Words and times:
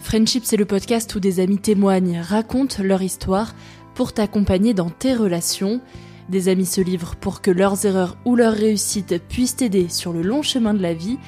Friendship, 0.00 0.44
c'est 0.44 0.56
le 0.56 0.64
podcast 0.64 1.14
où 1.14 1.20
des 1.20 1.40
amis 1.40 1.58
témoignent, 1.58 2.20
racontent 2.20 2.82
leur 2.82 3.02
histoire 3.02 3.54
pour 3.94 4.12
t'accompagner 4.12 4.72
dans 4.72 4.90
tes 4.90 5.14
relations. 5.14 5.80
Des 6.28 6.48
amis 6.48 6.66
se 6.66 6.80
livrent 6.80 7.16
pour 7.16 7.40
que 7.40 7.50
leurs 7.50 7.84
erreurs 7.84 8.16
ou 8.24 8.36
leurs 8.36 8.54
réussites 8.54 9.20
puissent 9.28 9.56
t'aider 9.56 9.88
sur 9.88 10.12
le 10.12 10.22
long 10.22 10.42
chemin 10.42 10.72
de 10.72 10.82
la 10.82 10.94
vie. 10.94 11.18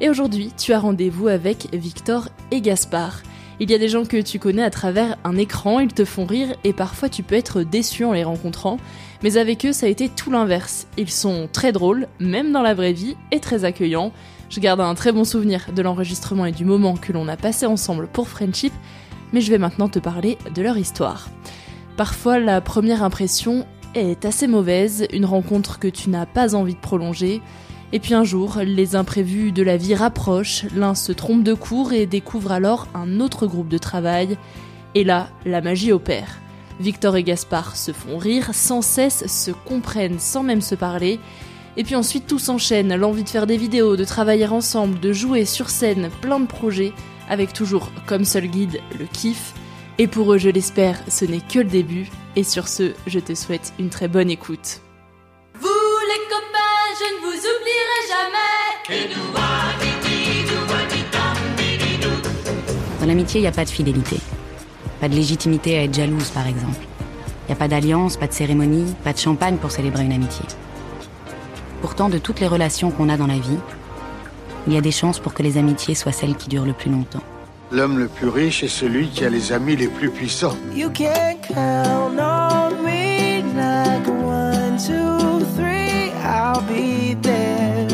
Et 0.00 0.10
aujourd'hui, 0.10 0.52
tu 0.56 0.72
as 0.72 0.78
rendez-vous 0.78 1.28
avec 1.28 1.68
Victor 1.72 2.28
et 2.50 2.60
Gaspard. 2.60 3.22
Il 3.60 3.70
y 3.70 3.74
a 3.74 3.78
des 3.78 3.88
gens 3.88 4.04
que 4.04 4.20
tu 4.20 4.38
connais 4.38 4.62
à 4.62 4.70
travers 4.70 5.16
un 5.24 5.36
écran, 5.36 5.80
ils 5.80 5.92
te 5.92 6.04
font 6.04 6.26
rire 6.26 6.54
et 6.62 6.72
parfois 6.72 7.08
tu 7.08 7.24
peux 7.24 7.34
être 7.34 7.62
déçu 7.62 8.04
en 8.04 8.12
les 8.12 8.22
rencontrant. 8.22 8.78
Mais 9.24 9.36
avec 9.36 9.66
eux, 9.66 9.72
ça 9.72 9.86
a 9.86 9.88
été 9.88 10.08
tout 10.08 10.30
l'inverse. 10.30 10.86
Ils 10.96 11.10
sont 11.10 11.48
très 11.52 11.72
drôles, 11.72 12.06
même 12.20 12.52
dans 12.52 12.62
la 12.62 12.74
vraie 12.74 12.92
vie, 12.92 13.16
et 13.32 13.40
très 13.40 13.64
accueillants. 13.64 14.12
Je 14.48 14.60
garde 14.60 14.80
un 14.80 14.94
très 14.94 15.12
bon 15.12 15.24
souvenir 15.24 15.66
de 15.74 15.82
l'enregistrement 15.82 16.46
et 16.46 16.52
du 16.52 16.64
moment 16.64 16.96
que 16.96 17.12
l'on 17.12 17.28
a 17.28 17.36
passé 17.36 17.66
ensemble 17.66 18.06
pour 18.06 18.28
Friendship, 18.28 18.72
mais 19.32 19.42
je 19.42 19.50
vais 19.50 19.58
maintenant 19.58 19.88
te 19.88 19.98
parler 19.98 20.38
de 20.54 20.62
leur 20.62 20.78
histoire. 20.78 21.28
Parfois, 21.98 22.38
la 22.38 22.60
première 22.60 23.02
impression 23.02 23.66
est 23.94 24.24
assez 24.24 24.46
mauvaise, 24.46 25.06
une 25.12 25.26
rencontre 25.26 25.78
que 25.78 25.88
tu 25.88 26.08
n'as 26.08 26.24
pas 26.24 26.54
envie 26.54 26.74
de 26.74 26.80
prolonger, 26.80 27.42
et 27.92 28.00
puis 28.00 28.14
un 28.14 28.24
jour, 28.24 28.58
les 28.64 28.96
imprévus 28.96 29.52
de 29.52 29.62
la 29.62 29.76
vie 29.76 29.94
rapprochent, 29.94 30.64
l'un 30.74 30.94
se 30.94 31.12
trompe 31.12 31.42
de 31.42 31.54
cours 31.54 31.92
et 31.92 32.06
découvre 32.06 32.52
alors 32.52 32.86
un 32.94 33.20
autre 33.20 33.46
groupe 33.46 33.68
de 33.68 33.78
travail, 33.78 34.38
et 34.94 35.04
là, 35.04 35.28
la 35.44 35.60
magie 35.60 35.92
opère. 35.92 36.38
Victor 36.80 37.16
et 37.16 37.22
Gaspard 37.22 37.76
se 37.76 37.92
font 37.92 38.16
rire, 38.16 38.50
sans 38.54 38.82
cesse 38.82 39.26
se 39.26 39.50
comprennent 39.50 40.20
sans 40.20 40.42
même 40.42 40.62
se 40.62 40.74
parler, 40.74 41.18
et 41.78 41.84
puis 41.84 41.94
ensuite 41.94 42.26
tout 42.26 42.40
s'enchaîne, 42.40 42.94
l'envie 42.96 43.22
de 43.22 43.28
faire 43.28 43.46
des 43.46 43.56
vidéos, 43.56 43.96
de 43.96 44.04
travailler 44.04 44.48
ensemble, 44.48 44.98
de 44.98 45.12
jouer 45.12 45.44
sur 45.44 45.70
scène, 45.70 46.10
plein 46.20 46.40
de 46.40 46.46
projets, 46.46 46.92
avec 47.28 47.52
toujours 47.52 47.92
comme 48.04 48.24
seul 48.24 48.48
guide 48.48 48.80
le 48.98 49.06
kiff. 49.06 49.54
Et 49.98 50.08
pour 50.08 50.32
eux, 50.32 50.38
je 50.38 50.50
l'espère, 50.50 50.98
ce 51.08 51.24
n'est 51.24 51.40
que 51.40 51.60
le 51.60 51.64
début. 51.68 52.10
Et 52.34 52.42
sur 52.42 52.66
ce, 52.66 52.94
je 53.06 53.20
te 53.20 53.34
souhaite 53.34 53.72
une 53.78 53.90
très 53.90 54.08
bonne 54.08 54.28
écoute. 54.28 54.80
Vous 55.60 55.68
les 55.68 56.24
copains, 56.28 56.58
je 56.98 57.14
ne 57.14 57.20
vous 57.20 57.38
oublierai 57.46 58.00
jamais. 58.10 59.28
Dans 63.00 63.06
l'amitié, 63.06 63.38
il 63.38 63.42
n'y 63.42 63.48
a 63.48 63.52
pas 63.52 63.64
de 63.64 63.70
fidélité. 63.70 64.16
Pas 65.00 65.08
de 65.08 65.14
légitimité 65.14 65.78
à 65.78 65.84
être 65.84 65.94
jalouse, 65.94 66.30
par 66.30 66.48
exemple. 66.48 66.84
Il 67.44 67.52
n'y 67.52 67.52
a 67.52 67.56
pas 67.56 67.68
d'alliance, 67.68 68.16
pas 68.16 68.26
de 68.26 68.32
cérémonie, 68.32 68.94
pas 69.04 69.12
de 69.12 69.18
champagne 69.18 69.58
pour 69.58 69.70
célébrer 69.70 70.04
une 70.04 70.12
amitié. 70.12 70.44
Pourtant, 71.80 72.08
de 72.08 72.18
toutes 72.18 72.40
les 72.40 72.46
relations 72.48 72.90
qu'on 72.90 73.08
a 73.08 73.16
dans 73.16 73.26
la 73.26 73.38
vie, 73.38 73.58
il 74.66 74.72
y 74.72 74.76
a 74.76 74.80
des 74.80 74.90
chances 74.90 75.18
pour 75.18 75.32
que 75.34 75.42
les 75.42 75.56
amitiés 75.58 75.94
soient 75.94 76.12
celles 76.12 76.34
qui 76.36 76.48
durent 76.48 76.64
le 76.66 76.72
plus 76.72 76.90
longtemps. 76.90 77.22
L'homme 77.70 77.98
le 77.98 78.08
plus 78.08 78.28
riche 78.28 78.62
est 78.64 78.68
celui 78.68 79.08
qui 79.08 79.24
a 79.24 79.28
les 79.30 79.52
amis 79.52 79.76
les 79.76 79.88
plus 79.88 80.10
puissants. 80.10 80.56
You 80.74 80.88
can 80.90 81.36
count 81.46 82.18
on 82.18 82.82
me 82.82 83.42
like 83.54 84.08
one, 84.08 84.78
two, 84.78 85.44
three, 85.54 86.10
I'll 86.24 86.62
be 86.62 87.14
there. 87.20 87.86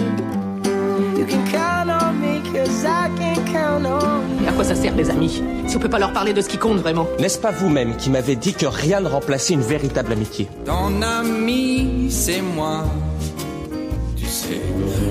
You 1.18 1.26
can 1.26 1.44
count 1.50 1.90
on 1.90 2.14
me 2.20 2.40
cause 2.52 2.84
I 2.84 3.10
can 3.18 3.44
count 3.52 3.84
on 3.84 4.42
you. 4.42 4.48
À 4.48 4.52
quoi 4.52 4.64
ça 4.64 4.76
sert 4.76 4.94
les 4.94 5.10
amis 5.10 5.42
Si 5.66 5.76
on 5.76 5.80
peut 5.80 5.88
pas 5.88 5.98
leur 5.98 6.12
parler 6.12 6.32
de 6.32 6.40
ce 6.40 6.48
qui 6.48 6.56
compte 6.58 6.78
vraiment? 6.78 7.08
N'est-ce 7.18 7.38
pas 7.38 7.50
vous-même 7.50 7.96
qui 7.96 8.10
m'avez 8.10 8.36
dit 8.36 8.54
que 8.54 8.66
rien 8.66 9.00
ne 9.00 9.08
remplaçait 9.08 9.54
une 9.54 9.60
véritable 9.62 10.12
amitié? 10.12 10.48
Ton 10.64 11.02
ami, 11.02 12.06
c'est 12.10 12.42
moi. 12.42 12.84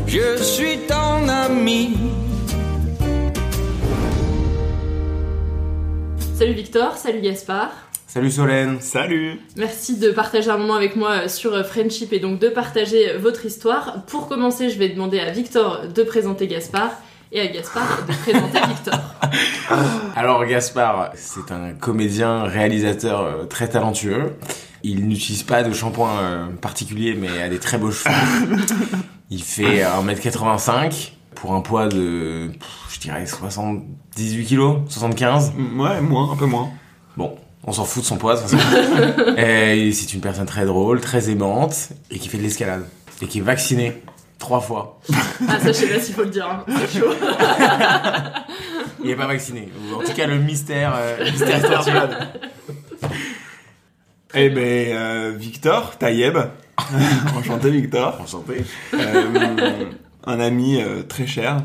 Je 0.07 0.43
suis 0.43 0.77
ton 0.87 1.27
ami. 1.27 1.97
Salut 6.37 6.53
Victor, 6.53 6.97
salut 6.97 7.21
Gaspard. 7.21 7.71
Salut 8.05 8.29
Solène. 8.29 8.79
Salut. 8.79 9.39
Merci 9.55 9.97
de 9.97 10.11
partager 10.11 10.51
un 10.51 10.57
moment 10.57 10.75
avec 10.75 10.95
moi 10.95 11.27
sur 11.29 11.65
Friendship 11.65 12.13
et 12.13 12.19
donc 12.19 12.37
de 12.37 12.49
partager 12.49 13.17
votre 13.17 13.45
histoire. 13.45 14.03
Pour 14.05 14.27
commencer, 14.27 14.69
je 14.69 14.77
vais 14.77 14.89
demander 14.89 15.19
à 15.19 15.31
Victor 15.31 15.87
de 15.87 16.03
présenter 16.03 16.45
Gaspard 16.47 16.91
et 17.31 17.41
à 17.41 17.47
Gaspard 17.47 18.05
de 18.07 18.13
présenter 18.13 18.59
Victor. 18.67 18.99
Alors 20.15 20.45
Gaspard, 20.45 21.11
c'est 21.15 21.51
un 21.51 21.73
comédien, 21.73 22.43
réalisateur 22.43 23.21
euh, 23.21 23.45
très 23.45 23.67
talentueux. 23.67 24.33
Il 24.83 25.07
n'utilise 25.07 25.43
pas 25.43 25.63
de 25.63 25.71
shampoing 25.73 26.17
euh, 26.19 26.45
particulier 26.61 27.15
mais 27.19 27.41
a 27.41 27.49
des 27.49 27.59
très 27.59 27.77
beaux 27.77 27.91
cheveux. 27.91 28.13
Il 29.29 29.41
fait 29.41 29.83
1m85 29.83 31.11
pour 31.35 31.53
un 31.53 31.61
poids 31.61 31.87
de, 31.87 32.51
je 32.91 32.99
dirais, 32.99 33.25
78 33.25 34.45
kilos, 34.45 34.77
75. 34.89 35.53
Ouais, 35.77 36.01
moins, 36.01 36.31
un 36.31 36.35
peu 36.35 36.45
moins. 36.45 36.69
Bon, 37.17 37.35
on 37.63 37.71
s'en 37.71 37.85
fout 37.85 38.03
de 38.03 38.07
son 38.07 38.17
poids, 38.17 38.35
de 38.35 38.41
toute 38.41 38.59
façon. 38.59 39.35
et 39.37 39.91
c'est 39.91 40.13
une 40.13 40.21
personne 40.21 40.45
très 40.45 40.65
drôle, 40.65 41.01
très 41.01 41.29
aimante, 41.29 41.89
et 42.11 42.19
qui 42.19 42.29
fait 42.29 42.37
de 42.37 42.43
l'escalade. 42.43 42.85
Et 43.21 43.27
qui 43.27 43.39
est 43.39 43.41
vacciné 43.41 44.03
trois 44.37 44.59
fois. 44.59 44.99
Ah, 45.47 45.59
ça, 45.59 45.67
je 45.67 45.71
sais 45.71 45.87
pas 45.87 45.99
s'il 45.99 46.13
faut 46.13 46.23
le 46.23 46.29
dire. 46.29 46.45
hein. 46.47 46.65
C'est 46.67 46.99
chaud. 46.99 47.07
Il 49.03 49.09
est 49.09 49.15
pas 49.15 49.27
vacciné. 49.27 49.69
En 49.95 50.03
tout 50.03 50.13
cas, 50.13 50.27
le 50.27 50.37
mystère, 50.39 50.93
euh, 50.95 51.17
le 51.25 51.31
mystère. 51.31 52.29
Eh 54.33 54.49
ben, 54.49 54.87
euh, 54.95 55.33
Victor 55.37 55.97
Taïeb. 55.97 56.37
Enchanté, 57.37 57.69
Victor. 57.69 58.19
Enchanté. 58.21 58.63
Euh, 58.93 59.85
un 60.25 60.39
ami 60.39 60.81
euh, 60.81 61.03
très 61.03 61.27
cher 61.27 61.57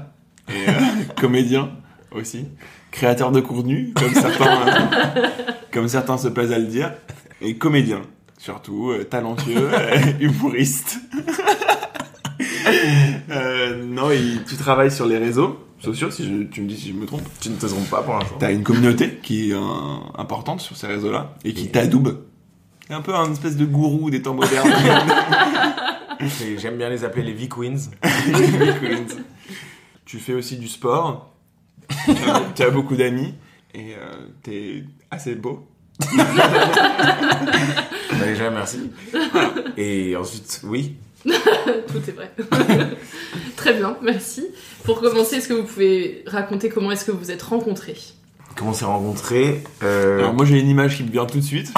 et 0.48 0.68
euh, 0.68 0.72
comédien 1.20 1.70
aussi, 2.12 2.46
créateur 2.90 3.32
de 3.32 3.40
contenu, 3.40 3.92
comme 3.94 4.12
certains, 4.12 4.68
euh, 5.16 5.26
comme 5.72 5.88
certains 5.88 6.18
se 6.18 6.28
plaisent 6.28 6.52
à 6.52 6.58
le 6.58 6.66
dire, 6.66 6.92
et 7.40 7.56
comédien 7.56 8.02
surtout, 8.38 8.92
talentueux, 9.10 9.68
humoriste. 10.20 10.98
Euh, 13.30 13.82
non, 13.84 14.10
il- 14.10 14.42
tu 14.46 14.56
travailles 14.56 14.90
sur 14.92 15.06
les 15.06 15.18
réseaux 15.18 15.58
sociaux, 15.80 16.10
si 16.10 16.24
je- 16.24 16.44
tu 16.44 16.62
me 16.62 16.68
dis 16.68 16.76
si 16.76 16.88
je 16.88 16.94
me 16.94 17.04
trompe. 17.06 17.22
Tu 17.40 17.50
ne 17.50 17.56
te 17.56 17.66
trompes 17.66 17.88
pas 17.90 18.02
pour 18.02 18.14
l'instant. 18.14 18.36
T'as 18.38 18.52
une 18.52 18.62
communauté 18.62 19.18
qui 19.22 19.50
est 19.50 19.54
euh, 19.54 19.58
importante 20.16 20.60
sur 20.60 20.76
ces 20.76 20.86
réseaux-là 20.86 21.34
et 21.44 21.52
qui 21.52 21.68
t'adoube. 21.68 22.18
C'est 22.88 22.94
un 22.94 23.02
peu 23.02 23.14
un 23.14 23.30
espèce 23.30 23.56
de 23.56 23.66
gourou 23.66 24.08
des 24.10 24.22
temps 24.22 24.32
modernes. 24.32 24.72
J'aime 26.56 26.78
bien 26.78 26.88
les 26.88 27.04
appeler 27.04 27.22
les 27.22 27.34
V-Queens. 27.34 27.90
Queens. 28.02 29.22
Tu 30.06 30.18
fais 30.18 30.32
aussi 30.32 30.56
du 30.56 30.68
sport. 30.68 31.34
Tu 32.06 32.10
as, 32.12 32.42
tu 32.56 32.62
as 32.62 32.70
beaucoup 32.70 32.96
d'amis. 32.96 33.34
Et 33.74 33.92
euh, 33.92 34.26
t'es 34.42 34.84
assez 35.10 35.34
beau. 35.34 35.68
Bah, 36.16 36.24
déjà, 38.24 38.50
merci. 38.50 38.90
Et 39.76 40.16
ensuite, 40.16 40.62
oui. 40.64 40.96
Tout 41.24 41.98
est 42.08 42.12
vrai. 42.12 42.32
Très 43.56 43.74
bien, 43.74 43.98
merci. 44.00 44.46
Pour 44.84 45.02
commencer, 45.02 45.36
est-ce 45.36 45.48
que 45.48 45.54
vous 45.54 45.64
pouvez 45.64 46.24
raconter 46.26 46.70
comment 46.70 46.90
est-ce 46.90 47.04
que 47.04 47.12
vous 47.12 47.30
êtes 47.30 47.42
rencontrés? 47.42 47.98
Comment 48.58 48.72
on 48.72 48.74
s'est 48.74 48.84
rencontrés 48.84 49.62
euh, 49.84 50.18
Alors 50.18 50.34
moi 50.34 50.44
j'ai 50.44 50.58
une 50.58 50.68
image 50.68 50.96
qui 50.96 51.04
me 51.04 51.10
vient 51.10 51.26
tout 51.26 51.38
de 51.38 51.44
suite. 51.44 51.72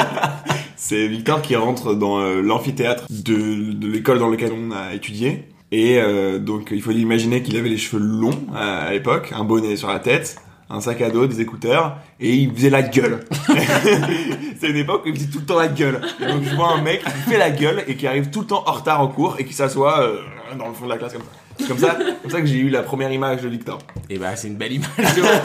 c'est 0.76 1.06
Victor 1.06 1.40
qui 1.40 1.54
rentre 1.54 1.94
dans 1.94 2.18
euh, 2.18 2.42
l'amphithéâtre 2.42 3.06
de, 3.08 3.72
de 3.72 3.86
l'école 3.86 4.18
dans 4.18 4.28
laquelle 4.28 4.52
on 4.52 4.72
a 4.72 4.92
étudié. 4.92 5.44
Et 5.70 6.00
euh, 6.00 6.40
donc 6.40 6.70
il 6.72 6.82
faut 6.82 6.90
imaginer 6.90 7.42
qu'il 7.42 7.56
avait 7.56 7.68
les 7.68 7.76
cheveux 7.76 8.02
longs 8.02 8.46
à, 8.52 8.78
à 8.78 8.92
l'époque, 8.92 9.32
un 9.36 9.44
bonnet 9.44 9.76
sur 9.76 9.86
la 9.86 10.00
tête, 10.00 10.36
un 10.68 10.80
sac 10.80 11.00
à 11.00 11.10
dos, 11.10 11.28
des 11.28 11.40
écouteurs, 11.40 11.98
et 12.18 12.34
il 12.34 12.52
faisait 12.52 12.70
la 12.70 12.82
gueule. 12.82 13.20
c'est 14.60 14.70
une 14.70 14.76
époque 14.76 15.02
où 15.04 15.08
il 15.08 15.14
faisait 15.14 15.30
tout 15.30 15.38
le 15.38 15.46
temps 15.46 15.58
la 15.58 15.68
gueule. 15.68 16.00
Et 16.20 16.26
donc 16.26 16.42
je 16.42 16.56
vois 16.56 16.72
un 16.72 16.82
mec 16.82 17.04
qui 17.04 17.30
fait 17.30 17.38
la 17.38 17.50
gueule 17.50 17.84
et 17.86 17.94
qui 17.94 18.08
arrive 18.08 18.30
tout 18.30 18.40
le 18.40 18.46
temps 18.46 18.64
en 18.66 18.72
retard 18.72 19.00
en 19.00 19.06
cours 19.06 19.36
et 19.38 19.44
qui 19.44 19.52
s'assoit 19.52 20.00
euh, 20.00 20.18
dans 20.58 20.66
le 20.66 20.74
fond 20.74 20.86
de 20.86 20.90
la 20.90 20.98
classe 20.98 21.12
comme 21.12 21.22
ça. 21.22 21.39
C'est 21.60 21.68
comme 21.68 21.78
ça, 21.78 21.98
comme 22.22 22.30
ça 22.30 22.40
que 22.40 22.46
j'ai 22.46 22.58
eu 22.58 22.68
la 22.70 22.82
première 22.82 23.12
image 23.12 23.42
de 23.42 23.48
Victor. 23.48 23.78
Et 24.08 24.18
bah 24.18 24.34
c'est 24.36 24.48
une 24.48 24.56
belle 24.56 24.72
image 24.72 24.88
de 25.16 25.20
moi. 25.22 25.30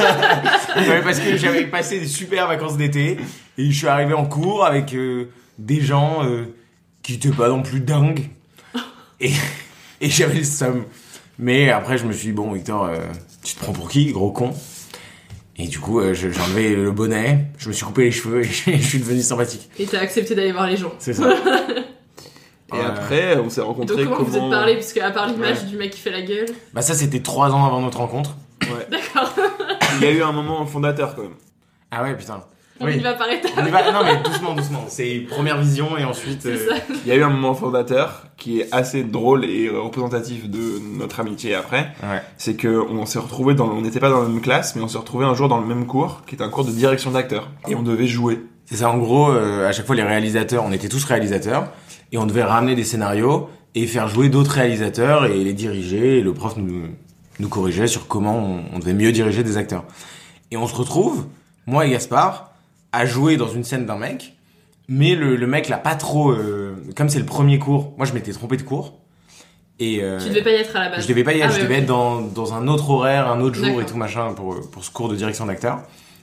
Ouais, 0.78 1.02
parce 1.04 1.20
que 1.20 1.38
j'avais 1.38 1.66
passé 1.68 2.00
des 2.00 2.08
super 2.08 2.48
vacances 2.48 2.78
d'été 2.78 3.18
et 3.58 3.72
je 3.72 3.78
suis 3.78 3.88
arrivé 3.88 4.14
en 4.14 4.26
cours 4.26 4.66
avec 4.66 4.94
euh, 4.94 5.30
des 5.58 5.82
gens 5.82 6.24
euh, 6.26 6.46
qui 7.02 7.14
étaient 7.14 7.30
pas 7.30 7.48
non 7.50 7.62
plus 7.62 7.80
dingues 7.80 8.28
et, 9.22 9.32
et 10.02 10.10
j'avais 10.10 10.40
le 10.40 10.44
seum. 10.44 10.84
Mais 11.40 11.70
après 11.70 11.98
je 11.98 12.06
me 12.06 12.12
suis 12.14 12.28
dit 12.28 12.34
bon 12.34 12.52
Victor 12.52 12.86
euh, 12.86 12.98
tu 13.44 13.56
te 13.56 13.60
prends 13.60 13.74
pour 13.74 13.90
qui 13.90 14.12
gros 14.12 14.32
con? 14.32 14.52
Et 15.58 15.68
du 15.68 15.80
coup 15.80 16.00
euh, 16.02 16.14
j'ai 16.14 16.28
enlevé 16.42 16.76
le 16.76 16.92
bonnet, 16.92 17.46
je 17.58 17.70
me 17.70 17.74
suis 17.74 17.86
coupé 17.86 18.04
les 18.04 18.12
cheveux 18.12 18.42
et 18.42 18.44
je 18.78 18.88
suis 18.88 19.00
devenu 19.00 19.22
sympathique. 19.22 19.70
Et 19.80 19.86
t'as 19.86 20.00
accepté 20.02 20.36
d'aller 20.36 20.52
voir 20.52 20.68
les 20.68 20.78
gens. 20.78 20.94
C'est 21.00 21.14
ça. 21.14 21.30
Et 22.74 22.78
Ouais. 22.78 22.84
après, 22.86 23.38
on 23.38 23.50
s'est 23.50 23.62
rencontrés 23.62 24.04
donc 24.06 24.14
comment, 24.16 24.28
vous 24.28 24.38
êtes 24.38 24.50
parlé 24.50 24.74
Parce 24.76 24.92
qu'à 24.94 25.12
part 25.12 25.28
l'image 25.28 25.60
Ouais. 25.62 25.70
du 25.70 25.78
mec 25.78 25.92
qui 25.92 26.00
fait 26.00 26.10
la 26.12 26.22
gueule. 26.22 26.48
Bah 26.74 26.82
ça 26.82 26.94
c'était 26.96 27.20
trois 27.22 27.52
ans 27.52 27.66
avant 27.66 27.80
notre 27.82 28.00
rencontre. 28.00 28.36
Ouais. 28.64 28.88
D'accord. 28.92 29.32
Il 29.98 30.04
y 30.04 30.08
a 30.08 30.12
eu 30.12 30.24
un 30.24 30.32
moment 30.32 30.66
fondateur 30.66 31.16
quand 31.16 31.22
même. 31.24 31.36
Ah 31.92 32.02
ouais 32.04 32.16
putain. 32.16 32.42
On 32.82 32.90
y 32.90 32.98
va 33.00 33.14
par 33.14 33.30
étapes. 33.30 33.52
On 33.58 33.66
y 33.66 33.70
va- 33.70 33.90
Non 33.92 34.04
mais 34.04 34.18
doucement 34.22 34.54
doucement. 34.54 34.84
C'est 34.90 35.20
première 35.30 35.58
vision 35.60 35.96
et 35.98 36.04
ensuite. 36.04 36.42
C'est 36.42 36.50
euh, 36.50 36.70
ça. 36.70 36.76
Il 37.06 37.08
y 37.08 37.12
a 37.12 37.16
eu 37.16 37.24
un 37.24 37.30
moment 37.30 37.54
fondateur 37.54 38.24
qui 38.36 38.60
est 38.60 38.68
assez 38.74 39.04
drôle 39.04 39.46
et 39.46 39.70
représentatif 39.70 40.50
de 40.50 40.80
notre 40.98 41.22
amitié 41.22 41.56
après. 41.56 41.92
Ouais. 42.04 42.22
C'est 42.38 42.56
que 42.56 42.68
on 42.90 43.06
s'est 43.06 43.20
retrouvé 43.20 43.54
dans, 43.54 43.70
on 43.70 43.80
n'était 43.82 44.02
pas 44.02 44.10
dans 44.10 44.24
la 44.24 44.28
même 44.28 44.42
classe, 44.42 44.76
mais 44.76 44.82
on 44.82 44.90
s'est 44.90 44.98
retrouvé 44.98 45.24
un 45.26 45.36
jour 45.36 45.48
dans 45.48 45.60
le 45.60 45.66
même 45.68 45.86
cours, 45.86 46.24
qui 46.28 46.36
est 46.36 46.42
un 46.42 46.50
cours 46.50 46.66
de 46.66 46.72
direction 46.72 47.12
d'acteur. 47.12 47.48
Et 47.70 47.76
on 47.76 47.82
devait 47.84 48.08
jouer. 48.08 48.44
C'est 48.66 48.78
ça, 48.78 48.90
en 48.90 48.98
gros, 48.98 49.30
euh, 49.30 49.70
à 49.70 49.72
chaque 49.72 49.86
fois 49.86 49.96
les 49.96 50.04
réalisateurs, 50.04 50.64
on 50.66 50.72
était 50.74 50.90
tous 50.90 51.04
réalisateurs, 51.06 51.68
et 52.12 52.18
on 52.18 52.26
devait 52.26 52.44
ramener 52.44 52.76
des 52.76 52.84
scénarios 52.84 53.50
et 53.74 53.88
faire 53.88 54.08
jouer 54.08 54.30
d'autres 54.30 54.52
réalisateurs 54.52 55.26
et 55.26 55.44
les 55.44 55.54
diriger, 55.54 56.20
et 56.20 56.22
le 56.22 56.34
prof 56.34 56.56
nous, 56.58 56.84
nous 57.40 57.50
corrigeait 57.50 57.88
sur 57.88 58.08
comment 58.08 58.38
on, 58.38 58.64
on 58.76 58.80
devait 58.80 58.94
mieux 58.94 59.12
diriger 59.12 59.44
des 59.44 59.58
acteurs. 59.58 59.84
Et 60.52 60.58
on 60.58 60.68
se 60.68 60.76
retrouve, 60.76 61.26
moi 61.66 61.86
et 61.86 61.90
Gaspard, 61.90 62.52
à 62.92 63.06
jouer 63.06 63.36
dans 63.36 63.50
une 63.50 63.64
scène 63.66 63.86
d'un 63.86 63.98
mec, 63.98 64.34
mais 64.88 65.16
le, 65.16 65.36
le 65.36 65.48
mec 65.48 65.68
l'a 65.68 65.78
pas 65.78 65.96
trop... 65.96 66.32
euh, 66.32 66.76
comme 66.96 67.10
c'est 67.10 67.20
le 67.20 67.26
premier 67.26 67.60
cours, 67.60 67.94
moi 67.98 68.06
je 68.06 68.14
m'étais 68.14 68.32
trompé 68.32 68.56
de 68.56 68.62
cours, 68.62 68.94
et... 69.80 70.00
euh, 70.02 70.20
Tu 70.24 70.30
devais 70.30 70.44
pas 70.44 70.52
y 70.52 70.56
être 70.56 70.76
à 70.76 70.84
la 70.86 70.90
base. 70.92 71.04
je 71.04 71.08
devais 71.10 71.24
pas 71.26 71.34
y 71.34 71.42
être, 71.42 71.50
Ah 71.54 71.58
je 71.58 71.62
devais 71.62 71.80
être 71.80 71.86
dans, 71.88 72.22
dans 72.22 72.54
un 72.54 72.68
autre 72.70 72.90
horaire, 72.92 73.28
un 73.30 73.42
autre 73.42 73.56
jour 73.56 73.82
et 73.82 73.86
tout 73.86 73.98
machin 73.98 74.32
pour, 74.34 74.62
pour 74.72 74.86
ce 74.86 74.92
cours 74.92 75.10
de 75.10 75.16
direction 75.18 75.46
d'acteur. 75.48 75.82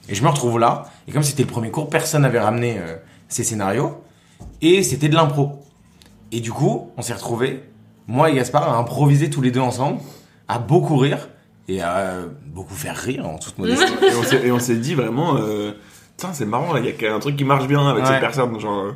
Et 0.09 0.15
je 0.15 0.23
me 0.23 0.29
retrouve 0.29 0.57
là, 0.57 0.85
et 1.07 1.11
comme 1.11 1.21
c'était 1.23 1.43
le 1.43 1.49
premier 1.49 1.69
cours, 1.69 1.87
personne 1.89 2.23
n'avait 2.23 2.39
ramené 2.39 2.77
euh, 2.79 2.95
ses 3.27 3.43
scénarios, 3.43 4.01
et 4.61 4.81
c'était 4.81 5.09
de 5.09 5.15
l'impro. 5.15 5.59
Et 6.33 6.39
du 6.41 6.51
coup, 6.51 6.89
on 6.97 7.01
s'est 7.01 7.13
retrouvés, 7.13 7.63
moi 8.07 8.29
et 8.31 8.35
Gaspard, 8.35 8.67
à 8.67 8.75
improviser 8.77 9.29
tous 9.29 9.41
les 9.41 9.51
deux 9.51 9.59
ensemble, 9.61 9.99
à 10.49 10.57
beaucoup 10.59 10.97
rire, 10.97 11.29
et 11.69 11.81
à 11.81 11.95
euh, 11.97 12.27
beaucoup 12.47 12.73
faire 12.73 12.97
rire 12.97 13.25
en 13.25 13.37
toute 13.37 13.57
modestie. 13.57 13.85
Et 14.43 14.51
on 14.51 14.59
s'est- 14.59 14.75
dit 14.75 14.95
vraiment, 14.95 15.37
euh, 15.37 15.71
tiens, 16.17 16.33
c'est 16.33 16.45
marrant, 16.45 16.73
là, 16.73 16.81
il 16.81 17.01
y 17.01 17.07
a 17.07 17.13
un 17.15 17.19
truc 17.19 17.37
qui 17.37 17.45
marche 17.45 17.67
bien 17.67 17.87
avec 17.87 18.03
Ouais. 18.03 18.09
cette 18.09 18.19
personne. 18.19 18.59
Genre, 18.59 18.79
euh, 18.79 18.91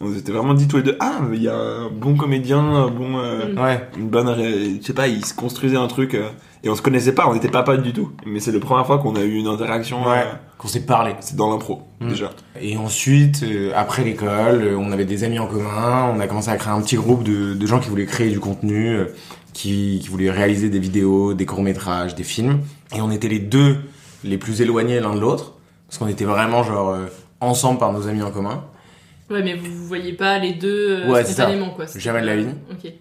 on 0.00 0.12
s'était 0.14 0.32
vraiment 0.32 0.54
dit 0.54 0.68
tous 0.68 0.76
les 0.78 0.82
deux, 0.84 0.96
ah, 1.00 1.20
il 1.32 1.42
y 1.42 1.48
a 1.48 1.56
un 1.56 1.90
bon 1.90 2.14
comédien, 2.16 2.58
un 2.60 2.88
bon, 2.88 3.18
euh, 3.18 3.54
Ouais. 3.56 3.88
une 3.98 4.08
bonne, 4.08 4.32
je 4.36 4.86
sais 4.86 4.92
pas, 4.92 5.08
il 5.08 5.24
se 5.24 5.34
construisait 5.34 5.76
un 5.76 5.88
truc, 5.88 6.14
euh, 6.14 6.28
et 6.62 6.68
on 6.70 6.74
se 6.76 6.82
connaissait 6.82 7.12
pas, 7.14 7.26
on 7.28 7.34
n'était 7.34 7.48
pas 7.50 7.62
potes 7.62 7.82
du 7.82 7.92
tout. 7.92 8.12
Mais 8.26 8.40
c'est 8.40 8.52
la 8.52 8.60
première 8.60 8.86
fois 8.86 8.98
qu'on 8.98 9.16
a 9.16 9.22
eu 9.22 9.34
une 9.34 9.46
interaction. 9.48 10.02
Ouais, 10.06 10.18
euh, 10.18 10.32
qu'on 10.56 10.68
s'est 10.68 10.84
parlé. 10.86 11.14
c'est 11.20 11.36
dans 11.36 11.50
l'impro, 11.50 11.82
Mm. 12.00 12.08
déjà. 12.08 12.30
Et 12.60 12.76
ensuite, 12.76 13.42
euh, 13.44 13.72
après 13.76 14.04
l'école, 14.04 14.62
euh, 14.62 14.76
on 14.78 14.90
avait 14.92 15.04
des 15.04 15.24
amis 15.24 15.38
en 15.38 15.46
commun, 15.46 16.12
on 16.14 16.20
a 16.20 16.26
commencé 16.26 16.50
à 16.50 16.56
créer 16.56 16.72
un 16.72 16.80
petit 16.80 16.96
groupe 16.96 17.22
de, 17.24 17.54
de 17.54 17.66
gens 17.66 17.80
qui 17.80 17.88
voulaient 17.90 18.06
créer 18.06 18.30
du 18.30 18.40
contenu, 18.40 18.88
euh, 18.90 19.04
qui, 19.52 19.98
qui 20.00 20.08
voulaient 20.08 20.30
réaliser 20.30 20.68
des 20.68 20.78
vidéos, 20.78 21.34
des 21.34 21.46
courts-métrages, 21.46 22.14
des 22.14 22.22
films. 22.24 22.60
Et 22.96 23.00
on 23.00 23.10
était 23.10 23.28
les 23.28 23.38
deux 23.40 23.76
les 24.24 24.38
plus 24.38 24.60
éloignés 24.60 25.00
l'un 25.00 25.14
de 25.14 25.20
l'autre, 25.20 25.54
parce 25.88 25.98
qu'on 25.98 26.06
était 26.08 26.24
vraiment 26.24 26.62
genre 26.64 26.90
euh, 26.90 27.06
ensemble 27.40 27.78
par 27.78 27.92
nos 27.92 28.06
amis 28.08 28.22
en 28.22 28.30
commun. 28.30 28.64
Ouais, 29.30 29.42
mais 29.42 29.54
vous, 29.54 29.70
vous 29.70 29.86
voyez 29.86 30.12
pas 30.14 30.38
les 30.38 30.54
deux 30.54 31.02
euh, 31.04 31.08
Ouais, 31.08 31.24
spontanément, 31.24 31.70
quoi. 31.70 31.84
Jamais 31.96 32.22
de 32.22 32.26
la 32.26 32.36
vie. 32.36 32.46
Ok. 32.70 32.92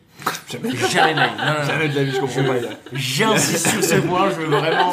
Jamais, 0.51 0.69
Jamais 0.75 1.13
de 1.13 1.19
la 1.19 1.27
vie. 1.27 1.33
Non, 1.37 1.45
non, 1.45 1.59
non. 1.59 1.65
jamais 1.67 1.87
de 1.89 1.95
la 1.95 2.03
vie, 2.03 2.11
je 2.11 2.19
comprends 2.19 2.43
pas. 2.43 2.53
J'insiste 2.93 3.67
sur 3.69 3.83
ce 3.83 3.95
point, 4.01 4.29
je 4.31 4.35
veux 4.41 4.47
vraiment 4.47 4.91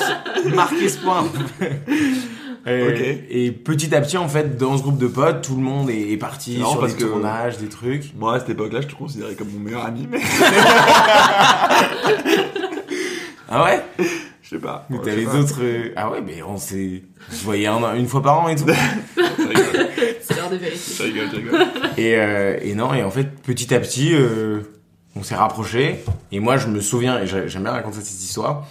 marquer 0.55 0.89
ce 0.89 0.99
point. 0.99 1.25
Euh, 2.67 2.93
Ok. 2.95 3.01
Et 3.29 3.53
petit 3.53 3.95
à 3.95 4.01
petit, 4.01 4.17
en 4.17 4.27
fait, 4.27 4.57
dans 4.57 4.79
ce 4.79 4.83
groupe 4.83 4.97
de 4.97 5.07
potes, 5.07 5.43
tout 5.43 5.55
le 5.55 5.61
monde 5.61 5.91
est, 5.91 6.13
est 6.13 6.17
parti 6.17 6.57
Non, 6.57 6.71
sur 6.71 6.81
parce 6.81 6.97
des 6.97 7.03
que- 7.05 7.09
tournages, 7.11 7.59
des 7.59 7.69
trucs. 7.69 8.15
Moi, 8.17 8.37
à 8.37 8.41
cette 8.41 8.49
époque-là, 8.49 8.81
je 8.81 8.87
te 8.87 8.95
considérais 8.95 9.35
comme 9.35 9.51
mon 9.51 9.59
meilleur 9.61 9.85
ami, 9.85 10.09
mais 10.11 10.19
Ah 13.51 13.65
ouais? 13.65 13.83
Je 14.43 14.49
sais 14.49 14.59
pas. 14.59 14.87
Mais 14.89 14.97
Ouais, 14.97 15.03
t'as 15.05 15.11
je 15.13 15.17
les 15.17 15.25
pas. 15.25 15.35
autres. 15.35 15.59
euh, 15.61 15.93
Ah 15.97 16.11
ouais, 16.11 16.23
mais 16.25 16.43
on 16.43 16.57
s'est. 16.57 17.03
On 17.31 17.35
se 17.35 17.45
voyait 17.45 17.67
un- 17.67 17.95
une 17.97 18.09
fois 18.09 18.23
par 18.23 18.41
an 18.41 18.49
et 18.49 18.57
tout. 18.57 18.65
Je 19.17 19.43
rigole, 19.47 19.89
C'est 20.23 20.37
l'heure 20.37 20.44
de 20.59 20.65
je 20.65 21.03
rigole, 21.03 21.29
je 21.31 21.37
rigole. 21.37 21.67
et, 21.99 22.17
euh, 22.17 22.59
et 22.63 22.75
non, 22.75 22.93
et 22.95 23.03
en 23.03 23.11
fait, 23.11 23.41
petit 23.43 23.75
à 23.75 23.81
petit, 23.81 24.15
euh, 24.15 24.61
on 25.17 25.23
s'est 25.23 25.35
rapprochés. 25.37 26.01
Et 26.33 26.41
moi, 26.41 26.57
je 26.57 26.67
me 26.69 26.81
souviens, 26.81 27.21
et 27.21 27.27
j'ai- 27.27 27.49
j'aime 27.49 27.63
bien 27.63 27.73
raconter 27.73 27.99
cette 28.01 28.23
histoire. 28.23 28.67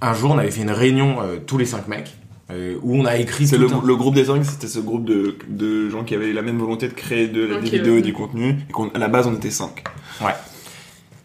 Un 0.00 0.14
jour, 0.14 0.30
on 0.32 0.38
avait 0.38 0.50
fait 0.50 0.62
une 0.62 0.70
réunion, 0.70 1.20
euh, 1.22 1.36
tous 1.44 1.58
les 1.58 1.64
cinq 1.64 1.88
mecs, 1.88 2.14
euh, 2.50 2.76
où 2.82 2.94
on 2.96 3.04
a 3.04 3.16
écrit 3.16 3.46
C'est 3.46 3.56
tout 3.56 3.62
le, 3.62 3.74
un- 3.74 3.82
le 3.84 3.96
groupe 3.96 4.14
des 4.14 4.26
cinq, 4.26 4.44
c'était 4.44 4.68
ce 4.68 4.78
groupe 4.78 5.04
de, 5.04 5.36
de 5.48 5.88
gens 5.90 6.04
qui 6.04 6.14
avaient 6.14 6.32
la 6.32 6.42
même 6.42 6.58
volonté 6.58 6.86
de 6.88 6.94
créer 6.94 7.26
de, 7.28 7.46
des 7.60 7.70
vidéos 7.70 7.94
ouais. 7.94 7.98
et 7.98 8.02
du 8.02 8.12
contenu. 8.12 8.56
Et 8.68 8.72
qu'à 8.72 8.98
la 8.98 9.08
base, 9.08 9.26
on 9.26 9.34
était 9.34 9.50
cinq. 9.50 9.82
Ouais. 10.20 10.34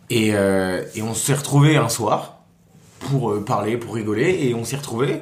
Et, 0.10 0.32
euh, 0.34 0.84
et 0.96 1.02
on 1.02 1.14
s'est 1.14 1.34
retrouvés 1.36 1.78
un 1.78 1.90
soir 1.90 2.40
pour 3.00 3.32
euh, 3.32 3.44
parler, 3.44 3.78
pour 3.78 3.96
rigoler, 3.96 4.38
et 4.48 4.54
on 4.54 4.64
s'est 4.64 4.76
retrouvés 4.78 5.22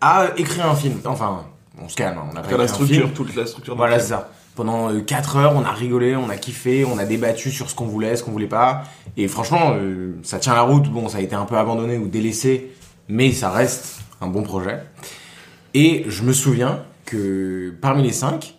à 0.00 0.28
écrire 0.36 0.66
un 0.66 0.74
film. 0.74 0.94
Enfin, 1.04 1.44
on 1.82 1.88
se 1.88 1.96
calme, 1.96 2.18
on 2.32 2.36
a 2.36 2.42
pas 2.42 2.56
la 2.56 2.68
structure, 2.68 3.04
film. 3.04 3.12
toute 3.12 3.34
la 3.34 3.46
structure. 3.46 3.76
Voilà, 3.76 3.98
c'est 3.98 4.08
ça. 4.08 4.30
Pendant 4.54 5.00
4 5.00 5.36
heures, 5.36 5.52
on 5.54 5.62
a 5.62 5.70
rigolé, 5.72 6.16
on 6.16 6.28
a 6.28 6.36
kiffé, 6.36 6.84
on 6.84 6.98
a 6.98 7.04
débattu 7.04 7.50
sur 7.50 7.70
ce 7.70 7.76
qu'on 7.76 7.86
voulait, 7.86 8.16
ce 8.16 8.24
qu'on 8.24 8.32
voulait 8.32 8.46
pas. 8.46 8.82
Et 9.16 9.28
franchement, 9.28 9.74
euh, 9.74 10.14
ça 10.24 10.38
tient 10.40 10.54
la 10.54 10.62
route. 10.62 10.88
Bon, 10.90 11.08
ça 11.08 11.18
a 11.18 11.20
été 11.20 11.36
un 11.36 11.44
peu 11.44 11.56
abandonné 11.56 11.96
ou 11.96 12.08
délaissé, 12.08 12.72
mais 13.08 13.30
ça 13.32 13.50
reste 13.50 14.00
un 14.20 14.26
bon 14.26 14.42
projet. 14.42 14.80
Et 15.74 16.04
je 16.08 16.22
me 16.24 16.32
souviens 16.32 16.82
que 17.04 17.72
parmi 17.80 18.02
les 18.02 18.12
5, 18.12 18.56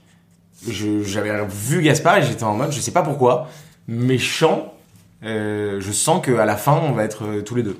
j'avais 0.68 1.46
vu 1.48 1.82
Gaspard 1.82 2.18
et 2.18 2.24
j'étais 2.24 2.44
en 2.44 2.54
mode, 2.54 2.72
je 2.72 2.80
sais 2.80 2.92
pas 2.92 3.04
pourquoi, 3.04 3.50
mais 3.88 4.18
chant, 4.18 4.74
euh, 5.24 5.82
je 5.82 5.92
sens 5.92 6.26
qu'à 6.26 6.46
la 6.46 6.56
fin, 6.56 6.80
on 6.82 6.94
va 6.94 7.04
être 7.04 7.26
euh, 7.26 7.42
tous 7.42 7.56
les 7.56 7.64
deux. 7.64 7.78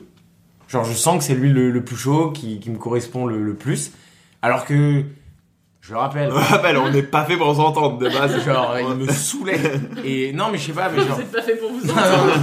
Genre, 0.68 0.84
je 0.84 0.94
sens 0.94 1.18
que 1.18 1.24
c'est 1.24 1.36
lui 1.36 1.50
le, 1.50 1.72
le 1.72 1.84
plus 1.84 1.96
chaud, 1.96 2.32
qui, 2.32 2.60
qui 2.60 2.70
me 2.70 2.78
correspond 2.78 3.26
le, 3.26 3.42
le 3.42 3.54
plus. 3.56 3.92
Alors 4.42 4.66
que, 4.66 5.04
je 5.82 5.94
le 5.94 5.98
rappelle, 5.98 6.30
Je 6.30 6.36
me 6.36 6.40
rappelle, 6.40 6.78
on 6.78 6.90
n'est 6.92 7.04
pas 7.04 7.26
fait 7.26 7.38
pour 7.38 7.56
s'entendre 7.56 7.98
de 7.98 8.10
base. 8.10 8.44
genre, 8.46 8.76
il 8.80 8.96
me 8.96 9.12
saoulait. 9.12 9.60
Et 10.06 10.34
non, 10.34 10.46
mais 10.52 10.58
je 10.58 10.68
sais 10.68 10.72
pas, 10.74 10.90
mais 10.90 11.02
genre. 11.02 11.16
Vous 11.16 11.22
êtes 11.22 11.32
pas 11.32 11.42
fait 11.42 11.56
pour 11.56 11.72
vous 11.72 11.90
entendre. 11.90 12.36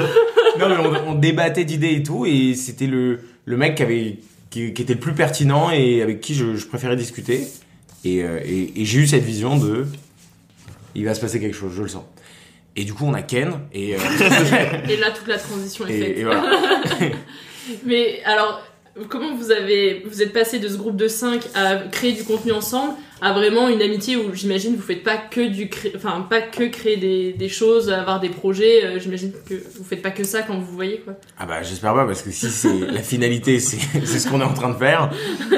non, 0.58 0.68
mais 0.68 0.76
on, 1.06 1.10
on 1.10 1.14
débattait 1.14 1.64
d'idées 1.64 1.92
et 1.92 2.02
tout, 2.02 2.24
et 2.26 2.54
c'était 2.54 2.86
le, 2.86 3.20
le 3.44 3.56
mec 3.56 3.76
qui 3.76 3.82
avait, 3.82 4.18
qui, 4.50 4.72
qui 4.72 4.82
était 4.82 4.94
le 4.94 5.00
plus 5.00 5.12
pertinent 5.14 5.70
et 5.70 6.02
avec 6.02 6.20
qui 6.20 6.34
je, 6.34 6.56
je 6.56 6.66
préférais 6.66 6.96
discuter. 6.96 7.46
Et, 8.04 8.22
euh, 8.22 8.40
et, 8.44 8.80
et 8.80 8.84
j'ai 8.84 9.00
eu 9.00 9.06
cette 9.06 9.24
vision 9.24 9.56
de, 9.56 9.86
il 10.94 11.04
va 11.04 11.14
se 11.14 11.20
passer 11.20 11.40
quelque 11.40 11.56
chose, 11.56 11.72
je 11.76 11.82
le 11.82 11.88
sens. 11.88 12.04
Et 12.74 12.84
du 12.84 12.92
coup, 12.94 13.04
on 13.06 13.14
a 13.14 13.22
Ken, 13.22 13.52
et, 13.72 13.94
euh, 13.94 13.98
Et 14.88 14.96
là, 14.96 15.10
toute 15.10 15.26
la 15.28 15.38
transition 15.38 15.86
est 15.86 15.98
faite. 15.98 16.16
et, 16.16 16.20
et 16.20 16.24
voilà. 16.24 16.44
Mais 17.84 18.22
alors, 18.24 18.62
comment 19.08 19.34
vous 19.34 19.50
avez, 19.50 20.04
vous 20.06 20.22
êtes 20.22 20.32
passé 20.32 20.58
de 20.58 20.68
ce 20.68 20.76
groupe 20.76 20.96
de 20.96 21.08
5 21.08 21.42
à 21.54 21.76
créer 21.90 22.12
du 22.12 22.22
contenu 22.24 22.52
ensemble 22.52 22.94
à 23.20 23.32
vraiment 23.32 23.68
une 23.68 23.80
amitié 23.82 24.16
où 24.16 24.34
j'imagine 24.34 24.76
vous 24.76 24.82
faites 24.82 25.02
pas 25.02 25.16
que 25.16 25.40
du 25.48 25.68
cré- 25.68 25.92
enfin 25.96 26.26
pas 26.28 26.42
que 26.42 26.64
créer 26.64 26.96
des, 26.96 27.32
des 27.32 27.48
choses, 27.48 27.90
avoir 27.90 28.20
des 28.20 28.28
projets. 28.28 28.84
euh, 28.84 28.98
j'imagine 29.00 29.32
que 29.48 29.54
vous 29.54 29.84
faites 29.84 30.02
pas 30.02 30.10
que 30.10 30.22
ça 30.24 30.42
quand 30.42 30.58
vous 30.58 30.66
vous 30.66 30.74
voyez 30.74 30.98
quoi. 31.00 31.14
Ah 31.38 31.46
bah 31.46 31.62
j'espère 31.62 31.94
pas 31.94 32.04
parce 32.04 32.22
que 32.22 32.30
si 32.30 32.48
c'est 32.50 32.78
la 32.92 33.00
finalité, 33.02 33.58
c'est 33.60 33.78
c'est 34.04 34.18
ce 34.18 34.28
qu'on 34.28 34.40
est 34.40 34.44
en 34.44 34.54
train 34.54 34.70
de 34.70 34.76
faire 34.78 35.10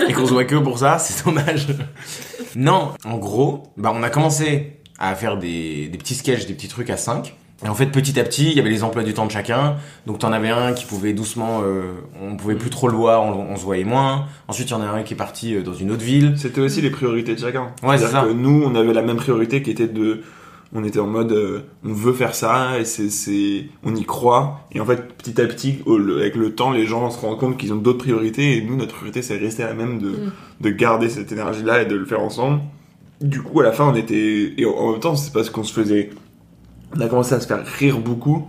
et 0.09 0.13
qu'on 0.13 0.27
se 0.27 0.33
voit 0.33 0.45
que 0.45 0.57
pour 0.57 0.79
ça, 0.79 0.99
c'est 0.99 1.25
dommage. 1.25 1.67
Non, 2.55 2.93
en 3.05 3.19
gros, 3.19 3.65
bah 3.77 3.93
on 3.95 4.03
a 4.03 4.11
commencé 4.11 4.75
à 4.99 5.15
faire 5.15 5.37
des, 5.37 5.89
des 5.89 5.99
petits 5.99 6.15
sketchs, 6.15 6.47
des 6.47 6.55
petits 6.55 6.69
trucs 6.69 6.91
à 6.91 6.97
5. 6.97 7.35
Et 7.65 7.69
en 7.69 7.75
fait, 7.75 7.87
petit 7.87 8.21
à 8.21 8.25
petit, 8.25 8.51
il 8.51 8.57
y 8.57 8.61
avait 8.61 8.71
les 8.71 8.85
emplois 8.85 9.03
du 9.03 9.15
temps 9.15 9.27
de 9.27 9.33
chacun. 9.33 9.77
Donc 10.07 10.19
t'en 10.21 10.33
avais 10.33 10.49
un 10.51 10.73
qui 10.75 10.85
pouvait 10.87 11.13
doucement, 11.13 11.61
euh, 11.65 11.93
on 12.23 12.37
pouvait 12.37 12.55
plus 12.55 12.71
trop 12.71 12.87
le 12.89 12.95
voir, 12.97 13.25
on, 13.25 13.53
on 13.53 13.57
se 13.57 13.65
voyait 13.65 13.83
moins. 13.85 14.27
Ensuite, 14.47 14.69
il 14.71 14.73
y 14.73 14.77
en 14.77 14.81
a 14.83 14.87
un 14.87 15.03
qui 15.03 15.15
est 15.15 15.17
parti 15.17 15.57
euh, 15.57 15.63
dans 15.63 15.75
une 15.75 15.91
autre 15.91 16.05
ville. 16.05 16.35
C'était 16.37 16.61
aussi 16.61 16.81
les 16.83 16.91
priorités 16.91 17.35
de 17.35 17.41
chacun. 17.41 17.71
Ouais, 17.83 17.99
c'est 17.99 18.07
ça. 18.07 18.23
que 18.23 18.33
nous, 18.33 18.63
on 18.65 18.75
avait 18.77 18.93
la 18.93 19.03
même 19.03 19.17
priorité 19.17 19.61
qui 19.63 19.71
était 19.73 19.89
de. 19.89 20.23
On 20.75 20.85
était 20.85 21.01
en 21.01 21.07
mode, 21.07 21.33
euh, 21.33 21.61
on 21.83 21.95
veut 21.95 22.13
faire 22.13 22.35
ça 22.35 22.79
et 22.79 22.85
c'est, 22.85 23.09
c'est, 23.09 23.65
on 23.85 23.95
y 23.97 24.05
croit. 24.05 24.61
Et 24.73 24.81
en 24.81 24.85
fait, 24.85 25.15
petit 25.15 25.41
à 25.41 25.47
petit, 25.47 25.79
au- 25.87 25.97
le- 25.97 26.19
avec 26.21 26.37
le 26.37 26.55
temps, 26.55 26.71
les 26.73 26.85
gens 26.87 27.11
se 27.11 27.19
rendent 27.19 27.39
compte 27.39 27.57
qu'ils 27.57 27.73
ont 27.73 27.77
d'autres 27.77 27.99
priorités. 28.05 28.59
Et 28.59 28.61
nous, 28.63 28.77
notre 28.77 28.93
priorité, 28.95 29.23
c'est 29.23 29.39
rester 29.39 29.63
la 29.65 29.73
même 29.73 29.99
de, 29.99 30.11
Mm. 30.11 30.33
de 30.61 30.71
garder 30.71 31.09
cette 31.09 31.33
énergie-là 31.33 31.81
et 31.83 31.87
de 31.87 31.97
le 31.97 32.05
faire 32.05 32.21
ensemble. 32.21 32.61
Du 33.23 33.41
coup, 33.43 33.61
à 33.61 33.65
la 33.65 33.73
fin, 33.73 33.85
on 33.89 33.95
était. 33.97 34.53
Et 34.59 34.67
en- 34.67 34.73
en 34.77 34.93
même 34.93 35.01
temps, 35.01 35.17
c'est 35.17 35.33
parce 35.33 35.49
qu'on 35.51 35.65
se 35.65 35.73
faisait. 35.73 36.11
On 36.97 37.01
a 37.01 37.09
commencé 37.09 37.35
à 37.35 37.41
se 37.41 37.47
faire 37.47 37.65
rire 37.65 37.99
beaucoup. 37.99 38.49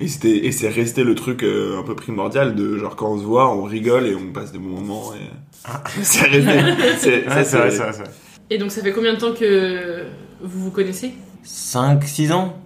Et 0.00 0.08
c'était 0.08 0.46
et 0.46 0.52
c'est 0.52 0.68
resté 0.68 1.04
le 1.04 1.14
truc 1.14 1.44
euh, 1.44 1.78
un 1.78 1.84
peu 1.84 1.94
primordial 1.94 2.56
de 2.56 2.78
genre 2.78 2.96
quand 2.96 3.12
on 3.12 3.18
se 3.18 3.24
voit, 3.24 3.54
on 3.54 3.62
rigole 3.62 4.06
et 4.06 4.14
on 4.14 4.32
passe 4.32 4.50
des 4.50 4.58
bons 4.58 4.80
moments. 4.80 5.12
Et... 5.14 6.00
c'est 6.02 6.26
resté. 6.26 6.60
C'est, 6.98 7.28
Ouais, 7.28 7.28
ça, 7.28 7.44
c'est 7.44 7.56
vrai, 7.56 7.70
c'est 7.70 7.78
vrai, 7.78 7.92
c'est 7.92 8.02
vrai. 8.02 8.10
Et 8.50 8.58
donc 8.58 8.72
ça 8.72 8.82
fait 8.82 8.92
combien 8.92 9.14
de 9.14 9.18
temps 9.18 9.32
que 9.32 10.04
vous 10.42 10.64
vous 10.64 10.70
connaissez? 10.70 11.12
5, 11.44 12.02
6 12.02 12.32
ans 12.32 12.56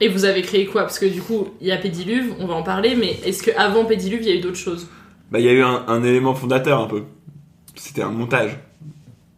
Et 0.00 0.08
vous 0.08 0.24
avez 0.24 0.42
créé 0.42 0.66
quoi? 0.66 0.82
Parce 0.82 0.98
que 0.98 1.06
du 1.06 1.20
coup, 1.20 1.48
il 1.60 1.66
y 1.66 1.72
a 1.72 1.76
Pédiluve, 1.76 2.34
on 2.38 2.46
va 2.46 2.54
en 2.54 2.62
parler, 2.62 2.96
mais 2.96 3.18
est-ce 3.24 3.42
que 3.42 3.50
avant 3.56 3.84
Pédiluve, 3.84 4.22
il 4.22 4.28
y 4.28 4.32
a 4.32 4.34
eu 4.36 4.40
d'autres 4.40 4.56
choses? 4.56 4.88
Bah, 5.30 5.40
il 5.40 5.44
y 5.44 5.48
a 5.48 5.52
eu 5.52 5.62
un, 5.62 5.84
un 5.88 6.02
élément 6.02 6.34
fondateur 6.34 6.80
un 6.80 6.86
peu. 6.86 7.02
C'était 7.74 8.02
un 8.02 8.10
montage. 8.10 8.58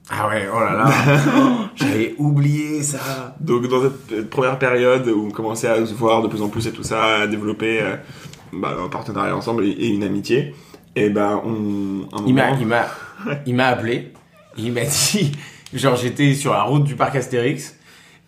Ah 0.08 0.28
ouais, 0.28 0.48
oh 0.52 0.58
là 0.58 0.72
là. 0.72 0.90
J'avais 1.76 2.14
oublié 2.18 2.82
ça. 2.82 3.36
Donc, 3.40 3.68
dans 3.68 3.82
cette 3.82 4.30
première 4.30 4.58
période 4.58 5.06
où 5.08 5.26
on 5.26 5.30
commençait 5.30 5.68
à 5.68 5.84
se 5.84 5.94
voir 5.94 6.22
de 6.22 6.28
plus 6.28 6.42
en 6.42 6.48
plus 6.48 6.66
et 6.66 6.72
tout 6.72 6.82
ça, 6.82 7.16
à 7.22 7.26
développer 7.26 7.80
euh, 7.80 7.96
bah, 8.52 8.76
un 8.84 8.88
partenariat 8.88 9.36
ensemble 9.36 9.64
et, 9.64 9.70
et 9.70 9.88
une 9.88 10.02
amitié, 10.02 10.54
et 10.96 11.10
bah, 11.10 11.40
on. 11.44 12.08
un 12.12 12.24
Il 12.26 12.34
m'a, 12.34 12.50
il 12.50 12.66
m'a, 12.66 12.86
il 13.46 13.54
m'a 13.54 13.66
appelé. 13.66 14.12
Et 14.56 14.62
il 14.62 14.72
m'a 14.72 14.84
dit, 14.84 15.32
genre 15.74 15.96
j'étais 15.96 16.34
sur 16.34 16.52
la 16.52 16.62
route 16.62 16.84
du 16.84 16.96
parc 16.96 17.16
Astérix 17.16 17.76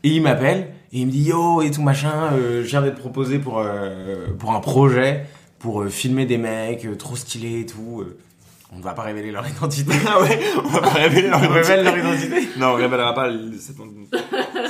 et 0.05 0.11
il 0.11 0.23
m'appelle 0.23 0.69
et 0.93 1.01
il 1.01 1.07
me 1.07 1.11
dit 1.11 1.25
yo 1.25 1.63
et 1.63 1.71
tout 1.71 1.83
machin, 1.83 2.33
euh, 2.33 2.63
je 2.63 2.69
viens 2.69 2.83
d'être 2.83 2.99
proposé 2.99 3.39
pour 3.39 3.59
euh, 3.59 4.27
pour 4.39 4.53
un 4.53 4.61
projet 4.61 5.27
pour 5.59 5.83
euh, 5.83 5.89
filmer 5.89 6.27
des 6.27 6.39
mecs 6.39 6.87
trop 6.99 7.17
stylés 7.17 7.61
et 7.61 7.67
tout. 7.67 8.05
On 8.75 8.79
ne 8.79 8.83
va 8.83 8.93
pas 8.95 9.03
révéler 9.03 9.31
leur 9.31 9.47
identité. 9.47 9.93
Ah 10.09 10.21
ouais, 10.21 10.41
on 10.65 10.69
va 10.69 10.81
pas 10.81 10.89
révéler 10.91 11.29
leur 11.29 11.41
On 11.41 11.45
identité. 11.45 11.61
révèle 11.75 11.85
leur 11.85 11.99
identité. 11.99 12.49
Non, 12.59 12.69
on 12.69 12.75
révélera 12.75 13.15
pas. 13.15 13.29
le- 13.29 13.53
cette- 13.59 13.77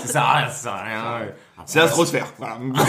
Ça 0.01 0.07
sert 0.07 0.23
à 0.23 0.35
rien, 0.39 0.49
ça 0.49 0.55
sert 0.63 0.73
à 0.73 0.83
rien. 0.83 1.03
euh. 1.23 1.31
C'est 1.67 1.81
Astrosphère. 1.81 2.27
Voilà. 2.39 2.59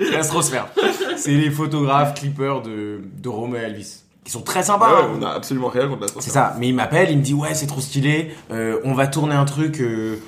C'est 0.00 0.16
Astrosphère. 0.16 0.68
C'est 1.16 1.32
les 1.32 1.50
photographes, 1.50 2.14
clippers 2.14 2.62
de, 2.62 3.00
de 3.20 3.28
Rome 3.28 3.56
et 3.56 3.60
Elvis. 3.60 4.02
Qui 4.24 4.30
sont 4.32 4.42
très 4.42 4.62
sympas. 4.62 4.90
Ouais, 4.94 5.02
hein. 5.04 5.10
on 5.18 5.22
a 5.22 5.30
absolument 5.30 5.68
rien 5.68 5.88
contre 5.88 6.00
C'est 6.00 6.14
l'Astrosphère. 6.16 6.32
ça, 6.32 6.54
mais 6.58 6.68
il 6.68 6.74
m'appelle, 6.74 7.10
il 7.10 7.18
me 7.18 7.22
dit 7.22 7.32
ouais 7.34 7.54
c'est 7.54 7.66
trop 7.66 7.80
stylé, 7.80 8.30
euh, 8.50 8.78
on 8.84 8.92
va 8.94 9.06
tourner 9.06 9.34
un 9.34 9.46
truc 9.46 9.80
euh, 9.80 10.18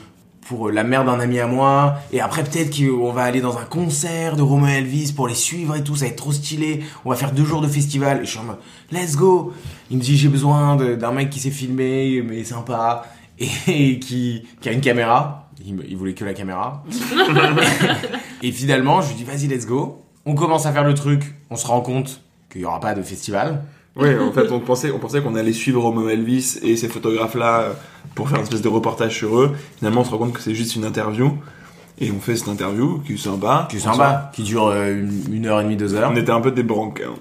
pour 0.50 0.68
la 0.68 0.82
mère 0.82 1.04
d'un 1.04 1.20
ami 1.20 1.38
à 1.38 1.46
moi, 1.46 2.00
et 2.12 2.20
après 2.20 2.42
peut-être 2.42 2.76
qu'on 2.76 3.12
va 3.12 3.22
aller 3.22 3.40
dans 3.40 3.56
un 3.56 3.64
concert 3.64 4.34
de 4.34 4.42
Romain 4.42 4.78
Elvis 4.78 5.12
pour 5.14 5.28
les 5.28 5.36
suivre 5.36 5.76
et 5.76 5.84
tout, 5.84 5.94
ça 5.94 6.06
va 6.06 6.10
être 6.10 6.16
trop 6.16 6.32
stylé, 6.32 6.82
on 7.04 7.10
va 7.10 7.14
faire 7.14 7.30
deux 7.30 7.44
jours 7.44 7.60
de 7.60 7.68
festival, 7.68 8.18
et 8.20 8.24
je 8.24 8.30
suis 8.30 8.40
en 8.40 8.42
mode 8.42 8.56
let's 8.90 9.14
go. 9.14 9.52
Il 9.92 9.98
me 9.98 10.02
dit 10.02 10.16
j'ai 10.16 10.26
besoin 10.28 10.74
d'un 10.74 11.12
mec 11.12 11.30
qui 11.30 11.38
sait 11.38 11.52
filmer, 11.52 12.20
mais 12.28 12.42
sympa, 12.42 13.04
et, 13.38 14.00
qui, 14.00 14.44
a 14.66 14.72
une 14.72 14.80
caméra, 14.80 15.48
il, 15.64 15.86
il 15.88 15.96
voulait 15.96 16.14
que 16.14 16.24
la 16.24 16.34
caméra, 16.34 16.82
et 18.42 18.50
finalement 18.50 19.02
je 19.02 19.10
lui 19.10 19.14
dis 19.14 19.22
vas-y 19.22 19.46
let's 19.46 19.66
go, 19.66 20.02
on 20.26 20.34
commence 20.34 20.66
à 20.66 20.72
faire 20.72 20.82
le 20.82 20.94
truc, 20.94 21.32
on 21.48 21.54
se 21.54 21.64
rend 21.68 21.80
compte 21.80 22.22
qu'il 22.50 22.62
y 22.62 22.64
aura 22.64 22.80
pas 22.80 22.94
de 22.94 23.02
festival, 23.02 23.62
Ouais, 23.96 24.16
en 24.18 24.30
fait, 24.32 24.50
on 24.52 24.60
pensait, 24.60 24.90
on 24.92 24.98
pensait 24.98 25.20
qu'on 25.20 25.34
allait 25.34 25.52
suivre 25.52 25.82
Romo 25.82 26.08
Elvis 26.08 26.58
et 26.62 26.76
ces 26.76 26.88
photographes-là 26.88 27.60
euh, 27.60 27.72
pour 28.14 28.28
faire 28.28 28.38
une 28.38 28.44
espèce 28.44 28.62
de 28.62 28.68
reportage 28.68 29.16
sur 29.16 29.38
eux. 29.40 29.52
Finalement, 29.78 30.02
on 30.02 30.04
se 30.04 30.10
rend 30.10 30.18
compte 30.18 30.32
que 30.32 30.40
c'est 30.40 30.54
juste 30.54 30.76
une 30.76 30.84
interview. 30.84 31.32
Et 31.98 32.10
on 32.12 32.20
fait 32.20 32.36
cette 32.36 32.48
interview 32.48 33.00
qui 33.06 33.14
est 33.14 33.16
sympa. 33.18 33.66
qui 33.68 33.76
est 33.76 33.80
sympa, 33.80 34.30
qui 34.34 34.42
dure 34.42 34.68
euh, 34.68 34.90
une, 34.92 35.34
une 35.34 35.46
heure 35.46 35.60
et 35.60 35.64
demie, 35.64 35.76
deux 35.76 35.92
heures. 35.94 36.10
On 36.12 36.16
était 36.16 36.30
un 36.30 36.40
peu 36.40 36.50
des 36.52 36.62
branques. 36.62 37.02
Hein. 37.06 37.14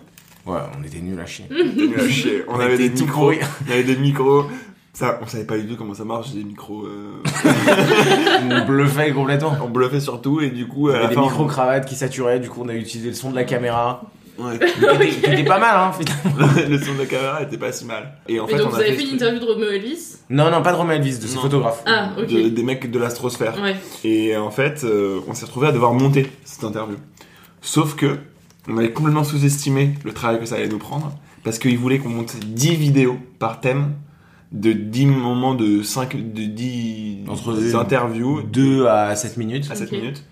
Ouais, 0.46 0.60
on 0.80 0.84
était 0.84 1.00
nuls 1.00 1.20
à 1.20 1.26
chier. 1.26 1.46
On 1.52 1.56
était 1.56 1.88
nuls 1.88 2.00
à 2.00 2.08
chier. 2.08 2.44
On, 2.48 2.56
On 2.56 2.60
avait 2.62 2.78
des 2.78 2.90
micros. 2.90 3.34
On 3.68 3.72
avait 3.72 3.84
des 3.84 3.96
micros. 3.98 4.46
Ça, 4.94 5.20
on 5.22 5.28
savait 5.28 5.44
pas 5.46 5.58
du 5.58 5.68
tout 5.68 5.76
comment 5.76 5.94
ça 5.94 6.06
marche, 6.06 6.32
des 6.32 6.44
micros. 6.44 6.86
euh, 6.86 7.22
on 8.64 8.66
bluffait 8.66 9.12
complètement. 9.12 9.56
on 9.64 9.70
bluffait 9.70 10.00
surtout 10.00 10.42
et 10.42 10.50
du 10.50 10.68
coup, 10.68 10.90
On 10.90 10.94
la 10.94 11.00
avait 11.00 11.08
des 11.10 11.16
fin, 11.16 11.22
on- 11.22 11.26
micro-cravates 11.26 11.86
qui 11.86 11.96
saturaient, 11.96 12.40
du 12.40 12.50
coup 12.50 12.62
on 12.64 12.70
a 12.70 12.74
utilisé 12.74 13.10
le 13.10 13.16
son 13.16 13.32
de 13.32 13.36
la 13.36 13.44
caméra. 13.44 14.02
Ouais. 14.40 14.58
Qui 14.60 14.86
était, 14.86 15.10
qui 15.10 15.32
était 15.32 15.44
pas 15.44 15.60
mal, 15.60 15.76
hein, 15.76 15.92
finalement. 16.00 16.54
le 16.70 16.78
son 16.80 16.94
de 16.94 17.00
la 17.00 17.06
caméra 17.06 17.44
était 17.44 17.58
pas 17.58 17.72
si 17.72 17.86
mal. 17.86 18.14
Et 18.28 18.40
en 18.40 18.48
fait, 18.48 18.58
donc 18.58 18.68
on 18.68 18.70
vous 18.70 18.76
a 18.78 18.80
avez 18.80 18.94
fait 18.94 19.04
une 19.04 19.16
interview 19.16 19.40
de 19.40 19.46
Romeo 19.46 19.70
Elvis? 19.70 20.18
Non, 20.30 20.50
non, 20.50 20.62
pas 20.62 20.72
de 20.72 20.78
Romain 20.78 20.94
Elvis, 20.96 21.18
de 21.20 21.28
ses 21.28 21.36
Non. 21.36 21.42
photographes. 21.42 21.84
Ah, 21.86 22.12
ok. 22.18 22.28
de- 22.28 22.50
des 22.50 22.64
mecs 22.64 22.90
de 22.90 23.00
l'astrosphère. 23.00 23.62
Ouais. 23.62 23.76
Et 24.04 24.38
en 24.38 24.50
fait, 24.52 24.84
euh, 24.84 25.20
on 25.28 25.34
s'est 25.34 25.46
retrouvé 25.46 25.68
à 25.68 25.72
devoir 25.72 25.94
monter 25.94 26.32
cette 26.46 26.64
interview. 26.64 26.96
Sauf 27.62 27.96
que 27.96 28.18
on 28.70 28.78
avait 28.78 28.92
complètement 28.92 29.24
sous-estimé 29.24 29.96
le 30.06 30.14
travail 30.14 30.40
que 30.40 30.46
ça 30.46 30.56
allait 30.56 30.68
nous 30.70 30.78
prendre 30.78 31.12
parce 31.44 31.60
qu'ils 31.60 31.78
voulaient 31.78 32.00
qu'on 32.00 32.10
monte 32.10 32.36
10 32.38 32.76
vidéos 32.76 33.18
par 33.40 33.60
thème 33.62 33.94
de 34.52 34.72
10 34.74 35.06
moments 35.08 35.54
de 35.56 35.82
5 35.84 36.16
de 36.34 36.44
10 36.46 37.26
Entre 37.28 37.76
interviews 37.76 38.42
2 38.44 38.86
à 38.88 39.16
7 39.16 39.38
minutes. 39.38 39.68
à 39.72 39.76
7 39.76 39.88
Ok. 39.92 40.00
minutes. 40.00 40.24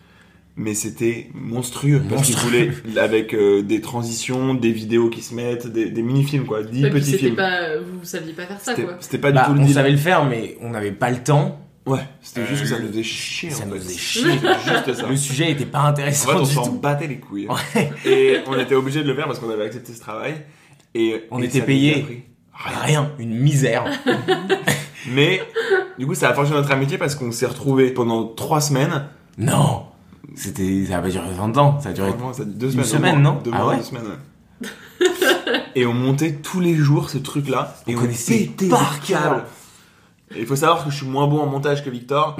Mais 0.59 0.73
c'était 0.73 1.29
monstrueux 1.35 2.01
parce 2.09 2.23
qu'ils 2.23 2.35
Monstrueux. 2.35 2.71
voulaient 2.83 2.99
avec 2.99 3.35
euh, 3.35 3.61
des 3.61 3.79
transitions, 3.79 4.55
des 4.55 4.71
vidéos 4.71 5.09
qui 5.11 5.21
se 5.21 5.35
mettent, 5.35 5.67
des, 5.67 5.91
des 5.91 6.01
mini-films 6.01 6.45
quoi, 6.45 6.63
10 6.63 6.83
Ouais, 6.83 6.89
puis 6.89 6.99
petits 6.99 7.17
films. 7.17 7.35
pas, 7.35 7.77
vous 7.77 8.03
saviez 8.03 8.33
pas 8.33 8.47
faire 8.47 8.59
ça 8.59 8.73
quoi. 8.73 8.97
c'était 8.99 9.19
pas 9.19 9.31
Bah, 9.31 9.41
du 9.43 9.47
tout 9.49 9.53
le 9.53 9.59
on 9.61 9.65
deal. 9.65 9.73
savait 9.75 9.91
le 9.91 9.97
faire, 9.97 10.25
mais 10.25 10.57
on 10.61 10.71
n'avait 10.71 10.91
pas 10.91 11.11
le 11.11 11.17
temps. 11.23 11.59
Ouais, 11.85 11.99
c'était 12.21 12.45
juste 12.47 12.61
Euh, 12.61 12.63
que 12.63 12.69
ça 12.69 12.79
nous 12.79 12.87
faisait 12.87 13.03
chier. 13.03 13.49
Ça 13.51 13.63
en 13.63 13.67
nous 13.67 13.75
faisait 13.75 13.97
chier. 13.97 14.31
C'était 14.31 14.47
juste 14.73 14.93
ça. 15.01 15.07
Le 15.07 15.15
sujet 15.15 15.51
était 15.51 15.65
pas 15.67 15.81
En 15.83 15.85
intéressant 15.85 16.29
fait, 16.31 16.35
on 16.37 16.41
du 16.43 16.51
s'en 16.53 16.65
tout. 16.65 16.79
battait 16.79 17.07
les 17.07 17.17
couilles. 17.19 17.47
Ouais. 17.47 17.91
Et 18.05 18.37
on 18.47 18.57
était 18.59 18.75
obligé 18.75 19.03
de 19.03 19.07
le 19.07 19.15
faire 19.15 19.27
parce 19.27 19.37
qu'on 19.39 19.49
avait 19.51 19.63
accepté 19.65 19.93
ce 19.93 19.99
travail. 19.99 20.33
Et 20.95 21.23
On 21.31 21.39
et 21.41 21.45
était 21.45 21.61
payé. 21.61 22.25
Rien, 22.83 23.11
une 23.19 23.35
misère. 23.35 23.85
Mais 25.13 25.41
du 25.99 26.05
coup, 26.07 26.15
ça 26.15 26.29
a 26.29 26.33
forgé 26.33 26.51
notre 26.53 26.71
amitié 26.71 26.97
parce 26.97 27.15
qu'on 27.15 27.31
s'est 27.31 27.45
retrouvés 27.45 27.91
pendant 27.91 28.25
trois 28.25 28.59
semaines. 28.61 29.05
Non 29.37 29.83
C'était, 30.35 30.85
ça 30.85 30.97
a 30.97 31.01
pas 31.01 31.09
duré 31.09 31.31
20 31.33 31.57
ans, 31.57 31.79
ça 31.79 31.89
a 31.89 31.93
duré 31.93 32.09
Franchement, 32.09 32.33
ça 32.33 32.43
a 32.43 32.45
deux 32.45 32.67
une 32.67 32.83
semaines. 32.83 32.85
semaine, 32.85 33.15
deux 33.15 33.21
non 33.21 33.33
mois, 33.33 33.41
deux 33.43 33.51
Ah 33.53 33.57
mois, 33.57 33.67
ouais 33.69 33.77
deux 33.77 33.83
semaines, 33.83 34.03
ouais. 34.03 34.67
Et 35.75 35.85
on 35.85 35.93
montait 35.93 36.33
tous 36.33 36.59
les 36.59 36.75
jours 36.75 37.09
ce 37.09 37.17
truc-là. 37.17 37.75
Et 37.87 37.95
On 37.95 37.99
on, 37.99 38.01
connaissait 38.01 38.51
par 38.69 38.99
cœur. 39.01 39.45
Et 40.35 40.41
il 40.41 40.45
faut 40.45 40.57
savoir 40.57 40.83
que 40.83 40.91
je 40.91 40.97
suis 40.97 41.05
moins 41.07 41.25
bon 41.27 41.39
en 41.39 41.45
montage 41.45 41.85
que 41.85 41.89
Victor. 41.89 42.35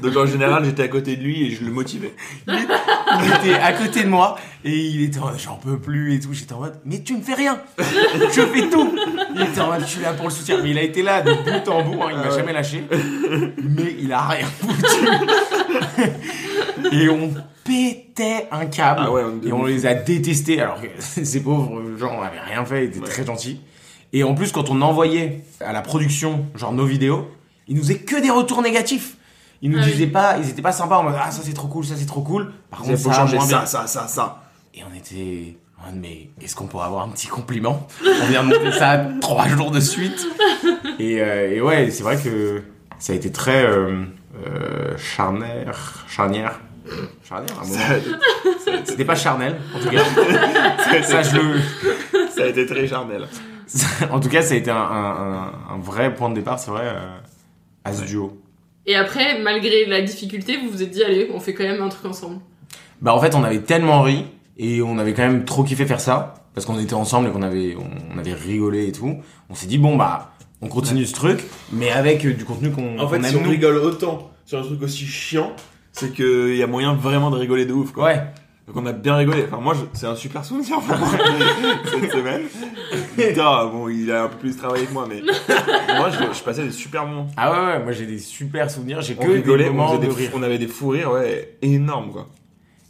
Donc 0.00 0.16
en 0.16 0.26
général, 0.26 0.64
j'étais 0.64 0.84
à 0.84 0.88
côté 0.88 1.16
de 1.16 1.22
lui 1.22 1.44
et 1.44 1.50
je 1.50 1.64
le 1.64 1.72
motivais. 1.72 2.14
Il 2.46 2.54
était 3.44 3.54
à 3.54 3.72
côté 3.72 4.04
de 4.04 4.08
moi 4.08 4.36
et 4.64 4.78
il 4.78 5.02
était 5.02 5.18
en 5.18 5.26
mode 5.26 5.38
j'en 5.40 5.56
peux 5.56 5.76
plus 5.78 6.14
et 6.14 6.20
tout. 6.20 6.32
J'étais 6.32 6.52
en 6.54 6.60
mode 6.60 6.78
mais 6.84 7.02
tu 7.02 7.14
ne 7.14 7.20
fais 7.22 7.34
rien, 7.34 7.58
je 7.78 8.42
fais 8.42 8.68
tout. 8.70 8.94
Il 9.34 9.42
était 9.42 9.60
en 9.60 9.66
mode 9.72 9.80
je 9.80 9.86
suis 9.86 10.02
là 10.02 10.12
pour 10.12 10.26
le 10.26 10.30
soutien. 10.30 10.60
Mais 10.62 10.70
il 10.70 10.78
a 10.78 10.82
été 10.82 11.02
là 11.02 11.20
de 11.22 11.32
bout 11.32 11.68
en 11.68 11.82
bout, 11.82 12.00
hein, 12.02 12.08
il 12.12 12.16
m'a 12.18 12.28
ouais. 12.28 12.36
jamais 12.36 12.52
lâché. 12.52 12.84
Mais 12.90 13.96
il 13.98 14.12
a 14.12 14.22
rien 14.22 14.46
foutu. 14.46 15.06
et 16.92 17.08
on 17.08 17.32
pétait 17.64 18.46
un 18.52 18.66
câble 18.66 19.00
Ah 19.04 19.10
ouais, 19.10 19.22
on- 19.24 19.46
et 19.46 19.52
on 19.52 19.64
les 19.64 19.84
a 19.86 19.94
détestés 19.94 20.60
alors 20.60 20.80
que 20.80 20.86
ces 21.00 21.42
pauvres 21.42 21.82
gens 21.98 22.20
n'avaient 22.20 22.40
rien 22.40 22.64
fait, 22.64 22.84
ils 22.84 22.88
étaient 22.90 23.00
Ouais. 23.00 23.08
très 23.08 23.26
gentils. 23.26 23.60
Et 24.12 24.24
en 24.24 24.34
plus 24.34 24.52
quand 24.52 24.70
on 24.70 24.80
envoyait 24.82 25.42
à 25.60 25.72
la 25.72 25.80
production 25.82 26.46
genre 26.54 26.72
nos 26.72 26.84
vidéos, 26.86 27.28
ils 27.68 27.76
nous 27.76 27.82
faisaient 27.82 27.98
que 28.00 28.20
des 28.20 28.30
retours 28.30 28.62
négatifs. 28.62 29.16
Ils 29.62 29.70
nous 29.70 29.78
Ah 29.80 29.84
oui. 29.84 29.92
disaient 29.92 30.06
pas, 30.08 30.38
ils 30.38 30.48
étaient 30.50 30.62
pas 30.62 30.72
sympas 30.72 30.98
en 30.98 31.04
mode 31.04 31.14
ah 31.18 31.30
ça 31.30 31.40
c'est 31.44 31.52
trop 31.54 31.68
cool, 31.68 31.84
ça 31.84 31.94
c'est 31.96 32.06
trop 32.06 32.22
cool. 32.22 32.52
Par 32.70 32.80
Il 32.84 32.88
contre 32.90 32.98
faut 33.02 33.10
ça 33.10 33.14
changer 33.16 33.36
moins 33.36 33.46
ça, 33.46 33.56
bien. 33.58 33.66
ça, 33.66 33.86
ça, 33.86 34.08
ça. 34.08 34.42
Et 34.74 34.80
on 34.90 34.96
était 34.96 35.56
en 35.80 35.86
mode, 35.92 36.00
mais 36.00 36.28
est-ce 36.40 36.56
qu'on 36.56 36.66
pourrait 36.66 36.86
avoir 36.86 37.04
un 37.04 37.08
petit 37.10 37.28
compliment? 37.28 37.86
On 38.04 38.26
vient 38.26 38.42
de 38.42 38.48
monter 38.48 38.72
ça 38.72 39.06
trois 39.20 39.46
jours 39.48 39.70
de 39.70 39.80
suite. 39.80 40.26
Et, 40.98 41.20
euh, 41.20 41.54
et 41.54 41.60
ouais, 41.60 41.90
c'est 41.90 42.02
vrai 42.02 42.16
que 42.16 42.62
ça 42.98 43.12
a 43.12 43.16
été 43.16 43.30
très 43.32 43.64
euh, 43.64 44.04
euh, 44.46 44.96
charnière, 44.98 46.04
charnière, 46.08 46.60
charnière 47.24 47.56
à 47.58 47.62
un 47.64 47.66
moment. 47.68 47.80
Ça, 48.64 48.72
C'était 48.84 49.04
pas 49.04 49.14
charnel, 49.14 49.56
en 49.76 49.78
tout 49.78 49.88
cas. 49.88 50.02
ça, 51.04 51.22
je 51.22 51.36
le, 51.36 51.60
ça 52.34 52.42
a 52.42 52.46
été 52.46 52.66
très 52.66 52.86
charnel. 52.88 53.26
en 54.10 54.20
tout 54.20 54.28
cas, 54.28 54.42
ça 54.42 54.54
a 54.54 54.56
été 54.56 54.70
un, 54.70 54.76
un- 54.76 54.80
un- 55.70 55.74
un 55.74 55.78
vrai 55.78 56.14
point 56.14 56.28
de 56.30 56.34
départ, 56.34 56.58
c'est 56.58 56.70
vrai, 56.70 56.84
euh, 56.84 57.16
à 57.84 57.92
ce 57.92 58.04
duo. 58.04 58.38
Et 58.86 58.96
après, 58.96 59.40
malgré 59.40 59.86
la 59.86 60.02
difficulté, 60.02 60.56
vous 60.56 60.68
vous 60.70 60.82
êtes 60.82 60.90
dit, 60.90 61.02
allez, 61.04 61.30
on 61.32 61.40
fait 61.40 61.54
quand 61.54 61.64
même 61.64 61.80
un 61.82 61.88
truc 61.88 62.04
ensemble. 62.06 62.40
Bah 63.00 63.14
en 63.14 63.20
fait, 63.20 63.34
on 63.34 63.42
avait 63.44 63.60
tellement 63.60 64.02
ri 64.02 64.24
et 64.58 64.82
on 64.82 64.98
avait 64.98 65.12
quand 65.14 65.22
même 65.22 65.44
trop 65.44 65.64
kiffé 65.64 65.86
faire 65.86 66.00
ça 66.00 66.34
parce 66.54 66.66
qu'on 66.66 66.78
était 66.78 66.94
ensemble 66.94 67.28
et 67.28 67.30
qu'on 67.32 67.42
avait 67.42 67.76
on, 68.14 68.18
avait 68.18 68.34
rigolé 68.34 68.86
et 68.88 68.92
tout. 68.92 69.16
On 69.50 69.54
s'est 69.54 69.66
dit 69.66 69.78
bon 69.78 69.96
bah 69.96 70.32
on 70.60 70.68
continue 70.68 71.04
ce 71.06 71.14
truc, 71.14 71.42
mais 71.72 71.90
avec 71.90 72.24
euh, 72.24 72.32
du 72.34 72.44
contenu 72.44 72.70
qu'on 72.70 72.98
En 73.00 73.08
fait, 73.08 73.20
si 73.24 73.34
on 73.36 73.42
nous. 73.42 73.50
rigole 73.50 73.76
autant 73.78 74.30
sur 74.46 74.58
un 74.58 74.62
truc 74.62 74.82
aussi 74.82 75.04
chiant, 75.06 75.52
c'est 75.92 76.12
qu'il 76.12 76.54
y 76.56 76.62
a 76.62 76.66
moyen 76.68 76.94
vraiment 76.94 77.30
de 77.30 77.36
rigoler 77.36 77.66
de 77.66 77.72
ouf, 77.72 77.90
quoi. 77.92 78.04
Ouais. 78.04 78.22
Donc 78.68 78.76
on 78.76 78.86
a 78.86 78.92
bien 78.92 79.16
rigolé. 79.16 79.44
Enfin, 79.48 79.60
moi, 79.60 79.74
je- 79.74 79.84
c'est 79.98 80.06
un 80.06 80.14
super 80.14 80.44
souvenir 80.44 80.78
pour 80.80 80.96
moi 80.96 81.08
cette 81.90 82.12
semaine. 82.12 82.42
Putain, 83.16 83.66
bon, 83.66 83.88
il 83.88 84.10
a 84.10 84.24
un 84.24 84.28
peu 84.28 84.36
plus 84.38 84.56
travaillé 84.56 84.86
que 84.86 84.92
moi, 84.92 85.06
mais 85.08 85.20
moi, 85.96 86.10
je, 86.10 86.36
je 86.36 86.42
passais 86.42 86.64
des 86.64 86.70
super 86.70 87.06
moments. 87.06 87.26
Ah 87.36 87.50
ouais 87.52 87.66
ouais, 87.74 87.82
moi 87.82 87.92
j'ai 87.92 88.06
des 88.06 88.18
super 88.18 88.70
souvenirs, 88.70 89.00
j'ai 89.02 89.16
On 89.18 89.22
que 89.24 89.30
rigolait, 89.30 89.64
des 89.64 89.70
on, 89.70 89.74
moments 89.74 89.88
faisait 89.96 90.06
de 90.08 90.12
des, 90.12 90.18
rire. 90.22 90.30
on 90.34 90.42
avait 90.42 90.58
des 90.58 90.68
fous 90.68 90.88
rires, 90.88 91.12
ouais, 91.12 91.56
énormes, 91.62 92.10
quoi. 92.12 92.28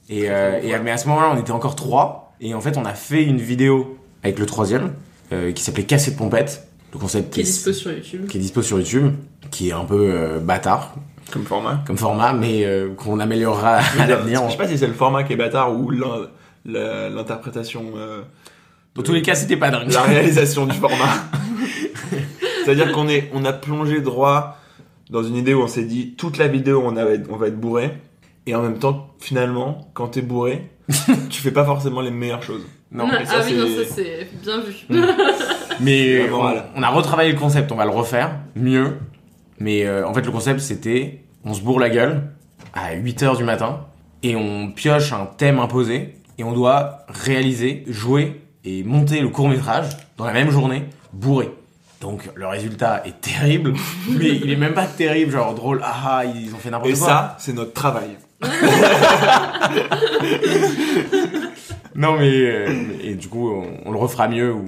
Et, 0.09 0.31
euh, 0.31 0.61
et 0.62 0.79
mais 0.81 0.91
à 0.91 0.97
ce 0.99 1.09
moment-là, 1.09 1.33
on 1.35 1.41
était 1.41 1.52
encore 1.52 1.76
trois 1.76 2.35
et 2.41 2.55
en 2.55 2.61
fait, 2.61 2.76
on 2.76 2.85
a 2.85 2.95
fait 2.95 3.23
une 3.25 3.38
vidéo 3.38 3.97
avec 4.23 4.38
le 4.38 4.47
troisième 4.47 4.93
euh, 5.33 5.52
qui 5.52 5.62
s'appelait 5.62 5.85
Cassette 5.85 6.17
Pompette. 6.17 6.67
Le 6.93 6.99
concept 6.99 7.33
Qui 7.33 7.41
est 7.41 7.45
dispo 7.45 7.73
sur 7.73 7.91
YouTube. 7.91 8.26
qui 8.26 8.37
est 8.37 8.41
dispo 8.41 8.61
sur 8.61 8.79
YouTube, 8.79 9.14
qui 9.50 9.71
est 9.71 9.73
un 9.73 9.85
peu 9.87 10.11
euh, 10.12 10.41
bâtard 10.41 10.95
Comme 11.33 11.45
format. 11.47 11.83
comme 11.87 11.97
format, 11.97 12.35
mais 12.35 12.67
euh, 12.67 12.93
qu'on 12.95 13.19
améliorera 13.19 13.76
à 13.99 14.07
l'avenir. 14.07 14.43
Je 14.47 14.50
sais 14.52 14.59
pas 14.59 14.69
si 14.69 14.76
c'est 14.76 14.87
le 14.88 14.93
format 14.93 15.23
qui 15.25 15.33
est 15.33 15.37
bâtard 15.37 15.73
ou 15.75 15.91
l'interprétation. 16.67 17.85
euh, 17.97 18.23
Dans 18.94 19.02
tous 19.02 19.12
les 19.12 19.22
cas, 19.22 19.34
c'était 19.34 19.56
pas 19.56 19.70
dingue. 19.70 19.90
la 19.90 20.02
réalisation 20.02 20.66
du 20.66 20.76
format. 20.76 20.96
C'est-à-dire 22.64 22.92
qu'on 22.92 23.08
est, 23.08 23.30
on 23.32 23.44
a 23.44 23.52
plongé 23.52 24.00
droit 24.00 24.58
dans 25.11 25.22
une 25.22 25.37
idée 25.37 25.54
où 25.54 25.62
on 25.62 25.68
s'est 25.68 25.84
dit 25.84 26.14
toute 26.16 26.38
la 26.38 26.49
vidéo 26.49 26.82
on, 26.84 26.92
va 26.92 27.46
être 27.46 27.61
bourré 27.61 27.92
et 28.46 28.54
en 28.54 28.62
même 28.62 28.78
temps 28.78 29.14
finalement 29.20 29.90
quand 29.94 30.08
t'es 30.08 30.22
bourré 30.22 30.70
tu 31.30 31.42
fais 31.42 31.50
pas 31.50 31.64
forcément 31.64 32.00
les 32.00 32.11
meilleures 32.11 32.42
choses. 32.42 32.62
Non, 32.90 33.08
ah 33.11 33.18
mais 33.18 33.26
ça, 33.26 33.42
oui, 33.46 33.56
non, 33.56 33.66
c'est- 33.66 33.84
ça 33.84 33.94
c'est 33.96 34.28
bien 34.42 34.61
vu. 34.61 34.75
Mais 35.80 36.18
La 36.18 36.25
on, 36.26 36.30
morale. 36.37 36.64
on 36.76 36.82
a 36.82 36.88
retravaillé 36.90 37.32
le 37.32 37.38
concept, 37.38 37.72
on 37.72 37.76
va 37.76 37.84
le 37.87 37.90
refaire 37.90 38.37
mieux. 38.54 38.99
Mais 39.58 39.87
euh, 39.87 40.06
en 40.06 40.12
fait, 40.12 40.20
le 40.22 40.30
concept 40.30 40.61
c'était 40.61 41.25
on 41.44 41.54
se 41.54 41.62
bourre 41.62 41.80
la 41.80 41.88
gueule 41.88 42.22
à 42.75 42.94
8h 42.94 43.37
du 43.38 43.44
matin 43.44 43.87
et 44.22 44.37
on 44.37 44.70
pioche 44.70 45.12
un 45.12 45.26
thème 45.26 45.58
imposé 45.58 46.16
et 46.38 46.44
on 46.44 46.52
doit 46.52 46.99
réaliser, 47.08 47.84
jouer 47.87 48.40
et 48.64 48.83
monter 48.85 49.21
le 49.21 49.28
court 49.28 49.49
métrage 49.49 49.87
dans 50.16 50.25
la 50.25 50.33
même 50.33 50.50
journée 50.50 50.85
bourré. 51.12 51.50
Donc 52.00 52.28
le 52.35 52.47
résultat 52.47 53.02
est 53.07 53.21
terrible, 53.21 53.75
mais 54.11 54.28
il 54.31 54.50
est 54.50 54.57
même 54.57 54.75
pas 54.75 54.87
terrible, 54.87 55.33
genre 55.33 55.54
drôle, 55.54 55.81
ah 55.85 55.95
ah, 56.19 56.25
ils 56.25 56.52
ont 56.54 56.59
fait 56.59 56.71
n'importe 56.71 56.90
Et 56.90 56.99
quoi. 56.99 57.07
ça, 57.07 57.37
c'est 57.38 57.52
notre 57.52 57.73
travail. 57.73 58.16
Non 61.95 62.16
mais, 62.19 62.31
euh, 62.31 62.75
et 63.02 63.14
du 63.14 63.28
coup 63.28 63.50
on, 63.50 63.66
on 63.85 63.92
le 63.92 63.99
refera 63.99 64.26
mieux 64.26 64.52
ou 64.52 64.64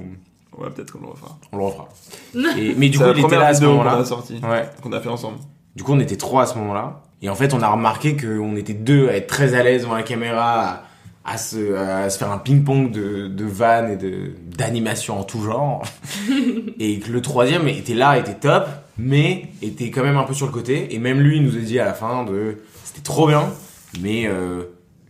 Ouais, 0.57 0.69
peut-être 0.69 0.91
qu'on 0.91 1.01
le 1.01 1.07
refera. 1.07 1.37
on 1.51 1.57
le 1.57 1.63
refera. 1.65 1.89
Et, 2.57 2.75
mais 2.77 2.87
du 2.87 2.97
coup 2.97 3.03
il 3.13 3.25
était 3.25 3.35
là 3.35 3.47
à 3.47 3.53
ce 3.53 3.59
qu'on 3.61 3.71
moment-là. 3.71 3.97
Ouais. 4.43 4.69
qu'on 4.81 4.93
a 4.93 5.01
fait 5.01 5.09
ensemble. 5.09 5.39
Du 5.75 5.83
coup, 5.83 5.91
on 5.91 5.99
était 5.99 6.15
trois 6.15 6.43
à 6.43 6.45
ce 6.45 6.57
moment-là. 6.57 7.01
Et 7.21 7.27
en 7.29 7.35
fait, 7.35 7.53
on 7.53 7.61
a 7.61 7.67
remarqué 7.67 8.15
qu'on 8.15 8.55
était 8.55 8.73
deux 8.73 9.09
à 9.09 9.17
être 9.17 9.27
très 9.27 9.53
à 9.53 9.63
l'aise 9.63 9.81
devant 9.81 9.95
la 9.95 10.03
caméra, 10.03 10.83
à, 11.25 11.37
se, 11.37 11.73
à 11.73 12.09
se 12.09 12.17
faire 12.17 12.31
un 12.31 12.37
ping-pong 12.37 12.91
de, 12.91 13.27
de 13.27 13.45
vannes 13.45 13.91
et 13.91 13.97
de, 13.97 14.31
d'animations 14.55 15.19
en 15.19 15.23
tout 15.23 15.41
genre. 15.43 15.83
et 16.79 16.99
que 16.99 17.11
le 17.11 17.21
troisième 17.21 17.67
était 17.67 17.95
là, 17.95 18.17
était 18.17 18.35
top, 18.35 18.67
mais 18.97 19.47
était 19.61 19.89
quand 19.89 20.03
même 20.03 20.17
un 20.17 20.23
peu 20.23 20.33
sur 20.33 20.45
le 20.45 20.51
côté. 20.51 20.93
Et 20.93 20.99
même 20.99 21.19
lui, 21.19 21.37
il 21.37 21.43
nous 21.43 21.57
a 21.57 21.59
dit 21.59 21.79
à 21.79 21.85
la 21.85 21.93
fin 21.93 22.23
de, 22.23 22.59
c'était 22.83 23.01
trop 23.01 23.27
bien, 23.27 23.51
mais 24.01 24.27
euh, 24.27 24.63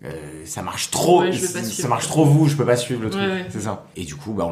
euh, 0.05 0.11
ça 0.45 0.61
marche 0.61 0.89
trop, 0.89 1.21
Ouais, 1.21 1.33
ça 1.33 1.87
marche 1.87 2.07
trop 2.07 2.25
vous, 2.25 2.47
je 2.47 2.55
peux 2.55 2.65
pas 2.65 2.77
suivre 2.77 3.03
le 3.03 3.09
truc. 3.09 3.21
Ouais, 3.21 3.29
ouais. 3.29 3.45
C'est 3.49 3.61
ça. 3.61 3.85
Et 3.95 4.03
du 4.05 4.15
coup, 4.15 4.33
bah, 4.33 4.49
on. 4.49 4.51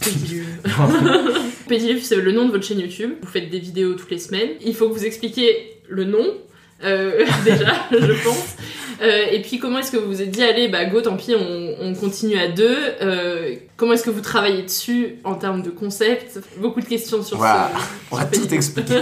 Pédiluve. 0.00 0.46
Pédiluve, 1.68 2.02
c'est 2.02 2.16
le 2.16 2.32
nom 2.32 2.46
de 2.46 2.50
votre 2.50 2.64
chaîne 2.64 2.80
YouTube. 2.80 3.12
Vous 3.20 3.28
faites 3.28 3.50
des 3.50 3.58
vidéos 3.58 3.94
toutes 3.94 4.10
les 4.10 4.18
semaines. 4.18 4.50
Il 4.64 4.74
faut 4.74 4.88
que 4.88 4.94
vous 4.94 5.04
expliquiez 5.04 5.80
le 5.88 6.04
nom, 6.04 6.24
euh, 6.84 7.24
déjà, 7.44 7.72
je 7.90 8.24
pense. 8.24 8.56
Euh, 9.00 9.24
et 9.32 9.42
puis, 9.42 9.58
comment 9.58 9.78
est-ce 9.78 9.90
que 9.90 9.96
vous 9.96 10.06
vous 10.06 10.22
êtes 10.22 10.30
dit, 10.30 10.42
allez, 10.44 10.68
bah 10.68 10.84
go, 10.84 11.00
tant 11.00 11.16
pis, 11.16 11.34
on, 11.34 11.74
on 11.80 11.94
continue 11.94 12.38
à 12.38 12.48
deux. 12.48 12.76
Euh, 13.00 13.54
comment 13.76 13.94
est-ce 13.94 14.04
que 14.04 14.10
vous 14.10 14.20
travaillez 14.20 14.62
dessus 14.62 15.16
en 15.24 15.34
termes 15.34 15.62
de 15.62 15.70
concept? 15.70 16.38
Beaucoup 16.58 16.80
de 16.80 16.86
questions 16.86 17.22
sur 17.22 17.38
Voilà. 17.38 17.70
ce. 17.74 17.82
On 18.14 18.16
va 18.16 18.24
tout 18.26 18.54
expliquer. 18.54 19.00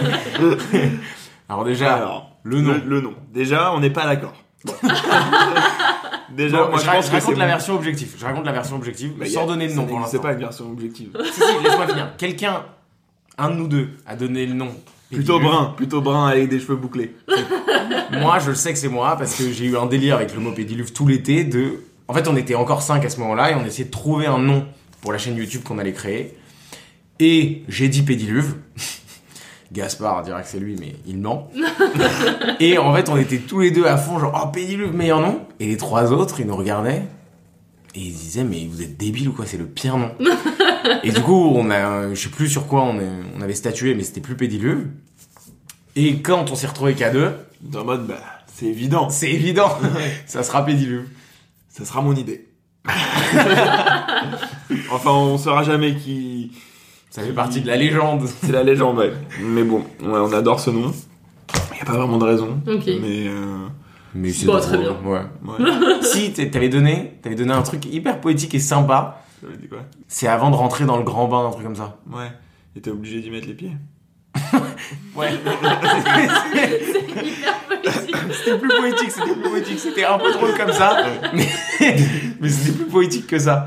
Alors 1.48 1.64
déjà, 1.64 1.94
Alors, 1.96 2.30
le 2.44 2.60
nom. 2.60 2.80
Le, 2.86 3.00
nom. 3.00 3.14
Déjà, 3.34 3.72
on 3.74 3.80
n'est 3.80 3.90
pas 3.90 4.04
d'accord. 4.06 4.34
Bon. 4.64 4.72
Déjà, 6.30 6.62
Bon, 6.64 6.70
moi, 6.70 6.78
je, 6.78 6.84
je 6.84 6.88
ra- 6.88 6.94
pense 6.96 7.06
je 7.06 7.10
que 7.10 7.16
raconte 7.16 7.32
c'est 7.34 7.38
la 7.40 7.44
bon. 7.46 7.50
version 7.50 7.74
objective. 7.74 8.14
Je 8.18 8.24
raconte 8.24 8.46
la 8.46 8.52
version 8.52 8.76
objective 8.76 9.12
Bah, 9.18 9.26
sans 9.26 9.44
a- 9.44 9.46
donner 9.46 9.68
de 9.68 9.72
nom 9.74 9.84
pour 9.86 9.98
l'instant. 10.00 10.18
pas 10.20 10.32
une 10.32 10.38
version 10.38 10.70
objective. 10.70 11.08
Si, 11.24 11.32
si, 11.32 11.40
laisse-moi 11.64 11.88
finir. 11.88 12.12
Quelqu'un, 12.16 12.62
un 13.36 13.50
de 13.50 13.54
nous 13.56 13.68
deux, 13.68 13.88
a 14.06 14.14
donné 14.16 14.46
le 14.46 14.54
nom. 14.54 14.68
Plutôt 15.10 15.40
brun, 15.40 15.74
plutôt 15.76 16.00
brun 16.00 16.28
avec 16.28 16.48
des 16.48 16.60
cheveux 16.60 16.76
bouclés. 16.76 17.14
Moi, 18.12 18.38
je 18.38 18.50
le 18.50 18.54
sais 18.54 18.72
que 18.72 18.78
c'est 18.78 18.88
moi 18.88 19.16
parce 19.16 19.34
que 19.34 19.50
j'ai 19.50 19.66
eu 19.66 19.76
un 19.76 19.86
délire 19.86 20.16
avec 20.16 20.34
le 20.34 20.40
mot 20.40 20.52
pédiluve 20.52 20.92
tout 20.92 21.06
l'été. 21.06 21.44
De, 21.44 21.82
en 22.08 22.14
fait, 22.14 22.28
on 22.28 22.36
était 22.36 22.54
encore 22.54 22.82
cinq 22.82 23.04
à 23.04 23.10
ce 23.10 23.18
moment-là 23.20 23.50
et 23.50 23.54
on 23.54 23.64
essayait 23.64 23.86
de 23.86 23.90
trouver 23.90 24.26
un 24.26 24.38
nom 24.38 24.66
pour 25.00 25.12
la 25.12 25.18
chaîne 25.18 25.36
YouTube 25.36 25.62
qu'on 25.64 25.78
allait 25.78 25.92
créer. 25.92 26.36
Et 27.18 27.62
j'ai 27.68 27.88
dit 27.88 28.02
pédiluve. 28.02 28.56
Gaspard 29.72 30.22
dirait 30.22 30.42
que 30.42 30.48
c'est 30.48 30.58
lui, 30.58 30.76
mais 30.78 30.96
il 31.06 31.18
ment. 31.18 31.50
et 32.60 32.78
en 32.78 32.92
fait, 32.94 33.08
on 33.08 33.16
était 33.16 33.38
tous 33.38 33.60
les 33.60 33.70
deux 33.70 33.86
à 33.86 33.96
fond, 33.96 34.18
genre, 34.18 34.40
oh, 34.44 34.48
pédiluve, 34.48 34.94
meilleur 34.94 35.20
nom. 35.20 35.40
Et 35.60 35.66
les 35.66 35.76
trois 35.76 36.12
autres, 36.12 36.40
ils 36.40 36.46
nous 36.46 36.56
regardaient. 36.56 37.02
Et 37.94 38.00
ils 38.00 38.12
disaient, 38.14 38.44
mais 38.44 38.68
vous 38.70 38.82
êtes 38.82 38.96
débiles 38.96 39.28
ou 39.28 39.32
quoi, 39.32 39.46
c'est 39.46 39.56
le 39.56 39.66
pire 39.66 39.96
nom. 39.98 40.12
et 41.02 41.10
du 41.10 41.20
coup, 41.20 41.52
on 41.54 41.70
a, 41.70 42.14
je 42.14 42.20
sais 42.20 42.28
plus 42.28 42.48
sur 42.48 42.66
quoi 42.66 42.82
on, 42.84 43.40
avait 43.40 43.54
statué, 43.54 43.94
mais 43.94 44.04
c'était 44.04 44.20
plus 44.20 44.36
pédiluve. 44.36 44.86
Et 45.96 46.18
quand 46.18 46.50
on 46.52 46.54
s'est 46.54 46.68
retrouvé 46.68 46.94
qu'à 46.94 47.10
deux, 47.10 47.32
Dans 47.60 47.80
le 47.80 47.86
mode, 47.86 48.06
bah, 48.06 48.20
c'est 48.54 48.66
évident. 48.66 49.10
c'est 49.10 49.30
évident, 49.30 49.70
ça 50.26 50.42
sera 50.44 50.64
pédiluve. 50.64 51.08
Ça 51.68 51.84
sera 51.84 52.00
mon 52.00 52.14
idée. 52.14 52.46
enfin, 54.92 55.10
on 55.10 55.36
saura 55.38 55.62
jamais 55.64 55.96
qui. 55.96 56.52
Ça 57.10 57.22
fait 57.22 57.32
partie 57.32 57.60
de 57.60 57.66
la 57.66 57.76
légende. 57.76 58.28
C'est 58.44 58.52
la 58.52 58.62
légende, 58.62 58.98
ouais. 58.98 59.12
Mais 59.40 59.64
bon, 59.64 59.78
ouais, 60.00 60.18
on 60.18 60.32
adore 60.32 60.60
ce 60.60 60.70
nom. 60.70 60.92
Il 61.72 61.74
n'y 61.74 61.80
a 61.80 61.84
pas 61.84 61.96
vraiment 61.96 62.18
de 62.18 62.24
raison. 62.24 62.60
Ok. 62.68 62.86
Mais. 62.86 63.26
euh, 63.26 63.66
Mais 64.14 64.30
c'est 64.30 64.46
Bon, 64.46 64.52
drôle, 64.52 64.66
très 64.66 64.78
bien. 64.78 64.96
Ouais. 65.04 65.20
ouais. 65.44 66.02
si 66.02 66.32
t'avais 66.32 66.68
donné, 66.68 67.18
t'avais 67.22 67.36
donné 67.36 67.52
un 67.52 67.62
truc 67.62 67.84
hyper 67.86 68.20
poétique 68.20 68.54
et 68.54 68.58
sympa. 68.58 69.22
J'avais 69.42 69.56
dit 69.56 69.68
quoi? 69.68 69.80
C'est 70.08 70.26
avant 70.26 70.50
de 70.50 70.56
rentrer 70.56 70.84
dans 70.84 70.96
le 70.96 71.04
grand 71.04 71.28
bain, 71.28 71.46
un 71.46 71.50
truc 71.50 71.64
comme 71.64 71.76
ça. 71.76 71.98
Ouais. 72.12 72.30
Et 72.76 72.80
t'es 72.80 72.90
obligé 72.90 73.20
d'y 73.20 73.30
mettre 73.30 73.46
les 73.46 73.54
pieds. 73.54 73.72
Ouais. 75.14 75.34
Hyper 75.34 75.52
c'était 78.32 78.58
plus 78.58 78.68
poétique, 78.68 79.10
c'était 79.10 79.32
plus 79.32 79.50
poétique, 79.50 79.78
c'était 79.78 80.04
un 80.04 80.18
peu 80.18 80.32
drôle 80.32 80.56
comme 80.56 80.72
ça. 80.72 81.04
Mais, 81.34 81.46
mais 82.40 82.48
c'était 82.48 82.76
plus 82.76 82.86
poétique 82.86 83.26
que 83.26 83.38
ça. 83.38 83.66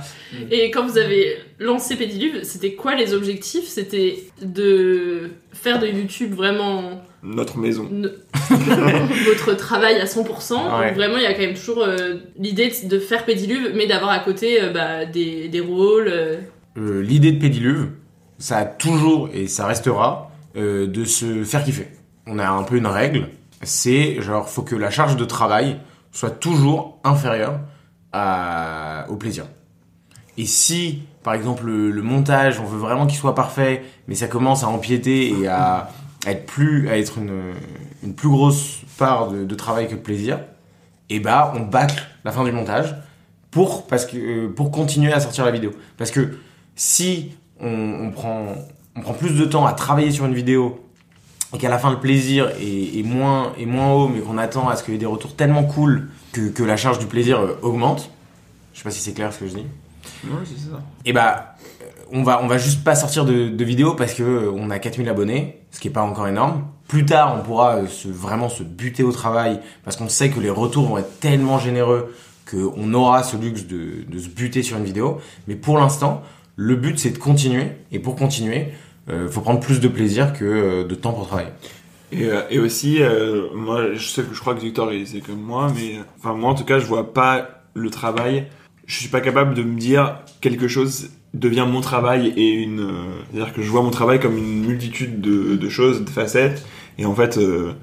Et 0.52 0.72
quand 0.72 0.86
vous 0.86 0.98
avez 0.98 1.38
lancé 1.60 1.96
Pédiluve, 1.96 2.44
c'était 2.44 2.74
quoi 2.74 2.96
les 2.96 3.14
objectifs? 3.14 3.68
C'était 3.68 4.24
de 4.42 5.32
faire 5.52 5.80
de 5.80 5.88
YouTube 5.88 6.34
vraiment 6.34 7.02
Notre 7.24 7.58
maison. 7.58 7.88
ne- 7.90 8.10
votre 9.26 9.54
travail 9.56 9.96
à 10.00 10.06
100%. 10.06 10.54
Ouais. 10.80 10.92
Ou 10.92 10.96
Vraiment, 10.96 11.18
il 11.18 11.24
y 11.24 11.26
a 11.26 11.34
quand 11.34 11.40
même 11.42 11.54
toujours 11.56 11.84
euh, 11.84 12.16
l'idée 12.38 12.72
de- 12.84 13.00
faire 13.00 13.26
Pédiluve, 13.26 13.72
mais 13.76 13.88
d'avoir 13.88 14.12
à 14.12 14.20
côté 14.20 14.62
euh, 14.62 14.72
bah, 14.74 15.06
des, 15.06 15.48
des 15.48 15.60
rôles. 15.62 16.08
euh. 16.10 16.38
Euh, 16.78 17.02
L'idée 17.02 17.32
de 17.32 17.40
pédiluve, 17.40 17.90
ça 18.40 18.58
a 18.58 18.66
toujours 18.66 19.30
et 19.34 19.48
ça 19.48 19.66
restera 19.68 20.32
euh, 20.58 20.88
de 20.88 21.06
se 21.06 21.44
faire 21.44 21.64
kiffer. 21.64 21.88
On 22.28 22.40
a 22.40 22.48
un 22.50 22.64
peu 22.64 22.76
une 22.78 22.88
règle, 22.88 23.30
c'est 23.62 24.22
genre 24.22 24.50
faut 24.50 24.64
que 24.64 24.76
la 24.76 24.90
charge 24.90 25.16
de 25.16 25.26
travail 25.26 25.78
soit 26.12 26.32
toujours 26.32 27.00
inférieure 27.04 27.60
à- 28.12 29.06
au 29.10 29.16
plaisir. 29.16 29.46
Et 30.38 30.46
si, 30.46 31.04
par 31.24 31.36
exemple, 31.36 31.66
le, 31.66 31.92
le 31.92 32.02
montage, 32.02 32.60
on 32.60 32.66
veut 32.66 32.80
vraiment 32.80 33.06
qu'il 33.06 33.18
soit 33.20 33.36
parfait, 33.36 33.84
mais 34.08 34.16
ça 34.16 34.28
commence 34.28 34.64
à 34.64 34.68
empiéter 34.68 35.30
et 35.30 35.48
à, 35.48 35.90
à 36.26 36.32
être 36.32 36.46
plus, 36.46 36.90
à 36.90 36.98
être 36.98 37.18
une, 37.18 37.54
une 38.04 38.14
plus 38.16 38.30
grosse 38.30 38.82
part 38.98 39.30
de, 39.30 39.44
de 39.44 39.56
travail 39.56 39.88
que 39.88 39.96
de 39.96 40.00
plaisir, 40.00 40.40
et 41.10 41.20
bah 41.20 41.54
on 41.56 41.62
bâcle 41.62 42.02
la 42.24 42.32
fin 42.32 42.44
du 42.44 42.52
montage 42.52 42.96
pour 43.52 43.88
parce 43.88 44.06
que 44.06 44.18
euh, 44.18 44.50
pour 44.50 44.72
continuer 44.72 45.14
à 45.14 45.20
sortir 45.20 45.46
la 45.46 45.52
vidéo. 45.52 45.72
Parce 45.98 46.12
que 46.12 46.38
si 46.76 47.32
on, 47.60 47.68
on 47.68 48.12
prend 48.12 48.56
on 48.96 49.02
prend 49.02 49.14
plus 49.14 49.38
de 49.38 49.46
temps 49.46 49.66
à 49.66 49.74
travailler 49.74 50.12
sur 50.12 50.26
une 50.26 50.34
vidéo 50.34 50.80
et 51.54 51.58
qu'à 51.58 51.70
la 51.70 51.78
fin 51.78 51.92
le 51.92 52.00
plaisir 52.00 52.50
est, 52.60 53.00
est 53.00 53.04
moins 53.04 53.54
est 53.60 53.66
moins 53.66 53.92
haut, 53.94 54.08
mais 54.08 54.22
qu'on 54.22 54.38
attend 54.38 54.70
à 54.70 54.76
ce 54.76 54.84
qu'il 54.84 54.94
y 54.94 54.96
ait 54.96 55.00
des 55.00 55.06
retours 55.06 55.36
tellement 55.36 55.64
cool 55.64 56.10
que, 56.32 56.50
que 56.50 56.64
la 56.64 56.78
charge 56.78 57.00
du 57.00 57.06
plaisir 57.06 57.40
euh, 57.40 57.60
augmente. 57.62 58.10
Je 58.74 58.80
sais 58.80 58.84
pas 58.84 58.92
si 58.92 59.02
c'est 59.02 59.14
clair 59.14 59.32
ce 59.32 59.40
que 59.40 59.48
je 59.48 59.56
dis. 59.56 59.68
Ouais, 60.26 60.32
c'est 60.46 60.70
ça. 60.70 60.82
Et 61.06 61.14
bah, 61.14 61.53
on 62.12 62.24
va 62.24 62.42
va 62.46 62.58
juste 62.58 62.84
pas 62.84 62.96
sortir 62.96 63.26
de, 63.26 63.64
vidéos 63.64 63.96
parce 63.96 64.14
que 64.14 64.24
euh, 64.24 64.52
on 64.52 64.70
a 64.70 64.80
4000 64.80 65.08
abonnés, 65.10 65.62
ce 65.72 65.80
qui 65.80 65.88
est 65.88 65.92
pas 65.92 66.04
encore 66.04 66.28
énorme. 66.28 66.64
Plus 66.88 67.06
tard, 67.06 67.36
on 67.40 67.44
pourra 67.44 67.78
euh, 67.78 67.88
vraiment 68.06 68.50
se 68.50 68.62
buter 68.64 69.04
au 69.04 69.12
travail 69.12 69.60
parce 69.84 69.98
qu'on 69.98 70.10
sait 70.10 70.30
que 70.30 70.40
les 70.40 70.50
retours 70.50 70.86
vont 70.86 70.98
être 70.98 71.20
tellement 71.20 71.58
généreux 71.58 72.14
qu'on 72.50 72.94
aura 72.94 73.24
ce 73.24 73.38
luxe 73.38 73.66
de, 73.66 74.06
se 74.20 74.28
buter 74.28 74.64
sur 74.64 74.78
une 74.78 74.84
vidéo. 74.84 75.20
Mais 75.48 75.56
pour 75.56 75.78
l'instant, 75.78 76.22
le 76.56 76.76
but 76.76 77.00
c'est 77.00 77.10
de 77.10 77.18
continuer 77.18 77.68
et 77.92 78.00
pour 78.00 78.16
continuer, 78.16 78.68
euh, 79.10 79.30
faut 79.30 79.42
prendre 79.42 79.60
plus 79.60 79.80
de 79.80 79.88
plaisir 79.88 80.34
que 80.34 80.46
euh, 80.46 80.84
de 80.84 80.94
temps 80.94 81.14
pour 81.14 81.28
travailler. 81.28 81.50
Et, 82.12 82.60
aussi, 82.60 83.00
moi, 83.56 83.96
je 83.96 84.08
sais 84.08 84.22
que 84.22 84.36
je 84.36 84.40
crois 84.40 84.54
que 84.54 84.60
Victor, 84.60 84.92
c'est 85.08 85.22
comme 85.22 85.42
moi, 85.42 85.72
mais 85.76 85.96
enfin 86.20 86.36
moi 86.36 86.52
en 86.52 86.54
tout 86.54 86.64
cas, 86.64 86.78
je 86.78 86.86
vois 86.86 87.12
pas 87.12 87.64
le 87.74 87.90
travail. 87.90 88.46
Je 88.86 89.00
suis 89.00 89.10
pas 89.10 89.20
capable 89.20 89.56
de 89.56 89.64
me 89.64 89.80
dire 89.80 90.20
quelque 90.40 90.68
chose 90.68 91.10
devient 91.34 91.66
mon 91.70 91.82
travail 91.82 92.34
et 92.38 92.50
une. 92.52 92.80
euh, 92.82 93.22
C'est-à-dire 93.32 93.54
que 93.54 93.62
je 93.62 93.70
vois 93.70 93.82
mon 93.82 93.92
travail 93.92 94.20
comme 94.20 94.38
une 94.38 94.66
multitude 94.66 95.22
de, 95.22 95.56
de 95.56 95.70
choses, 95.70 96.04
de 96.06 96.10
facettes, 96.10 96.66
et 96.98 97.06
en 97.06 97.16
fait. 97.16 97.38
Euh, 97.38 97.74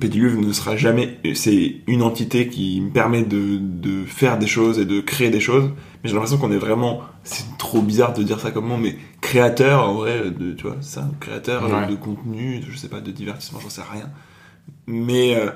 Pédiluve 0.00 0.38
ne 0.38 0.52
sera 0.52 0.76
jamais. 0.76 1.18
C'est 1.34 1.78
une 1.88 2.02
entité 2.02 2.46
qui 2.46 2.80
me 2.80 2.90
permet 2.90 3.24
de, 3.24 3.58
de 3.60 4.04
faire 4.04 4.38
des 4.38 4.46
choses 4.46 4.78
et 4.78 4.84
de 4.84 5.00
créer 5.00 5.30
des 5.30 5.40
choses. 5.40 5.64
Mais 6.04 6.08
j'ai 6.08 6.12
l'impression 6.14 6.38
qu'on 6.38 6.52
est 6.52 6.58
vraiment. 6.58 7.00
C'est 7.24 7.58
trop 7.58 7.82
bizarre 7.82 8.12
de 8.12 8.22
dire 8.22 8.38
ça 8.38 8.52
comme 8.52 8.66
mot, 8.68 8.76
mais 8.76 8.94
créateur 9.20 9.88
en 9.88 9.94
vrai, 9.94 10.30
de, 10.30 10.52
tu 10.52 10.62
vois, 10.68 10.76
ça, 10.80 11.10
créateur 11.18 11.64
Ouais. 11.68 11.88
de 11.88 11.96
contenu, 11.96 12.62
je 12.70 12.76
sais 12.76 12.86
pas, 12.88 13.00
de 13.00 13.10
divertissement, 13.10 13.58
j'en 13.60 13.68
sais 13.68 13.82
rien. 13.92 14.08
Mais 14.86 15.34
euh, 15.34 15.50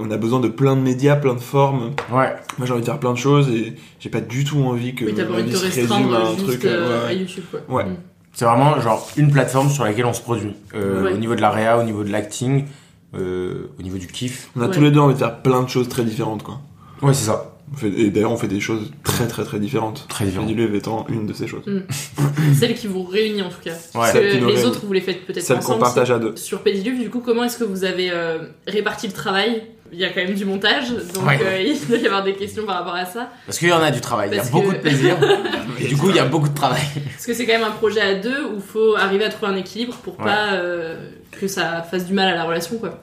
on 0.00 0.10
a 0.10 0.16
besoin 0.16 0.40
de 0.40 0.48
plein 0.48 0.74
de 0.76 0.80
médias, 0.80 1.16
plein 1.16 1.34
de 1.34 1.40
formes. 1.40 1.92
Ouais. 2.12 2.34
Moi 2.58 2.66
j'ai 2.66 2.72
envie 2.72 2.80
de 2.80 2.86
faire 2.86 2.98
plein 2.98 3.12
de 3.12 3.18
choses 3.18 3.48
et 3.50 3.74
j'ai 4.00 4.08
pas 4.10 4.20
du 4.20 4.44
tout 4.44 4.58
envie 4.58 4.94
que 4.94 5.04
Oui, 5.04 5.12
ma 5.16 5.24
envie 5.24 5.42
de 5.44 5.48
vie 5.48 5.52
te 5.52 5.56
se 5.58 5.64
résume 5.64 5.80
restreindre 5.82 6.14
à 6.16 6.28
un 6.28 6.34
truc. 6.34 6.64
euh, 6.64 7.04
à 7.04 7.06
ouais. 7.08 7.16
YouTube, 7.16 7.44
quoi. 7.50 7.60
Ouais. 7.68 7.84
Mm. 7.84 7.96
C'est 8.32 8.44
vraiment 8.44 8.80
genre 8.80 9.08
une 9.16 9.30
plateforme 9.30 9.68
sur 9.70 9.84
laquelle 9.84 10.06
on 10.06 10.12
se 10.12 10.22
produit. 10.22 10.52
Euh, 10.74 11.04
Ouais. 11.04 11.12
Au 11.12 11.16
niveau 11.18 11.34
de 11.34 11.40
la 11.40 11.50
réa, 11.50 11.78
au 11.78 11.82
niveau 11.82 12.04
de 12.04 12.10
l'acting, 12.10 12.64
euh, 13.16 13.68
au 13.78 13.82
niveau 13.82 13.98
du 13.98 14.06
kiff. 14.06 14.50
On 14.56 14.60
a 14.62 14.66
Ouais. 14.66 14.70
tous 14.74 14.80
les 14.80 14.90
deux 14.90 15.00
envie 15.00 15.14
de 15.14 15.18
faire 15.18 15.42
plein 15.42 15.62
de 15.62 15.68
choses 15.68 15.88
très 15.88 16.04
différentes 16.04 16.42
quoi. 16.42 16.60
Ouais, 17.02 17.12
c'est 17.14 17.26
ça. 17.26 17.46
On 17.72 17.76
fait- 17.76 17.88
et 17.88 18.10
d'ailleurs 18.10 18.32
on 18.32 18.36
fait 18.36 18.48
des 18.48 18.58
choses 18.60 18.90
très 19.04 19.26
très 19.28 19.44
très 19.44 19.60
différentes. 19.60 20.06
Très 20.08 20.24
différentes. 20.24 20.48
Pédiluve 20.48 20.74
étant 20.74 21.06
une 21.08 21.26
de 21.26 21.32
ces 21.32 21.46
choses. 21.46 21.64
Mm. 21.66 21.80
Celle 22.54 22.74
qui 22.74 22.86
vous 22.88 23.02
réunit 23.04 23.42
en 23.42 23.48
tout 23.48 23.60
cas. 23.64 23.72
Parce 23.92 24.12
Celle 24.12 24.28
que 24.32 24.36
les 24.38 24.44
réunit. 24.44 24.64
autres, 24.64 24.84
vous 24.86 24.92
les 24.92 25.00
faites 25.00 25.24
peut-être 25.26 25.42
Celle 25.44 25.58
qu'on 25.58 25.62
ensemble. 25.64 25.80
partage 25.80 26.10
à 26.10 26.18
deux. 26.18 26.34
Sur 26.36 26.60
Pédiluve, 26.62 27.00
du 27.00 27.10
coup, 27.10 27.20
comment 27.24 27.44
est-ce 27.44 27.58
que 27.58 27.64
vous 27.64 27.84
avez 27.84 28.10
euh, 28.12 28.38
réparti 28.66 29.06
le 29.06 29.12
travail? 29.12 29.62
Il 29.92 29.98
y 29.98 30.04
a 30.04 30.10
quand 30.10 30.20
même 30.24 30.34
du 30.34 30.44
montage, 30.44 30.90
donc 31.14 31.26
Ouais. 31.26 31.38
euh, 31.42 31.60
il 31.66 31.88
doit 31.88 31.98
y 31.98 32.06
avoir 32.06 32.22
des 32.22 32.34
questions 32.34 32.64
par 32.64 32.76
rapport 32.78 32.94
à 32.94 33.04
ça. 33.04 33.28
Parce 33.46 33.58
qu'il 33.58 33.68
y 33.68 33.72
en 33.72 33.82
a 33.82 33.90
du 33.90 34.00
travail, 34.00 34.28
il 34.32 34.36
y 34.36 34.40
a 34.40 34.44
beaucoup 34.44 34.70
que- 34.70 34.76
de 34.76 34.80
plaisir. 34.80 35.16
et 35.80 35.86
du 35.88 35.96
coup, 35.96 36.10
il 36.10 36.16
y 36.16 36.20
a 36.20 36.24
beaucoup 36.26 36.48
de 36.48 36.54
travail. 36.54 36.80
Parce 37.12 37.26
que 37.26 37.34
c'est 37.34 37.44
quand 37.46 37.54
même 37.54 37.64
un 37.66 37.70
projet 37.72 38.00
à 38.00 38.14
deux 38.14 38.44
où 38.46 38.56
il 38.56 38.62
faut 38.62 38.94
arriver 38.96 39.24
à 39.24 39.28
trouver 39.30 39.52
un 39.52 39.56
équilibre 39.56 39.94
pour 40.04 40.18
Ouais. 40.20 40.24
pas 40.26 40.52
euh, 40.52 41.10
que 41.32 41.48
ça 41.48 41.82
fasse 41.82 42.06
du 42.06 42.12
mal 42.14 42.28
à 42.28 42.34
la 42.36 42.44
relation, 42.44 42.76
quoi. 42.78 43.00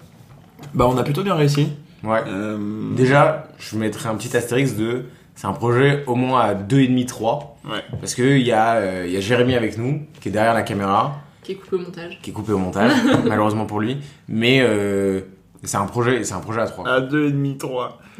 Bah 0.74 0.86
on 0.90 0.98
a 0.98 1.04
plutôt 1.04 1.24
bien 1.24 1.36
réussi. 1.36 1.70
Ouais. 2.04 2.20
Euh, 2.28 2.58
Déjà, 2.96 3.48
je 3.60 3.76
mettrais 3.78 4.10
un 4.10 4.16
petit 4.16 4.36
astérix 4.38 4.76
de. 4.76 5.06
C'est 5.36 5.46
un 5.48 5.54
projet 5.54 6.04
au 6.08 6.16
moins 6.16 6.42
à 6.42 6.54
2,5-3. 6.56 7.58
Ouais. 7.66 7.84
Parce 8.00 8.16
qu'il 8.16 8.40
y, 8.40 8.52
a, 8.52 8.76
euh, 8.76 9.04
il 9.06 9.14
y 9.14 9.18
a 9.18 9.20
Jérémy 9.20 9.56
avec 9.56 9.78
nous, 9.78 10.02
qui 10.20 10.30
est 10.30 10.32
derrière 10.32 10.54
la 10.56 10.64
caméra, 10.64 11.16
Qui 11.44 11.52
est 11.52 11.56
coupé 11.56 11.76
au 11.76 11.80
montage. 11.80 12.18
qui 12.24 12.30
est 12.30 12.34
coupé 12.34 12.54
au 12.54 12.58
montage, 12.58 12.92
malheureusement 13.26 13.66
pour 13.66 13.80
lui. 13.80 13.98
Mais 14.28 14.60
euh, 14.62 15.22
c'est 15.64 15.78
un 15.78 15.86
projet, 15.86 16.24
c'est 16.24 16.34
un 16.34 16.40
projet 16.40 16.62
à 16.62 16.68
3. 16.68 16.88
À 16.88 17.02
deux 17.02 17.28
et 17.28 17.32
demi, 17.32 17.58
trois. 17.58 18.00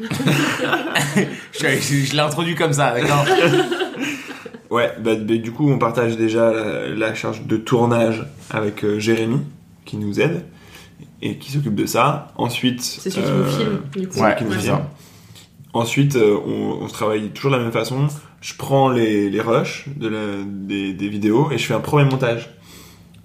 Je, 1.52 1.66
je- 1.80 2.04
je 2.04 2.12
l'ai 2.12 2.20
introduit 2.20 2.54
comme 2.54 2.72
ça, 2.72 2.92
d'accord 2.94 3.24
Ouais, 4.70 4.92
bah, 5.00 5.14
bah, 5.16 5.36
du 5.36 5.50
coup, 5.50 5.70
on 5.70 5.78
partage 5.78 6.16
déjà 6.16 6.52
la, 6.52 6.88
la 6.88 7.14
charge 7.14 7.42
de 7.46 7.56
tournage 7.56 8.26
avec 8.50 8.84
euh, 8.84 8.98
Jérémy, 8.98 9.40
qui 9.86 9.96
nous 9.96 10.20
aide 10.20 10.44
et 11.22 11.36
qui 11.38 11.50
s'occupe 11.52 11.74
de 11.74 11.86
ça. 11.86 12.28
Ensuite, 12.36 12.82
C'est 12.82 13.08
celui 13.10 13.26
qui 13.26 13.32
nous 13.32 13.44
filme, 13.46 13.80
du 13.96 14.08
coup. 14.08 14.24
lui 14.24 14.34
qui 14.36 14.44
nous 14.44 14.50
Ouais, 14.50 14.58
filme. 14.58 14.78
Ensuite, 15.72 16.16
euh, 16.16 16.36
on, 16.46 16.82
on 16.82 16.88
se 16.88 16.92
travaille 16.92 17.30
toujours 17.30 17.50
de 17.52 17.56
la 17.56 17.62
même 17.62 17.72
façon. 17.72 18.08
Je 18.40 18.54
prends 18.56 18.90
les, 18.90 19.30
les 19.30 19.40
rushs 19.40 19.86
de 19.96 20.08
la- 20.08 20.44
des, 20.44 20.92
des 20.92 21.08
vidéos 21.08 21.50
et 21.50 21.56
je 21.58 21.64
fais 21.66 21.74
un 21.74 21.80
premier 21.80 22.04
montage. 22.04 22.50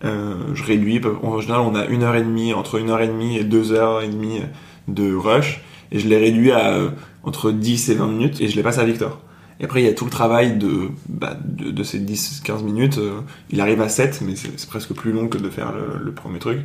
Euh, 0.04 0.36
je 0.54 0.64
réduis, 0.64 1.00
en 1.24 1.40
général, 1.40 1.62
on 1.62 1.76
a 1.76 1.86
une 1.86 2.04
heure 2.04 2.16
et 2.16 2.22
demie, 2.24 2.54
entre 2.54 2.76
une 2.80 2.90
heure 2.90 3.02
et 3.02 3.08
demie 3.08 3.38
et 3.38 3.44
deux 3.44 3.72
heures 3.72 4.02
et 4.02 4.08
demie 4.08 4.42
de 4.88 5.14
rush, 5.16 5.62
et 5.92 6.00
je 6.00 6.08
les 6.10 6.18
réduis 6.18 6.52
à 6.52 6.74
euh, 6.74 6.90
entre 7.24 7.52
10 7.52 7.90
et 7.90 7.96
20 7.96 8.08
minutes, 8.08 8.42
et 8.42 8.48
je 8.50 8.56
les 8.56 8.64
passe 8.64 8.80
à 8.80 8.84
Victor. 8.86 9.22
Et 9.60 9.66
après, 9.66 9.82
il 9.82 9.86
y 9.86 9.90
a 9.90 9.94
tout 9.94 10.04
le 10.06 10.12
travail 10.12 10.58
de, 10.58 10.90
bah, 11.08 11.38
de, 11.46 11.72
de 11.72 11.84
ces 11.84 12.00
10-15 12.00 12.64
minutes. 12.64 12.98
euh, 12.98 13.22
il 13.50 13.62
arrive 13.62 13.80
à 13.82 13.88
7, 13.88 14.22
mais 14.26 14.34
c'est 14.36 14.68
presque 14.68 14.94
plus 14.94 15.12
long 15.14 15.28
que 15.30 15.38
de 15.38 15.50
faire 15.50 15.72
le, 15.72 16.04
le 16.04 16.12
premier 16.12 16.40
truc. 16.40 16.60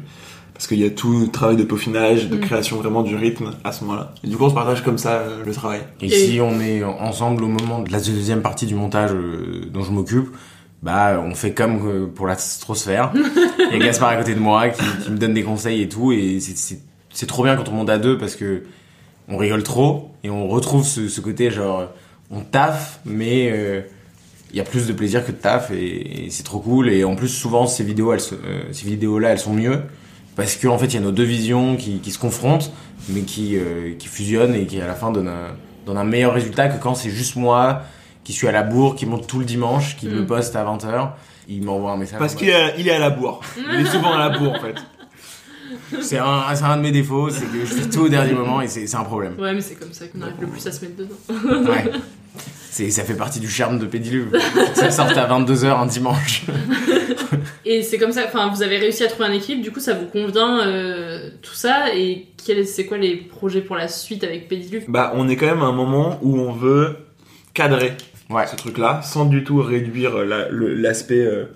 Parce 0.55 0.66
qu'il 0.66 0.81
y 0.81 0.85
a 0.85 0.90
tout 0.90 1.20
le 1.20 1.29
travail 1.29 1.57
de 1.57 1.62
peaufinage, 1.62 2.29
de 2.29 2.37
Mm. 2.37 2.40
création 2.40 2.77
vraiment 2.79 3.03
du 3.03 3.14
rythme 3.14 3.53
à 3.62 3.70
ce 3.70 3.85
moment-là. 3.85 4.14
Et 4.24 4.27
du 4.27 4.37
coup, 4.37 4.44
on 4.44 4.48
se 4.48 4.55
partage 4.55 4.83
comme 4.83 4.98
ça 4.98 5.12
euh, 5.18 5.44
le 5.46 5.53
travail. 5.53 5.83
Et, 6.01 6.07
Et- 6.07 6.11
si 6.11 6.40
on 6.40 6.59
est 6.61 6.83
ensemble 6.83 7.44
au 7.44 7.48
moment 7.48 7.81
de 7.83 7.92
la 7.92 8.01
deuxième 8.01 8.42
partie 8.42 8.66
du 8.66 8.74
montage 8.74 9.12
euh, 9.12 9.66
dont 9.72 9.83
je 9.83 9.92
m'occupe, 9.92 10.35
bah 10.83 11.23
on 11.25 11.35
fait 11.35 11.53
comme 11.53 11.87
euh, 11.88 12.07
pour 12.07 12.27
la 12.27 12.37
stratosphère. 12.37 13.12
Il 13.14 13.73
y 13.79 13.83
a 13.83 13.85
Gaspard 13.85 14.11
à 14.11 14.17
côté 14.17 14.35
de 14.35 14.41
moi 14.41 14.69
qui, 14.69 14.83
qui 15.05 15.11
me 15.11 15.19
donne 15.19 15.35
des 15.35 15.43
conseils 15.43 15.83
et 15.83 15.88
tout, 15.88 16.12
et 16.12 16.38
c'est- 16.41 16.81
trop 17.27 17.43
bien 17.43 17.57
quand 17.57 17.69
on 17.69 17.73
monte 17.73 17.91
à 17.91 17.99
deux 17.99 18.17
parce 18.17 18.37
que 18.37 18.62
on 19.29 19.37
rigole 19.37 19.62
trop 19.64 20.12
et 20.23 20.31
on 20.31 20.47
retrouve 20.49 20.85
ce, 20.87 21.09
ce 21.09 21.21
côté 21.21 21.51
genre 21.51 21.88
on 22.31 22.41
taffe, 22.43 23.01
mais 23.05 23.51
euh, 23.53 23.81
il 24.53 24.57
y 24.57 24.61
a 24.61 24.64
plus 24.64 24.87
de 24.87 24.93
plaisir 24.93 25.27
que 25.27 25.33
de 25.33 25.37
taf 25.37 25.71
et, 25.73 26.27
et 26.27 26.31
c'est 26.31 26.45
trop 26.45 26.61
cool. 26.61 26.88
Et 26.91 27.03
en 27.05 27.17
plus 27.17 27.29
souvent 27.29 27.67
ces 27.67 27.83
vidéos, 27.85 28.12
elles, 28.12 28.21
euh, 28.45 28.62
ces 28.73 28.87
vidéos 28.87 29.19
là, 29.19 29.31
elles 29.31 29.38
sont 29.38 29.53
mieux 29.53 29.81
parce 30.37 30.55
qu'en 30.57 30.79
fait 30.79 30.87
il 30.87 30.95
y 30.95 30.99
a 30.99 31.01
nos 31.01 31.11
deux 31.11 31.25
visions 31.25 31.77
qui, 31.77 31.99
qui 31.99 32.12
se 32.12 32.19
confrontent, 32.19 32.71
mais 33.09 33.23
qui, 33.23 33.57
euh, 33.57 33.95
qui 33.99 34.07
fusionnent 34.07 34.55
et 34.55 34.64
qui 34.67 34.81
à 34.81 34.87
la 34.87 34.95
fin 34.95 35.11
donnent 35.11 35.27
un, 35.29 35.57
donnent 35.87 35.99
un 35.99 36.05
meilleur 36.05 36.33
résultat 36.35 36.69
que 36.69 36.81
quand 36.81 36.95
c'est 36.95 37.11
juste 37.11 37.35
moi 37.35 37.83
qui 38.29 38.35
suis 38.35 38.47
à 38.47 38.53
la 38.53 38.62
bourre, 38.62 38.95
qui 38.95 39.07
monte 39.07 39.27
tout 39.27 39.38
le 39.38 39.47
dimanche, 39.47 39.97
qui 39.97 40.07
me 40.07 40.21
Mm. 40.21 40.27
poste 40.27 40.55
à 40.55 40.62
20h, 40.62 41.12
il 41.49 41.62
m'envoie 41.62 41.93
un 41.93 41.97
message. 41.97 42.19
Parce 42.19 42.35
qu'il 42.35 42.51
est, 42.51 42.75
il 42.77 42.87
est 42.87 42.93
à 42.93 42.99
la 42.99 43.09
bourre. 43.09 43.41
Il 43.73 43.81
est 43.81 43.87
souvent 43.91 44.12
à 44.12 44.19
la 44.19 44.38
bourre, 44.38 44.53
en 44.53 44.61
fait. 44.61 44.75
C'est 46.03 46.19
un, 46.19 46.77
de 46.77 46.83
mes 46.83 46.91
défauts, 46.93 47.31
c'est 47.31 47.47
que 47.47 47.61
je 47.64 47.73
fais 47.73 47.88
tout 47.88 48.01
au 48.01 48.09
dernier 48.11 48.35
moment 48.35 48.61
et 48.61 48.69
c'est 48.69 48.95
un 48.95 49.05
problème. 49.05 49.35
Ouais, 49.38 49.55
mais 49.55 49.62
c'est 49.62 49.77
comme 49.77 49.93
ça 49.95 50.07
qu'on 50.09 50.21
arrive 50.21 50.35
le 50.43 50.47
plus 50.49 50.67
à 50.67 50.73
se 50.73 50.85
mettre 50.85 50.97
dedans. 50.97 51.71
Ouais. 51.71 51.91
C'est, 52.71 52.91
ça 52.91 53.03
fait 53.05 53.14
partie 53.14 53.41
du 53.41 53.49
charme 53.49 53.79
de 53.79 53.87
Pédiluve. 53.87 54.38
Ça 54.75 54.91
sorte 54.91 55.17
à 55.17 55.27
22h 55.27 55.81
un 55.81 55.87
dimanche. 55.87 56.43
Et 57.64 57.83
c'est 57.83 57.97
comme 57.97 58.12
ça, 58.12 58.25
enfin, 58.27 58.51
vous 58.55 58.62
avez 58.62 58.77
réussi 58.77 59.03
à 59.05 59.07
trouver 59.09 59.29
un 59.31 59.33
équilibre, 59.33 59.62
du 59.64 59.71
coup, 59.73 59.81
ça 59.81 59.95
vous 59.95 60.05
convient 60.07 60.61
euh, 60.67 61.31
tout 61.41 61.55
ça. 61.55 61.95
Et 61.95 62.27
c'est 62.67 62.85
quoi 62.85 62.99
les 62.99 63.17
projets 63.17 63.62
pour 63.62 63.77
la 63.77 63.88
suite 63.88 64.23
avec 64.25 64.47
Pédiluve? 64.49 64.85
Bah, 64.88 65.12
on 65.14 65.27
est 65.29 65.37
quand 65.37 65.47
même 65.47 65.62
à 65.62 65.67
un 65.67 65.73
moment 65.73 66.19
où 66.21 66.38
on 66.38 66.53
veut 66.53 66.99
cadrer 67.55 67.95
Ouais. 68.31 68.47
ce 68.47 68.57
truc-là, 68.57 69.01
sans 69.03 69.25
du 69.25 69.45
tout 69.45 69.61
réduire 69.62 70.19
la- 70.25 70.49
le- 70.49 70.75
l'aspect 70.75 71.25
euh, 71.25 71.47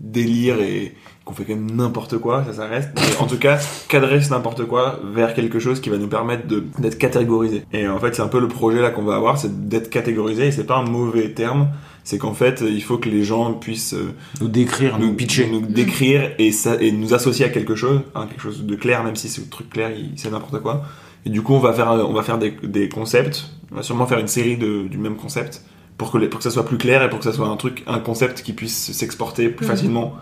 délire 0.00 0.60
et 0.60 0.94
qu'on 1.24 1.34
fait 1.34 1.44
quand 1.44 1.54
même 1.54 1.70
n'importe 1.76 2.18
quoi, 2.18 2.42
ça, 2.44 2.52
ça 2.54 2.66
reste. 2.66 2.90
Mais 2.96 3.16
en 3.20 3.26
tout 3.26 3.38
cas, 3.38 3.58
cadrer 3.88 4.20
ce 4.20 4.30
n'importe 4.30 4.64
quoi 4.64 4.98
vers 5.14 5.34
quelque 5.34 5.60
chose 5.60 5.80
qui 5.80 5.88
va 5.90 5.96
nous 5.98 6.08
permettre 6.08 6.44
d'être 6.78 6.98
catégorisé. 6.98 7.64
Et 7.72 7.86
en 7.86 7.98
fait, 8.00 8.14
c'est 8.16 8.22
un 8.22 8.28
peu 8.28 8.40
le 8.40 8.48
projet 8.48 8.80
là 8.80 8.90
qu'on 8.90 9.02
va 9.04 9.14
avoir, 9.14 9.38
c'est 9.38 9.68
d'être 9.68 9.88
catégorisé. 9.90 10.48
Et 10.48 10.52
c'est 10.52 10.64
pas 10.66 10.78
un 10.78 10.82
mauvais 10.84 11.30
terme, 11.32 11.68
c'est 12.02 12.18
qu'en 12.18 12.34
fait, 12.34 12.64
il 12.66 12.82
faut 12.82 12.98
que 12.98 13.08
les 13.08 13.22
gens 13.22 13.52
puissent 13.52 13.94
euh, 13.94 14.12
Nous 14.40 14.48
décrire, 14.48 14.98
nous, 14.98 15.14
pitcher. 15.14 15.48
nous 15.48 15.60
décrire 15.60 16.32
et, 16.38 16.50
ça, 16.50 16.74
et 16.80 16.90
nous 16.90 17.14
associer 17.14 17.44
à 17.44 17.50
quelque 17.50 17.76
chose, 17.76 18.00
hein, 18.16 18.26
quelque 18.28 18.42
chose 18.42 18.64
de 18.64 18.74
clair, 18.74 19.04
même 19.04 19.14
si 19.14 19.28
ce 19.28 19.40
truc 19.42 19.70
clair, 19.70 19.90
c'est 20.16 20.32
n'importe 20.32 20.60
quoi. 20.60 20.82
Et 21.24 21.30
du 21.30 21.42
coup, 21.42 21.52
on 21.54 21.60
va 21.60 21.72
faire, 21.72 21.88
on 21.92 22.12
va 22.12 22.24
faire 22.24 22.38
des, 22.38 22.50
des 22.64 22.88
concepts. 22.88 23.50
On 23.70 23.76
va 23.76 23.82
sûrement 23.84 24.06
faire 24.06 24.18
une 24.18 24.26
série 24.28 24.56
de, 24.56 24.88
du 24.88 24.98
même 24.98 25.14
concept 25.14 25.62
pour 26.02 26.12
que, 26.12 26.18
les- 26.18 26.28
pour 26.28 26.38
que 26.38 26.44
ça 26.44 26.50
soit 26.50 26.64
plus 26.66 26.78
clair 26.78 27.02
et 27.02 27.08
pour 27.10 27.18
que 27.20 27.24
ça 27.24 27.32
soit 27.32 27.46
un 27.48 27.56
truc, 27.56 27.82
un 27.86 27.98
concept 28.00 28.42
qui 28.42 28.52
puisse 28.52 28.92
s'exporter 28.92 29.48
plus 29.48 29.64
Mhm. 29.66 29.70
facilement 29.72 30.14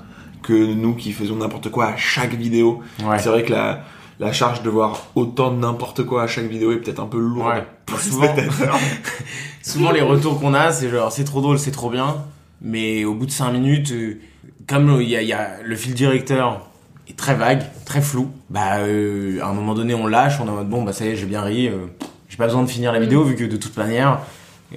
que 0.43 0.53
nous 0.53 0.95
qui 0.95 1.13
faisons 1.13 1.37
n'importe 1.37 1.71
quoi 1.71 1.87
à 1.87 1.97
chaque 1.97 2.35
vidéo. 2.35 2.81
Ouais. 3.05 3.19
C'est 3.19 3.29
vrai 3.31 3.45
que 3.45 3.53
la, 3.53 3.83
la 4.19 4.33
charge 4.33 4.63
de 4.63 4.71
voir 4.71 5.07
autant 5.15 5.51
de 5.51 5.57
n'importe 5.59 6.05
quoi 6.05 6.23
à 6.23 6.27
chaque 6.27 6.47
vidéo 6.47 6.73
est 6.73 6.77
peut-être 6.77 7.01
un 7.01 7.07
peu 7.07 7.19
lourde 7.19 7.49
Ouais. 7.49 7.65
Souvent. 7.99 8.35
Souvent, 9.63 9.91
les 9.93 10.01
retours 10.01 10.41
qu'on 10.41 10.55
a, 10.55 10.73
c'est 10.73 10.89
genre, 10.91 11.13
c'est 11.13 11.25
trop 11.25 11.41
drôle, 11.41 11.59
c'est 11.59 11.71
trop 11.71 11.91
bien. 11.91 12.17
Mais 12.63 13.05
au 13.05 13.15
bout 13.15 13.27
de 13.27 13.31
5 13.31 13.53
minutes, 13.53 13.91
euh, 13.93 14.21
comme 14.69 14.99
il 15.01 15.09
y 15.09 15.17
a, 15.17 15.23
il 15.23 15.29
y 15.29 15.33
a 15.33 15.57
le 15.65 15.77
fil 15.77 15.95
directeur 15.95 16.67
est 17.09 17.17
très 17.17 17.35
vague, 17.35 17.63
très 17.85 18.01
flou, 18.03 18.31
bah, 18.51 18.79
euh, 18.81 19.41
à 19.43 19.49
un 19.49 19.53
moment 19.55 19.75
donné, 19.75 19.95
on 19.95 20.07
lâche, 20.07 20.39
on 20.41 20.47
est 20.47 20.51
en 20.51 20.55
mode 20.57 20.69
bon, 20.69 20.83
bah, 20.83 20.93
ça 20.93 21.05
y 21.05 21.09
est, 21.09 21.17
j'ai 21.17 21.27
bien 21.27 21.43
ri, 21.43 21.69
euh, 21.69 21.87
j'ai 22.29 22.37
pas 22.37 22.47
besoin 22.47 22.63
de 22.63 22.69
finir 22.69 22.93
la 22.93 22.99
Mm. 23.01 23.03
vidéo 23.03 23.25
vu 23.25 23.35
que 23.35 23.45
de 23.45 23.57
toute 23.57 23.77
manière, 23.77 24.21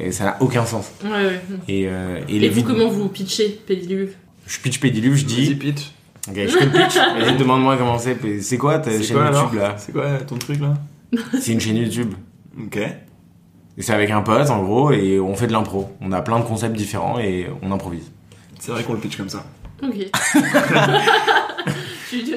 euh, 0.01 0.11
ça 0.11 0.23
n'a 0.25 0.37
aucun 0.41 0.65
sens. 0.65 0.91
Ouais, 1.03 1.09
ouais. 1.11 1.41
Et, 1.67 1.87
euh, 1.87 2.19
et 2.27 2.35
Et, 2.35 2.39
les 2.39 2.49
vous, 2.49 2.63
comment 2.63 2.87
vous 2.89 3.09
pitchez 3.09 3.49
Pédiluve 3.65 4.13
Je 4.47 4.59
pitch 4.59 4.79
Pédiluve, 4.79 5.15
je 5.15 5.25
Vas-y, 5.25 5.47
dis. 5.49 5.55
pitch. 5.55 5.91
Ok, 6.29 6.35
je 6.35 6.57
te 6.57 6.63
pitch. 6.65 6.95
Vas-y, 7.19 7.37
demande-moi 7.37 7.77
comment 7.77 7.97
c'est. 7.99 8.17
C'est 8.41 8.57
quoi 8.57 8.79
ta 8.79 8.91
chaîne 8.91 9.15
quoi, 9.17 9.25
YouTube 9.31 9.59
là 9.59 9.75
C'est 9.77 9.91
quoi 9.91 10.17
ton 10.27 10.37
truc 10.37 10.59
là 10.61 10.73
C'est 11.39 11.51
une 11.53 11.59
chaîne 11.59 11.77
YouTube. 11.77 12.13
Ok. 12.59 12.77
Et 12.77 13.81
c'est 13.81 13.93
avec 13.93 14.09
un 14.11 14.21
pote 14.21 14.49
en 14.49 14.61
gros 14.63 14.91
et 14.91 15.19
on 15.19 15.35
fait 15.35 15.47
de 15.47 15.51
l'impro. 15.51 15.91
On 16.01 16.11
a 16.11 16.21
plein 16.21 16.39
de 16.39 16.45
concepts 16.45 16.75
différents 16.75 17.19
et 17.19 17.47
on 17.61 17.71
improvise. 17.71 18.11
C'est 18.59 18.71
vrai 18.71 18.83
qu'on 18.83 18.93
le 18.93 18.99
pitch 18.99 19.17
comme 19.17 19.29
ça. 19.29 19.43
Ok. 19.83 19.95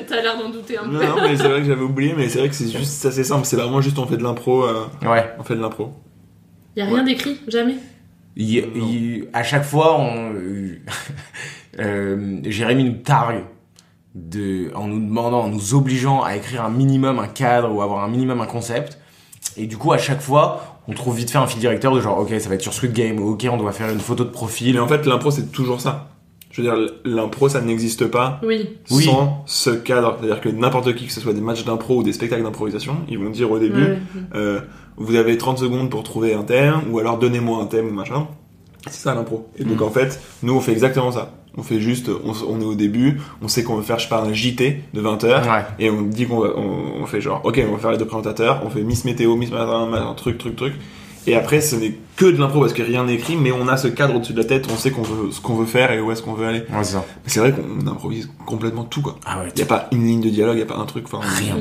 t'as 0.09 0.23
l'air 0.23 0.39
d'en 0.39 0.51
douter 0.51 0.79
un 0.79 0.85
peu. 0.85 0.93
Non, 0.93 1.17
non, 1.17 1.23
mais 1.23 1.37
c'est 1.37 1.49
vrai 1.49 1.61
que 1.61 1.67
j'avais 1.67 1.83
oublié, 1.83 2.15
mais 2.17 2.29
c'est 2.29 2.39
vrai 2.39 2.49
que 2.49 2.55
c'est 2.55 2.71
juste, 2.71 2.85
c'est 2.91 3.09
assez 3.09 3.25
simple. 3.25 3.45
C'est 3.45 3.57
vraiment 3.57 3.81
juste 3.81 3.99
on 3.99 4.07
fait 4.07 4.17
de 4.17 4.23
l'impro. 4.23 4.65
euh, 4.65 4.85
Ouais. 5.03 5.31
On 5.39 5.43
fait 5.43 5.55
de 5.57 5.61
l'impro. 5.61 5.93
Y 6.77 6.81
a 6.83 6.85
rien 6.87 7.03
d'écrit, 7.05 7.39
jamais? 7.49 7.77
Il- 8.37 8.67
il- 8.77 9.29
à 9.33 9.43
chaque 9.43 9.65
fois, 9.65 9.99
on, 9.99 10.33
euh, 11.79 12.39
Jérémy 12.45 12.85
nous 12.85 12.93
targue 13.03 13.45
de, 14.15 14.71
en 14.75 14.87
nous 14.89 15.01
demandant, 15.01 15.41
en 15.43 15.49
nous 15.49 15.75
obligeant 15.75 16.23
à 16.23 16.37
écrire 16.37 16.65
un 16.65 16.71
minimum 16.71 17.19
un 17.19 17.29
cadre 17.29 17.73
ou 17.73 17.83
avoir 17.83 18.03
un 18.05 18.09
minimum 18.09 18.41
un 18.41 18.47
concept. 18.47 18.99
Et 19.57 19.67
du 19.67 19.77
coup, 19.77 19.93
à 19.93 19.99
chaque 19.99 20.21
fois, 20.21 20.81
on 20.89 20.93
trouve 20.93 21.17
vite 21.17 21.31
fait 21.31 21.39
un 21.39 21.47
fil 21.47 21.61
directeur 21.61 21.95
de 21.95 22.01
genre, 22.01 22.19
ok, 22.19 22.29
ça 22.39 22.49
va 22.49 22.55
être 22.57 22.63
sur 22.63 22.73
Squid 22.75 22.93
Game, 22.93 23.19
ou 23.21 23.31
ok, 23.33 23.47
on 23.51 23.57
doit 23.57 23.73
faire 23.73 23.91
une 23.91 24.01
photo 24.01 24.25
de 24.25 24.31
profil. 24.31 24.75
Mais 24.75 24.81
en 24.81 24.89
fait, 24.89 25.05
l'impro, 25.07 25.31
c'est 25.31 25.51
toujours 25.53 25.81
ça. 25.81 26.11
Je 26.51 26.63
veux 26.63 26.69
dire, 26.69 26.91
l'impro, 27.05 27.49
ça 27.51 27.61
n'existe 27.61 28.07
pas 28.07 28.41
Oui. 28.43 28.69
Oui. 28.91 29.05
sans 29.05 29.43
ce 29.47 29.71
cadre. 29.71 30.17
C'est-à-dire 30.19 30.41
que 30.41 30.49
n'importe 30.49 30.95
qui, 30.95 31.07
que 31.07 31.13
ce 31.13 31.21
soit 31.21 31.35
des 31.35 31.41
matchs 31.43 31.65
d'impro 31.65 31.99
ou 31.99 32.03
des 32.03 32.15
spectacles 32.15 32.43
d'improvisation, 32.43 32.97
ils 33.09 33.19
vont 33.19 33.29
dire 33.31 33.51
au 33.51 33.59
début, 33.59 33.83
Ouais. 33.85 33.99
euh, 34.35 34.61
vous 34.97 35.15
avez 35.17 35.37
30 35.39 35.59
secondes 35.59 35.91
pour 35.91 36.03
trouver 36.03 36.35
un 36.35 36.43
thème, 36.43 36.81
ou 36.91 36.99
alors 36.99 37.19
donnez-moi 37.19 37.63
un 37.63 37.67
thème 37.67 37.89
ou 37.89 37.93
machin. 37.93 38.27
C'est 38.87 39.03
ça 39.03 39.15
l'impro. 39.15 39.49
Et 39.59 39.65
donc 39.65 39.81
Mm. 39.81 39.85
en 39.85 39.91
fait, 39.91 40.21
nous 40.43 40.55
on 40.55 40.61
fait 40.61 40.73
exactement 40.73 41.11
ça. 41.13 41.33
On 41.59 41.63
fait 41.63 41.81
juste, 41.81 42.11
on, 42.25 42.33
on 42.49 42.61
est 42.61 42.65
au 42.65 42.75
début, 42.75 43.19
on 43.41 43.49
sait 43.49 43.63
qu'on 43.65 43.77
veut 43.77 43.83
faire, 43.83 43.99
je 43.99 44.05
sais 44.05 44.11
pas, 44.11 44.21
un 44.23 44.33
JT 44.33 44.83
de 44.93 45.01
20 45.01 45.25
heures, 45.25 45.43
Ouais. 45.47 45.65
et 45.79 45.89
on 45.91 46.03
dit 46.03 46.27
qu'on 46.27 46.41
va- 46.41 46.53
on, 46.57 47.03
on 47.03 47.07
fait 47.07 47.21
genre, 47.23 47.41
ok, 47.45 47.63
on 47.67 47.73
va 47.73 47.79
faire 47.79 47.93
les 47.93 47.97
deux 47.99 48.05
présentateurs, 48.05 48.61
on 48.65 48.69
fait 48.71 48.83
Miss 48.83 49.05
Météo, 49.07 49.37
Miss 49.37 49.51
Matin, 49.51 49.91
un 49.93 50.13
truc, 50.15 50.37
truc, 50.39 50.55
truc. 50.55 50.75
Et 51.27 51.35
après, 51.35 51.61
ce 51.63 51.75
n'est 51.75 51.95
que 52.15 52.27
de 52.27 52.37
l'impro 52.39 52.61
parce 52.61 52.73
que 52.75 52.83
rien 52.83 53.05
n'est 53.05 53.15
écrit, 53.15 53.37
mais 53.37 53.51
on 53.53 53.67
a 53.69 53.77
ce 53.79 53.89
cadre 53.89 54.15
au-dessus 54.15 54.33
de 54.35 54.39
la 54.39 54.45
tête, 54.45 54.69
on 54.73 54.77
sait 54.77 54.91
qu'on 54.93 55.03
veut, 55.03 55.31
ce 55.33 55.41
qu'on 55.41 55.57
veut 55.57 55.67
faire 55.67 55.91
et 55.91 56.01
où 56.01 56.13
est-ce 56.13 56.23
qu'on 56.23 56.35
veut 56.35 56.47
aller. 56.47 56.61
Ouais, 56.61 56.85
c'est 56.85 56.93
ça. 56.93 57.05
Mais 57.25 57.31
c'est 57.31 57.41
vrai 57.41 57.53
qu'on 57.53 57.85
improvise 57.91 58.31
complètement 58.45 58.85
tout, 58.85 59.01
quoi. 59.03 59.17
Ah 59.27 59.41
ouais, 59.41 59.49
Il 59.55 59.59
y 59.59 59.63
a 59.63 59.67
pas 59.67 59.89
une 59.93 60.07
ligne 60.07 60.21
de 60.21 60.29
dialogue, 60.29 60.57
il 60.57 60.61
y 60.61 60.63
a 60.63 60.67
pas 60.67 60.77
un 60.77 60.85
truc, 60.87 61.07
enfin. 61.11 61.27
Rien. 61.27 61.57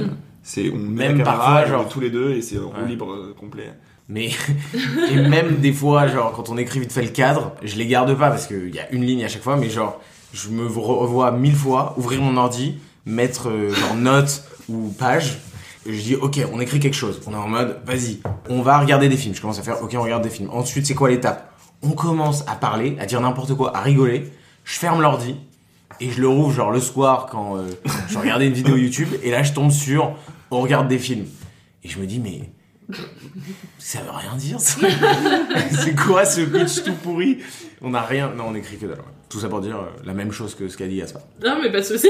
C'est, 0.48 0.70
on 0.70 0.78
met 0.78 1.08
Même 1.08 1.18
la 1.18 1.24
caméra, 1.24 1.44
parfois, 1.56 1.66
genre- 1.66 1.90
tous 1.90 2.00
les 2.00 2.12
deux 2.12 2.34
et 2.34 2.42
c'est 2.44 2.60
Ouais. 2.60 2.70
libre 2.88 3.12
euh, 3.12 3.36
complet. 3.38 3.72
Mais 4.08 4.30
et 5.12 5.16
même 5.16 5.56
des 5.58 5.74
fois, 5.74 6.06
genre 6.08 6.32
quand 6.34 6.50
on 6.50 6.58
écrit 6.60 6.80
vite 6.80 6.92
fait 6.94 7.02
le 7.02 7.10
cadre, 7.10 7.54
je 7.64 7.76
les 7.78 7.88
garde 7.88 8.14
pas 8.16 8.30
parce 8.30 8.46
qu'il 8.46 8.74
y 8.74 8.80
a 8.80 8.88
une 8.92 9.04
ligne 9.04 9.26
à 9.26 9.28
chaque 9.28 9.42
fois, 9.42 9.58
mais 9.58 9.72
genre 9.72 10.00
je 10.34 10.50
me 10.50 10.68
revois 10.68 11.32
mille 11.32 11.56
fois 11.56 11.96
ouvrir 11.98 12.22
mon 12.22 12.38
ordi, 12.38 12.76
mettre 13.08 13.50
euh, 13.50 13.74
genre 13.74 13.96
note 13.96 14.44
ou 14.70 14.94
page. 15.00 15.40
Et 15.88 15.94
je 15.94 16.02
dis 16.04 16.16
ok, 16.16 16.40
on 16.54 16.60
écrit 16.60 16.80
quelque 16.80 16.94
chose. 16.96 17.20
On 17.26 17.34
est 17.34 17.36
en 17.36 17.48
mode 17.48 17.80
vas-y, 17.84 18.20
on 18.48 18.62
va 18.62 18.78
regarder 18.80 19.10
des 19.10 19.18
films. 19.18 19.34
Je 19.34 19.42
commence 19.42 19.58
à 19.58 19.64
faire 19.64 19.82
ok, 19.82 19.96
on 19.98 20.04
regarde 20.04 20.22
des 20.24 20.30
films. 20.30 20.50
Ensuite, 20.52 20.86
c'est 20.86 20.94
quoi 20.96 21.10
l'étape? 21.10 21.52
On 21.82 21.92
commence 21.92 22.44
à 22.48 22.54
parler, 22.56 22.96
à 23.00 23.08
dire 23.08 23.20
n'importe 23.22 23.56
quoi, 23.56 23.76
à 23.76 23.82
rigoler. 23.82 24.32
Je 24.64 24.78
ferme 24.78 25.02
l'ordi 25.02 25.36
et 26.00 26.12
je 26.12 26.22
le 26.22 26.28
rouvre 26.28 26.52
genre 26.52 26.72
le 26.72 26.80
soir 26.80 27.28
quand 27.32 27.58
euh, 27.58 27.62
je 28.10 28.18
regardais 28.20 28.46
une 28.48 28.54
vidéo 28.54 28.76
YouTube 28.76 29.08
et 29.24 29.32
là 29.32 29.42
je 29.44 29.54
tombe 29.54 29.72
sur 29.72 30.14
on 30.52 30.62
regarde 30.62 30.88
des 30.88 31.00
films 31.00 31.28
et 31.84 31.90
je 31.90 32.00
me 32.00 32.06
dis 32.06 32.20
mais 32.20 32.50
ça 33.80 34.00
veut 34.00 34.12
rien 34.12 34.36
dire. 34.38 34.60
ça. 34.60 34.80
c'est 35.84 35.96
quoi 35.96 36.26
ce 36.26 36.42
pitch 36.42 36.84
tout 36.84 36.94
pourri? 37.04 37.40
On 37.82 37.94
a 37.94 38.02
rien. 38.02 38.32
Non, 38.36 38.46
on 38.50 38.56
écrit 38.56 38.78
que 38.78 38.86
dalle. 38.86 39.00
Tout 39.28 39.40
ça 39.40 39.50
pour 39.50 39.60
dire 39.60 39.78
euh, 39.78 39.88
la 40.06 40.14
même 40.14 40.32
chose 40.32 40.54
que 40.54 40.68
ce 40.68 40.78
qu'a 40.78 40.86
dit 40.88 40.98
Gaspard. 40.98 41.24
Non, 41.44 41.58
mais 41.62 41.72
pas 41.72 41.80
de 41.82 41.86
souci. 41.86 42.08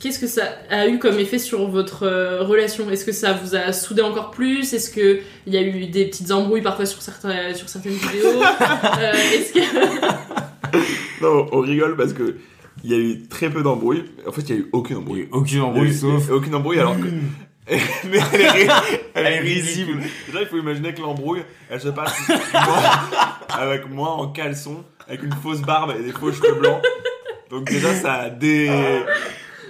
Qu'est-ce 0.00 0.18
que 0.18 0.26
ça 0.26 0.42
a 0.70 0.88
eu 0.88 0.98
comme 0.98 1.18
effet 1.18 1.38
sur 1.38 1.68
votre 1.68 2.04
euh, 2.04 2.42
relation? 2.42 2.90
Est-ce 2.90 3.04
que 3.04 3.12
ça 3.12 3.34
vous 3.34 3.54
a 3.54 3.72
soudé 3.72 4.00
encore 4.02 4.30
plus? 4.30 4.72
Est-ce 4.72 4.90
que 4.90 5.20
il 5.46 5.52
y 5.52 5.58
a 5.58 5.62
eu 5.62 5.86
des 5.86 6.06
petites 6.06 6.30
embrouilles 6.30 6.62
parfois 6.62 6.86
sur 6.86 7.02
certains, 7.02 7.52
sur 7.54 7.68
certaines 7.68 7.92
vidéos? 7.92 8.42
Euh, 8.42 9.12
Est-ce 9.12 9.52
que 9.52 9.60
Non, 11.22 11.46
on 11.52 11.60
rigole 11.60 11.96
parce 11.96 12.14
que 12.14 12.36
il 12.82 12.90
y 12.90 12.94
a 12.94 12.98
eu 12.98 13.22
très 13.28 13.50
peu 13.50 13.62
d'embrouilles. 13.62 14.04
En 14.26 14.32
fait, 14.32 14.42
il 14.42 14.50
y 14.50 14.52
a 14.52 14.60
eu 14.60 14.68
aucune 14.72 14.96
embrouille. 14.96 15.28
Aucune 15.32 15.60
embrouille, 15.60 15.88
Il 15.88 15.92
y 15.92 15.92
a 15.92 15.94
eu- 15.94 16.20
sauf. 16.20 16.30
aucune 16.30 16.54
embrouille 16.54 16.80
alors 16.80 16.96
que. 16.98 17.06
mais 17.70 18.18
elle 18.32 18.40
est, 18.40 18.50
ri- 18.50 18.68
elle 19.14 19.26
est 19.26 19.40
risible. 19.40 20.02
Déjà, 20.26 20.40
il 20.42 20.46
faut 20.48 20.58
imaginer 20.58 20.92
que 20.92 21.00
l'embrouille, 21.00 21.42
elle 21.70 21.80
se 21.80 21.88
passe 21.88 22.14
moi, 22.52 22.82
avec 23.58 23.88
moi 23.88 24.10
en 24.10 24.28
caleçon, 24.28 24.84
avec 25.08 25.22
une 25.22 25.32
fausse 25.32 25.60
barbe 25.62 25.94
et 25.98 26.02
des 26.02 26.12
faux 26.12 26.30
cheveux 26.32 26.54
blancs. 26.60 26.82
Donc 27.50 27.64
déjà, 27.70 27.94
ça 27.94 28.28
dé... 28.30 28.68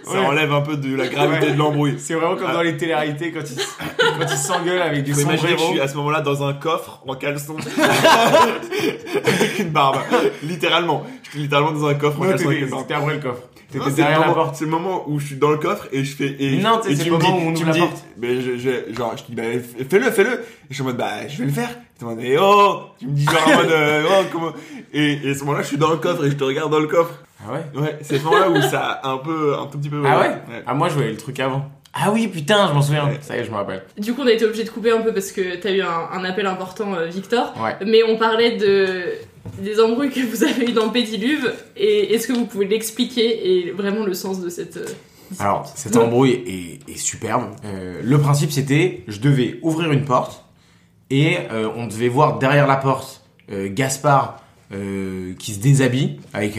ça 0.05 0.13
Ouais. 0.13 0.27
enlève 0.27 0.53
un 0.53 0.61
peu 0.61 0.77
de 0.77 0.95
la 0.95 1.07
gravité 1.09 1.47
Ouais. 1.47 1.53
de 1.53 1.59
l'embrouille. 1.59 1.95
C'est 1.99 2.15
vraiment 2.15 2.37
comme 2.37 2.53
dans 2.53 2.63
les 2.63 2.77
téléréalités 2.77 3.33
quand 3.33 3.41
ils 3.41 3.57
quand 3.57 4.27
ils 4.31 4.37
s'engueulent 4.37 4.83
avec 4.83 5.05
des 5.05 5.13
Faut 5.13 5.21
imaginer 5.21 5.41
que 5.43 5.47
je 5.49 5.57
sombreros. 5.57 5.73
suis 5.73 5.81
à 5.81 5.89
ce 5.89 5.97
moment-là 5.97 6.21
dans 6.21 6.45
un 6.47 6.53
coffre 6.55 7.03
en 7.07 7.15
caleçon 7.15 7.57
avec 9.25 9.59
une 9.59 9.71
barbe. 9.71 9.99
Littéralement. 10.43 11.05
Je 11.25 11.31
suis 11.31 11.39
littéralement 11.41 11.73
dans 11.73 11.87
un 11.87 11.95
coffre 11.95 12.21
en 12.21 12.25
Non, 12.25 12.31
caleçon 12.31 12.51
une 12.51 12.67
barbe. 12.69 12.83
c'était 12.83 12.95
après 12.95 13.15
le 13.15 13.21
coffre. 13.21 13.43
C'est 13.73 13.95
derrière 13.97 14.21
la 14.21 14.27
moment- 14.29 14.35
porte. 14.45 14.55
C'est 14.57 14.65
le 14.67 14.71
moment 14.71 15.05
où 15.09 15.19
je 15.19 15.27
suis 15.27 15.37
dans 15.37 15.51
le 15.51 15.57
coffre 15.57 15.89
et 15.91 16.05
je 16.05 16.15
fais. 16.15 16.37
Et, 16.39 16.59
Non, 16.59 16.81
c'est 16.83 16.91
le 16.95 17.05
me 17.07 17.11
moment 17.11 17.37
où 17.37 17.41
on 17.49 17.53
ouvre 17.53 17.61
me 17.67 17.73
la 17.73 17.79
porte. 17.79 18.05
mais 18.19 18.41
je, 18.41 18.57
je- 18.57 18.95
genre, 18.95 19.15
je 19.17 19.25
dis, 19.25 19.35
bah, 19.35 19.43
fais-le, 19.91 20.11
fais-le. 20.13 20.31
Et 20.33 20.45
je 20.71 20.75
suis 20.75 20.83
en 20.83 20.87
mode, 20.87 20.97
bah, 20.97 21.27
je 21.29 21.39
vais 21.39 21.47
le 21.47 21.53
faire. 21.53 21.71
Et 22.13 22.17
tu 22.17 22.21
me 22.21 22.23
dis, 22.23 22.33
eh 22.33 22.39
oh, 22.41 22.81
tu 22.99 23.07
me 23.07 23.13
dis 23.13 23.25
genre 23.25 23.43
en 23.47 23.57
mode, 23.57 23.71
euh, 23.71 24.03
oh, 24.11 24.25
comment. 24.33 24.53
Et, 24.93 25.19
et 25.25 25.31
à 25.31 25.35
ce 25.35 25.41
moment-là, 25.41 25.63
je 25.63 25.69
suis 25.69 25.77
dans 25.79 25.91
le 25.91 25.97
coffre 25.97 26.25
et 26.25 26.31
je 26.31 26.37
te 26.37 26.45
regarde 26.45 26.71
dans 26.71 26.81
le 26.81 26.87
coffre. 26.87 27.15
Ah 27.47 27.53
ouais? 27.53 27.81
Ouais, 27.81 27.99
c'est 28.03 28.17
à 28.17 28.19
ce 28.19 28.25
moment-là 28.25 28.51
où 28.51 28.63
ça 28.63 28.81
a 29.03 29.09
un 29.11 29.19
peu, 29.19 29.55
un 29.59 29.67
tout 29.67 29.79
petit 29.79 29.91
peu. 29.91 30.03
Ah 30.07 30.21
ouais? 30.21 30.63
Ah 30.67 30.75
moi 30.75 30.89
je 30.89 30.95
voyais 30.95 31.11
le 31.11 31.17
truc 31.17 31.39
avant. 31.41 31.69
Ah 31.93 32.11
oui 32.13 32.27
putain, 32.29 32.69
je 32.69 32.73
m'en 32.75 32.83
souviens. 32.83 33.07
Ouais. 33.07 33.19
Ça 33.21 33.37
y 33.37 33.41
est, 33.41 33.45
je 33.45 33.51
me 33.51 33.57
rappelle. 33.57 33.83
du 33.99 34.15
coup 34.15 34.23
on 34.23 34.27
a 34.27 34.33
été 34.33 34.45
obligé 34.45 34.65
de 34.65 34.71
couper 34.71 34.91
un 34.91 35.01
peu 35.01 35.13
parce 35.13 35.31
que 35.31 35.57
t'as 35.57 35.71
eu 35.71 35.81
un, 35.83 36.09
un 36.13 36.25
appel 36.25 36.47
important, 36.47 36.95
euh, 36.95 37.07
Victor. 37.07 37.53
Ouais. 37.63 37.77
Mais 37.87 38.03
on 38.03 38.17
parlait 38.17 38.57
de 38.57 39.05
des 39.59 39.79
embrouilles 39.81 40.11
que 40.11 40.21
vous 40.21 40.43
avez 40.43 40.71
eu 40.71 40.73
dans 40.73 40.89
Pédiluve 40.89 41.53
et 41.77 42.15
est-ce 42.15 42.27
que 42.27 42.33
vous 42.33 42.47
pouvez 42.47 42.67
l'expliquer 42.67 43.67
et 43.67 43.71
vraiment 43.73 44.05
le 44.05 44.15
sens 44.15 44.41
de 44.41 44.49
cette 44.49 44.79
euh, 44.79 44.87
Alors, 45.39 45.71
cette 45.75 45.97
embrouille 45.97 46.43
est, 46.87 46.91
est 46.91 46.97
superbe. 46.99 47.45
Euh, 47.65 48.01
le 48.03 48.19
principe, 48.19 48.51
c'était, 48.53 49.05
je 49.07 49.21
devais 49.21 49.59
ouvrir 49.63 49.93
une 49.93 50.05
porte 50.05 50.44
et 51.11 51.39
euh, 51.51 51.69
on 51.77 51.87
devait 51.87 52.09
voir 52.09 52.39
derrière 52.39 52.67
la 52.67 52.77
porte 52.77 53.23
euh, 53.51 53.69
Gaspard 53.71 54.41
euh, 54.73 55.35
qui 55.39 55.53
se 55.53 55.61
déshabille, 55.61 56.21
avec 56.33 56.59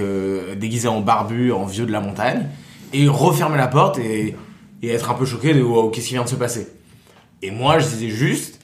déguisé 0.58 0.88
en 0.88 1.02
barbu, 1.02 1.52
en 1.52 1.66
vieux 1.66 1.86
de 1.86 1.92
la 1.92 2.00
montagne, 2.00 2.48
et 2.94 3.08
refermer 3.08 3.58
la 3.58 3.68
porte 3.68 3.98
et, 4.00 4.36
être 4.84 5.10
un 5.10 5.16
peu 5.16 5.26
choqué 5.26 5.56
de 5.56 5.64
wow, 5.64 5.90
qu'est-ce 5.90 6.10
qui 6.10 6.14
vient 6.14 6.24
de 6.24 6.30
se 6.30 6.36
passer. 6.36 6.68
Et 7.42 7.50
moi, 7.50 7.80
je 7.80 7.88
disais 7.88 8.10
juste, 8.10 8.62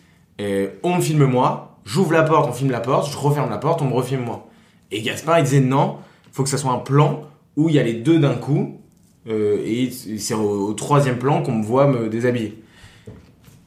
on 0.83 0.97
me 0.97 1.01
filme 1.01 1.25
moi, 1.25 1.79
j'ouvre 1.83 2.13
la 2.13 2.21
porte, 2.21 2.47
on 2.47 2.53
filme 2.53 2.69
la 2.69 2.79
porte, 2.79 3.11
je 3.11 3.17
referme 3.17 3.49
la 3.49 3.57
porte, 3.57 3.81
on 3.81 3.85
me 3.85 3.93
refilme 3.95 4.23
moi. 4.23 4.47
Et 4.91 5.01
Gaspard, 5.01 5.39
il 5.39 5.45
disait 5.45 5.61
non, 5.61 5.97
faut 6.31 6.43
que 6.43 6.49
ça 6.49 6.59
soit 6.59 6.71
un 6.71 6.77
plan 6.77 7.23
où 7.57 7.69
il 7.69 7.75
y 7.75 7.79
a 7.79 7.83
les 7.83 7.95
deux 7.95 8.19
d'un 8.19 8.35
coup, 8.35 8.79
et 9.27 9.89
c'est 9.89 10.35
au 10.35 10.73
troisième 10.73 11.17
plan 11.17 11.41
qu'on 11.41 11.53
me 11.53 11.65
voit 11.65 11.87
me 11.87 12.07
déshabiller. 12.07 12.61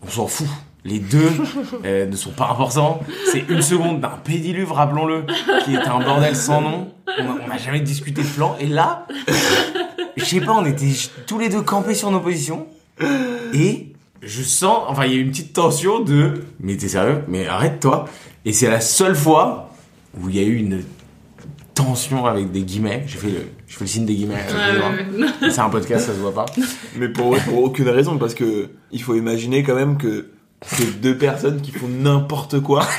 On 0.06 0.08
s'en 0.08 0.28
fout. 0.28 0.46
Les 0.84 0.98
deux 0.98 1.30
euh, 1.84 2.06
ne 2.06 2.14
sont 2.16 2.32
pas 2.32 2.50
importants. 2.50 3.00
C'est 3.32 3.48
une 3.48 3.62
seconde 3.62 4.00
d'un 4.00 4.18
pédiluve, 4.22 4.72
rappelons-le, 4.72 5.24
qui 5.64 5.74
est 5.74 5.88
un 5.88 6.00
bordel 6.00 6.36
sans 6.36 6.60
nom. 6.60 6.92
On 7.18 7.48
n'a 7.48 7.56
jamais 7.56 7.80
discuté 7.80 8.22
de 8.22 8.26
plan. 8.28 8.56
Et 8.60 8.66
là, 8.66 9.06
je 10.16 10.24
sais 10.24 10.40
pas, 10.40 10.52
on 10.52 10.66
était 10.66 10.92
tous 11.26 11.38
les 11.38 11.48
deux 11.48 11.62
campés 11.62 11.94
sur 11.94 12.10
nos 12.10 12.20
positions. 12.20 12.66
Et 13.54 13.92
je 14.22 14.42
sens, 14.42 14.82
enfin, 14.88 15.06
il 15.06 15.12
y 15.12 15.14
a 15.14 15.18
eu 15.18 15.22
une 15.22 15.30
petite 15.30 15.54
tension 15.54 16.00
de, 16.00 16.44
mais 16.60 16.76
t'es 16.76 16.88
sérieux? 16.88 17.22
Mais 17.28 17.46
arrête-toi. 17.46 18.04
Et 18.44 18.52
c'est 18.52 18.68
la 18.68 18.80
seule 18.80 19.16
fois 19.16 19.70
où 20.20 20.28
il 20.28 20.36
y 20.36 20.38
a 20.38 20.42
eu 20.42 20.56
une 20.56 20.82
tension 21.74 22.26
avec 22.26 22.52
des 22.52 22.62
guillemets. 22.62 23.04
J'ai 23.06 23.18
fait 23.18 23.30
le, 23.30 23.46
je 23.66 23.76
fais 23.76 23.84
le 23.84 23.88
signe 23.88 24.04
des 24.04 24.14
guillemets. 24.14 24.34
ouais, 24.34 25.22
ouais. 25.24 25.50
C'est 25.50 25.60
un 25.60 25.70
podcast, 25.70 26.06
ça 26.06 26.12
se 26.12 26.18
voit 26.18 26.34
pas. 26.34 26.46
Mais 26.96 27.08
pour, 27.08 27.36
pour 27.38 27.64
aucune 27.64 27.88
raison, 27.88 28.18
parce 28.18 28.34
que 28.34 28.68
il 28.92 29.02
faut 29.02 29.14
imaginer 29.14 29.62
quand 29.62 29.74
même 29.74 29.96
que 29.96 30.30
c'est 30.66 31.00
deux 31.00 31.16
personnes 31.16 31.60
qui 31.60 31.72
font 31.72 31.88
n'importe 31.88 32.60
quoi. 32.60 32.86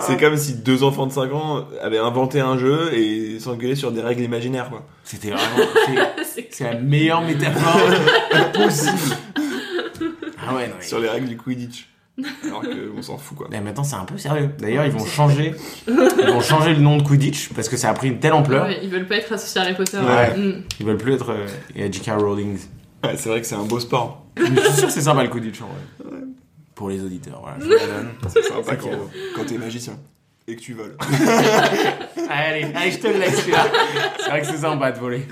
c'est 0.00 0.18
comme 0.18 0.36
si 0.36 0.54
deux 0.54 0.82
enfants 0.82 1.06
de 1.06 1.12
5 1.12 1.32
ans 1.32 1.64
avaient 1.82 1.98
inventé 1.98 2.40
un 2.40 2.58
jeu 2.58 2.92
et 2.94 3.38
s'engueulaient 3.40 3.74
sur 3.74 3.92
des 3.92 4.00
règles 4.02 4.22
imaginaires, 4.22 4.68
quoi. 4.70 4.86
C'était 5.04 5.30
vraiment, 5.30 5.68
c'est- 6.24 6.60
la 6.64 6.74
meilleure 6.74 7.22
métaphore 7.22 7.80
possible. 8.54 9.16
Ah 10.46 10.54
ouais, 10.54 10.68
non, 10.68 10.74
mais- 10.78 10.84
Sur 10.86 11.00
les 11.00 11.08
règles 11.08 11.28
du 11.28 11.36
Quidditch. 11.36 11.88
Alors 12.44 12.62
qu'on 12.62 13.00
s'en 13.00 13.16
fout, 13.16 13.38
quoi. 13.38 13.46
Mais 13.48 13.60
maintenant 13.60 13.84
c'est 13.84 13.94
un 13.94 14.04
peu 14.04 14.18
sérieux. 14.18 14.50
D'ailleurs 14.58 14.84
ils 14.84 14.90
vont 14.90 15.06
changer, 15.06 15.54
ils 15.86 15.94
vont 16.26 16.40
changer 16.40 16.74
le 16.74 16.80
nom 16.80 16.96
de 16.96 17.02
Quidditch 17.04 17.50
parce 17.54 17.68
que 17.68 17.76
ça 17.76 17.90
a 17.90 17.94
pris 17.94 18.08
une 18.08 18.18
telle 18.18 18.32
ampleur. 18.32 18.66
Ouais, 18.66 18.80
ils 18.82 18.90
veulent 18.90 19.06
pas 19.06 19.18
être 19.18 19.32
associés 19.32 19.60
à 19.60 19.64
Harry 19.64 19.74
Potter. 19.74 19.98
Ouais. 19.98 20.36
Mm. 20.36 20.62
Ils 20.80 20.86
veulent 20.86 20.96
plus 20.96 21.14
être 21.14 21.30
euh, 21.30 21.46
J.K. 21.92 22.10
Rowling. 22.18 22.58
Ouais, 23.04 23.16
c'est 23.16 23.28
vrai 23.28 23.40
que 23.40 23.46
c'est 23.46 23.54
un 23.54 23.64
beau 23.64 23.80
sport. 23.80 24.26
Je 24.36 24.44
suis 24.44 24.72
sûr 24.72 24.86
que 24.86 24.92
c'est 24.92 25.02
sympa 25.02 25.22
le 25.22 25.28
Quidditch 25.28 25.60
en 25.62 25.66
vrai. 25.66 26.20
Pour 26.74 26.90
les 26.90 27.02
auditeurs, 27.02 27.40
voilà. 27.40 27.56
Je 27.58 27.64
vous 27.64 27.70
la 27.70 27.86
donne. 27.86 28.08
C'est 28.28 28.42
sympa 28.42 28.76
quand, 28.76 29.44
t'es 29.44 29.58
magicien. 29.58 29.98
Et 30.46 30.56
que 30.56 30.60
tu 30.60 30.72
voles. 30.72 30.96
Allez, 32.30 32.66
allez, 32.74 32.90
je 32.90 32.98
te 32.98 33.06
le 33.06 33.18
laisse 33.18 33.38
celui-là. 33.40 33.66
C'est 34.18 34.30
vrai 34.30 34.40
que 34.40 34.46
c'est 34.46 34.56
sympa 34.56 34.92
de 34.92 34.98
voler. 34.98 35.22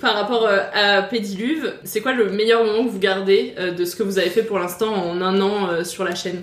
Par 0.00 0.14
rapport 0.14 0.46
euh, 0.46 0.60
à 0.72 1.02
Pédiluve, 1.02 1.74
c'est 1.84 2.00
quoi 2.00 2.12
le 2.12 2.30
meilleur 2.30 2.64
moment 2.64 2.84
que 2.84 2.90
vous 2.90 2.98
gardez 2.98 3.54
euh, 3.58 3.72
de 3.72 3.84
ce 3.84 3.96
que 3.96 4.02
vous 4.02 4.18
avez 4.18 4.30
fait 4.30 4.42
pour 4.42 4.58
l'instant 4.58 4.92
en 4.94 5.20
un 5.20 5.40
an 5.40 5.68
euh, 5.68 5.84
sur 5.84 6.04
la 6.04 6.14
chaîne? 6.14 6.40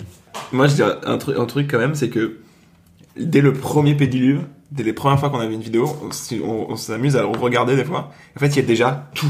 Moi, 0.52 0.68
je 0.68 0.76
dirais 0.76 0.94
un, 1.04 1.18
truc 1.18 1.38
un 1.38 1.46
truc 1.46 1.70
quand 1.70 1.80
même, 1.80 1.96
c'est 1.96 2.10
que 2.10 2.38
dès 3.18 3.42
le 3.42 3.54
premier 3.54 3.96
pédiluve, 3.96 4.44
dès 4.72 4.84
les 4.84 4.94
premières 4.94 5.20
fois 5.20 5.30
qu'on 5.30 5.40
avait 5.40 5.54
une 5.54 5.62
vidéo, 5.62 5.90
on, 6.04 6.10
on- 6.48 6.68
on 6.70 6.76
s'amuse 6.76 7.16
à 7.16 7.22
le 7.22 7.28
regarder 7.28 7.76
des 7.76 7.84
fois. 7.86 8.12
En 8.36 8.40
fait, 8.40 8.48
il 8.48 8.56
y 8.58 8.60
a 8.60 8.64
déjà 8.64 9.10
tout. 9.16 9.30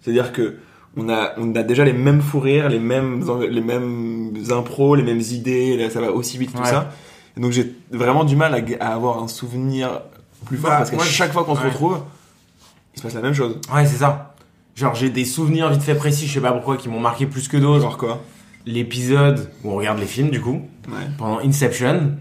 C'est-à-dire 0.00 0.32
que 0.32 0.56
on 0.96 1.08
a, 1.08 1.32
on 1.38 1.54
a 1.54 1.62
déjà 1.62 1.84
les 1.84 1.92
mêmes 1.92 2.20
fous 2.20 2.40
rires, 2.40 2.68
les 2.68 2.80
mêmes, 2.80 3.24
les 3.48 3.60
mêmes 3.60 4.32
impros, 4.50 4.96
les 4.96 5.02
mêmes 5.04 5.20
idées, 5.20 5.76
là, 5.76 5.88
ça 5.90 6.00
va 6.00 6.10
aussi 6.10 6.36
vite, 6.38 6.52
tout 6.52 6.58
Ouais. 6.60 6.68
ça. 6.68 6.90
Et 7.36 7.40
donc 7.40 7.52
j'ai 7.52 7.72
vraiment 7.92 8.24
du 8.24 8.34
mal 8.34 8.54
à, 8.80 8.92
avoir 8.92 9.22
un 9.22 9.28
souvenir 9.28 10.00
plus 10.46 10.56
fort 10.56 10.70
Bah, 10.70 10.76
parce 10.78 10.90
qu'à 10.90 10.96
moi, 10.96 11.04
chaque 11.04 11.32
fois 11.32 11.44
qu'on 11.44 11.54
se 11.54 11.62
retrouve, 11.62 12.00
il 12.94 12.98
se 12.98 13.02
passe 13.04 13.14
la 13.14 13.20
même 13.20 13.34
chose. 13.34 13.60
Ouais, 13.72 13.86
c'est 13.86 13.98
ça. 13.98 14.34
Genre, 14.74 14.94
j'ai 14.96 15.10
des 15.10 15.24
souvenirs 15.24 15.68
vite 15.70 15.82
fait 15.82 15.94
précis, 15.94 16.26
je 16.26 16.32
sais 16.34 16.40
pas 16.40 16.52
pourquoi, 16.52 16.76
qui 16.76 16.88
m'ont 16.88 16.98
marqué 17.00 17.26
plus 17.26 17.46
que 17.46 17.56
d'autres. 17.56 17.82
Genre 17.82 17.96
quoi? 17.98 18.20
L'épisode 18.66 19.48
où 19.64 19.70
on 19.70 19.76
regarde 19.76 19.98
les 20.00 20.06
films, 20.06 20.30
du 20.30 20.40
coup, 20.40 20.62
Ouais. 20.88 21.06
pendant 21.18 21.38
Inception. 21.40 22.12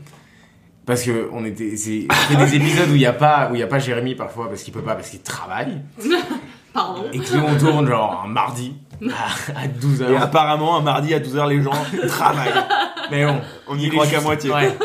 Parce 0.89 1.03
que 1.03 1.29
on 1.31 1.45
était, 1.45 1.77
c'est 1.77 2.07
des 2.35 2.55
épisodes 2.55 2.89
où 2.89 2.95
il 2.95 3.01
y 3.01 3.05
a 3.05 3.13
pas, 3.13 3.47
où 3.51 3.53
il 3.53 3.59
y 3.59 3.63
a 3.63 3.67
pas 3.67 3.77
Jérémy 3.77 4.15
parfois 4.15 4.49
parce 4.49 4.63
qu'il 4.63 4.73
peut 4.73 4.81
pas, 4.81 4.95
parce 4.95 5.11
qu'il 5.11 5.21
travaille. 5.21 5.83
Pardon. 6.73 7.03
Et 7.13 7.19
que 7.19 7.37
on 7.37 7.55
tourne 7.59 7.87
genre 7.87 8.23
un 8.25 8.27
mardi 8.27 8.73
à, 9.03 9.59
à 9.59 9.67
12h. 9.67 10.11
Et 10.11 10.15
apparemment, 10.15 10.77
un 10.77 10.81
mardi 10.81 11.13
à 11.13 11.19
12h, 11.19 11.47
les 11.47 11.61
gens 11.61 11.69
travaillent. 12.07 12.49
Mais 13.11 13.23
bon, 13.23 13.39
On 13.67 13.77
y 13.77 13.87
croit 13.89 14.07
qu'à 14.07 14.19
moitié. 14.19 14.51
Ouais. 14.51 14.75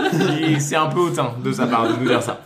C'est 0.58 0.76
un 0.76 0.88
peu 0.88 1.00
hautain 1.00 1.36
de 1.42 1.50
sa 1.50 1.66
part 1.66 1.88
de 1.88 1.96
nous 1.96 2.06
dire 2.06 2.22
ça. 2.22 2.42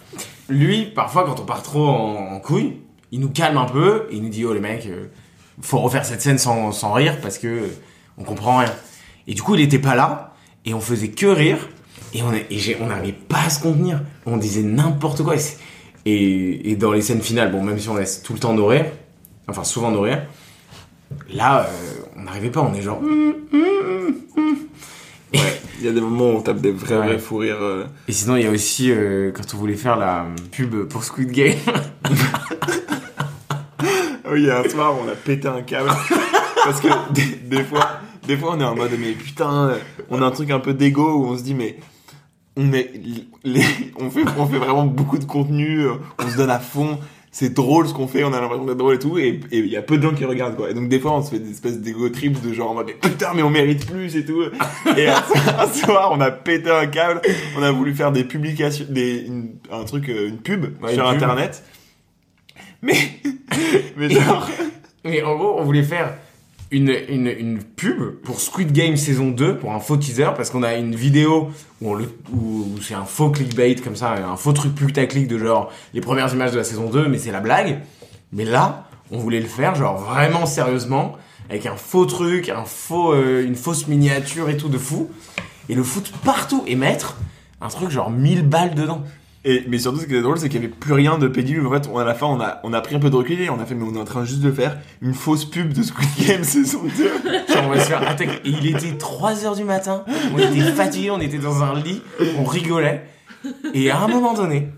Lui, 0.49 0.85
parfois, 0.85 1.25
quand 1.25 1.41
on 1.41 1.45
part 1.45 1.65
trop 1.65 1.89
en, 1.89 2.35
en 2.35 2.39
couille, 2.39 2.77
il 3.11 3.19
nous 3.19 3.31
calme 3.31 3.59
un 3.59 3.67
peu 3.67 4.07
et 4.13 4.15
il 4.15 4.23
nous 4.23 4.29
dit 4.29 4.45
Oh 4.45 4.53
les 4.53 4.61
mecs, 4.61 4.87
euh, 4.87 5.07
faut 5.63 5.79
refaire 5.81 6.05
cette 6.05 6.23
scène 6.23 6.39
sans, 6.39 6.71
sans 6.71 6.93
rire 6.93 7.17
parce 7.21 7.39
que 7.39 7.65
on 8.19 8.23
comprend 8.23 8.59
rien. 8.59 8.73
Et 9.27 9.35
du 9.35 9.43
coup, 9.43 9.57
il 9.57 9.61
était 9.63 9.81
pas 9.81 9.97
là 9.97 10.35
et 10.65 10.75
on 10.75 10.81
faisait 10.81 11.09
que 11.11 11.27
rire 11.27 11.59
et 12.15 12.23
on 12.23 12.87
n'arrivait 12.87 13.13
pas 13.29 13.43
à 13.47 13.51
se 13.51 13.61
contenir. 13.63 14.01
On 14.27 14.37
disait 14.37 14.63
n'importe 14.63 15.23
quoi. 15.23 15.35
Et, 15.35 15.39
c'est- 15.39 15.59
et, 16.07 16.71
et 16.71 16.77
dans 16.77 16.93
les 16.93 17.03
scènes 17.03 17.21
finales, 17.23 17.51
bon, 17.53 17.63
même 17.63 17.79
si 17.79 17.89
on 17.89 17.97
laisse 17.97 18.23
tout 18.23 18.33
le 18.33 18.39
temps 18.39 18.55
nos 18.55 18.67
rires, 18.67 18.87
enfin 19.49 19.65
souvent 19.65 19.91
nos 19.91 20.01
rires, 20.03 20.23
là, 21.31 21.63
euh, 21.69 21.95
on 22.17 22.23
n'arrivait 22.23 22.51
pas. 22.51 22.61
On 22.63 22.73
est 22.75 22.83
genre. 22.83 22.99
Hum, 22.99 23.35
hum, 23.53 24.15
hum, 24.37 24.57
Il 25.81 25.85
y 25.85 25.89
a 25.89 25.93
des 25.93 26.01
moments 26.01 26.31
où 26.31 26.37
on 26.37 26.41
tape 26.41 26.61
des 26.61 26.73
vrais, 26.73 26.97
Ouais. 26.99 27.07
vrais 27.07 27.19
fous 27.19 27.37
rires. 27.39 27.61
euh. 27.61 27.85
Et 28.09 28.13
sinon, 28.13 28.37
il 28.37 28.45
y 28.45 28.47
a 28.47 28.51
aussi 28.51 28.91
euh, 28.91 29.31
quand 29.33 29.55
on 29.55 29.59
voulait 29.59 29.75
faire 29.77 29.97
la 29.97 30.27
pub 30.51 30.85
pour 30.89 31.05
Squid 31.05 31.31
Game. 31.31 31.57
Oui, 34.31 34.41
il 34.43 34.47
y 34.47 34.51
a 34.51 34.59
un 34.61 34.69
soir, 34.69 34.95
on 35.03 35.09
a 35.09 35.15
pété 35.15 35.49
un 35.49 35.63
câble. 35.63 35.89
Parce 36.65 36.81
que 36.81 36.89
des, 37.15 37.37
des 37.57 37.65
fois, 37.65 37.89
des 38.27 38.37
fois, 38.37 38.55
on 38.57 38.61
est 38.61 38.65
en 38.65 38.75
mode, 38.77 38.91
mais 39.01 39.13
putain, 39.13 39.73
on 40.11 40.21
a 40.21 40.27
un 40.27 40.31
truc 40.31 40.51
un 40.51 40.59
peu 40.59 40.75
d'égo 40.75 41.15
où 41.15 41.27
on 41.29 41.39
se 41.39 41.43
dit, 41.43 41.55
mais 41.55 41.77
on 42.59 42.73
est, 42.75 42.91
les, 43.45 43.63
on 43.99 44.11
fait, 44.11 44.25
on 44.37 44.47
fait 44.47 44.59
vraiment 44.59 44.85
beaucoup 44.85 45.17
de 45.19 45.25
contenu, 45.25 45.87
euh, 45.87 45.93
on 46.19 46.29
se 46.29 46.37
donne 46.37 46.51
à 46.51 46.59
fond. 46.59 46.99
C'est 47.31 47.53
drôle 47.53 47.87
ce 47.87 47.93
qu'on 47.93 48.09
fait, 48.09 48.25
on 48.25 48.33
a 48.33 48.41
l'impression 48.41 48.65
d'être 48.65 48.79
drôle 48.79 48.95
et 48.95 48.99
tout, 48.99 49.19
et 49.19 49.39
il 49.53 49.67
y 49.67 49.77
a 49.77 49.83
peu 49.83 49.99
de 49.99 50.03
gens 50.03 50.15
qui 50.15 50.25
regardent 50.25 50.57
quoi. 50.57 50.71
Et 50.71 50.75
donc 50.75 50.89
des 50.89 50.99
fois 50.99 51.13
on 51.13 51.23
se 51.23 51.31
fait 51.31 51.39
des 51.39 51.51
espèces 51.51 51.79
d'égo 51.79 52.09
trips 52.09 52.41
de 52.43 52.53
genre 52.55 52.71
en 52.71 52.75
mode 52.75 52.87
mais 52.87 52.95
putain 52.95 53.33
mais 53.35 53.43
on 53.43 53.51
mérite 53.51 53.87
plus 53.87 54.17
et 54.17 54.25
tout. 54.25 54.43
Et 54.97 55.07
un, 55.09 55.69
soir 55.73 56.11
on 56.13 56.21
a 56.21 56.31
pété 56.31 56.71
un 56.71 56.87
câble, 56.87 57.21
on 57.57 57.63
a 57.63 57.71
voulu 57.71 57.95
faire 57.95 58.13
des 58.13 58.25
publications, 58.25 58.87
des, 58.89 59.25
une- 59.27 59.51
un 59.71 59.85
truc, 59.85 60.09
euh, 60.09 60.29
une 60.29 60.39
pub 60.39 60.83
Ouais, 60.83 60.95
sur 60.95 61.05
une 61.05 61.13
pub. 61.19 61.23
internet. 61.23 61.63
Mais, 62.81 62.95
mais 63.97 64.09
genre, 64.11 64.49
Mais 65.05 65.23
en 65.23 65.37
gros, 65.37 65.57
on 65.59 65.65
voulait 65.65 65.83
faire 65.83 66.15
une, 66.71 66.95
une, 67.09 67.27
une 67.27 67.63
pub 67.63 68.21
pour 68.23 68.41
Squid 68.41 68.73
Game 68.73 68.97
saison 68.97 69.29
2 69.31 69.59
pour 69.59 69.73
un 69.73 69.81
faux 69.81 69.97
teaser 69.97 70.31
parce 70.37 70.51
qu'on 70.51 70.63
a 70.63 70.75
une 70.75 70.95
vidéo 70.95 71.51
où, 71.81 71.97
c'est 72.83 72.95
un 72.95 73.05
faux 73.05 73.31
clickbait 73.31 73.77
comme 73.77 73.97
ça, 73.97 74.13
un 74.13 74.37
faux 74.37 74.53
truc 74.53 74.75
putaclic 74.75 75.29
de 75.29 75.39
genre 75.39 75.73
les 75.95 76.01
premières 76.01 76.33
images 76.33 76.53
de 76.53 76.59
la 76.59 76.65
saison 76.65 76.91
2, 76.91 77.09
mais 77.09 77.19
c'est 77.19 77.33
la 77.33 77.41
blague. 77.41 77.81
Mais 78.33 78.45
là, 78.45 78.89
on 79.11 79.19
voulait 79.19 79.41
le 79.41 79.47
faire 79.47 79.75
genre 79.75 79.97
vraiment 79.97 80.45
sérieusement 80.45 81.17
avec 81.49 81.65
un 81.65 81.77
faux 81.77 82.05
truc, 82.05 82.51
un 82.51 82.65
faux, 82.65 83.15
euh, 83.15 83.45
une 83.45 83.55
fausse 83.55 83.89
miniature 83.89 84.51
et 84.51 84.57
tout 84.57 84.69
de 84.69 84.79
fou 84.79 85.09
et 85.71 85.75
le 85.75 85.83
foutre 85.83 86.13
partout 86.19 86.63
et 86.67 86.77
mettre 86.77 87.17
un 87.61 87.69
truc 87.69 87.91
genre 87.91 88.11
1000 88.11 88.47
balles 88.47 88.75
dedans. 88.75 89.03
Et, 89.51 89.65
mais 89.67 89.79
surtout, 89.79 90.01
ce 90.01 90.05
qui 90.07 90.15
est 90.15 90.21
drôle, 90.21 90.39
c'est 90.39 90.49
qu'il 90.51 90.61
n'y 90.61 90.67
avait 90.67 90.75
plus 90.75 90.93
rien 90.93 91.17
de 91.17 91.27
pédiluve. 91.27 91.67
En 91.67 91.71
fait, 91.73 91.89
on- 91.91 91.97
à 91.99 92.05
la 92.05 92.13
fin, 92.15 92.27
on 92.27 92.39
a, 92.41 92.61
on 92.65 92.73
a 92.75 92.81
pris 92.83 92.97
un 92.97 92.99
peu 92.99 93.09
de 93.09 93.17
recul 93.17 93.41
et 93.41 93.49
on 93.49 93.59
a 93.59 93.65
fait, 93.65 93.75
mais 93.75 93.85
on 93.91 93.95
est 93.95 93.99
en 94.01 94.05
train 94.05 94.25
juste 94.25 94.41
de 94.41 94.53
faire 94.53 94.77
une 95.01 95.15
fausse 95.15 95.45
pub 95.47 95.73
de 95.73 95.83
Squid 95.83 96.09
Game 96.27 96.45
saison 96.45 96.83
2. 96.85 97.05
Genre, 97.55 97.65
on 97.65 97.71
va 97.71 97.81
se 97.81 97.87
faire 97.89 98.07
attaquer. 98.07 98.37
Et 98.45 98.51
il 98.51 98.67
était 98.67 98.93
3h 98.99 99.57
du 99.57 99.65
matin, 99.65 100.05
on 100.35 100.39
était 100.39 100.61
fatigués, 100.73 101.11
on 101.11 101.21
était 101.21 101.39
dans 101.39 101.63
un 101.63 101.81
lit, 101.81 102.03
on 102.39 102.45
rigolait. 102.45 103.05
Et 103.73 103.91
à 103.91 104.01
un 104.01 104.09
moment 104.09 104.35
donné, 104.35 104.69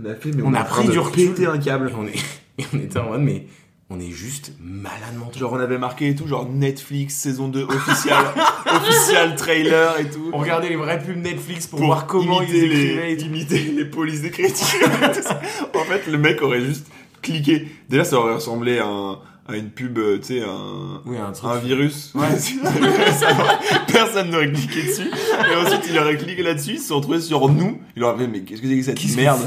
On 0.00 0.04
a 0.08 0.14
fait, 0.14 0.30
mais 0.32 0.42
on, 0.42 0.54
est 0.54 0.58
a 0.58 0.62
train 0.64 0.82
pris 0.82 0.90
du 0.92 0.98
recul. 0.98 1.28
péter 1.34 1.46
un 1.46 1.58
câble. 1.58 1.90
Et 1.90 1.94
on, 1.98 2.06
est, 2.06 2.14
et 2.58 2.64
on 2.72 2.78
était 2.78 2.98
en 2.98 3.10
mode, 3.10 3.20
mais 3.22 3.46
on 3.90 4.00
est 4.00 4.10
juste 4.10 4.52
malade 4.60 5.14
mental. 5.18 5.38
Genre, 5.38 5.52
on 5.52 5.58
avait 5.60 5.78
marqué 5.78 6.08
et 6.08 6.14
tout, 6.14 6.26
genre 6.26 6.48
Netflix 6.48 7.14
saison 7.14 7.48
2 7.48 7.64
official, 7.64 8.24
official 8.66 9.36
trailer 9.36 9.98
et 10.00 10.08
tout. 10.08 10.30
On 10.32 10.38
regardait 10.38 10.70
les 10.70 10.76
vraies 10.76 10.98
pubs 10.98 11.16
Netflix 11.22 11.66
pour, 11.66 11.80
voir 11.80 12.06
comment 12.06 12.40
ils 12.42 12.54
écrivaient. 12.56 13.06
les, 13.06 13.12
et 13.12 13.16
tout. 13.16 13.26
imiter 13.26 13.58
les 13.76 13.84
polices 13.84 14.22
d'écriture. 14.22 14.78
et 15.02 15.12
tout 15.12 15.22
ça. 15.22 15.40
en 15.74 15.84
fait, 15.84 16.06
le 16.10 16.18
mec 16.18 16.40
aurait 16.42 16.62
juste 16.62 16.86
cliqué. 17.22 17.68
Déjà, 17.88 18.04
ça 18.04 18.16
aurait 18.18 18.34
ressemblé 18.34 18.78
à, 18.78 18.86
un- 18.86 19.18
à 19.46 19.56
une 19.56 19.68
pub, 19.68 19.98
euh, 19.98 20.16
tu 20.18 20.38
sais, 20.38 20.40
un, 20.42 21.02
Oui, 21.04 21.18
un 21.18 21.30
truc. 21.32 21.50
un 21.50 21.58
virus. 21.58 22.12
Ouais. 22.14 22.26
Ça 22.38 23.30
aurait- 23.32 23.86
Personne 23.92 24.30
n'aurait 24.30 24.50
cliqué 24.50 24.82
dessus. 24.84 25.10
Et 25.10 25.56
ensuite, 25.56 25.82
il 25.90 25.98
aurait 25.98 26.16
cliqué 26.16 26.42
là-dessus, 26.42 26.72
ils 26.72 26.78
se 26.78 26.88
sont 26.88 26.96
retrouvés 26.96 27.20
sur 27.20 27.46
nous. 27.50 27.78
Il 27.96 28.02
aurait 28.04 28.16
fait, 28.16 28.26
mais 28.26 28.40
qu'est-ce 28.40 28.62
que 28.62 28.68
c'est 28.82 28.94
que 28.94 29.00
cette 29.00 29.16
merde? 29.16 29.40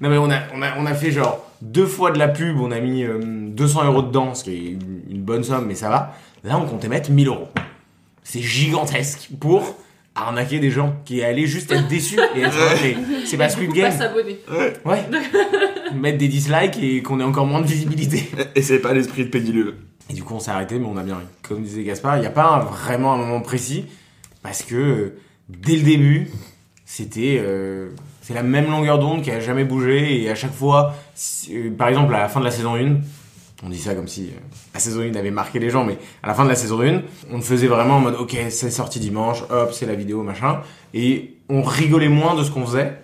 Non, 0.00 0.08
mais 0.10 0.18
on 0.18 0.28
a, 0.30 0.40
on, 0.54 0.62
a, 0.62 0.76
on 0.78 0.86
a 0.86 0.94
fait 0.94 1.12
genre 1.12 1.44
deux 1.62 1.86
fois 1.86 2.10
de 2.10 2.18
la 2.18 2.28
pub, 2.28 2.58
on 2.60 2.70
a 2.70 2.80
mis 2.80 3.04
euh, 3.04 3.18
200 3.22 3.84
euros 3.86 4.02
dedans, 4.02 4.34
ce 4.34 4.44
qui 4.44 4.50
est 4.52 4.70
une, 4.72 5.02
une 5.10 5.22
bonne 5.22 5.42
somme, 5.44 5.66
mais 5.66 5.74
ça 5.74 5.88
va. 5.88 6.14
Là, 6.44 6.58
on 6.58 6.66
comptait 6.66 6.88
mettre 6.88 7.10
1000 7.10 7.28
euros. 7.28 7.48
C'est 8.22 8.40
gigantesque 8.42 9.28
pour 9.40 9.74
arnaquer 10.14 10.58
des 10.58 10.70
gens 10.70 10.96
qui 11.04 11.22
allaient 11.22 11.46
juste 11.46 11.70
être 11.72 11.86
déçus 11.88 12.18
et 12.36 12.40
être 12.40 12.54
c'est 13.24 13.36
pas 13.36 13.48
Squid 13.48 13.72
Game. 13.72 13.90
pas 13.90 13.96
s'abonner. 13.96 14.38
Ouais. 14.84 15.04
Mettre 15.94 16.18
des 16.18 16.28
dislikes 16.28 16.78
et 16.82 17.02
qu'on 17.02 17.20
ait 17.20 17.24
encore 17.24 17.46
moins 17.46 17.60
de 17.60 17.66
visibilité. 17.66 18.28
Et 18.54 18.62
c'est 18.62 18.80
pas 18.80 18.92
l'esprit 18.92 19.24
de 19.24 19.30
Pédiluve. 19.30 19.74
Et 20.10 20.14
du 20.14 20.22
coup, 20.22 20.34
on 20.34 20.40
s'est 20.40 20.50
arrêté, 20.50 20.78
mais 20.78 20.86
on 20.86 20.96
a 20.96 21.02
bien 21.02 21.16
ri. 21.16 21.24
Comme 21.42 21.62
disait 21.62 21.82
Gaspard, 21.84 22.16
il 22.16 22.20
n'y 22.20 22.26
a 22.26 22.30
pas 22.30 22.48
un- 22.56 22.60
vraiment 22.64 23.14
un 23.14 23.16
moment 23.16 23.40
précis 23.40 23.84
parce 24.42 24.62
que 24.62 24.74
euh, 24.76 25.16
dès 25.48 25.76
le 25.76 25.82
début, 25.82 26.30
c'était 26.84 27.40
euh, 27.42 27.90
c'est 28.28 28.34
la 28.34 28.42
même 28.42 28.70
longueur 28.70 28.98
d'onde 28.98 29.22
qui 29.22 29.30
a 29.30 29.40
jamais 29.40 29.64
bougé 29.64 30.22
et 30.22 30.28
à 30.28 30.34
chaque 30.34 30.52
fois, 30.52 30.94
euh, 31.50 31.70
par 31.70 31.88
exemple 31.88 32.14
à 32.14 32.18
la 32.18 32.28
fin 32.28 32.40
de 32.40 32.44
la 32.44 32.50
saison 32.50 32.74
1, 32.74 32.96
on 33.64 33.70
dit 33.70 33.78
ça 33.78 33.94
comme 33.94 34.06
si 34.06 34.24
euh, 34.24 34.38
la 34.74 34.80
saison 34.80 35.00
1 35.00 35.14
avait 35.14 35.30
marqué 35.30 35.58
les 35.58 35.70
gens, 35.70 35.82
mais 35.82 35.96
à 36.22 36.26
la 36.26 36.34
fin 36.34 36.44
de 36.44 36.50
la 36.50 36.54
saison 36.54 36.82
1, 36.82 37.00
on 37.32 37.40
faisait 37.40 37.68
vraiment 37.68 37.96
en 37.96 38.00
mode 38.00 38.16
ok, 38.16 38.36
c'est 38.50 38.70
sorti 38.70 39.00
dimanche, 39.00 39.44
hop, 39.48 39.72
c'est 39.72 39.86
la 39.86 39.94
vidéo, 39.94 40.22
machin, 40.22 40.60
et 40.92 41.36
on 41.48 41.62
rigolait 41.62 42.10
moins 42.10 42.34
de 42.34 42.44
ce 42.44 42.50
qu'on 42.50 42.66
faisait. 42.66 42.98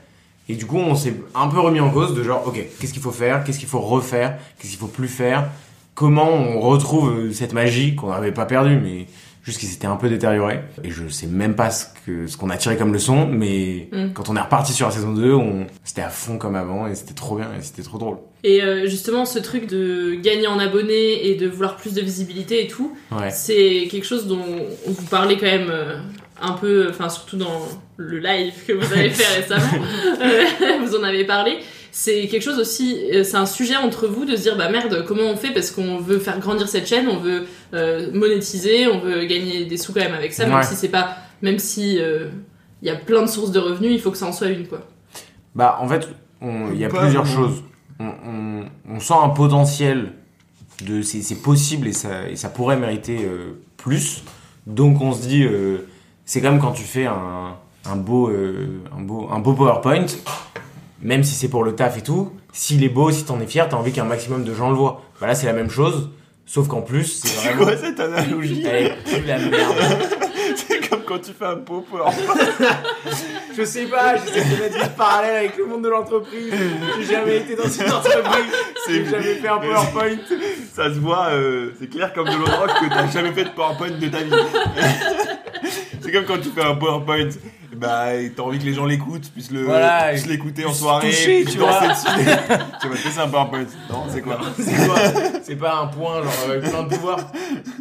Et 0.51 0.57
du 0.57 0.67
coup, 0.67 0.77
on 0.77 0.95
s'est 0.95 1.15
un 1.35 1.49
peu 1.49 1.59
remis 1.59 1.81
en 1.81 1.89
cause 1.89 2.15
de 2.15 2.23
genre, 2.23 2.47
ok, 2.47 2.61
qu'est-ce 2.79 2.93
qu'il 2.93 3.01
faut 3.01 3.11
faire, 3.11 3.45
qu'est-ce 3.45 3.59
qu'il 3.59 3.69
faut 3.69 3.81
refaire, 3.81 4.37
qu'est-ce 4.59 4.73
qu'il 4.73 4.79
faut 4.79 4.89
plus 4.89 5.09
faire, 5.09 5.49
comment 5.95 6.31
on 6.31 6.61
retrouve 6.61 7.33
cette 7.33 7.55
magie 7.55 7.95
qu'on 7.95 8.11
n'avait 8.11 8.31
pas 8.31 8.45
perdue, 8.45 8.77
mais 8.77 9.07
juste 9.45 9.61
qu'il 9.61 9.69
s'était 9.69 9.87
un 9.87 9.97
peu 9.97 10.09
détérioré. 10.09 10.61
Et 10.83 10.91
je 10.91 11.07
sais 11.09 11.27
même 11.29 11.55
pas 11.55 11.71
ce 11.71 11.85
que 12.07 12.27
ce 12.27 12.37
qu'on 12.37 12.51
a 12.51 12.57
tiré 12.57 12.77
comme 12.77 12.93
leçon, 12.93 13.27
mais 13.31 13.89
Mm. 13.93 14.13
quand 14.15 14.29
on 14.31 14.37
est 14.37 14.41
reparti 14.41 14.73
sur 14.73 14.87
la 14.87 14.93
saison 14.93 15.13
2, 15.13 15.33
on 15.35 15.67
c'était 15.85 16.03
à 16.03 16.09
fond 16.09 16.39
comme 16.39 16.57
avant 16.57 16.87
et 16.89 16.95
c'était 16.95 17.15
trop 17.15 17.37
bien 17.37 17.51
et 17.59 17.63
c'était 17.63 17.83
trop 17.83 17.99
drôle. 17.99 18.17
Et 18.43 18.63
euh, 18.63 18.87
justement, 18.89 19.25
ce 19.25 19.39
truc 19.39 19.67
de 19.69 20.15
gagner 20.17 20.47
en 20.47 20.59
abonnés 20.59 21.29
et 21.29 21.35
de 21.37 21.47
vouloir 21.49 21.77
plus 21.77 21.95
de 21.95 22.01
visibilité 22.01 22.65
et 22.65 22.69
tout, 22.69 22.97
Ouais. 23.13 23.31
c'est 23.31 23.87
quelque 23.91 24.05
chose 24.07 24.27
dont 24.27 24.43
on 24.87 24.91
vous 24.91 25.07
parlait 25.07 25.37
quand 25.37 25.47
même 25.47 25.69
euh, 25.71 25.97
un 26.43 26.53
peu, 26.53 26.89
enfin 26.91 27.09
surtout 27.09 27.37
dans 27.37 27.63
le 27.97 28.19
live 28.19 28.53
que 28.67 28.73
vous 28.73 28.93
avez 28.93 29.09
fait 29.11 29.41
récemment, 29.41 29.83
euh, 30.21 30.45
vous 30.87 30.97
en 30.97 31.03
avez 31.05 31.25
parlé. 31.25 31.59
C'est 31.97 32.27
quelque 32.27 32.43
chose 32.43 32.59
aussi, 32.59 32.99
euh, 33.13 33.23
c'est 33.23 33.37
un 33.37 33.47
sujet 33.47 33.77
entre 33.77 34.09
vous 34.09 34.25
de 34.25 34.35
se 34.35 34.43
dire 34.43 34.57
bah 34.57 34.69
merde, 34.69 35.05
comment 35.07 35.23
on 35.31 35.37
fait 35.37 35.53
parce 35.53 35.71
qu'on 35.71 35.99
veut 35.99 36.19
faire 36.19 36.41
grandir 36.41 36.67
cette 36.69 36.89
chaîne, 36.89 37.07
on 37.07 37.19
veut 37.19 37.45
euh, 37.73 38.11
monétiser, 38.13 38.89
on 38.89 38.99
veut 38.99 39.25
gagner 39.27 39.65
des 39.65 39.77
sous 39.77 39.93
quand 39.93 40.01
même 40.01 40.13
avec 40.13 40.33
ça, 40.33 40.45
même 40.45 40.57
Ouais. 40.57 40.65
si 40.65 40.75
c'est 40.75 40.89
pas, 40.89 41.17
même 41.41 41.61
si 41.61 42.01
euh, 42.01 42.31
il 42.83 42.89
y 42.89 42.91
a 42.91 42.97
plein 42.97 43.23
de 43.23 43.29
sources 43.29 43.53
de 43.53 43.61
revenus, 43.61 43.93
il 43.93 44.01
faut 44.01 44.11
que 44.11 44.17
ça 44.17 44.27
en 44.27 44.33
soit 44.33 44.49
une 44.49 44.67
quoi. 44.67 44.81
Bah 45.55 45.79
en 45.81 45.87
fait, 45.87 46.09
on- 46.41 46.73
il 46.73 46.79
y 46.81 46.85
a 46.85 46.89
plusieurs 46.89 47.23
vraiment. 47.23 47.47
choses. 47.49 47.63
On, 48.01 48.07
on- 48.07 48.65
on 48.97 48.99
sent 48.99 49.15
un 49.23 49.29
potentiel 49.29 50.15
de 50.85 51.01
c'est 51.01 51.23
c'est 51.23 51.43
possible 51.43 51.87
et 51.87 51.93
ça, 51.93 52.29
et 52.29 52.35
ça 52.35 52.49
pourrait 52.49 52.77
mériter 52.77 53.19
euh, 53.25 53.53
plus. 53.77 54.25
Donc 54.67 55.01
on 55.01 55.13
se 55.13 55.23
dit, 55.29 55.45
euh, 55.45 55.87
c'est 56.25 56.41
comme 56.41 56.59
quand 56.59 56.73
tu 56.73 56.83
fais 56.83 57.07
un, 57.07 57.55
un, 57.85 57.95
beau, 57.97 58.31
euh, 58.31 58.81
un, 58.99 59.01
beau, 59.01 59.29
un 59.31 59.39
beau 59.39 59.53
PowerPoint, 59.53 60.07
même 61.03 61.25
si 61.25 61.35
c'est 61.35 61.49
pour 61.49 61.65
le 61.65 61.75
taf 61.75 61.99
et 61.99 62.03
tout, 62.03 62.33
s'il 62.53 62.85
est 62.85 62.89
beau, 62.89 63.11
si 63.11 63.25
t'en 63.25 63.41
es 63.41 63.47
fier, 63.47 63.69
t'as 63.69 63.77
envie 63.77 63.93
qu'un 63.93 64.05
maximum 64.05 64.45
de 64.45 64.55
gens 64.55 64.71
le 64.71 64.77
voient. 64.77 65.03
Voilà, 65.19 65.35
c'est 65.35 65.47
la 65.47 65.53
même 65.53 65.71
chose, 65.71 66.11
sauf 66.47 66.69
qu'en 66.69 66.83
plus, 66.83 67.05
c'est 67.05 67.29
C'est 67.29 67.49
vraiment... 67.49 67.65
quoi 67.65 67.77
cette 67.77 68.01
analogie 68.01 68.65
Elle 68.67 68.87
est 68.87 69.05
plus 69.05 69.27
la 69.27 69.39
merde. 69.39 69.75
C'est 70.57 70.89
comme 70.89 71.03
quand 71.03 71.19
tu 71.19 71.33
fais 71.33 71.47
un 71.47 71.57
PowerPoint. 71.57 72.05
Je 73.57 73.65
sais 73.65 73.87
pas, 73.87 74.17
j'essaie 74.17 74.45
de 74.45 74.63
mettre 74.63 74.85
des 74.85 74.95
parallèles 74.97 75.37
avec 75.37 75.57
le 75.57 75.67
monde 75.67 75.83
de 75.83 75.89
l'entreprise. 75.89 76.53
J'ai 76.99 77.15
jamais 77.15 77.39
été 77.39 77.57
dans 77.57 77.69
une 77.69 77.93
entreprise. 77.93 78.53
J'ai 78.89 79.05
jamais 79.05 79.35
fait 79.35 79.49
un 79.49 79.59
PowerPoint. 79.59 80.17
Ça 80.73 80.85
se 80.93 80.99
voit, 80.99 81.29
euh, 81.31 81.71
c'est 81.81 81.89
clair 81.89 82.13
comme 82.13 82.27
de 82.27 82.37
l'eau 82.37 82.45
de 82.45 82.51
rock 82.51 82.71
que 82.81 82.89
t'as 82.89 83.09
jamais 83.09 83.33
fait 83.33 83.45
de 83.45 83.51
PowerPoint 83.51 83.91
de 83.91 84.09
ta 84.09 84.19
vie. 84.19 84.31
c'est 86.01 86.13
comme 86.13 86.25
quand 86.25 86.39
tu 86.39 86.51
fais 86.51 86.65
un 86.65 86.75
PowerPoint. 86.75 87.31
Bah, 87.77 88.07
t'as 88.35 88.43
envie 88.43 88.59
que 88.59 88.65
les 88.65 88.75
gens 88.75 88.85
l'écoutent, 88.87 89.31
puissent 89.33 89.51
le, 89.51 89.65
Voilà, 89.65 90.11
puissent 90.11 90.27
l'écouter 90.27 90.65
en 90.65 90.69
puissent 90.69 90.79
soirée, 90.81 91.11
toucher, 91.11 91.43
puissent 91.43 91.53
tu 91.55 91.59
vois. 91.59 91.81
danser 91.81 91.89
dessus. 91.89 92.29
tu 92.81 92.89
vas 92.89 92.95
te 92.95 92.99
faire 93.01 93.25
un 93.25 93.29
PowerPoint. 93.29 93.67
Non, 93.91 94.05
c'est 94.09 94.21
quoi? 94.23 94.39
C'est 94.59 94.87
quoi? 94.87 94.97
C'est 95.43 95.57
pas 95.57 95.81
un 95.81 95.87
point 95.89 96.23
genre 96.23 96.33
avec 96.51 96.63
plein 96.71 96.83
de 96.85 96.89
pouvoirs. 96.95 97.33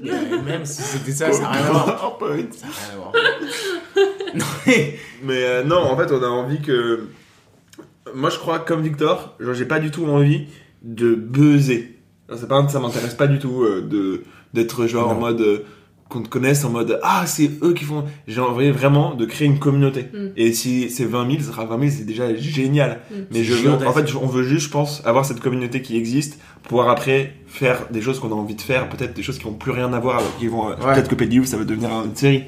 Mais 0.01 0.11
même 0.45 0.65
si 0.65 0.81
c'était 0.81 1.11
ça, 1.11 1.31
ça 1.31 1.41
n'a 1.43 1.51
rien 1.51 1.65
à 1.65 1.71
voir. 1.71 1.85
PowerPoint. 2.17 2.45
Ça 2.51 2.67
n'a 2.67 2.73
rien 2.73 2.93
à 2.93 2.97
voir. 2.97 3.11
Non, 4.35 4.45
mais- 4.65 4.99
Mais 5.21 5.43
euh, 5.43 5.63
non, 5.63 5.77
en 5.77 5.95
fait, 5.95 6.11
on 6.11 6.23
a 6.23 6.27
envie 6.27 6.59
que. 6.61 7.07
Moi, 8.15 8.29
je 8.31 8.37
crois, 8.39 8.59
comme 8.59 8.81
Victor, 8.81 9.35
genre, 9.39 9.53
j'ai 9.53 9.65
pas 9.65 9.79
du 9.79 9.91
tout 9.91 10.05
envie 10.07 10.47
de 10.81 11.13
buzzer. 11.13 11.99
C'est 12.35 12.47
pas, 12.47 12.67
ça 12.67 12.79
m'intéresse 12.79 13.13
pas 13.13 13.27
du 13.27 13.37
tout 13.39 13.61
euh, 13.63 13.81
de 13.87 14.23
d'être 14.53 14.87
genre 14.87 15.09
en 15.11 15.15
mode 15.15 15.41
euh, 15.41 15.65
qu'on 16.13 16.21
te 16.21 16.29
connaisse 16.29 16.63
en 16.63 16.69
mode 16.69 16.99
ah 17.03 17.23
c'est 17.25 17.49
eux 17.63 17.73
qui 17.73 17.83
font. 17.83 18.05
J'ai 18.27 18.39
envie 18.39 18.69
vraiment 18.69 19.15
de 19.15 19.25
créer 19.25 19.47
une 19.47 19.59
communauté. 19.59 20.03
Mm. 20.13 20.27
Et 20.37 20.53
si 20.53 20.89
c'est 20.89 21.05
20 21.05 21.29
000, 21.31 21.43
ça 21.43 21.51
sera 21.51 21.65
20 21.65 21.79
000, 21.79 21.91
c'est 21.97 22.05
déjà 22.05 22.33
génial. 22.35 22.99
Mm. 23.09 23.15
Mais 23.31 23.43
je 23.43 23.53
veux, 23.53 23.73
en 23.73 23.93
fait, 23.93 24.15
on 24.15 24.27
veut 24.27 24.43
juste, 24.43 24.67
je 24.67 24.71
pense, 24.71 25.01
avoir 25.05 25.25
cette 25.25 25.39
communauté 25.39 25.81
qui 25.81 25.97
existe, 25.97 26.39
pour 26.61 26.69
pouvoir 26.69 26.89
après 26.89 27.33
faire 27.47 27.87
des 27.91 28.01
choses 28.01 28.19
qu'on 28.19 28.31
a 28.31 28.35
envie 28.35 28.55
de 28.55 28.61
faire, 28.61 28.89
peut-être 28.89 29.13
des 29.13 29.23
choses 29.23 29.39
qui 29.39 29.47
n'ont 29.47 29.53
plus 29.53 29.71
rien 29.71 29.91
à 29.93 29.99
voir, 29.99 30.17
alors 30.19 30.37
qui 30.37 30.47
vont, 30.47 30.73
peut-être 30.75 31.09
que 31.09 31.15
Pet 31.15 31.29
ça 31.45 31.57
va 31.57 31.63
devenir 31.65 31.89
une 32.05 32.15
série 32.15 32.45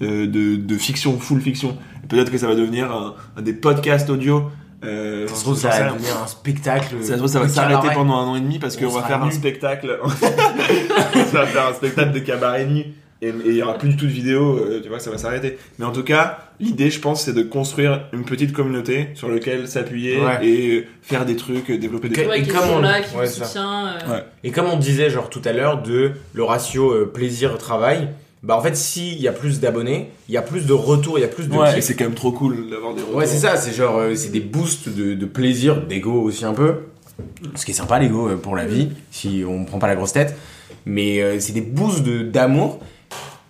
euh, 0.00 0.26
de, 0.26 0.56
de 0.56 0.78
fiction, 0.78 1.18
full 1.18 1.40
fiction. 1.40 1.76
Peut-être 2.08 2.30
que 2.30 2.38
ça 2.38 2.46
va 2.46 2.54
devenir 2.54 2.90
un, 2.90 3.14
un 3.36 3.42
des 3.42 3.52
podcasts 3.52 4.08
audio. 4.10 4.44
Euh, 4.84 5.28
Ça 5.28 5.34
se 5.36 5.44
trouve, 5.44 5.56
ça 5.56 5.68
va 5.68 5.92
devenir 5.92 6.20
un 6.22 6.26
spectacle. 6.26 6.96
Ça 7.02 7.12
se 7.12 7.18
trouve, 7.18 7.28
ça 7.28 7.40
va 7.40 7.48
s'arrêter 7.48 7.94
pendant 7.94 8.16
un 8.16 8.26
an 8.26 8.36
et 8.36 8.40
demi 8.40 8.58
parce 8.58 8.76
On 8.76 8.80
qu'on 8.80 8.88
va 8.88 9.02
faire 9.02 9.22
un 9.22 9.30
spectacle. 9.30 9.98
on 10.02 10.08
va 10.08 11.46
faire 11.46 11.68
un 11.68 11.74
spectacle 11.74 12.12
de 12.12 12.18
cabaret 12.18 12.66
nu 12.66 12.86
et 13.22 13.32
il 13.46 13.54
y 13.54 13.62
aura 13.62 13.78
plus 13.78 13.90
du 13.90 13.96
tout 13.96 14.06
de 14.06 14.10
vidéo, 14.10 14.56
euh, 14.58 14.80
tu 14.82 14.88
vois, 14.88 14.98
ça 14.98 15.10
va 15.10 15.16
s'arrêter. 15.16 15.56
Mais 15.78 15.84
en 15.84 15.92
tout 15.92 16.02
cas, 16.02 16.38
l'idée, 16.58 16.90
je 16.90 16.98
pense, 17.00 17.24
c'est 17.24 17.32
de 17.32 17.42
construire 17.42 18.02
une 18.12 18.24
petite 18.24 18.52
communauté 18.52 19.08
sur 19.14 19.28
laquelle 19.28 19.68
s'appuyer 19.68 20.18
Ouais. 20.20 20.44
et 20.44 20.76
euh, 20.78 20.84
faire 21.02 21.24
des 21.24 21.36
trucs, 21.36 21.70
euh, 21.70 21.78
développer 21.78 22.08
des 22.08 22.24
trucs. 22.24 22.36
Et 22.36 22.42
comme 22.50 22.68
on- 22.74 22.80
là, 22.80 23.00
qui 23.00 23.14
ouais, 23.16 23.26
vous 23.26 23.32
c'est 23.32 23.38
ça. 23.40 23.44
soutient. 23.46 23.86
euh, 23.86 24.12
Ouais. 24.14 24.24
Et 24.42 24.50
comme 24.50 24.66
on 24.66 24.76
disait 24.76 25.08
genre 25.08 25.30
tout 25.30 25.42
à 25.44 25.52
l'heure 25.52 25.82
de 25.82 26.10
le 26.32 26.42
ratio 26.42 26.90
euh, 26.92 27.10
plaisir-travail, 27.14 28.08
bah 28.42 28.56
en 28.56 28.60
fait 28.60 28.76
s'il 28.76 29.20
y 29.22 29.28
a 29.28 29.32
plus 29.32 29.60
d'abonnés, 29.60 30.10
il 30.28 30.34
y 30.34 30.36
a 30.36 30.42
plus 30.42 30.66
de 30.66 30.72
retours, 30.72 31.16
il 31.16 31.22
y 31.22 31.24
a 31.24 31.28
plus 31.28 31.48
de 31.48 31.54
Ouais, 31.56 31.78
et 31.78 31.80
c'est 31.80 31.94
quand 31.94 32.04
même 32.04 32.14
trop 32.14 32.32
cool 32.32 32.68
d'avoir 32.70 32.92
des 32.92 33.02
retours. 33.02 33.14
Ouais 33.16 33.26
c'est 33.26 33.38
ça, 33.38 33.56
c'est 33.56 33.72
genre 33.72 33.98
euh, 33.98 34.16
c'est 34.16 34.32
des 34.32 34.40
boosts 34.40 34.88
de, 34.88 35.14
de 35.14 35.26
plaisir, 35.26 35.80
d'ego 35.86 36.20
aussi 36.22 36.44
un 36.44 36.54
peu. 36.54 36.74
Ce 37.54 37.64
qui 37.64 37.70
est 37.70 37.74
sympa 37.74 38.00
l'ego 38.00 38.30
pour 38.42 38.56
la 38.56 38.66
vie, 38.66 38.88
si 39.12 39.44
on 39.46 39.64
prend 39.64 39.78
pas 39.78 39.86
la 39.86 39.94
grosse 39.94 40.12
tête. 40.12 40.36
Mais 40.86 41.22
euh, 41.22 41.38
c'est 41.38 41.52
des 41.52 41.60
boosts 41.60 42.02
de- 42.02 42.22
d'amour. 42.22 42.80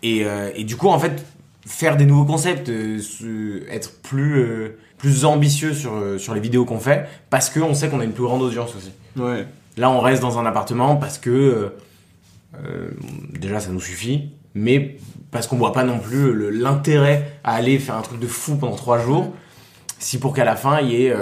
Et, 0.03 0.25
euh, 0.25 0.51
et 0.55 0.65
du 0.65 0.77
coup 0.77 0.89
en 0.89 0.99
fait 0.99 1.25
faire 1.67 1.97
des 1.97 2.05
nouveaux 2.07 2.25
concepts, 2.25 2.69
euh, 2.69 2.99
se- 3.01 3.63
être 3.71 4.01
plus, 4.03 4.37
euh, 4.41 4.77
plus 4.99 5.25
ambitieux 5.25 5.75
sur, 5.75 5.93
sur 6.19 6.35
les 6.35 6.41
vidéos 6.41 6.65
qu'on 6.65 6.81
fait, 6.81 7.07
parce 7.31 7.51
qu'on 7.51 7.73
sait 7.75 7.89
qu'on 7.89 8.01
a 8.01 8.05
une 8.05 8.13
plus 8.13 8.25
grande 8.25 8.43
audience 8.43 8.75
aussi. 8.77 8.93
Ouais. 9.17 9.47
Là, 9.77 9.91
on 9.91 10.01
reste 10.01 10.21
dans 10.23 10.39
un 10.39 10.47
appartement 10.47 10.97
parce 10.97 11.19
que 11.19 11.73
déjà 13.39 13.61
ça 13.61 13.71
nous 13.71 13.81
suffit, 13.81 14.31
mais 14.55 14.97
parce 15.31 15.47
qu'on 15.47 15.57
voit 15.57 15.73
pas 15.73 15.85
non 15.85 15.99
plus 15.99 16.51
l'intérêt 16.51 17.39
à 17.45 17.55
aller 17.55 17.79
faire 17.79 17.97
un 17.97 18.03
truc 18.03 18.21
de 18.21 18.27
fou 18.27 18.57
pendant 18.57 18.77
trois 18.77 18.99
jours, 18.99 19.33
si 19.99 20.19
pour 20.19 20.35
qu'à 20.35 20.45
la 20.45 20.57
fin 20.57 20.81
il 20.81 20.91
y 20.91 21.07
ait 21.07 21.15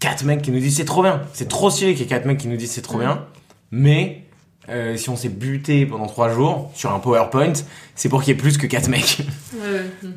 quatre 0.00 0.24
mecs 0.24 0.42
qui 0.42 0.50
nous 0.50 0.58
disent 0.58 0.76
c'est 0.76 0.84
trop 0.84 1.02
bien, 1.02 1.22
c'est 1.32 1.48
trop 1.48 1.70
stylé 1.70 1.92
qu'il 1.92 2.02
y 2.02 2.04
ait 2.06 2.08
quatre 2.08 2.24
mecs 2.26 2.38
qui 2.38 2.48
nous 2.48 2.56
disent 2.56 2.72
c'est 2.72 2.82
trop 2.82 2.98
bien, 2.98 3.26
mais 3.70 4.24
euh, 4.68 4.96
si 4.96 5.10
on 5.10 5.16
s'est 5.16 5.28
buté 5.28 5.86
pendant 5.86 6.06
trois 6.06 6.32
jours 6.32 6.70
sur 6.74 6.92
un 6.92 6.98
PowerPoint, 6.98 7.52
c'est 7.94 8.08
pour 8.08 8.22
qu'il 8.22 8.34
y 8.34 8.36
ait 8.36 8.40
plus 8.40 8.58
que 8.58 8.66
quatre 8.66 8.88
mecs. 8.88 9.18
Hmm. 9.52 10.10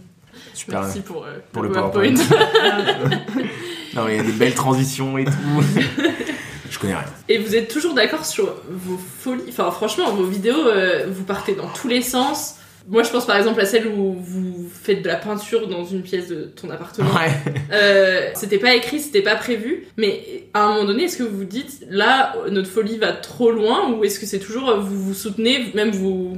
Super. 0.53 0.81
Merci 0.81 1.01
pour, 1.01 1.25
euh, 1.25 1.39
Pour 1.51 1.63
le 1.63 1.69
le 1.69 1.73
PowerPoint. 1.73 2.13
non, 3.93 4.05
mais 4.05 4.13
il 4.13 4.17
y 4.17 4.19
a 4.19 4.23
des 4.23 4.31
belles 4.31 4.53
transitions 4.53 5.17
et 5.17 5.25
tout. 5.25 5.31
Je 6.69 6.79
connais 6.79 6.95
rien. 6.95 7.05
Et 7.27 7.37
vous 7.37 7.55
êtes 7.55 7.67
toujours 7.67 7.93
d'accord 7.93 8.25
sur 8.25 8.53
vos 8.69 8.97
folies? 8.97 9.43
Enfin, 9.49 9.69
franchement, 9.71 10.11
vos 10.13 10.25
vidéos, 10.25 10.67
euh, 10.67 11.07
vous 11.09 11.23
partez 11.23 11.55
dans 11.55 11.67
tous 11.67 11.87
les 11.87 12.01
sens. 12.01 12.55
Moi, 12.87 13.03
je 13.03 13.09
pense 13.09 13.25
par 13.25 13.37
exemple 13.37 13.59
à 13.61 13.65
celle 13.65 13.87
où 13.87 14.13
vous 14.13 14.69
faites 14.71 15.01
de 15.01 15.07
la 15.07 15.15
peinture 15.15 15.67
dans 15.67 15.83
une 15.83 16.01
pièce 16.01 16.27
de 16.27 16.43
ton 16.43 16.69
appartement. 16.69 17.09
Ouais. 17.13 17.31
Euh, 17.71 18.29
c'était 18.35 18.59
pas 18.59 18.75
écrit, 18.75 18.99
c'était 18.99 19.23
pas 19.23 19.35
prévu. 19.35 19.87
Mais 19.97 20.47
à 20.53 20.63
un 20.63 20.73
moment 20.73 20.85
donné, 20.85 21.03
est-ce 21.03 21.17
que 21.17 21.23
vous 21.23 21.37
vous 21.37 21.45
dites, 21.45 21.85
là, 21.89 22.35
notre 22.51 22.69
folie 22.69 22.97
va 22.97 23.11
trop 23.11 23.51
loin 23.51 23.91
Ou 23.91 24.03
est-ce 24.03 24.19
que 24.19 24.25
c'est 24.25 24.39
toujours, 24.39 24.69
euh, 24.69 24.79
vous 24.79 25.01
vous 25.01 25.13
soutenez, 25.13 25.71
même 25.73 25.89
vous, 25.89 26.37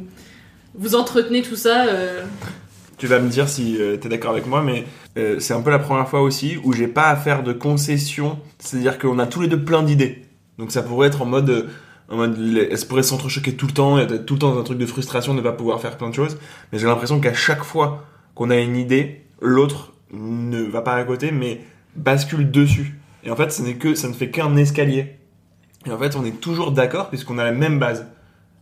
vous 0.74 0.95
entretenez 0.95 1.41
tout 1.41 1.58
ça 1.58 1.88
euh, 1.88 2.24
Tu 2.98 3.08
vas 3.08 3.20
me 3.20 3.30
dire 3.30 3.50
si 3.50 3.78
tu 3.78 4.00
t'es 4.00 4.10
d'accord 4.10 4.32
avec 4.32 4.48
moi, 4.48 4.64
mais 4.64 4.86
euh, 5.18 5.39
c'est 5.39 5.54
un 5.54 5.62
peu 5.62 5.72
la 5.72 5.80
première 5.80 6.08
fois 6.08 6.22
aussi 6.22 6.58
où 6.64 6.74
j'ai 6.74 6.88
pas 6.88 7.10
à 7.10 7.16
faire 7.16 7.43
de 7.43 7.52
concessions. 7.52 8.39
C'est-à-dire 8.60 9.00
qu'on 9.00 9.20
a 9.20 9.26
tous 9.26 9.41
les 9.41 9.48
deux 9.48 9.64
plein 9.64 9.84
d'idées. 9.84 10.24
Donc 10.60 10.72
ça 10.72 10.84
pourrait 10.84 11.08
être 11.08 11.22
en 11.22 11.26
mode, 11.26 11.50
euh, 11.50 11.64
en 12.10 12.16
mode, 12.16 12.38
elle 12.39 12.78
se 12.78 12.86
pourrait 12.86 13.03
s'entrechoquer 13.03 13.53
tout 13.53 13.68
le 13.68 13.74
temps, 13.74 13.97
être 13.97 14.26
tout 14.26 14.36
le 14.36 14.39
temps 14.39 14.53
dans 14.53 14.60
un 14.60 14.64
truc 14.64 14.78
de 14.78 14.86
frustration 14.86 15.34
ne 15.34 15.41
pas 15.41 15.51
pouvoir 15.51 15.82
faire 15.82 15.97
plein 15.97 16.10
de 16.10 16.16
choses. 16.16 16.38
Mais 16.72 16.80
j'ai 16.80 16.88
l'impression 16.88 17.20
qu'à 17.20 17.34
chaque 17.34 17.64
fois 17.64 18.05
qu'on 18.34 18.49
a 18.49 18.55
une 18.55 18.78
idée, 18.78 19.26
l'autre 19.41 19.93
ne 20.12 20.62
va 20.62 20.82
pas 20.82 20.93
à 20.93 21.03
côté, 21.03 21.32
mais 21.32 21.62
bascule 21.95 22.49
dessus. 22.49 22.97
Et 23.24 23.32
en 23.32 23.36
fait, 23.36 23.60
n'est 23.60 23.76
que, 23.76 23.93
ça 23.95 24.08
ne 24.08 24.14
fait 24.14 24.30
qu'un 24.30 24.55
escalier. 24.55 25.18
Et 25.86 25.91
en 25.91 25.97
fait, 25.97 26.16
on 26.16 26.24
est 26.24 26.39
toujours 26.39 26.72
d'accord 26.72 27.10
puisqu'on 27.10 27.38
a 27.38 27.43
la 27.43 27.51
même 27.51 27.80
base. 27.80 28.08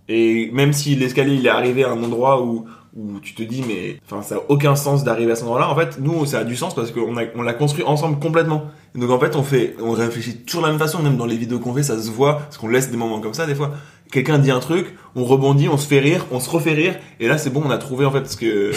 Et 0.07 0.49
même 0.51 0.73
si 0.73 0.95
l'escalier 0.95 1.35
il 1.35 1.45
est 1.45 1.49
arrivé 1.49 1.83
à 1.83 1.91
un 1.91 2.03
endroit 2.03 2.43
où, 2.43 2.65
où 2.95 3.19
tu 3.19 3.33
te 3.33 3.43
dis 3.43 3.63
mais 3.67 3.99
enfin 4.05 4.21
ça 4.21 4.35
a 4.35 4.39
aucun 4.49 4.75
sens 4.75 5.03
d'arriver 5.03 5.31
à 5.31 5.35
cet 5.35 5.45
endroit-là, 5.45 5.67
en 5.67 5.75
fait 5.75 5.99
nous 5.99 6.25
ça 6.27 6.39
a 6.39 6.43
du 6.43 6.55
sens 6.55 6.75
parce 6.75 6.91
qu'on 6.91 7.15
on 7.35 7.41
l'a 7.41 7.53
construit 7.53 7.83
ensemble 7.83 8.19
complètement. 8.19 8.65
Donc 8.95 9.09
en 9.11 9.19
fait 9.19 9.35
on 9.35 9.43
fait 9.43 9.75
on 9.81 9.91
réfléchit 9.91 10.37
toujours 10.37 10.61
de 10.61 10.67
la 10.67 10.71
même 10.73 10.79
façon, 10.79 11.01
même 11.01 11.17
dans 11.17 11.25
les 11.25 11.37
vidéos 11.37 11.59
qu'on 11.59 11.73
fait 11.73 11.83
ça 11.83 12.01
se 12.01 12.09
voit 12.09 12.39
parce 12.39 12.57
qu'on 12.57 12.69
laisse 12.69 12.89
des 12.91 12.97
moments 12.97 13.19
comme 13.19 13.33
ça 13.33 13.45
des 13.45 13.55
fois. 13.55 13.71
Quelqu'un 14.11 14.37
dit 14.37 14.51
un 14.51 14.59
truc, 14.59 14.95
on 15.15 15.23
rebondit, 15.25 15.67
on 15.67 15.77
se 15.77 15.87
fait 15.87 15.99
rire, 15.99 16.25
on 16.31 16.39
se 16.39 16.49
refait 16.49 16.73
rire 16.73 16.95
et 17.19 17.27
là 17.27 17.37
c'est 17.37 17.49
bon 17.49 17.61
on 17.65 17.69
a 17.71 17.77
trouvé 17.77 18.05
en 18.05 18.11
fait 18.11 18.25
ce 18.29 18.37
que 18.37 18.45
euh, 18.45 18.71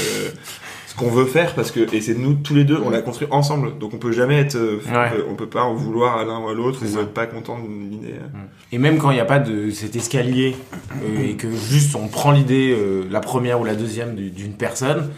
ce 0.86 0.96
qu'on 0.96 1.10
veut 1.10 1.26
faire 1.26 1.54
parce 1.54 1.70
que 1.70 1.94
et 1.94 2.00
c'est 2.00 2.14
nous 2.14 2.32
tous 2.34 2.54
les 2.54 2.64
deux 2.64 2.78
on 2.84 2.90
l'a 2.90 3.02
construit 3.02 3.28
ensemble 3.30 3.78
donc 3.78 3.92
on 3.94 3.98
peut 3.98 4.10
jamais 4.10 4.36
être 4.40 4.56
euh, 4.56 4.80
on, 4.88 4.92
Ouais. 4.98 5.10
peut, 5.10 5.24
on 5.30 5.34
peut 5.34 5.46
pas 5.46 5.62
en 5.62 5.74
vouloir 5.74 6.16
à 6.18 6.24
l'un 6.24 6.40
ou 6.40 6.48
à 6.48 6.54
l'autre 6.54 6.80
ou 6.82 6.98
être 6.98 7.12
pas 7.14 7.26
content 7.26 7.58
d'une 7.60 7.92
idée. 7.92 8.14
euh. 8.14 8.38
Et 8.72 8.78
même 8.78 8.98
quand 8.98 9.10
il 9.10 9.14
n'y 9.14 9.20
a 9.20 9.24
pas 9.26 9.38
de 9.38 9.70
cet 9.70 9.94
escalier 9.94 10.56
euh, 11.04 11.28
et 11.28 11.34
que 11.34 11.48
juste 11.50 11.94
on 11.94 12.08
prend 12.08 12.32
l'idée, 12.32 12.74
euh, 12.76 13.04
la 13.10 13.20
première 13.20 13.60
ou 13.60 13.64
la 13.64 13.74
deuxième 13.76 14.16
du- 14.16 14.30
d'une 14.30 14.54
personne, 14.54 15.10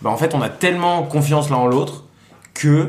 bah 0.00 0.08
en 0.10 0.16
fait 0.16 0.34
on 0.34 0.40
a 0.40 0.48
tellement 0.48 1.02
confiance 1.02 1.50
l'un 1.50 1.56
en 1.56 1.66
l'autre 1.66 2.04
que 2.54 2.88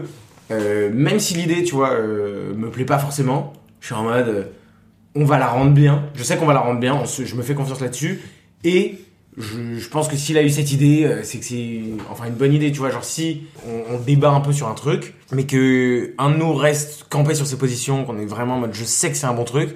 euh, 0.52 0.89
même 0.93 1.20
si 1.20 1.34
l'idée, 1.36 1.64
tu 1.64 1.76
vois, 1.76 1.91
euh, 1.91 2.54
me 2.56 2.70
plaît 2.70 2.86
pas 2.86 3.00
forcément, 3.00 3.54
je 3.80 3.88
suis 3.88 3.95
en 3.95 4.04
mode 4.04 4.28
euh, 4.28 4.43
on 5.16 5.26
va 5.26 5.38
la 5.39 5.48
rendre 5.48 5.72
bien. 5.72 6.04
Je 6.16 6.24
sais 6.24 6.38
qu'on 6.38 6.45
va 6.45 6.54
la 6.54 6.60
rendre 6.60 6.80
bien, 6.80 6.95
on 6.95 7.06
se- 7.06 7.26
je 7.26 7.36
me 7.36 7.41
fais 7.41 7.56
confiance 7.56 7.82
là-dessus 7.82 8.22
et 8.64 9.00
je, 9.38 9.88
pense 9.89 10.08
que 10.08 10.16
s'il 10.16 10.38
a 10.38 10.41
eu 10.43 10.50
cette 10.50 10.72
idée, 10.72 11.20
c'est 11.24 11.38
que 11.39 11.45
c'est 11.45 11.82
enfin 12.10 12.26
une 12.26 12.34
bonne 12.34 12.54
idée, 12.54 12.72
tu 12.72 12.80
vois. 12.80 12.89
Genre 12.89 13.04
si 13.04 13.43
on, 13.68 13.95
on 13.95 14.00
débat 14.00 14.32
un 14.32 14.41
peu 14.41 14.52
sur 14.52 14.68
un 14.68 14.74
truc, 14.74 15.14
mais 15.32 15.45
que 15.45 16.14
un 16.18 16.32
de 16.32 16.38
nous 16.38 16.54
reste 16.54 17.06
campé 17.10 17.36
sur 17.36 17.45
ses 17.45 17.58
positions, 17.58 18.04
qu'on 18.04 18.18
est 18.18 18.26
vraiment 18.26 18.56
en 18.56 18.60
mode 18.60 18.74
je 18.74 18.84
sais 18.84 19.12
que 19.12 19.18
c'est 19.18 19.28
un 19.28 19.34
bon 19.34 19.43
truc, 19.43 19.76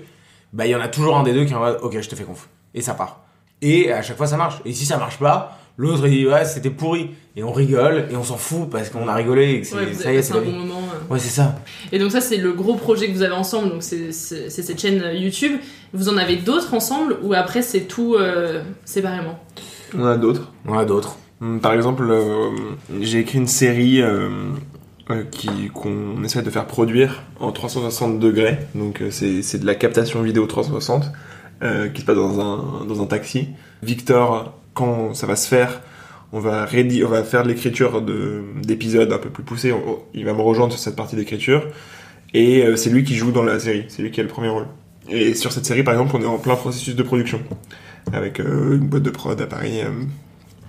bah 0.53 0.65
il 0.65 0.71
y 0.71 0.75
en 0.75 0.81
a 0.81 0.87
toujours 0.87 1.15
un 1.17 1.23
des 1.23 1.33
deux 1.33 1.45
qui 1.45 1.53
est 1.53 1.55
en 1.55 1.59
mode 1.59 1.79
ok 1.83 1.99
je 2.01 2.09
te 2.09 2.15
fais 2.15 2.23
conf 2.23 2.49
et 2.73 2.81
ça 2.81 2.93
part. 2.95 3.21
Et 3.61 3.91
à 3.91 4.01
chaque 4.01 4.17
fois 4.17 4.27
ça 4.27 4.37
marche. 4.37 4.61
Et 4.65 4.73
si 4.73 4.85
ça 4.85 4.97
marche 4.97 5.17
pas, 5.19 5.59
l'autre 5.77 6.05
il 6.07 6.11
dit 6.11 6.27
ouais 6.27 6.45
c'était 6.45 6.69
pourri 6.69 7.11
et 7.35 7.43
on 7.43 7.51
rigole 7.51 8.05
et 8.11 8.15
on 8.15 8.23
s'en 8.23 8.37
fout 8.37 8.69
parce 8.69 8.89
qu'on 8.89 9.07
a 9.07 9.15
rigolé 9.15 9.51
et 9.53 9.61
que 9.61 9.67
c'est 9.67 9.75
Ouais, 9.75 9.93
ça 9.93 10.11
y 10.13 10.17
est 10.17 10.21
c'est 10.21 10.33
un 10.33 10.41
bon 10.41 10.51
moment. 10.51 10.81
euh. 10.93 11.13
Ouais 11.13 11.19
c'est 11.19 11.29
ça. 11.29 11.55
Et 11.91 11.99
donc 11.99 12.11
ça, 12.11 12.19
c'est 12.21 12.37
le 12.37 12.51
gros 12.53 12.75
projet 12.75 13.07
que 13.07 13.13
vous 13.13 13.23
avez 13.23 13.33
ensemble. 13.33 13.69
Donc 13.69 13.83
c'est 13.83 14.11
c'est- 14.11 14.49
c'est 14.49 14.61
cette 14.63 14.79
chaîne 14.81 15.01
YouTube. 15.13 15.53
Vous 15.93 16.09
en 16.09 16.17
avez 16.17 16.35
d'autres 16.37 16.73
ensemble 16.73 17.17
ou 17.23 17.33
après 17.33 17.61
c'est 17.61 17.81
tout 17.81 18.15
euh, 18.15 18.61
séparément? 18.85 19.39
On 19.97 20.05
a 20.05 20.17
d'autres. 20.17 20.51
On 20.67 20.77
a 20.77 20.85
d'autres. 20.85 21.17
Hum, 21.41 21.59
Par 21.59 21.73
exemple, 21.73 22.03
euh, 22.09 22.49
j'ai 22.99 23.19
écrit 23.19 23.37
une 23.39 23.47
série 23.47 24.01
euh, 24.01 24.29
euh, 25.09 25.23
qui 25.31 25.49
qu'on 25.73 26.23
essaie 26.23 26.41
de 26.43 26.49
faire 26.49 26.67
produire 26.67 27.23
en 27.39 27.51
360 27.51 28.19
degrés. 28.19 28.59
Donc 28.75 29.01
euh, 29.01 29.07
c'est 29.09 29.41
c'est 29.41 29.57
de 29.59 29.65
la 29.65 29.75
captation 29.75 30.21
vidéo 30.21 30.45
360 30.45 31.05
euh, 31.63 31.87
qui 31.89 32.01
se 32.01 32.05
passe 32.05 32.15
dans 32.17 32.39
un 32.39 32.85
dans 32.85 33.01
un 33.01 33.05
taxi. 33.05 33.47
Victor, 33.83 34.53
quand 34.73 35.13
ça 35.13 35.27
va 35.27 35.35
se 35.35 35.47
faire, 35.47 35.81
on 36.33 36.39
va 36.39 36.65
rédi- 36.65 37.03
on 37.03 37.09
va 37.09 37.23
faire 37.23 37.43
de 37.43 37.49
l'écriture 37.49 38.01
de 38.01 38.41
d'épisodes 38.63 39.11
un 39.11 39.17
peu 39.17 39.29
plus 39.29 39.43
poussés. 39.43 39.71
On- 39.73 39.99
il 40.13 40.25
va 40.25 40.33
me 40.33 40.41
rejoindre 40.41 40.71
sur 40.73 40.81
cette 40.81 40.95
partie 40.95 41.15
d'écriture 41.15 41.67
et 42.33 42.63
euh, 42.65 42.75
c'est 42.77 42.89
lui 42.89 43.03
qui 43.03 43.15
joue 43.15 43.31
dans 43.31 43.43
la 43.43 43.59
série. 43.59 43.85
C'est 43.89 44.01
lui 44.01 44.11
qui 44.11 44.19
a 44.19 44.23
le 44.23 44.29
premier 44.29 44.49
rôle. 44.49 44.67
Et 45.09 45.33
sur 45.33 45.51
cette 45.51 45.65
série, 45.65 45.83
par 45.83 45.93
exemple, 45.93 46.15
on 46.15 46.21
est 46.21 46.25
en 46.25 46.37
plein 46.37 46.55
processus 46.55 46.95
de 46.95 47.03
production 47.03 47.41
avec 48.13 48.39
euh, 48.39 48.77
une 48.77 48.87
boîte 48.87 49.03
de 49.03 49.09
prod 49.09 49.39
à 49.41 49.45
Paris. 49.47 49.81
euh, 49.81 49.89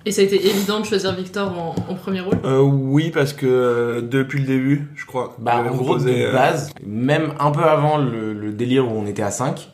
Et 0.04 0.10
ça 0.10 0.22
a 0.22 0.24
été 0.24 0.44
évident 0.44 0.80
de 0.80 0.84
choisir 0.84 1.14
Victor 1.14 1.52
en, 1.56 1.74
en 1.88 1.94
premier 1.94 2.20
rôle? 2.20 2.38
Euh, 2.44 2.58
oui, 2.60 3.10
parce 3.14 3.32
que 3.32 3.46
euh, 3.46 4.00
depuis 4.00 4.40
le 4.40 4.46
début, 4.46 4.88
je 4.96 5.06
crois. 5.06 5.36
Bah, 5.38 5.62
en 5.70 5.76
gros, 5.76 5.96
de 5.98 6.10
euh, 6.10 6.32
base, 6.32 6.72
même 6.84 7.34
un 7.38 7.52
peu 7.52 7.62
avant 7.62 7.98
le, 7.98 8.32
le 8.32 8.50
délire 8.50 8.90
où 8.90 8.96
on 8.98 9.06
était 9.06 9.22
à 9.22 9.30
5, 9.30 9.70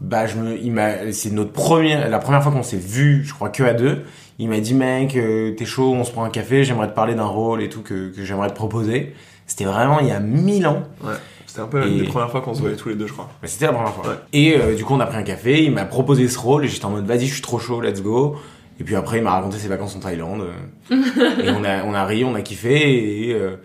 bah, 0.00 0.26
je 0.26 0.36
me, 0.36 0.58
il 0.58 0.72
m'a, 0.72 1.12
c'est 1.12 1.30
notre 1.32 1.52
première, 1.52 2.08
la 2.08 2.18
première 2.18 2.42
fois 2.42 2.52
qu'on 2.52 2.62
s'est 2.62 2.76
vu, 2.76 3.24
je 3.24 3.32
crois 3.34 3.48
que 3.48 3.62
à 3.62 3.72
deux, 3.74 4.02
il 4.38 4.48
m'a 4.48 4.60
dit, 4.60 4.74
mec, 4.74 5.16
euh, 5.16 5.52
t'es 5.52 5.64
chaud, 5.64 5.92
on 5.94 6.04
se 6.04 6.10
prend 6.12 6.24
un 6.24 6.30
café, 6.30 6.64
j'aimerais 6.64 6.88
te 6.88 6.94
parler 6.94 7.14
d'un 7.14 7.24
rôle 7.24 7.62
et 7.62 7.68
tout 7.68 7.80
que, 7.82 8.10
que 8.10 8.24
j'aimerais 8.24 8.48
te 8.50 8.54
proposer. 8.54 9.14
C'était 9.46 9.64
vraiment 9.64 10.00
il 10.00 10.08
y 10.08 10.10
a 10.10 10.20
mille 10.20 10.66
ans. 10.66 10.82
Ouais. 11.02 11.14
C'était 11.46 11.60
un 11.60 11.66
peu 11.68 11.82
Et- 11.86 11.88
une 11.90 11.98
des 11.98 12.04
premières 12.08 12.30
fois 12.30 12.40
qu'on 12.42 12.52
se 12.52 12.60
voyait 12.60 12.76
tous 12.76 12.88
les 12.90 12.96
deux, 12.96 13.06
je 13.06 13.12
crois. 13.14 13.30
Bah, 13.40 13.48
C'était 13.48 13.66
la 13.66 13.72
première 13.72 13.94
fois. 13.94 14.16
Et 14.32 14.56
euh, 14.58 14.74
du 14.74 14.84
coup, 14.84 14.92
on 14.94 15.00
a 15.00 15.06
pris 15.06 15.16
un 15.16 15.22
café, 15.22 15.62
il 15.64 15.72
m'a 15.72 15.84
proposé 15.86 16.28
ce 16.28 16.38
rôle 16.38 16.64
et 16.64 16.68
j'étais 16.68 16.84
en 16.84 16.90
mode, 16.90 17.06
vas-y, 17.06 17.26
je 17.26 17.32
suis 17.34 17.42
trop 17.42 17.58
chaud, 17.58 17.80
let's 17.80 18.02
go. 18.02 18.36
Et 18.78 18.84
puis 18.84 18.94
après, 18.94 19.18
il 19.18 19.22
m'a 19.22 19.30
raconté 19.30 19.56
ses 19.56 19.68
vacances 19.68 19.96
en 19.96 20.00
Thaïlande. 20.00 20.44
et 20.90 21.50
on 21.50 21.64
a, 21.64 21.82
on 21.84 21.94
a 21.94 22.04
ri, 22.04 22.24
on 22.24 22.34
a 22.34 22.42
kiffé. 22.42 23.28
Et, 23.30 23.32
euh, 23.32 23.56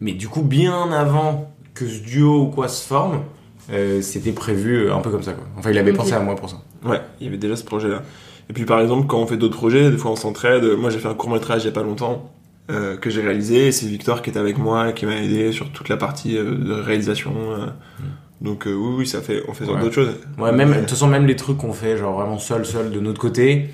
mais 0.00 0.12
du 0.12 0.28
coup, 0.28 0.40
bien 0.42 0.90
avant 0.92 1.52
que 1.74 1.86
ce 1.86 2.00
duo 2.00 2.44
ou 2.44 2.46
quoi 2.46 2.68
se 2.68 2.86
forme, 2.86 3.20
euh, 3.70 4.00
c'était 4.02 4.32
prévu 4.32 4.76
euh, 4.86 4.94
un 4.94 5.00
peu 5.00 5.10
comme 5.10 5.22
ça. 5.22 5.32
Quoi. 5.32 5.44
Enfin, 5.58 5.70
il 5.70 5.78
avait 5.78 5.92
pensé 5.92 6.12
à 6.14 6.20
moi 6.20 6.34
pour 6.36 6.48
ça. 6.50 6.56
Ouais, 6.84 7.00
il 7.20 7.26
y 7.26 7.28
avait 7.28 7.38
déjà 7.38 7.56
ce 7.56 7.64
projet-là. 7.64 8.02
Et 8.50 8.52
puis 8.54 8.64
par 8.64 8.80
exemple, 8.80 9.06
quand 9.06 9.18
on 9.18 9.26
fait 9.26 9.36
d'autres 9.36 9.56
projets, 9.56 9.90
des 9.90 9.96
fois 9.98 10.10
on 10.12 10.16
s'entraide. 10.16 10.64
Moi 10.78 10.90
j'ai 10.90 10.98
fait 10.98 11.08
un 11.08 11.14
court 11.14 11.30
métrage 11.30 11.62
il 11.64 11.66
y 11.66 11.68
a 11.68 11.72
pas 11.72 11.82
longtemps 11.82 12.32
euh, 12.70 12.96
que 12.96 13.10
j'ai 13.10 13.20
réalisé. 13.20 13.72
C'est 13.72 13.86
Victor 13.86 14.22
qui 14.22 14.30
était 14.30 14.38
avec 14.38 14.56
moi, 14.58 14.92
qui 14.92 15.04
m'a 15.06 15.16
aidé 15.16 15.52
sur 15.52 15.70
toute 15.70 15.88
la 15.90 15.96
partie 15.98 16.36
euh, 16.38 16.54
de 16.56 16.72
réalisation. 16.72 17.32
euh. 17.52 17.66
Donc 18.40 18.66
euh, 18.66 18.72
oui, 18.72 18.94
oui, 19.00 19.06
ça 19.06 19.20
fait, 19.20 19.42
on 19.48 19.52
fait 19.52 19.64
Ouais. 19.66 19.78
d'autres 19.80 19.94
choses. 19.94 20.14
Ouais, 20.38 20.52
même, 20.52 20.72
de 20.72 20.78
toute 20.80 20.90
façon, 20.90 21.08
même 21.08 21.26
les 21.26 21.36
trucs 21.36 21.58
qu'on 21.58 21.72
fait, 21.72 21.96
genre 21.98 22.14
vraiment 22.18 22.38
seul, 22.38 22.64
seul 22.64 22.90
de 22.90 23.00
notre 23.00 23.20
côté, 23.20 23.68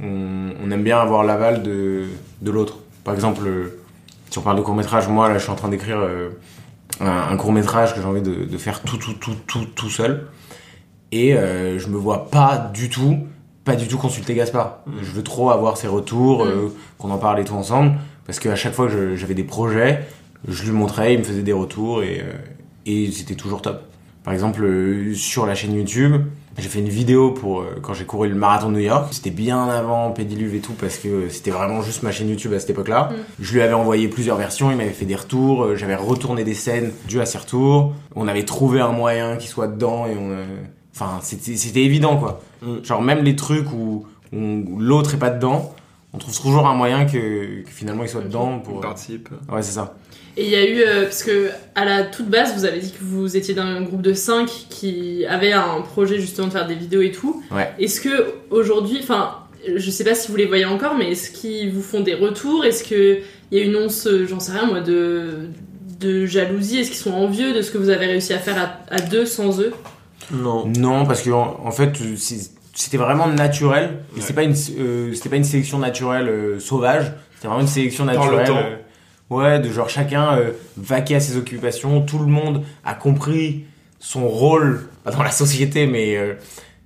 on, 0.00 0.50
on 0.64 0.70
aime 0.70 0.82
bien 0.84 0.98
avoir 1.00 1.24
l'aval 1.24 1.62
de, 1.62 2.02
de 2.42 2.50
l'autre. 2.50 2.78
Par 3.02 3.14
exemple, 3.14 3.42
euh, 3.46 3.80
si 4.28 4.38
on 4.38 4.42
parle 4.42 4.58
de 4.58 4.62
court-métrage, 4.62 5.08
moi, 5.08 5.28
là, 5.28 5.38
je 5.38 5.42
suis 5.42 5.50
en 5.50 5.56
train 5.56 5.70
d'écrire 5.70 5.98
euh, 5.98 6.28
un, 7.00 7.32
un 7.32 7.36
court-métrage 7.36 7.94
que 7.94 8.00
j'ai 8.00 8.06
envie 8.06 8.22
de, 8.22 8.44
de 8.44 8.58
faire 8.58 8.82
tout, 8.82 8.96
tout, 8.96 9.14
tout, 9.14 9.36
tout, 9.46 9.64
tout 9.74 9.90
seul. 9.90 10.28
Et 11.12 11.34
euh, 11.34 11.78
je 11.78 11.88
me 11.88 11.96
vois 11.96 12.30
pas 12.30 12.70
du 12.72 12.88
tout, 12.88 13.18
pas 13.64 13.74
du 13.74 13.88
tout 13.88 13.98
consulter 13.98 14.34
Gaspard. 14.34 14.78
Je 15.00 15.10
veux 15.10 15.22
trop 15.22 15.50
avoir 15.50 15.76
ses 15.76 15.88
retours, 15.88 16.44
euh, 16.44 16.74
qu'on 16.98 17.10
en 17.10 17.18
parle 17.18 17.40
et 17.40 17.44
tout 17.44 17.54
ensemble. 17.54 17.94
Parce 18.26 18.38
qu'à 18.38 18.54
chaque 18.54 18.74
fois 18.74 18.86
que 18.86 19.16
j'avais 19.16 19.34
des 19.34 19.44
projets, 19.44 20.06
je 20.46 20.64
lui 20.64 20.70
montrais, 20.70 21.14
il 21.14 21.18
me 21.18 21.24
faisait 21.24 21.42
des 21.42 21.52
retours 21.52 22.02
et, 22.02 22.20
euh, 22.20 22.32
et 22.86 23.10
c'était 23.10 23.34
toujours 23.34 23.60
top. 23.60 23.82
Par 24.22 24.32
exemple, 24.32 24.62
euh, 24.62 25.14
sur 25.14 25.46
la 25.46 25.54
chaîne 25.54 25.74
YouTube, 25.74 26.22
j'ai 26.58 26.68
fait 26.68 26.80
une 26.80 26.88
vidéo 26.88 27.30
pour 27.30 27.60
euh, 27.60 27.78
quand 27.82 27.94
j'ai 27.94 28.04
couru 28.04 28.28
le 28.28 28.34
marathon 28.34 28.68
de 28.68 28.74
New 28.74 28.80
York. 28.80 29.08
C'était 29.12 29.30
bien 29.30 29.68
avant 29.68 30.10
Pédiluve 30.10 30.54
et 30.54 30.60
tout 30.60 30.72
parce 30.74 30.98
que 30.98 31.28
c'était 31.28 31.50
vraiment 31.50 31.80
juste 31.82 32.02
ma 32.02 32.12
chaîne 32.12 32.28
YouTube 32.28 32.52
à 32.52 32.60
cette 32.60 32.70
époque-là. 32.70 33.10
Mm. 33.10 33.14
Je 33.40 33.52
lui 33.54 33.62
avais 33.62 33.72
envoyé 33.72 34.08
plusieurs 34.08 34.36
versions, 34.36 34.70
il 34.70 34.76
m'avait 34.76 34.90
fait 34.90 35.06
des 35.06 35.16
retours, 35.16 35.62
euh, 35.64 35.76
j'avais 35.76 35.94
retourné 35.96 36.44
des 36.44 36.54
scènes 36.54 36.92
dues 37.08 37.20
à 37.20 37.26
ses 37.26 37.38
retours. 37.38 37.92
On 38.14 38.28
avait 38.28 38.44
trouvé 38.44 38.80
un 38.80 38.92
moyen 38.92 39.36
qu'il 39.36 39.48
soit 39.48 39.68
dedans 39.68 40.06
et 40.06 40.16
on. 40.18 40.30
euh, 40.30 40.44
Enfin, 40.92 41.20
c'était 41.22 41.56
c'était 41.56 41.82
évident 41.82 42.16
quoi. 42.18 42.40
Genre 42.82 43.00
même 43.00 43.22
les 43.24 43.36
trucs 43.36 43.72
où, 43.72 44.06
où 44.34 44.78
l'autre 44.80 45.14
est 45.14 45.18
pas 45.18 45.30
dedans, 45.30 45.72
on 46.12 46.18
trouve 46.18 46.36
toujours 46.38 46.66
un 46.66 46.74
moyen 46.74 47.06
que, 47.06 47.62
que 47.62 47.70
finalement 47.70 48.02
il 48.02 48.08
soit 48.08 48.20
dedans 48.22 48.58
pour. 48.58 48.80
participe. 48.80 49.28
Ouais, 49.50 49.62
c'est 49.62 49.72
ça. 49.72 49.94
Et 50.36 50.44
il 50.44 50.50
y 50.50 50.54
a 50.56 50.64
eu, 50.68 50.80
euh, 50.82 51.02
parce 51.04 51.22
que 51.24 51.50
à 51.74 51.84
la 51.84 52.04
toute 52.04 52.28
base, 52.28 52.54
vous 52.56 52.64
avez 52.64 52.78
dit 52.78 52.92
que 52.92 53.02
vous 53.02 53.36
étiez 53.36 53.54
d'un 53.54 53.82
groupe 53.82 54.02
de 54.02 54.14
5 54.14 54.48
qui 54.68 55.26
avait 55.26 55.52
un 55.52 55.80
projet 55.82 56.18
justement 56.20 56.46
de 56.46 56.52
faire 56.52 56.66
des 56.66 56.74
vidéos 56.76 57.02
et 57.02 57.10
tout. 57.10 57.42
Ouais. 57.50 57.70
Est-ce 57.78 58.00
que 58.00 58.34
aujourd'hui, 58.50 58.98
enfin, 59.02 59.34
je 59.76 59.90
sais 59.90 60.04
pas 60.04 60.14
si 60.14 60.30
vous 60.30 60.36
les 60.36 60.46
voyez 60.46 60.64
encore, 60.64 60.94
mais 60.96 61.10
est-ce 61.12 61.30
qu'ils 61.30 61.72
vous 61.72 61.82
font 61.82 62.00
des 62.00 62.14
retours? 62.14 62.64
Est-ce 62.64 62.84
qu'il 62.84 63.22
y 63.52 63.60
a 63.60 63.64
une 63.64 63.76
once, 63.76 64.06
euh, 64.06 64.26
j'en 64.26 64.40
sais 64.40 64.52
rien 64.52 64.66
moi, 64.66 64.80
de, 64.80 65.48
de 65.98 66.26
jalousie? 66.26 66.78
Est-ce 66.80 66.90
qu'ils 66.90 67.00
sont 67.00 67.12
envieux 67.12 67.52
de 67.52 67.60
ce 67.62 67.70
que 67.70 67.78
vous 67.78 67.88
avez 67.90 68.06
réussi 68.06 68.32
à 68.32 68.38
faire 68.38 68.56
à, 68.90 68.94
à 68.94 69.00
deux 69.00 69.26
sans 69.26 69.60
eux? 69.60 69.72
Non. 70.32 70.64
Non, 70.66 71.06
parce 71.06 71.22
que 71.22 71.30
en, 71.30 71.60
en 71.64 71.70
fait, 71.72 71.90
c'était 72.74 72.96
vraiment 72.96 73.26
naturel. 73.26 73.98
Et 74.16 74.20
c'était 74.20 74.34
pas 74.34 74.42
une, 74.44 74.54
euh, 74.78 75.12
c'était 75.12 75.28
pas 75.28 75.36
une 75.36 75.44
sélection 75.44 75.78
naturelle 75.78 76.28
euh, 76.28 76.60
sauvage. 76.60 77.12
C'était 77.34 77.48
vraiment 77.48 77.62
une 77.62 77.68
sélection 77.68 78.04
le 78.04 78.12
naturelle. 78.12 78.46
temps. 78.46 78.58
Ouais, 79.30 79.60
de 79.60 79.70
genre 79.70 79.88
chacun 79.88 80.36
euh, 80.36 80.52
vaquer 80.76 81.16
à 81.16 81.20
ses 81.20 81.36
occupations. 81.36 82.02
Tout 82.02 82.18
le 82.18 82.26
monde 82.26 82.62
a 82.84 82.94
compris 82.94 83.64
son 83.98 84.28
rôle, 84.28 84.88
pas 85.04 85.10
dans 85.10 85.22
la 85.22 85.30
société, 85.30 85.86
mais 85.86 86.16
euh, 86.16 86.34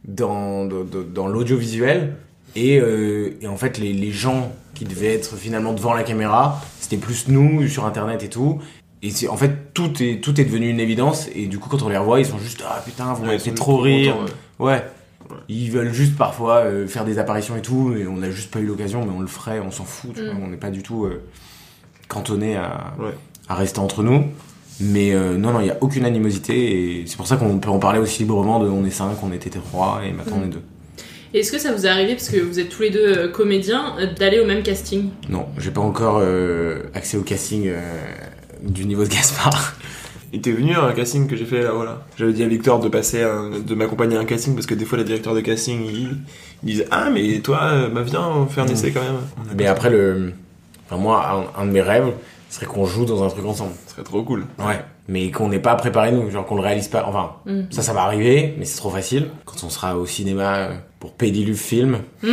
dans, 0.05 0.67
dans, 0.67 1.27
l'audiovisuel. 1.27 2.15
Et, 2.57 2.79
euh, 2.81 3.37
et 3.41 3.49
en 3.49 3.57
fait, 3.57 3.79
les, 3.79 3.93
les 3.93 4.13
gens 4.13 4.53
qui 4.75 4.85
devaient 4.85 5.15
être 5.15 5.37
finalement 5.37 5.73
devant 5.73 5.93
la 5.95 6.03
caméra, 6.03 6.61
c'était 6.81 6.97
plus 6.97 7.29
nous 7.29 7.67
sur 7.69 7.85
Internet 7.85 8.23
et 8.23 8.29
tout. 8.29 8.61
Et 9.03 9.11
c'est 9.11 9.29
en 9.29 9.37
fait 9.37 9.75
tout 9.75 10.03
est 10.03 10.23
tout 10.23 10.41
est 10.41 10.45
devenu 10.45 10.71
une 10.71 10.81
évidence 10.81 11.29
et 11.35 11.47
du 11.47 11.59
coup 11.59 11.69
quand 11.69 11.83
on 11.83 11.91
les 11.91 11.99
revoit 11.99 12.21
ils 12.21 12.25
sont 12.27 12.39
juste 12.39 12.65
ah 12.67 12.81
putain 12.83 13.13
vous 13.13 13.27
m'avez 13.27 13.39
fait 13.39 13.53
trop 13.53 13.77
rire 13.77 14.17
ouais. 14.59 14.83
ils 15.51 15.71
veulent 15.71 15.93
juste 15.93 16.17
parfois 16.17 16.61
euh, 16.61 16.87
faire 16.87 17.05
des 17.05 17.19
apparitions 17.19 17.55
et 17.55 17.61
tout 17.61 17.93
et 17.95 18.07
on 18.07 18.17
n'a 18.17 18.31
juste 18.31 18.51
pas 18.51 18.61
eu 18.61 18.65
l'occasion 18.67 19.05
mais 19.05 19.13
on 19.15 19.21
le 19.21 19.27
ferait 19.27 19.61
on 19.61 19.71
s'en 19.71 19.85
fout 19.85 20.15
tu 20.15 20.23
Mm. 20.23 20.25
vois, 20.31 20.47
on 20.47 20.49
n'est 20.49 20.57
pas 20.57 20.71
du 20.71 20.83
tout 20.83 21.05
euh, 21.05 21.23
cantonné 22.09 22.57
à 22.57 22.95
à 23.49 23.55
rester 23.55 23.79
entre 23.81 24.03
nous. 24.03 24.25
Mais 24.81 25.15
euh, 25.15 25.37
non 25.37 25.53
non 25.53 25.61
il 25.61 25.69
y 25.69 25.71
a 25.71 25.77
aucune 25.83 26.05
animosité 26.05 27.01
et 27.01 27.07
c'est 27.07 27.17
pour 27.17 27.27
ça 27.29 27.37
qu'on 27.37 27.59
peut 27.59 27.71
en 27.71 27.79
parler 27.79 28.01
aussi 28.01 28.23
librement 28.23 28.59
de 28.59 28.69
on 28.69 28.85
est 28.85 28.91
cinq 28.91 29.11
on 29.23 29.33
était 29.33 29.51
trois 29.51 30.01
et 30.05 30.13
maintenant 30.13 30.39
on 30.43 30.47
est 30.47 30.51
deux. 30.51 30.63
Et 31.33 31.41
est-ce 31.41 31.51
que 31.53 31.59
ça 31.59 31.73
vous 31.73 31.85
est 31.85 31.89
arrivé, 31.89 32.15
parce 32.15 32.29
que 32.29 32.39
vous 32.41 32.61
êtes 32.61 32.69
tous 32.69 32.83
les 32.83 32.91
deux 32.91 33.19
euh, 33.19 33.29
comédiens, 33.29 33.95
euh, 34.01 34.07
d'aller 34.15 34.39
au 34.41 34.45
même 34.47 34.63
casting? 34.63 35.11
Non 35.29 35.47
j'ai 35.59 35.71
pas 35.71 35.81
encore 35.81 36.19
euh, 36.21 36.83
accès 36.95 37.17
au 37.17 37.23
casting 37.23 37.65
euh, 37.69 37.81
du 38.63 38.85
niveau 38.87 39.05
de 39.05 39.09
Gaspard. 39.09 39.75
Il 40.33 40.39
était 40.39 40.51
venu 40.51 40.75
à 40.75 40.83
un 40.83 40.93
casting 40.93 41.29
que 41.29 41.37
j'ai 41.37 41.45
fait 41.45 41.63
là, 41.63 41.71
voilà. 41.71 42.03
J'avais 42.19 42.33
dit 42.33 42.43
à 42.43 42.49
Victor 42.49 42.81
de 42.81 42.89
passer, 42.89 43.23
un- 43.23 43.51
de 43.65 43.75
m'accompagner 43.77 44.17
à 44.17 44.21
un 44.21 44.25
casting 44.25 44.55
parce 44.55 44.67
que 44.67 44.75
des 44.75 44.85
fois 44.85 44.99
les 44.99 45.05
directeurs 45.05 45.35
de 45.37 45.41
casting 45.41 45.85
ils, 45.87 46.17
ils 46.65 46.67
disent 46.67 46.85
ah 46.91 47.11
mais 47.13 47.39
toi 47.39 47.89
bah 47.95 48.03
viens 48.03 48.27
on 48.27 48.47
fait 48.47 48.61
un 48.61 48.67
essai 48.67 48.91
quand 48.91 49.03
même. 49.03 49.21
Mais 49.57 49.67
après 49.67 49.91
le 49.91 50.33
enfin 50.87 50.97
moi 50.97 51.47
un, 51.57 51.63
un 51.63 51.67
de 51.67 51.71
mes 51.73 51.83
rêves 51.83 52.13
serait 52.51 52.67
qu'on 52.67 52.87
joue 52.87 53.05
dans 53.05 53.25
un 53.25 53.29
truc 53.29 53.45
ensemble 53.47 53.73
Ce 53.87 53.93
serait 53.95 54.05
trop 54.05 54.23
cool. 54.23 54.47
Ouais, 54.61 54.81
mais 55.09 55.31
qu'on 55.33 55.49
n'ait 55.49 55.59
pas 55.59 55.75
préparé 55.75 56.13
nous, 56.13 56.31
genre 56.31 56.47
qu'on 56.47 56.55
le 56.55 56.61
réalise 56.63 56.87
pas. 56.89 57.05
Enfin, 57.07 57.33
Mm. 57.47 57.63
ça, 57.71 57.83
ça 57.83 57.93
va 57.93 58.03
arriver, 58.03 58.55
mais 58.59 58.65
c'est 58.65 58.77
trop 58.77 58.91
facile. 58.91 59.29
Quand 59.45 59.65
on 59.65 59.71
sera 59.71 59.97
au 59.99 60.07
cinéma 60.07 60.55
euh, 60.57 60.75
pour 61.01 61.13
Pédiluve 61.13 61.59
Film, 61.59 61.99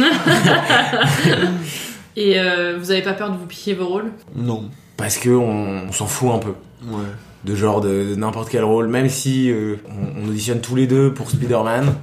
Et 2.17 2.39
euh, 2.39 2.77
vous 2.79 2.91
avez 2.91 3.01
pas 3.01 3.13
peur 3.13 3.31
de 3.31 3.37
vous 3.37 3.45
piquer 3.45 3.73
vos 3.73 3.87
rôles? 3.87 4.11
Non. 4.35 4.65
parce 4.97 5.17
que 5.17 5.29
on, 5.29 5.87
on 5.87 5.91
s'en 5.91 6.05
fout 6.07 6.31
un 6.33 6.39
peu. 6.39 6.53
Ouais. 6.85 7.03
De 7.45 7.55
genre 7.55 7.81
de, 7.81 8.11
de 8.11 8.15
n'importe 8.15 8.49
quel 8.49 8.63
rôle, 8.63 8.87
même 8.87 9.09
si 9.09 9.49
euh, 9.49 9.77
on, 9.89 10.23
on 10.23 10.27
auditionne 10.29 10.61
tous 10.61 10.75
les 10.75 10.87
deux 10.87 11.13
pour 11.13 11.29
Spider-Man. 11.31 11.93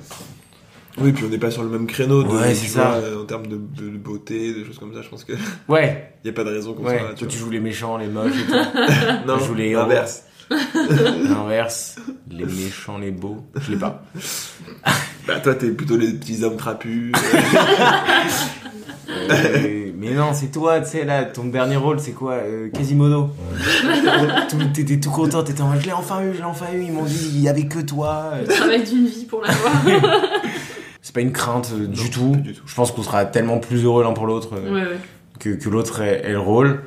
Oui 1.01 1.13
puis 1.13 1.25
on 1.25 1.29
n'est 1.29 1.39
pas 1.39 1.51
sur 1.51 1.63
le 1.63 1.69
même 1.69 1.87
créneau 1.87 2.23
de, 2.23 2.29
Ouais, 2.29 2.55
tu 2.55 2.67
vois, 2.69 2.95
euh, 2.97 3.23
en 3.23 3.25
termes 3.25 3.47
de, 3.47 3.57
de 3.57 3.97
beauté, 3.97 4.53
des 4.55 4.65
choses 4.65 4.79
comme 4.79 4.95
ça. 4.95 5.03
Je 5.03 5.09
pense 5.09 5.25
que 5.25 5.33
Ouais. 5.69 6.13
y 6.25 6.29
a 6.29 6.33
pas 6.33 6.45
de 6.45 6.51
raison 6.51 6.75
qu'on 6.75 6.83
Ouais, 6.85 6.99
soit 6.99 7.09
là. 7.09 7.15
toi 7.15 7.19
vois. 7.21 7.29
tu 7.29 7.39
joues 7.39 7.51
les 7.51 7.61
méchants, 7.61 7.97
les 7.99 8.09
moches 8.09 8.33
et 8.33 8.47
tout. 8.51 8.59
Non, 9.27 9.39
je 9.39 9.45
joue 9.45 9.55
les 9.55 9.73
l'inverse. 9.73 10.25
L'inverse, 10.51 11.97
les 12.31 12.47
méchants, 12.47 12.97
les 12.97 13.11
beaux. 13.11 13.45
Je 13.61 13.71
l'ai 13.73 13.77
pas. 13.77 14.03
Bah 15.27 15.41
toi 15.41 15.55
t'es 15.55 15.69
plutôt 15.73 15.99
les 15.99 16.15
petits 16.15 16.43
hommes 16.43 16.57
trapus. 16.57 17.13
Euh, 19.11 19.91
mais 19.99 20.13
non, 20.15 20.33
c'est 20.33 20.51
toi, 20.51 20.81
tu 20.81 20.89
sais, 20.91 21.05
là, 21.05 21.25
ton 21.25 21.45
dernier 21.47 21.77
rôle, 21.77 21.99
c'est 22.01 22.13
quoi 22.13 22.35
euh, 22.35 22.69
Quasimodo? 22.71 23.31
T'étais 24.75 25.01
tout 25.01 25.11
content, 25.11 25.43
t'étais 25.43 25.61
en 25.63 25.69
mode, 25.69 25.81
je 25.81 25.87
l'ai 25.87 25.93
enfin 25.93 26.23
eu, 26.23 26.33
je 26.33 26.39
l'ai 26.39 26.45
enfin 26.45 26.67
eu, 26.75 26.83
ils 26.83 26.93
m'ont 26.93 27.05
dit, 27.05 27.31
il 27.35 27.41
y 27.41 27.49
avait 27.49 27.67
que 27.67 27.81
toi. 27.81 28.33
Le 28.41 28.47
travail 28.47 28.85
d'une 28.85 29.07
vie 29.07 29.25
pour 29.25 29.43
l'avoir. 29.43 29.73
C'est 31.09 31.15
pas 31.15 31.23
une 31.23 31.33
crainte 31.33 31.71
euh, 31.73 31.87
du, 31.87 32.11
tout. 32.11 32.37
Je 32.67 32.75
pense 32.75 32.93
qu'on 32.93 33.03
sera 33.03 33.25
tellement 33.25 33.57
plus 33.57 33.83
heureux 33.83 34.05
l'un 34.05 34.13
pour 34.13 34.27
l'autre 34.27 34.51
euh, 34.53 34.75
ouais, 34.75 34.83
ouais. 34.83 34.99
que, 35.41 35.49
que 35.49 35.71
l'autre 35.71 36.03
ait, 36.03 36.21
ait 36.23 36.33
le 36.33 36.39
rôle. 36.39 36.83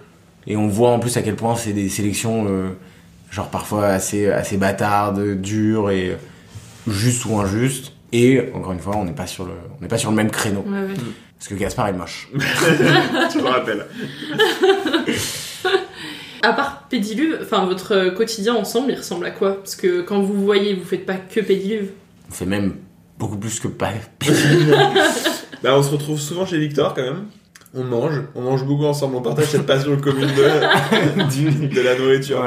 Et 0.46 0.56
on 0.56 0.68
voit 0.68 0.92
en 0.92 1.00
plus 1.00 1.18
à 1.18 1.24
quel 1.24 1.36
point 1.36 1.56
c'est 1.56 1.74
des 1.74 1.90
sélections, 1.90 2.46
euh, 2.48 2.70
genre 3.32 3.50
parfois 3.50 3.88
assez, 3.88 4.30
assez 4.30 4.58
bâtardes, 4.58 5.42
dures 5.42 5.90
et 5.90 6.16
justes 6.88 7.26
ou 7.26 7.40
injustes. 7.40 7.94
Et 8.12 8.52
encore 8.54 8.74
une 8.74 8.80
fois, 8.80 8.96
on 8.96 9.06
n'est 9.06 9.12
pas 9.12 9.26
sur 9.26 9.44
le, 9.44 9.54
on 9.80 9.82
n'est 9.82 9.88
pas 9.88 9.98
sur 9.98 10.12
le 10.12 10.18
même 10.18 10.30
créneau. 10.30 10.64
Ouais, 10.68 10.82
ouais. 10.82 10.94
Parce 11.40 11.48
que 11.48 11.56
Gaspard 11.56 11.88
est 11.88 11.94
moche. 11.94 12.30
tu 13.32 13.40
me 13.40 13.48
rappelles. 13.48 13.88
À 16.44 16.54
part 16.54 16.88
Pédiluve, 16.90 17.40
enfin 17.42 17.66
votre 17.66 18.10
quotidien 18.16 18.54
ensemble, 18.54 18.92
il 18.92 18.98
ressemble 18.98 19.26
à 19.26 19.32
quoi? 19.32 19.58
Parce 19.58 19.76
que 19.76 20.02
quand 20.02 20.22
vous 20.22 20.34
vous 20.34 20.46
voyez, 20.46 20.76
vous 20.76 20.86
faites 20.86 21.08
pas 21.08 21.18
que 21.18 21.40
Pédiluve. 21.40 21.90
On 22.30 22.34
fait 22.34 22.46
même 22.46 22.76
beaucoup 23.22 23.38
plus 23.38 23.60
que 23.60 23.68
pas. 23.68 23.92
Bah 25.64 25.76
on 25.78 25.84
se 25.84 25.92
retrouve 25.92 26.20
souvent 26.20 26.44
chez 26.44 26.58
Victor 26.58 26.96
quand 26.96 27.04
même. 27.04 27.26
On 27.76 27.84
mange, 27.84 28.24
on 28.34 28.42
mange 28.42 28.66
beaucoup 28.66 28.86
ensemble, 28.86 29.16
on 29.18 29.22
partage 29.22 29.46
cette 29.46 29.68
passion 29.68 29.96
commune 29.98 30.26
de, 30.26 31.82
la 31.84 31.96
nourriture. 32.00 32.44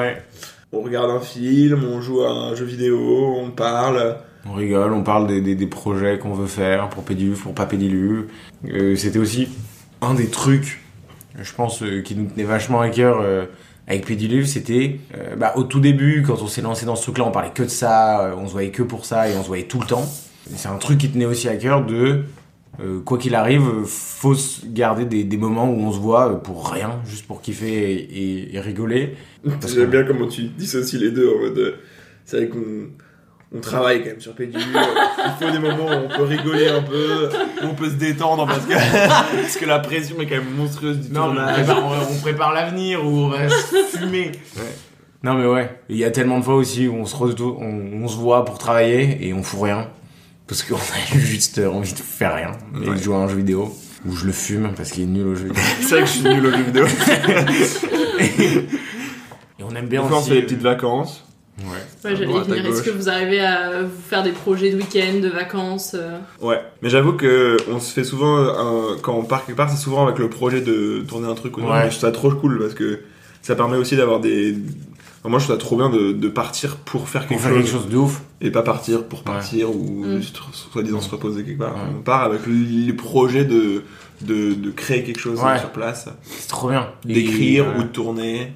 On 0.72 0.80
regarde 0.80 1.10
un 1.12 1.20
film, 1.20 1.84
on 1.84 2.00
joue 2.00 2.22
à 2.22 2.30
un 2.30 2.56
jeu 2.56 2.64
vidéo, 2.64 3.36
on 3.38 3.52
parle. 3.52 4.16
On 4.44 4.54
rigole, 4.54 4.92
on 4.92 5.04
parle 5.04 5.28
des, 5.28 5.40
des, 5.40 5.54
des 5.54 5.66
projets 5.68 6.18
qu'on 6.18 6.34
veut 6.34 6.48
faire 6.48 6.88
pour 6.88 7.04
Pédiluve, 7.04 7.40
pour 7.40 7.54
pas 7.54 7.66
Pédiluve. 7.66 8.24
Euh, 8.68 8.96
C'était 8.96 9.20
aussi 9.20 9.48
un 10.02 10.14
des 10.14 10.26
trucs, 10.26 10.82
je 11.40 11.52
pense, 11.54 11.84
euh, 11.84 12.02
qui 12.02 12.16
nous 12.16 12.26
tenait 12.26 12.42
vachement 12.42 12.80
à 12.80 12.88
cœur 12.88 13.20
euh, 13.20 13.44
avec 13.86 14.06
Pédiluve, 14.06 14.46
c'était 14.46 14.98
euh, 15.16 15.36
bah, 15.36 15.52
au 15.56 15.64
tout 15.64 15.80
début, 15.80 16.22
quand 16.26 16.40
on 16.40 16.46
s'est 16.46 16.62
lancé 16.62 16.86
dans 16.86 16.96
ce 16.96 17.02
truc-là, 17.02 17.24
on 17.24 17.30
parlait 17.30 17.50
que 17.50 17.62
de 17.62 17.68
ça, 17.68 18.20
euh, 18.20 18.34
on 18.36 18.46
se 18.46 18.52
voyait 18.52 18.70
que 18.70 18.82
pour 18.82 19.04
ça 19.04 19.28
et 19.28 19.36
on 19.36 19.42
se 19.42 19.48
voyait 19.48 19.64
tout 19.64 19.78
le 19.80 19.86
temps. 19.86 20.10
C'est 20.54 20.68
un 20.68 20.76
truc 20.76 20.98
qui 20.98 21.10
tenait 21.10 21.24
aussi 21.26 21.48
à 21.48 21.56
cœur 21.56 21.84
de, 21.84 22.24
euh, 22.80 23.00
quoi 23.00 23.18
qu'il 23.18 23.34
arrive, 23.34 23.62
faut 23.86 24.34
se 24.34 24.66
garder 24.66 25.04
des, 25.04 25.24
des 25.24 25.36
moments 25.36 25.70
où 25.70 25.80
on 25.80 25.92
se 25.92 25.98
voit 25.98 26.30
euh, 26.32 26.34
pour 26.36 26.68
rien, 26.70 27.00
juste 27.06 27.26
pour 27.26 27.40
kiffer 27.40 27.92
et, 27.92 27.94
et- 28.48 28.54
et 28.56 28.60
rigoler. 28.60 29.14
J'aime 29.44 29.58
que- 29.60 29.84
bien 29.86 30.04
comment 30.04 30.26
tu 30.28 30.42
dissocies 30.44 30.98
les 30.98 31.10
deux 31.10 31.28
en 31.34 31.38
mode. 31.40 31.58
euh, 31.58 31.72
C'est 32.24 32.36
vrai 32.38 32.48
qu'on 32.48 32.88
on 33.56 33.60
travaille 33.60 34.00
quand 34.00 34.06
même 34.10 34.20
sur 34.20 34.34
Pédu. 34.34 34.58
Il 34.58 35.46
faut 35.46 35.52
des 35.52 35.58
moments 35.60 35.86
où 35.86 36.06
on 36.12 36.16
peut 36.16 36.24
rigoler 36.24 36.68
un 36.68 36.82
peu, 36.82 37.28
où 37.62 37.66
on 37.66 37.74
peut 37.74 37.88
se 37.88 37.94
détendre 37.94 38.46
parce 38.46 38.66
que, 38.66 38.72
parce 39.42 39.56
que 39.56 39.64
la 39.64 39.78
pression 39.78 40.16
est 40.20 40.26
quand 40.26 40.36
même 40.36 40.54
monstrueuse 40.56 40.98
du 40.98 41.12
Non, 41.12 41.32
mais 41.32 41.40
on 41.40 41.44
tournage. 41.44 41.54
prépare, 41.64 41.84
on- 41.86 42.14
on 42.14 42.20
prépare 42.20 42.52
l'avenir, 42.52 43.04
où 43.06 43.08
on 43.08 43.28
va 43.28 43.48
se 43.48 43.76
fumer. 43.96 44.32
Non, 45.22 45.34
mais 45.34 45.46
ouais. 45.46 45.70
Il 45.88 45.96
y 45.96 46.04
a 46.04 46.10
tellement 46.10 46.38
de 46.38 46.44
fois 46.44 46.56
aussi 46.56 46.86
où 46.88 46.94
on 46.96 47.06
se, 47.06 47.14
on 47.16 48.08
se 48.08 48.16
voit 48.16 48.44
pour 48.44 48.58
travailler 48.58 49.26
et 49.26 49.32
on 49.32 49.42
fout 49.42 49.62
rien. 49.62 49.88
Parce 50.46 50.62
qu'on 50.62 50.76
a 50.76 51.18
juste 51.18 51.58
envie 51.58 51.92
de 51.92 51.98
faire 51.98 52.34
rien. 52.34 52.52
Et 52.82 52.90
de 52.90 52.96
jouer 53.02 53.14
à 53.16 53.18
un 53.18 53.28
jeu 53.28 53.36
vidéo. 53.36 53.74
Ou 54.06 54.14
je 54.14 54.26
le 54.26 54.32
fume 54.32 54.72
parce 54.76 54.90
qu'il 54.90 55.04
est 55.04 55.06
nul 55.06 55.26
au 55.26 55.34
jeu 55.34 55.44
vidéo. 55.48 55.62
C'est 55.80 55.88
vrai 55.88 56.00
que 56.00 56.06
je 56.06 56.12
suis 56.12 56.24
nul 56.28 56.44
au 56.46 56.50
jeu 56.50 56.62
vidéo. 56.62 56.84
Et 59.58 59.62
on 59.62 59.74
aime 59.74 59.86
bien 59.86 60.02
fois, 60.02 60.18
on 60.18 60.20
aussi. 60.20 60.30
fait 60.30 60.34
des 60.36 60.42
petites 60.42 60.62
vacances. 60.62 61.24
Ouais. 61.60 61.64
Ouais, 62.10 62.16
j'allais 62.16 62.26
venir. 62.26 62.66
Est-ce 62.66 62.82
que 62.82 62.90
vous 62.90 63.08
arrivez 63.08 63.40
à 63.40 63.82
vous 63.82 63.88
faire 64.10 64.22
des 64.24 64.32
projets 64.32 64.72
de 64.72 64.76
week-end, 64.76 65.20
de 65.22 65.28
vacances 65.28 65.94
euh? 65.94 66.18
Ouais, 66.42 66.60
mais 66.82 66.90
j'avoue 66.90 67.12
que 67.12 67.56
on 67.70 67.78
se 67.78 67.92
fait 67.92 68.02
souvent 68.02 68.36
un- 68.38 68.96
quand 69.00 69.14
on 69.14 69.22
part 69.22 69.46
quelque 69.46 69.56
part, 69.56 69.70
c'est 69.70 69.76
souvent 69.82 70.04
avec 70.04 70.18
le 70.18 70.28
projet 70.28 70.60
de 70.60 71.04
tourner 71.06 71.28
un 71.28 71.34
truc. 71.34 71.56
ou 71.56 71.60
non, 71.60 71.70
Ouais. 71.70 71.84
je 71.84 71.90
trouve 71.90 72.00
ça 72.00 72.10
trop 72.10 72.32
cool 72.32 72.58
parce 72.58 72.74
que 72.74 73.00
ça 73.40 73.54
permet 73.54 73.76
aussi 73.76 73.94
d'avoir 73.96 74.18
des. 74.18 74.56
Enfin, 75.24 75.30
moi, 75.30 75.38
je 75.38 75.44
trouve 75.46 75.56
ça 75.56 75.60
trop 75.64 75.76
bien 75.78 75.88
de, 75.88 76.12
de 76.12 76.28
partir 76.28 76.76
pour 76.76 77.08
faire 77.08 77.22
quelque 77.26 77.40
Pour 77.40 77.48
faire 77.48 77.52
chose. 77.52 77.62
quelque 77.70 77.72
chose 77.82 77.88
de 77.90 77.96
ouf. 77.96 78.20
Et 78.42 78.50
pas 78.50 78.62
partir 78.62 79.04
pour 79.04 79.22
partir 79.22 79.70
ou 79.74 80.04
Mm. 80.04 80.20
soi-disant 80.52 81.00
se 81.00 81.08
reposer 81.10 81.44
quelque 81.44 81.60
part. 81.60 81.74
On 81.98 82.02
part 82.02 82.22
avec 82.24 82.46
le, 82.46 82.52
le 82.52 82.94
projet 82.94 83.46
de, 83.46 83.84
de, 84.20 84.52
de 84.52 84.70
créer 84.70 85.02
quelque 85.02 85.18
chose 85.20 85.40
Ouais. 85.40 85.58
sur 85.58 85.70
place, 85.70 86.08
C'est 86.24 86.48
trop 86.48 86.68
bien. 86.68 86.88
d'écrire 87.06 87.64
ou 87.78 87.82
de 87.84 87.88
tourner. 87.88 88.52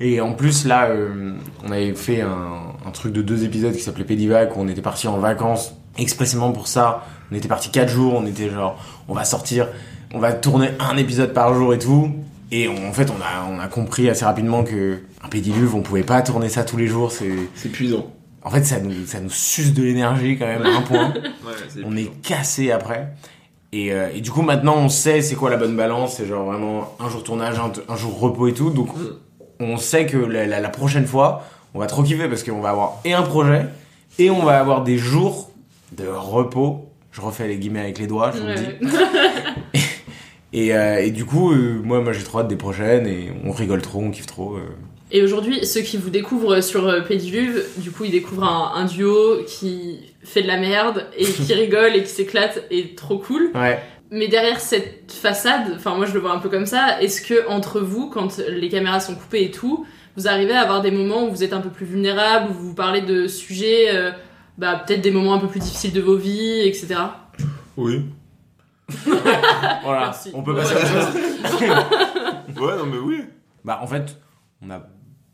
Et 0.00 0.20
en 0.22 0.32
plus, 0.32 0.64
là, 0.64 0.86
euh, 0.90 1.34
on 1.66 1.72
avait 1.72 1.92
fait 1.94 2.22
un, 2.22 2.52
un 2.86 2.90
truc 2.92 3.12
de 3.12 3.20
deux 3.20 3.44
épisodes 3.44 3.74
qui 3.74 3.82
s'appelait 3.82 4.04
Pédivac, 4.04 4.56
où 4.56 4.60
on 4.60 4.68
était 4.68 4.80
parti 4.80 5.08
en 5.08 5.18
vacances 5.18 5.74
expressément 5.98 6.52
pour 6.52 6.68
ça. 6.68 7.04
On 7.30 7.34
était 7.34 7.48
parti 7.48 7.70
quatre 7.70 7.90
jours, 7.90 8.14
on 8.14 8.24
était 8.24 8.48
genre, 8.48 8.82
on 9.08 9.12
va 9.14 9.24
sortir, 9.24 9.66
on 10.14 10.20
va 10.20 10.32
tourner 10.32 10.70
un 10.80 10.96
épisode 10.96 11.34
par 11.34 11.52
jour 11.52 11.74
et 11.74 11.78
tout. 11.78 12.14
Et 12.50 12.68
on- 12.68 12.88
en 12.88 12.92
fait, 12.92 13.10
on 13.10 13.20
a, 13.22 13.46
on 13.50 13.58
a 13.60 13.68
compris 13.68 14.08
assez 14.08 14.24
rapidement 14.24 14.64
que 14.64 14.98
un 15.22 15.28
pédiluve, 15.28 15.74
on 15.74 15.82
pouvait 15.82 16.02
pas 16.02 16.22
tourner 16.22 16.48
ça 16.48 16.64
tous 16.64 16.76
les 16.76 16.86
jours. 16.86 17.12
C'est, 17.12 17.30
C'est 17.54 17.68
épuisant. 17.68 18.06
en 18.42 18.50
fait, 18.50 18.64
ça 18.64 18.80
nous, 18.80 19.04
ça 19.06 19.20
nous 19.20 19.30
suce 19.30 19.74
de 19.74 19.82
l'énergie 19.82 20.38
quand 20.38 20.46
même 20.46 20.62
à 20.62 20.76
un 20.78 20.82
point. 20.82 21.12
Ouais, 21.44 21.52
c'est 21.68 21.82
on 21.84 21.96
est 21.96 22.10
cassé 22.22 22.70
après. 22.72 23.08
Et, 23.72 23.92
euh, 23.92 24.08
et 24.14 24.20
du 24.22 24.30
coup, 24.30 24.40
maintenant, 24.42 24.76
on 24.78 24.88
sait 24.88 25.20
c'est 25.20 25.34
quoi 25.34 25.50
la 25.50 25.56
bonne 25.58 25.76
balance. 25.76 26.16
C'est 26.16 26.26
genre 26.26 26.46
vraiment 26.50 26.96
un 27.00 27.08
jour 27.10 27.22
tournage, 27.22 27.56
un, 27.58 27.70
un 27.92 27.96
jour 27.96 28.18
repos 28.18 28.48
et 28.48 28.54
tout. 28.54 28.70
Donc, 28.70 28.88
on 29.60 29.76
sait 29.76 30.06
que 30.06 30.16
la, 30.16 30.46
la- 30.46 30.60
la 30.60 30.68
prochaine 30.70 31.06
fois, 31.06 31.44
on 31.74 31.78
va 31.80 31.86
trop 31.86 32.02
kiffer 32.02 32.28
parce 32.28 32.42
qu'on 32.44 32.60
va 32.60 32.70
avoir 32.70 33.00
et 33.04 33.12
un 33.12 33.22
projet 33.22 33.66
et 34.18 34.30
on 34.30 34.42
va 34.42 34.58
avoir 34.58 34.84
des 34.84 34.96
jours 34.96 35.50
de 35.92 36.06
repos. 36.06 36.86
Je 37.12 37.20
refais 37.20 37.46
les 37.48 37.56
guillemets 37.58 37.80
avec 37.80 37.98
les 37.98 38.06
doigts, 38.06 38.32
je 38.34 38.40
vous 38.40 38.46
le 38.46 38.54
dis. 38.54 38.96
Et, 40.52 40.74
euh, 40.74 40.98
et 41.04 41.10
du 41.10 41.24
coup, 41.24 41.52
euh, 41.52 41.80
moi, 41.82 42.00
moi 42.00 42.12
j'ai 42.12 42.24
trop 42.24 42.40
hâte 42.40 42.48
des 42.48 42.56
prochaines 42.56 43.06
et 43.06 43.30
on 43.44 43.52
rigole 43.52 43.82
trop, 43.82 44.00
on 44.00 44.10
kiffe 44.10 44.26
trop. 44.26 44.56
euh. 44.56 44.60
Et 45.10 45.22
aujourd'hui, 45.22 45.64
ceux 45.64 45.80
qui 45.80 45.96
vous 45.96 46.10
découvrent 46.10 46.60
sur 46.60 46.86
euh, 46.86 47.00
Pédiluve, 47.00 47.64
du 47.78 47.90
coup, 47.90 48.04
ils 48.04 48.10
découvrent 48.10 48.44
un, 48.44 48.72
un 48.74 48.84
duo 48.84 49.42
qui 49.46 50.00
fait 50.22 50.42
de 50.42 50.46
la 50.48 50.58
merde 50.58 51.06
et 51.16 51.24
qui 51.24 51.52
rigole 51.54 51.96
et 51.96 52.02
qui 52.02 52.10
s'éclate 52.10 52.64
et 52.70 52.94
trop 52.94 53.18
cool. 53.18 53.50
Ouais. 53.54 53.78
Mais 54.10 54.28
derrière 54.28 54.58
cette 54.60 55.12
façade, 55.12 55.72
enfin 55.76 55.94
moi 55.94 56.06
je 56.06 56.14
le 56.14 56.20
vois 56.20 56.32
un 56.32 56.38
peu 56.38 56.48
comme 56.48 56.64
ça, 56.64 57.00
est-ce 57.02 57.20
que 57.20 57.46
entre 57.46 57.80
vous, 57.80 58.08
quand 58.08 58.38
les 58.48 58.70
caméras 58.70 59.00
sont 59.00 59.14
coupées 59.14 59.44
et 59.44 59.50
tout, 59.50 59.84
vous 60.16 60.28
arrivez 60.28 60.54
à 60.54 60.62
avoir 60.62 60.80
des 60.80 60.90
moments 60.90 61.26
où 61.26 61.30
vous 61.30 61.44
êtes 61.44 61.52
un 61.52 61.60
peu 61.60 61.68
plus 61.68 61.84
vulnérable, 61.84 62.50
où 62.50 62.54
vous 62.54 62.74
parlez 62.74 63.02
de 63.02 63.26
sujets, 63.26 63.94
euh, 63.94 64.10
bah 64.56 64.82
peut-être 64.86 65.02
des 65.02 65.10
moments 65.10 65.34
un 65.34 65.38
peu 65.38 65.46
plus 65.46 65.60
difficiles 65.60 65.92
de 65.92 66.00
vos 66.00 66.16
vies, 66.16 66.60
etc. 66.66 66.94
Oui. 67.76 68.00
Voilà, 69.84 70.00
Merci. 70.00 70.30
on 70.34 70.42
peut 70.42 70.54
passer 70.54 70.74
à 70.74 70.78
autre 70.78 71.12
chose. 71.58 72.60
Ouais, 72.62 72.76
non, 72.78 72.86
mais 72.86 72.98
oui. 72.98 73.22
Bah 73.64 73.80
en 73.82 73.86
fait, 73.86 74.16
on 74.62 74.66
n'a 74.66 74.86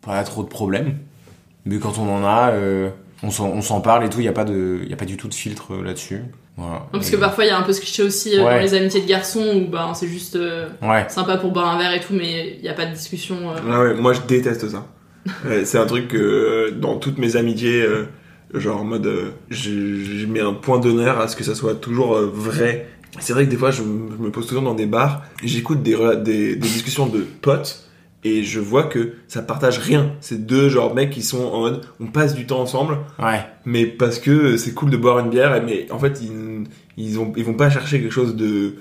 pas 0.05 0.23
trop 0.25 0.43
de 0.43 0.49
problèmes. 0.49 0.99
Mais 1.65 1.79
quand 1.79 1.99
on 1.99 2.09
en 2.13 2.25
a, 2.25 2.51
euh, 2.53 2.91
on 3.23 3.31
s'en 3.31 3.49
on 3.49 3.63
s'en 3.63 3.81
parle 3.81 4.05
et 4.05 4.09
tout, 4.11 4.19
il 4.19 4.23
n'y 4.25 4.29
a, 4.29 4.33
pas 4.33 4.45
de- 4.45 4.81
y 4.87 4.93
a 4.93 4.97
pas 4.97 5.05
du 5.07 5.17
tout 5.17 5.29
de 5.29 5.35
filtre 5.35 5.73
euh, 5.75 5.83
là-dessus. 5.85 6.23
Voilà. 6.57 6.87
Parce 6.93 7.11
que 7.11 7.17
parfois 7.17 7.45
il 7.45 7.49
y 7.49 7.51
a 7.51 7.59
un 7.59 7.63
peu 7.63 7.73
ce 7.73 7.81
cliché 7.81 8.03
aussi 8.03 8.37
euh, 8.39 8.45
Ouais. 8.45 8.55
dans 8.57 8.61
les 8.61 8.75
amitiés 8.75 9.01
de 9.01 9.09
garçons 9.09 9.45
où 9.57 9.71
bah, 9.71 9.91
c'est 9.95 10.07
juste 10.07 10.37
euh, 10.37 10.69
Ouais. 10.83 11.07
sympa 11.09 11.37
pour 11.37 11.53
boire 11.53 11.69
un 11.75 11.79
verre 11.79 11.93
et 11.95 12.01
tout, 12.01 12.13
mais 12.13 12.57
il 12.57 12.63
n'y 12.63 12.69
a 12.69 12.75
pas 12.75 12.87
de 12.87 12.93
discussion. 12.93 13.37
euh. 13.51 13.57
Ah 13.71 13.81
ouais, 13.83 13.95
moi 13.95 14.13
je 14.13 14.21
déteste 14.23 14.69
ça. 14.69 14.87
C'est 15.65 15.79
un 15.79 15.87
truc 15.87 16.09
que 16.09 16.19
euh, 16.19 16.71
dans 16.73 16.97
toutes 16.97 17.17
mes 17.19 17.37
amitiés, 17.37 17.81
euh, 17.83 18.05
genre 18.53 18.83
en 18.83 18.85
mode, 18.85 19.07
euh, 19.07 19.31
je, 19.49 19.71
je 20.05 20.27
mets 20.27 20.41
un 20.43 20.53
point 20.53 20.79
d'honneur 20.79 21.19
à 21.19 21.29
ce 21.29 21.35
que 21.37 21.45
ça 21.45 21.55
soit 21.55 21.75
toujours 21.77 22.15
euh, 22.15 22.31
vrai. 22.33 22.87
C'est 23.21 23.33
vrai 23.33 23.45
que 23.47 23.51
des 23.51 23.57
fois 23.57 23.71
je, 23.71 23.83
me 23.83 24.31
pose 24.31 24.47
toujours 24.47 24.63
dans 24.63 24.75
des 24.75 24.87
bars, 24.87 25.23
j'écoute 25.43 25.83
des, 25.83 25.95
rela- 25.95 26.17
des, 26.23 26.57
des 26.57 26.69
discussions 26.69 27.07
de 27.07 27.21
potes 27.43 27.89
et 28.25 28.43
je 28.43 28.59
vois 28.59 28.85
que 28.85 29.15
ça 29.29 29.43
partage 29.43 29.79
rien. 29.79 30.13
C'est 30.21 30.47
deux 30.47 30.69
genre 30.69 30.95
mecs 30.95 31.11
qui 31.11 31.23
sont 31.23 31.45
en 31.45 31.61
mode, 31.61 31.83
on 32.01 32.07
passe 32.07 32.35
du 32.35 32.47
temps 32.47 32.61
ensemble, 32.61 32.99
Ouais. 33.23 33.41
mais 33.67 33.85
parce 33.87 34.19
que 34.19 34.57
c'est 34.57 34.73
cool 34.75 34.91
de 34.91 34.97
boire 34.97 35.19
une 35.19 35.31
bière, 35.31 35.63
mais 35.65 35.91
en 35.93 35.99
fait 35.99 36.21
ils, 36.23 36.65
ils, 36.97 37.19
ont, 37.19 37.33
ils 37.37 37.45
vont 37.45 37.55
pas 37.55 37.71
chercher 37.71 38.01
quelque 38.01 38.13
chose 38.13 38.35
de 38.37 38.75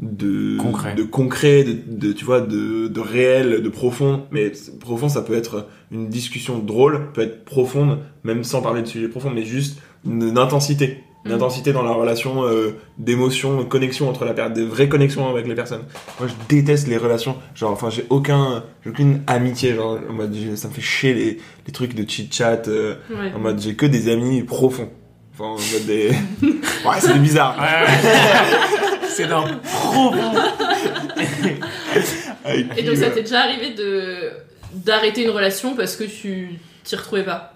de 0.00 0.56
Concret. 0.58 0.94
de 0.96 1.04
concret 1.04 1.62
de, 1.62 1.76
de, 1.86 2.12
tu 2.12 2.24
vois 2.24 2.40
de, 2.40 2.88
de 2.88 3.00
réel 3.00 3.62
de 3.62 3.68
profond 3.68 4.24
mais 4.32 4.50
profond 4.80 5.08
ça 5.08 5.22
peut 5.22 5.34
être 5.34 5.68
une 5.92 6.08
discussion 6.08 6.58
drôle 6.58 7.12
peut 7.14 7.20
être 7.22 7.44
profonde 7.44 8.00
même 8.24 8.42
sans 8.42 8.60
parler 8.60 8.82
de 8.82 8.88
sujet 8.88 9.06
profond 9.08 9.30
mais 9.30 9.44
juste 9.44 9.78
une, 10.04 10.20
une 10.30 10.36
intensité 10.38 10.98
une 11.24 11.32
intensité 11.32 11.72
dans 11.72 11.82
la 11.82 11.92
relation 11.92 12.44
euh, 12.44 12.76
d'émotion 12.98 13.58
de 13.58 13.64
connexion 13.64 14.08
entre 14.10 14.24
la 14.24 14.34
per- 14.34 14.50
des 14.54 14.64
vraies 14.64 14.88
connexions 14.88 15.28
avec 15.28 15.46
les 15.46 15.54
personnes 15.54 15.84
moi 16.20 16.28
je 16.28 16.34
déteste 16.54 16.86
les 16.88 16.96
relations 16.98 17.36
genre 17.54 17.70
enfin 17.72 17.88
j'ai 17.90 18.04
aucun 18.10 18.62
j'ai 18.84 18.90
aucune 18.90 19.22
amitié 19.26 19.74
genre 19.74 19.98
en 20.08 20.12
mode 20.12 20.34
ça 20.56 20.68
me 20.68 20.72
fait 20.74 20.80
chier 20.82 21.14
les, 21.14 21.38
les 21.66 21.72
trucs 21.72 21.94
de 21.94 22.08
chit 22.08 22.28
chat 22.30 22.66
Ouais. 22.66 23.32
en 23.34 23.38
mode 23.38 23.60
j'ai 23.60 23.74
que 23.74 23.86
des 23.86 24.12
amis 24.12 24.42
profonds 24.42 24.90
enfin 25.32 25.44
en 25.44 25.54
mode 25.54 25.86
des 25.86 26.08
ouais 26.42 27.00
c'est 27.00 27.18
bizarre 27.18 27.56
C'est 29.08 29.26
dans 29.28 29.44
profond. 29.62 30.12
Et 32.76 32.82
donc 32.82 32.96
ça 32.96 33.06
euh, 33.06 33.10
t'est 33.14 33.22
déjà 33.22 33.40
arrivé 33.42 33.70
de 33.74 34.30
d'arrêter 34.74 35.22
une 35.24 35.30
relation 35.30 35.76
parce 35.76 35.94
que 35.96 36.04
tu 36.04 36.58
t'y 36.82 36.96
retrouvais 36.96 37.22
pas? 37.24 37.53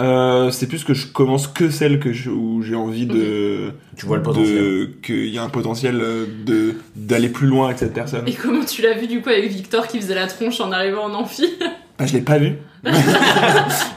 Euh, 0.00 0.50
c'est 0.50 0.66
plus 0.66 0.84
que 0.84 0.94
je 0.94 1.06
commence 1.06 1.46
que 1.46 1.68
celle 1.70 2.00
que 2.00 2.12
je- 2.12 2.30
où 2.30 2.62
j'ai 2.62 2.74
envie 2.74 3.06
de. 3.06 3.72
Tu 3.96 4.06
vois 4.06 4.16
le 4.16 4.22
potentiel. 4.22 4.90
Qu'il 5.02 5.26
y 5.28 5.38
a 5.38 5.42
un 5.42 5.48
potentiel 5.48 6.00
euh, 6.00 6.26
de 6.46 6.74
d'aller 6.96 7.28
plus 7.28 7.46
loin 7.46 7.66
avec 7.66 7.78
cette 7.78 7.92
personne. 7.92 8.26
Et 8.26 8.32
comment 8.34 8.64
tu 8.64 8.82
l'as 8.82 8.94
vu 8.94 9.06
du 9.06 9.20
coup 9.20 9.28
avec 9.28 9.50
Victor 9.50 9.86
qui 9.88 9.98
faisait 10.00 10.14
la 10.14 10.26
tronche 10.26 10.60
en 10.60 10.72
arrivant 10.72 11.04
en 11.04 11.14
amphi? 11.14 11.44
Ah, 12.02 12.06
je 12.06 12.14
l'ai 12.14 12.22
pas 12.22 12.38
vu. 12.38 12.54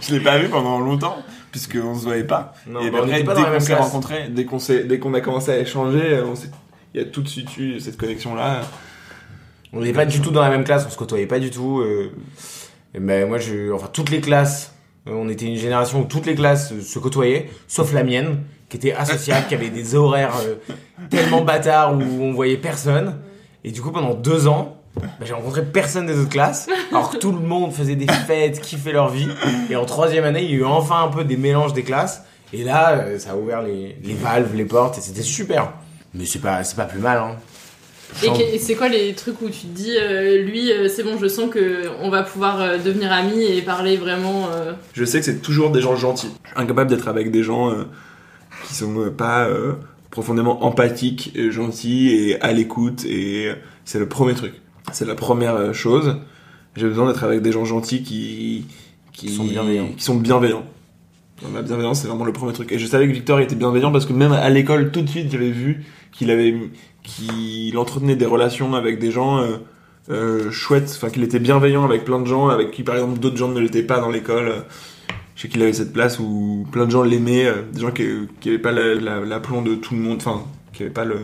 je 0.01 0.13
l'ai 0.13 0.19
pas 0.19 0.37
vu 0.37 0.49
pendant 0.49 0.77
longtemps 0.81 1.17
puisque 1.51 1.77
on 1.81 1.95
se 1.97 2.03
voyait 2.03 2.25
pas. 2.25 2.53
Non, 2.67 2.81
et 2.81 2.89
bah, 2.91 2.97
on 3.01 3.03
après, 3.05 3.23
pas 3.23 3.33
dès 3.35 3.43
qu'on 3.43 3.59
s'est 3.61 3.75
rencontrés, 3.75 4.27
dès 4.29 4.43
qu'on 4.43 4.59
s'est, 4.59 4.83
dès 4.83 4.99
qu'on 4.99 5.13
a 5.13 5.21
commencé 5.21 5.51
à 5.51 5.57
échanger, 5.59 6.19
s'est- 6.35 6.49
il 6.93 6.99
y 6.99 7.03
a 7.03 7.07
tout 7.07 7.21
de 7.21 7.29
suite 7.29 7.55
eu 7.57 7.79
cette 7.79 7.95
connexion 7.95 8.35
là. 8.35 8.59
On 9.71 9.79
n'est 9.79 9.93
pas 9.93 10.05
du 10.05 10.19
tout 10.19 10.31
dans 10.31 10.41
la 10.41 10.49
même 10.49 10.65
classe, 10.65 10.83
on 10.85 10.89
se 10.89 10.97
côtoyait 10.97 11.27
pas 11.27 11.39
du 11.39 11.49
tout. 11.49 11.79
euh, 11.79 12.11
et 12.93 12.99
ben 12.99 13.27
moi, 13.27 13.37
je, 13.37 13.71
enfin 13.71 13.87
toutes 13.93 14.09
les 14.09 14.19
classes, 14.19 14.73
euh, 14.73 14.82
on 15.07 15.29
était 15.29 15.45
une 15.45 15.57
génération 15.57 16.01
où 16.01 16.05
toutes 16.05 16.25
les 16.25 16.35
classes 16.35 16.71
euh, 16.71 16.81
se 16.81 16.99
côtoyaient, 16.99 17.49
sauf 17.67 17.93
la 17.93 18.03
mienne, 18.03 18.39
qui 18.69 18.77
était 18.77 18.93
associable, 18.93 19.47
qui 19.47 19.55
avait 19.55 19.69
des 19.69 19.95
horaires 19.95 20.35
euh, 20.45 20.55
tellement 21.09 21.41
bâtards 21.41 21.95
où 21.95 22.01
on 22.01 22.33
voyait 22.33 22.57
personne. 22.57 23.19
Et 23.63 23.71
du 23.71 23.81
coup, 23.81 23.91
pendant 23.91 24.13
deux 24.13 24.47
ans, 24.47 24.77
bah, 24.95 25.07
j'ai 25.25 25.33
rencontré 25.33 25.63
personne 25.63 26.05
des 26.05 26.17
autres 26.17 26.29
classes, 26.29 26.67
alors 26.91 27.09
que 27.09 27.17
tout 27.17 27.31
le 27.31 27.39
monde 27.39 27.73
faisait 27.73 27.95
des 27.95 28.07
fêtes, 28.07 28.61
kiffait 28.61 28.91
leur 28.91 29.09
vie. 29.09 29.27
Et 29.69 29.75
en 29.75 29.85
troisième 29.85 30.23
année, 30.23 30.43
il 30.43 30.51
y 30.51 30.53
a 30.53 30.57
eu 30.57 30.65
enfin 30.65 31.03
un 31.03 31.09
peu 31.09 31.23
des 31.23 31.37
mélanges 31.37 31.73
des 31.73 31.83
classes. 31.83 32.23
Et 32.53 32.63
là, 32.63 32.91
euh, 32.91 33.19
ça 33.19 33.31
a 33.31 33.35
ouvert 33.35 33.61
les, 33.61 33.97
les 34.03 34.13
valves, 34.13 34.55
les 34.55 34.65
portes, 34.65 34.97
et 34.97 35.01
c'était 35.01 35.23
super. 35.23 35.73
Mais 36.13 36.25
c'est 36.25 36.39
pas, 36.39 36.63
c'est 36.63 36.75
pas 36.75 36.85
plus 36.85 36.99
mal, 36.99 37.17
hein. 37.17 37.35
Et 38.21 38.25
Chante- 38.27 38.37
que- 38.37 38.55
et 38.55 38.59
c'est 38.59 38.75
quoi 38.75 38.89
les 38.89 39.13
trucs 39.13 39.41
où 39.41 39.49
tu 39.49 39.61
te 39.61 39.75
dis 39.75 39.95
euh, 39.97 40.41
lui 40.43 40.71
euh, 40.71 40.87
c'est 40.87 41.03
bon 41.03 41.17
je 41.19 41.27
sens 41.27 41.49
que 41.49 41.83
on 42.01 42.09
va 42.09 42.23
pouvoir 42.23 42.61
euh, 42.61 42.77
devenir 42.77 43.11
amis 43.11 43.43
et 43.43 43.61
parler 43.61 43.97
vraiment 43.97 44.49
euh, 44.53 44.73
Je 44.93 45.03
sais 45.05 45.19
que 45.19 45.25
c'est 45.25 45.41
toujours 45.41 45.71
des 45.71 45.81
gens 45.81 45.95
gentils. 45.95 46.29
Je 46.43 46.49
suis 46.49 46.57
incapable 46.59 46.89
d'être 46.89 47.07
avec 47.07 47.31
des 47.31 47.43
gens 47.43 47.71
euh, 47.71 47.83
qui 48.67 48.75
sont 48.75 48.99
euh, 48.99 49.09
pas 49.09 49.45
euh, 49.47 49.73
profondément 50.11 50.63
empathiques, 50.63 51.31
et 51.35 51.49
gentils 51.51 52.09
et 52.11 52.39
à 52.41 52.51
l'écoute 52.53 53.03
et, 53.05 53.51
C'est 53.85 53.99
le 53.99 54.07
premier 54.07 54.35
truc. 54.35 54.53
C'est 54.91 55.05
la 55.07 55.15
première 55.15 55.73
chose. 55.73 56.17
J'ai 56.75 56.85
besoin 56.87 57.07
d'être 57.07 57.23
avec 57.23 57.41
des 57.41 57.51
gens 57.51 57.65
gentils 57.65 58.03
qui 58.03 58.65
qui 59.11 59.29
sont 59.29 59.43
bienveillants. 59.45 59.89
Qui 59.97 60.03
sont 60.03 60.15
bienveillants. 60.15 60.65
La 61.53 61.61
bienveillance, 61.61 62.01
c'est 62.01 62.07
vraiment 62.07 62.25
le 62.25 62.31
premier 62.33 62.53
truc. 62.53 62.71
Et 62.71 62.79
je 62.79 62.85
savais 62.87 63.07
que 63.07 63.11
Victor 63.11 63.39
était 63.41 63.55
bienveillant 63.55 63.91
parce 63.91 64.05
que 64.05 64.13
même 64.13 64.31
à 64.31 64.49
l'école, 64.49 64.91
tout 64.91 65.01
de 65.01 65.09
suite, 65.09 65.29
j'avais 65.31 65.49
vu 65.51 65.83
qu'il 66.13 66.31
avait, 66.31 66.55
qu'il 67.03 67.77
entretenait 67.77 68.15
des 68.15 68.25
relations 68.25 68.73
avec 68.75 68.99
des 68.99 69.11
gens 69.11 69.39
euh, 69.39 69.57
euh, 70.09 70.51
chouettes. 70.51 70.91
Enfin, 70.95 71.09
qu'il 71.09 71.23
était 71.23 71.39
bienveillant 71.39 71.83
avec 71.83 72.05
plein 72.05 72.19
de 72.19 72.25
gens, 72.25 72.47
avec 72.49 72.71
qui, 72.71 72.83
par 72.83 72.95
exemple, 72.95 73.19
d'autres 73.19 73.37
gens 73.37 73.49
ne 73.49 73.59
l'étaient 73.59 73.83
pas 73.83 73.99
dans 73.99 74.09
l'école. 74.09 74.63
Je 75.35 75.41
sais 75.41 75.47
qu'il 75.47 75.61
avait 75.63 75.73
cette 75.73 75.93
place 75.93 76.19
où 76.19 76.65
plein 76.71 76.85
de 76.85 76.91
gens 76.91 77.03
l'aimaient, 77.03 77.45
euh, 77.45 77.63
des 77.73 77.81
gens 77.81 77.91
qui, 77.91 78.07
qui 78.39 78.49
avaient 78.49 78.59
pas 78.59 78.71
la- 78.71 78.95
la- 78.95 79.19
l'aplomb 79.21 79.61
de 79.63 79.75
tout 79.75 79.95
le 79.95 79.99
monde, 80.01 80.17
enfin, 80.17 80.43
qui 80.73 80.83
avaient 80.83 80.91
pas 80.91 81.05
le, 81.05 81.17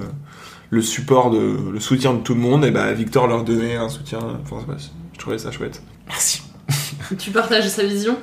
le 0.71 0.81
support 0.81 1.29
de, 1.31 1.71
le 1.71 1.79
soutien 1.79 2.13
de 2.13 2.19
tout 2.19 2.33
le 2.33 2.39
monde. 2.41 2.65
Et 2.65 2.71
bah, 2.71 2.91
Victor 2.93 3.27
leur 3.27 3.43
donnait 3.43 3.75
un 3.75 3.89
soutien. 3.89 4.19
Enfin, 4.41 4.57
ouais, 4.67 4.77
je 5.13 5.19
trouvais 5.19 5.37
ça 5.37 5.51
chouette. 5.51 5.81
Merci. 6.07 6.41
Tu 7.19 7.31
partages 7.31 7.67
sa 7.69 7.83
vision? 7.83 8.17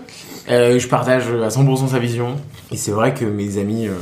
Euh, 0.48 0.78
je 0.78 0.86
partage 0.88 1.28
à 1.28 1.48
100% 1.48 1.88
sa 1.88 1.98
vision. 1.98 2.36
Et 2.72 2.76
c'est 2.76 2.92
vrai 2.92 3.14
que 3.14 3.24
mes 3.24 3.58
amis 3.58 3.86
euh, 3.88 3.94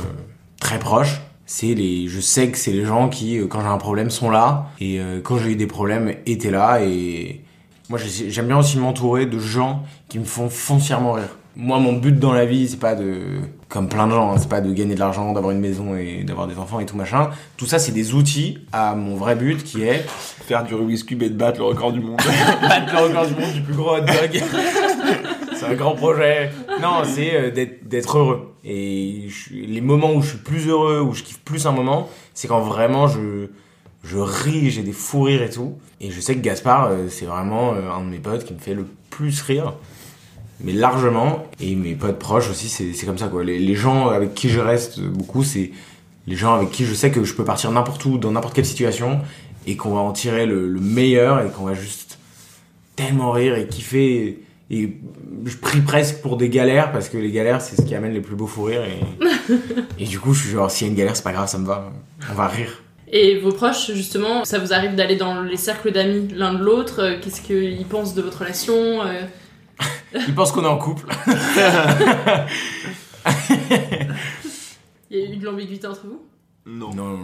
très 0.59 0.79
proches, 0.79 1.21
c'est 1.45 1.73
les, 1.75 2.07
je 2.07 2.19
sais 2.19 2.49
que 2.49 2.57
c'est 2.57 2.71
les 2.71 2.85
gens 2.85 3.09
qui, 3.09 3.37
euh, 3.39 3.47
quand 3.47 3.61
j'ai 3.61 3.67
un 3.67 3.77
problème, 3.77 4.09
sont 4.09 4.29
là. 4.29 4.67
Et 4.79 4.99
euh, 4.99 5.21
quand 5.23 5.37
j'ai 5.37 5.51
eu 5.51 5.55
des 5.55 5.67
problèmes, 5.67 6.13
étaient 6.25 6.51
là. 6.51 6.79
Et 6.83 7.41
moi, 7.89 7.99
j'ai- 7.99 8.29
j'aime 8.31 8.47
bien 8.47 8.57
aussi 8.57 8.77
m'entourer 8.79 9.25
de 9.25 9.37
gens 9.39 9.83
qui 10.09 10.19
me 10.19 10.25
font 10.25 10.49
foncièrement 10.49 11.13
rire. 11.13 11.37
Moi, 11.55 11.79
mon 11.79 11.93
but 11.93 12.17
dans 12.19 12.33
la 12.33 12.45
vie, 12.45 12.67
c'est 12.67 12.79
pas 12.79 12.95
de, 12.95 13.21
comme 13.69 13.89
plein 13.89 14.05
de 14.07 14.11
gens, 14.11 14.31
hein, 14.31 14.37
c'est 14.37 14.47
pas 14.49 14.61
de 14.61 14.71
gagner 14.71 14.93
de 14.95 14.99
l'argent, 14.99 15.33
d'avoir 15.33 15.51
une 15.51 15.59
maison 15.59 15.95
et 15.95 16.23
d'avoir 16.23 16.47
des 16.47 16.57
enfants 16.57 16.79
et 16.79 16.85
tout 16.85 16.95
machin. 16.95 17.29
Tout 17.57 17.65
ça, 17.65 17.79
c'est 17.79 17.91
des 17.91 18.13
outils 18.13 18.59
à 18.71 18.95
mon 18.95 19.15
vrai 19.15 19.35
but 19.35 19.63
qui 19.63 19.83
est 19.83 20.05
Faire 20.45 20.63
du 20.63 20.75
Rubik's 20.75 21.03
Cube 21.03 21.23
et 21.23 21.29
de 21.29 21.35
battre 21.35 21.59
le 21.59 21.65
record 21.65 21.91
du 21.91 21.99
monde. 21.99 22.17
battre 22.61 22.93
le 22.93 22.99
record 23.07 23.27
du 23.27 23.33
monde 23.33 23.53
du 23.53 23.61
plus 23.61 23.73
gros 23.73 23.95
hot 23.97 24.01
dog. 24.01 24.41
c'est 25.55 25.65
un 25.65 25.73
grand 25.73 25.95
projet. 25.95 26.51
Non, 26.81 27.03
c'est 27.03 27.35
euh, 27.35 27.51
d'être 27.83 28.17
heureux. 28.17 28.53
Et 28.63 29.25
je- 29.29 29.53
les 29.55 29.81
moments 29.81 30.13
où 30.13 30.21
je 30.21 30.29
suis 30.29 30.37
plus 30.37 30.67
heureux, 30.67 31.01
où 31.01 31.13
je 31.13 31.23
kiffe 31.23 31.39
plus 31.39 31.65
un 31.65 31.71
moment, 31.71 32.09
c'est 32.33 32.47
quand 32.47 32.61
vraiment 32.61 33.07
je 33.07 33.47
je 34.03 34.19
ris, 34.19 34.69
j'ai 34.69 34.83
des 34.83 34.91
fous 34.91 35.23
rires 35.23 35.41
et 35.41 35.49
tout. 35.49 35.79
Et 35.99 36.11
je 36.11 36.21
sais 36.21 36.35
que 36.35 36.41
Gaspard, 36.41 36.89
euh, 36.91 37.07
c'est 37.09 37.25
vraiment 37.25 37.73
euh, 37.73 37.89
un 37.91 38.01
de 38.01 38.09
mes 38.09 38.19
potes 38.19 38.43
qui 38.45 38.53
me 38.53 38.59
fait 38.59 38.75
le 38.75 38.85
plus 39.09 39.41
rire. 39.41 39.73
Mais 40.61 40.73
largement. 40.73 41.47
Et 41.59 41.75
mes 41.75 41.95
potes 41.95 42.19
proches 42.19 42.49
aussi, 42.49 42.69
c'est 42.69 43.05
comme 43.05 43.17
ça 43.17 43.27
quoi. 43.27 43.43
Les, 43.43 43.59
les 43.59 43.75
gens 43.75 44.07
avec 44.09 44.33
qui 44.33 44.49
je 44.49 44.59
reste 44.59 44.99
beaucoup, 44.99 45.43
c'est 45.43 45.71
les 46.27 46.35
gens 46.35 46.53
avec 46.53 46.71
qui 46.71 46.85
je 46.85 46.93
sais 46.93 47.11
que 47.11 47.23
je 47.23 47.33
peux 47.33 47.43
partir 47.43 47.71
n'importe 47.71 48.03
où, 48.05 48.17
dans 48.17 48.31
n'importe 48.31 48.55
quelle 48.55 48.65
situation, 48.65 49.19
et 49.67 49.75
qu'on 49.75 49.93
va 49.93 49.99
en 49.99 50.11
tirer 50.11 50.45
le, 50.45 50.67
le 50.67 50.79
meilleur, 50.79 51.45
et 51.45 51.49
qu'on 51.49 51.65
va 51.65 51.73
juste 51.73 52.17
tellement 52.95 53.31
rire 53.31 53.55
et 53.55 53.67
kiffer. 53.67 54.15
Et, 54.15 54.41
et 54.71 54.97
je 55.45 55.57
prie 55.57 55.81
presque 55.81 56.21
pour 56.21 56.37
des 56.37 56.49
galères, 56.49 56.91
parce 56.91 57.09
que 57.09 57.17
les 57.17 57.31
galères, 57.31 57.61
c'est 57.61 57.75
ce 57.75 57.83
qui 57.83 57.93
amène 57.93 58.13
les 58.13 58.21
plus 58.21 58.35
beaux 58.35 58.47
fous 58.47 58.63
rires. 58.63 58.83
Et, 58.85 59.53
et 60.03 60.05
du 60.05 60.19
coup, 60.19 60.33
je 60.33 60.41
suis 60.41 60.49
genre, 60.51 60.71
s'il 60.71 60.87
y 60.87 60.89
a 60.89 60.91
une 60.91 60.97
galère, 60.97 61.15
c'est 61.15 61.23
pas 61.23 61.33
grave, 61.33 61.47
ça 61.47 61.59
me 61.59 61.67
va. 61.67 61.91
On 62.31 62.33
va 62.33 62.47
rire. 62.47 62.81
Et 63.11 63.39
vos 63.39 63.51
proches, 63.51 63.91
justement, 63.93 64.43
ça 64.45 64.57
vous 64.57 64.73
arrive 64.73 64.95
d'aller 64.95 65.15
dans 65.15 65.41
les 65.41 65.57
cercles 65.57 65.91
d'amis 65.91 66.27
l'un 66.33 66.53
de 66.53 66.63
l'autre 66.63 67.03
euh, 67.03 67.15
Qu'est-ce 67.21 67.41
qu'ils 67.41 67.85
pensent 67.85 68.15
de 68.15 68.21
votre 68.23 68.39
relation 68.39 68.73
euh, 69.03 69.21
Ils 70.27 70.33
pensent 70.35 70.51
qu'on 70.51 70.63
est 70.63 70.67
en 70.67 70.77
couple. 70.77 71.05
Il 75.09 75.17
y 75.17 75.21
a 75.21 75.25
eu 75.33 75.37
de 75.37 75.45
l'ambiguïté 75.45 75.87
entre 75.87 76.01
vous? 76.05 76.21
Non. 76.65 76.93
Non. 76.93 77.19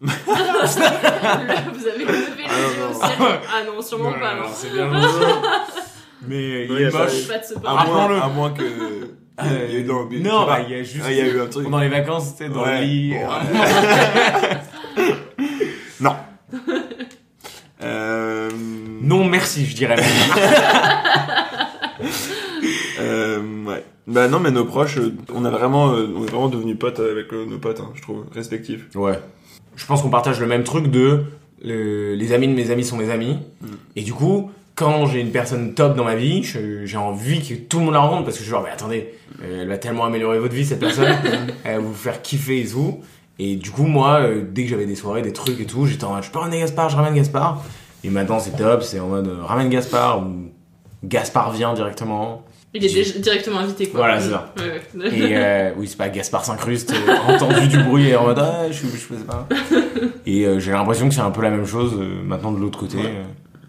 Vous 0.00 0.10
avez 0.10 2.04
levé 2.04 2.28
les 2.36 2.44
Ah, 2.46 2.50
non, 2.62 2.68
yeux 2.74 2.84
au 2.84 2.92
non. 2.92 3.00
ciel 3.00 3.18
Ah 3.20 3.62
non, 3.66 3.82
sûrement 3.82 4.12
pas. 4.12 4.34
non. 4.36 4.42
c'est 4.54 4.72
bien. 4.72 4.86
Mais 6.26 6.66
Non, 6.68 6.74
il 6.76 6.80
y 6.82 6.84
a 6.84 6.88
est 6.88 6.90
pas- 6.92 7.04
moche. 7.04 7.26
Pas 7.28 7.38
de 7.38 7.44
ce 7.44 7.54
À 7.66 7.84
moins, 7.86 8.20
à 8.20 8.28
moins 8.28 8.50
que. 8.52 8.62
Euh, 8.62 9.66
il 9.68 9.72
y 9.72 9.76
a 9.76 9.78
eu 9.80 9.82
de 9.84 9.88
l'ambi- 9.88 10.20
non, 10.20 10.46
bah, 10.46 10.60
il 10.66 10.70
y 10.70 10.74
a 10.78 10.82
juste. 10.82 11.04
Ah, 11.06 11.12
il 11.12 11.18
y 11.18 11.20
a 11.20 11.26
eu 11.26 11.40
un 11.40 11.46
truc. 11.46 11.64
Pendant 11.64 11.78
les 11.78 11.88
vacances, 11.88 12.32
tu 12.36 12.44
sais, 12.44 12.50
dans 12.50 12.62
Ouais. 12.64 12.80
le 12.80 12.86
lit. 12.86 13.14
Non. 16.00 16.14
Euh, 17.82 18.50
Non, 19.02 19.24
merci, 19.24 19.66
je 19.66 19.74
dirais. 19.76 19.96
Euh, 23.38 23.64
ouais. 23.66 23.84
Bah 24.06 24.28
non, 24.28 24.40
mais 24.40 24.50
nos 24.50 24.64
proches, 24.64 24.98
euh, 24.98 25.14
on 25.34 25.44
a 25.44 25.50
vraiment, 25.50 25.92
euh, 25.92 26.08
on 26.16 26.24
est 26.24 26.30
vraiment 26.30 26.48
devenus 26.48 26.78
potes 26.78 27.00
avec 27.00 27.30
nos 27.32 27.58
potes, 27.58 27.80
hein, 27.80 27.90
je 27.94 28.02
trouve, 28.02 28.24
respectifs. 28.34 28.86
Ouais. 28.94 29.18
Je 29.76 29.86
pense 29.86 30.02
qu'on 30.02 30.10
partage 30.10 30.40
le 30.40 30.46
même 30.46 30.64
truc 30.64 30.88
de 30.90 31.24
le- 31.62 32.14
les 32.14 32.32
amis 32.32 32.48
de 32.48 32.52
mes 32.54 32.70
amis 32.70 32.84
sont 32.84 32.96
mes 32.96 33.10
amis. 33.10 33.36
Et 33.96 34.02
du 34.02 34.12
coup, 34.12 34.50
quand 34.74 35.06
j'ai 35.06 35.20
une 35.20 35.30
personne 35.32 35.74
top 35.74 35.96
dans 35.96 36.04
ma 36.04 36.14
vie, 36.14 36.42
j'ai 36.44 36.96
envie 36.96 37.46
que 37.46 37.54
tout 37.54 37.78
le 37.80 37.84
monde 37.86 37.94
la 37.94 38.00
rencontre 38.00 38.24
parce 38.24 38.36
que 38.36 38.40
je 38.40 38.44
suis 38.44 38.50
genre, 38.50 38.62
mais 38.64 38.70
attendez, 38.70 39.08
elle 39.42 39.68
va 39.68 39.76
tellement 39.78 40.04
améliorer 40.04 40.38
votre 40.38 40.54
vie 40.54 40.64
cette 40.64 40.80
personne, 40.80 41.14
elle 41.64 41.76
va 41.76 41.80
vous 41.80 41.94
faire 41.94 42.22
kiffer 42.22 42.60
et 42.62 42.66
tout. 42.66 43.00
Et 43.40 43.56
du 43.56 43.70
coup, 43.70 43.84
moi, 43.84 44.20
dès 44.52 44.64
que 44.64 44.70
j'avais 44.70 44.86
des 44.86 44.96
soirées, 44.96 45.22
des 45.22 45.32
trucs 45.32 45.60
et 45.60 45.64
tout, 45.66 45.86
j'étais 45.86 46.04
en 46.04 46.14
mode, 46.14 46.22
je 46.24 46.30
peux 46.30 46.38
ramener 46.38 46.60
Gaspard, 46.60 46.88
je 46.90 46.96
ramène 46.96 47.14
Gaspard. 47.14 47.62
Et 48.04 48.10
maintenant, 48.10 48.38
c'est 48.40 48.56
top, 48.56 48.82
c'est 48.82 49.00
en 49.00 49.08
mode, 49.08 49.28
ramène 49.42 49.68
Gaspard 49.68 50.22
ou 50.22 50.50
Gaspard 51.04 51.52
vient 51.52 51.74
directement. 51.74 52.44
Il 52.74 52.84
est 52.84 52.92
déjà 52.92 53.18
directement 53.18 53.58
invité, 53.60 53.88
quoi. 53.88 54.00
Voilà, 54.00 54.20
c'est 54.20 54.30
ça. 54.30 54.52
Ouais, 54.58 55.00
ouais. 55.00 55.18
Et 55.18 55.36
euh, 55.36 55.70
oui, 55.76 55.88
c'est 55.88 55.96
pas 55.96 56.08
Gaspard 56.10 56.44
s'incruste, 56.44 56.92
euh, 56.92 57.14
entendu 57.34 57.66
du 57.68 57.78
bruit 57.82 58.08
et 58.08 58.16
en 58.16 58.24
mode 58.24 58.38
ah, 58.40 58.70
je, 58.70 58.86
je 58.86 58.96
sais 58.96 59.24
pas. 59.26 59.48
Et 60.26 60.44
euh, 60.46 60.60
j'ai 60.60 60.72
l'impression 60.72 61.08
que 61.08 61.14
c'est 61.14 61.22
un 61.22 61.30
peu 61.30 61.40
la 61.42 61.50
même 61.50 61.64
chose 61.66 61.94
euh, 61.98 62.22
maintenant 62.22 62.52
de 62.52 62.58
l'autre 62.60 62.78
côté. 62.78 62.98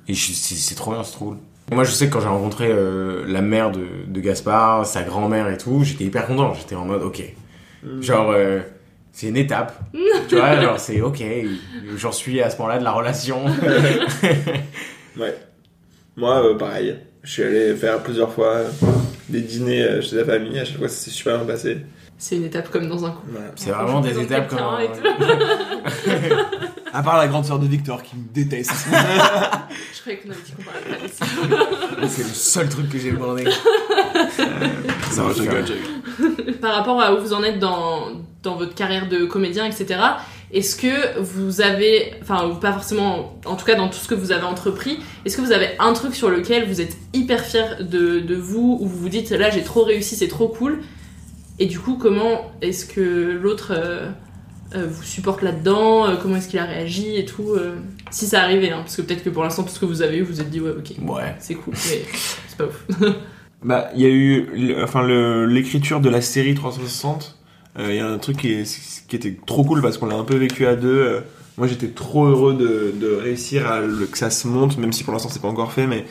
et 0.07 0.13
c'est 0.13 0.33
c'est 0.33 0.75
trop 0.75 0.91
bien, 0.91 1.03
c'est 1.03 1.13
trop 1.13 1.25
cool. 1.27 1.37
Moi, 1.71 1.83
je 1.83 1.91
sais 1.91 2.07
que 2.07 2.13
quand 2.13 2.21
j'ai 2.21 2.27
rencontré 2.27 2.67
euh, 2.69 3.23
la 3.27 3.41
mère 3.41 3.71
de, 3.71 3.85
de 4.07 4.19
Gaspard, 4.19 4.85
sa 4.85 5.03
grand-mère 5.03 5.47
et 5.49 5.57
tout, 5.57 5.83
j'étais 5.83 6.03
hyper 6.05 6.25
content. 6.25 6.53
J'étais 6.55 6.75
en 6.75 6.85
mode 6.85 7.03
ok. 7.03 7.21
Genre, 8.01 8.31
euh, 8.31 8.59
c'est 9.11 9.27
une 9.27 9.37
étape. 9.37 9.79
tu 10.27 10.35
vois, 10.35 10.59
genre, 10.59 10.79
c'est 10.79 10.99
ok. 11.01 11.23
J'en 11.95 12.11
suis 12.11 12.41
à 12.41 12.49
ce 12.49 12.57
moment-là 12.57 12.79
de 12.79 12.83
la 12.83 12.91
relation. 12.91 13.45
Ouais. 15.17 15.35
Moi, 16.15 16.45
euh, 16.45 16.57
pareil. 16.57 16.95
Je 17.23 17.31
suis 17.31 17.43
allé 17.43 17.75
faire 17.75 17.99
plusieurs 18.01 18.31
fois 18.31 18.47
euh, 18.55 18.69
des 19.27 19.41
dîners 19.41 19.83
euh, 19.83 20.01
chez 20.01 20.15
la 20.15 20.25
famille. 20.25 20.57
À 20.59 20.65
chaque 20.65 20.77
fois, 20.77 20.87
ça 20.87 20.95
s'est 20.95 21.11
super 21.11 21.37
bien 21.37 21.45
passé. 21.53 21.77
C'est 22.17 22.35
une 22.37 22.45
étape 22.45 22.69
comme 22.69 22.87
dans 22.89 23.05
un 23.05 23.11
couple. 23.11 23.31
Voilà. 23.31 23.51
c'est 23.55 23.71
vraiment 23.71 24.01
des 24.01 24.19
étapes 24.19 24.47
comme. 24.49 24.59
un- 24.59 24.79
et 24.79 24.87
tout. 24.87 25.03
À 26.93 27.03
part 27.03 27.17
la 27.17 27.27
grande 27.27 27.45
sœur 27.45 27.59
de 27.59 27.67
Victor 27.67 28.01
qui 28.01 28.15
me 28.15 28.23
déteste. 28.33 28.71
Je 29.93 29.99
croyais 30.01 30.17
qu'on 30.19 30.31
avait 30.31 30.39
dit 30.43 30.53
qu'on 30.53 30.63
parlait 30.63 30.97
pas 30.97 31.05
de 31.05 31.11
ça. 31.11 32.07
C'est 32.07 32.23
le 32.23 32.29
seul 32.33 32.67
truc 32.67 32.89
que 32.89 32.97
j'ai 32.97 33.11
demandé. 33.11 33.43
ça 35.11 35.23
va, 35.23 35.31
je 35.33 35.41
rigole, 35.41 35.65
je 35.67 35.73
rigole. 35.73 36.55
Par 36.55 36.73
rapport 36.73 36.99
à 36.99 37.13
où 37.13 37.19
vous 37.21 37.33
en 37.33 37.43
êtes 37.43 37.59
dans, 37.59 38.07
dans 38.41 38.55
votre 38.55 38.73
carrière 38.73 39.07
de 39.07 39.25
comédien, 39.25 39.65
etc., 39.65 39.99
est-ce 40.51 40.75
que 40.75 41.19
vous 41.19 41.61
avez, 41.61 42.13
enfin, 42.21 42.47
ou 42.47 42.55
pas 42.55 42.71
forcément, 42.73 43.39
en 43.45 43.55
tout 43.55 43.65
cas 43.65 43.75
dans 43.75 43.87
tout 43.87 43.99
ce 43.99 44.07
que 44.07 44.15
vous 44.15 44.31
avez 44.31 44.43
entrepris, 44.43 44.99
est-ce 45.25 45.37
que 45.37 45.41
vous 45.41 45.51
avez 45.51 45.69
un 45.79 45.93
truc 45.93 46.15
sur 46.15 46.29
lequel 46.29 46.67
vous 46.67 46.81
êtes 46.81 46.97
hyper 47.13 47.45
fier 47.45 47.77
de, 47.83 48.19
de 48.19 48.35
vous, 48.35 48.77
où 48.81 48.87
vous 48.87 48.97
vous 48.97 49.09
dites 49.09 49.29
là 49.31 49.49
j'ai 49.51 49.63
trop 49.63 49.83
réussi, 49.83 50.15
c'est 50.15 50.27
trop 50.27 50.47
cool, 50.47 50.79
et 51.59 51.65
du 51.67 51.79
coup 51.79 51.97
comment 51.97 52.51
est-ce 52.61 52.85
que 52.85 53.37
l'autre 53.41 53.73
euh, 53.75 54.09
euh, 54.75 54.87
vous 54.89 55.03
supporte 55.03 55.41
là-dedans, 55.43 56.07
euh, 56.07 56.15
comment 56.19 56.37
est-ce 56.37 56.47
qu'il 56.47 56.59
a 56.59 56.65
réagi 56.65 57.15
et 57.17 57.25
tout, 57.25 57.55
si 58.09 58.25
ça 58.25 58.41
arrivait, 58.41 58.71
hein, 58.71 58.79
parce 58.79 58.95
que 58.95 59.03
peut-être 59.03 59.23
que 59.23 59.29
pour 59.29 59.43
l'instant 59.43 59.61
tout 59.63 59.69
ce 59.69 59.79
que 59.79 59.85
vous 59.85 60.01
avez 60.01 60.17
eu, 60.17 60.21
vous 60.23 60.33
vous 60.33 60.41
êtes 60.41 60.49
dit 60.49 60.61
ouais 60.61 60.71
ok, 60.71 60.93
Ouais. 61.07 61.35
c'est 61.39 61.55
cool, 61.55 61.73
mais 61.75 62.01
c'est 62.47 62.57
pas 62.57 62.65
ouf. 62.65 62.85
Bah, 63.61 63.89
il 63.93 64.01
y 64.01 64.05
a 64.05 64.09
eu, 64.09 64.81
enfin, 64.81 65.05
l'écriture 65.45 65.99
de 65.99 66.07
la 66.09 66.21
série 66.21 66.55
360. 66.55 67.37
Euh, 67.79 67.87
Il 67.89 67.95
y 67.95 67.99
a 67.99 68.07
un 68.07 68.17
truc 68.17 68.37
qui, 68.37 68.51
était 68.51 69.35
trop 69.45 69.63
cool 69.63 69.81
parce 69.81 69.97
qu'on 69.97 70.05
l'a 70.05 70.15
un 70.15 70.23
peu 70.23 70.35
vécu 70.35 70.65
à 70.65 70.75
deux. 70.75 70.87
euh, 70.87 71.21
moi, 71.57 71.67
j'étais 71.67 71.89
trop 71.89 72.25
heureux 72.25 72.53
de, 72.53 73.15
réussir 73.15 73.69
à 73.69 73.81
que 73.81 74.17
ça 74.17 74.29
se 74.29 74.47
monte, 74.47 74.77
même 74.77 74.93
si 74.93 75.03
pour 75.03 75.11
l'instant 75.11 75.29
c'est 75.29 75.41
pas 75.41 75.49
encore 75.49 75.73
fait, 75.73 75.87
mais 75.87 76.05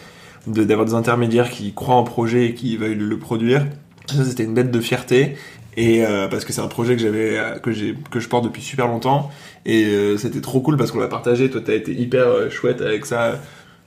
d'avoir 0.47 0.87
des 0.87 0.95
intermédiaires 0.95 1.51
qui 1.51 1.73
croient 1.73 1.95
en 1.95 2.05
projet 2.05 2.47
et 2.47 2.55
qui 2.55 2.77
veuillent 2.77 2.95
le 2.95 3.19
produire. 3.19 3.67
Ça, 4.07 4.25
c'était 4.25 4.45
une 4.45 4.55
bête 4.55 4.71
de 4.71 4.81
fierté. 4.81 5.37
Et 5.79 6.05
euh, 6.05 6.27
parce 6.27 6.45
que 6.45 6.53
c'est 6.53 6.61
un 6.61 6.67
projet 6.67 6.97
que 6.97 7.03
j'avais, 7.03 7.39
euh, 7.39 7.55
je 7.65 8.29
porte 8.29 8.45
depuis 8.45 8.63
super 8.63 8.89
longtemps. 8.89 9.31
Et 9.65 9.85
euh, 9.85 10.17
c'était 10.17 10.41
trop 10.41 10.61
cool 10.61 10.77
parce 10.77 10.91
qu'on 10.91 10.99
l'a 10.99 11.07
partagé. 11.07 11.49
Toi, 11.51 11.61
t'as 11.65 11.75
été 11.75 11.93
hyper 11.93 12.27
euh, 12.27 12.51
chouette 12.51 12.81
avec 12.81 13.07
ça 13.07 13.41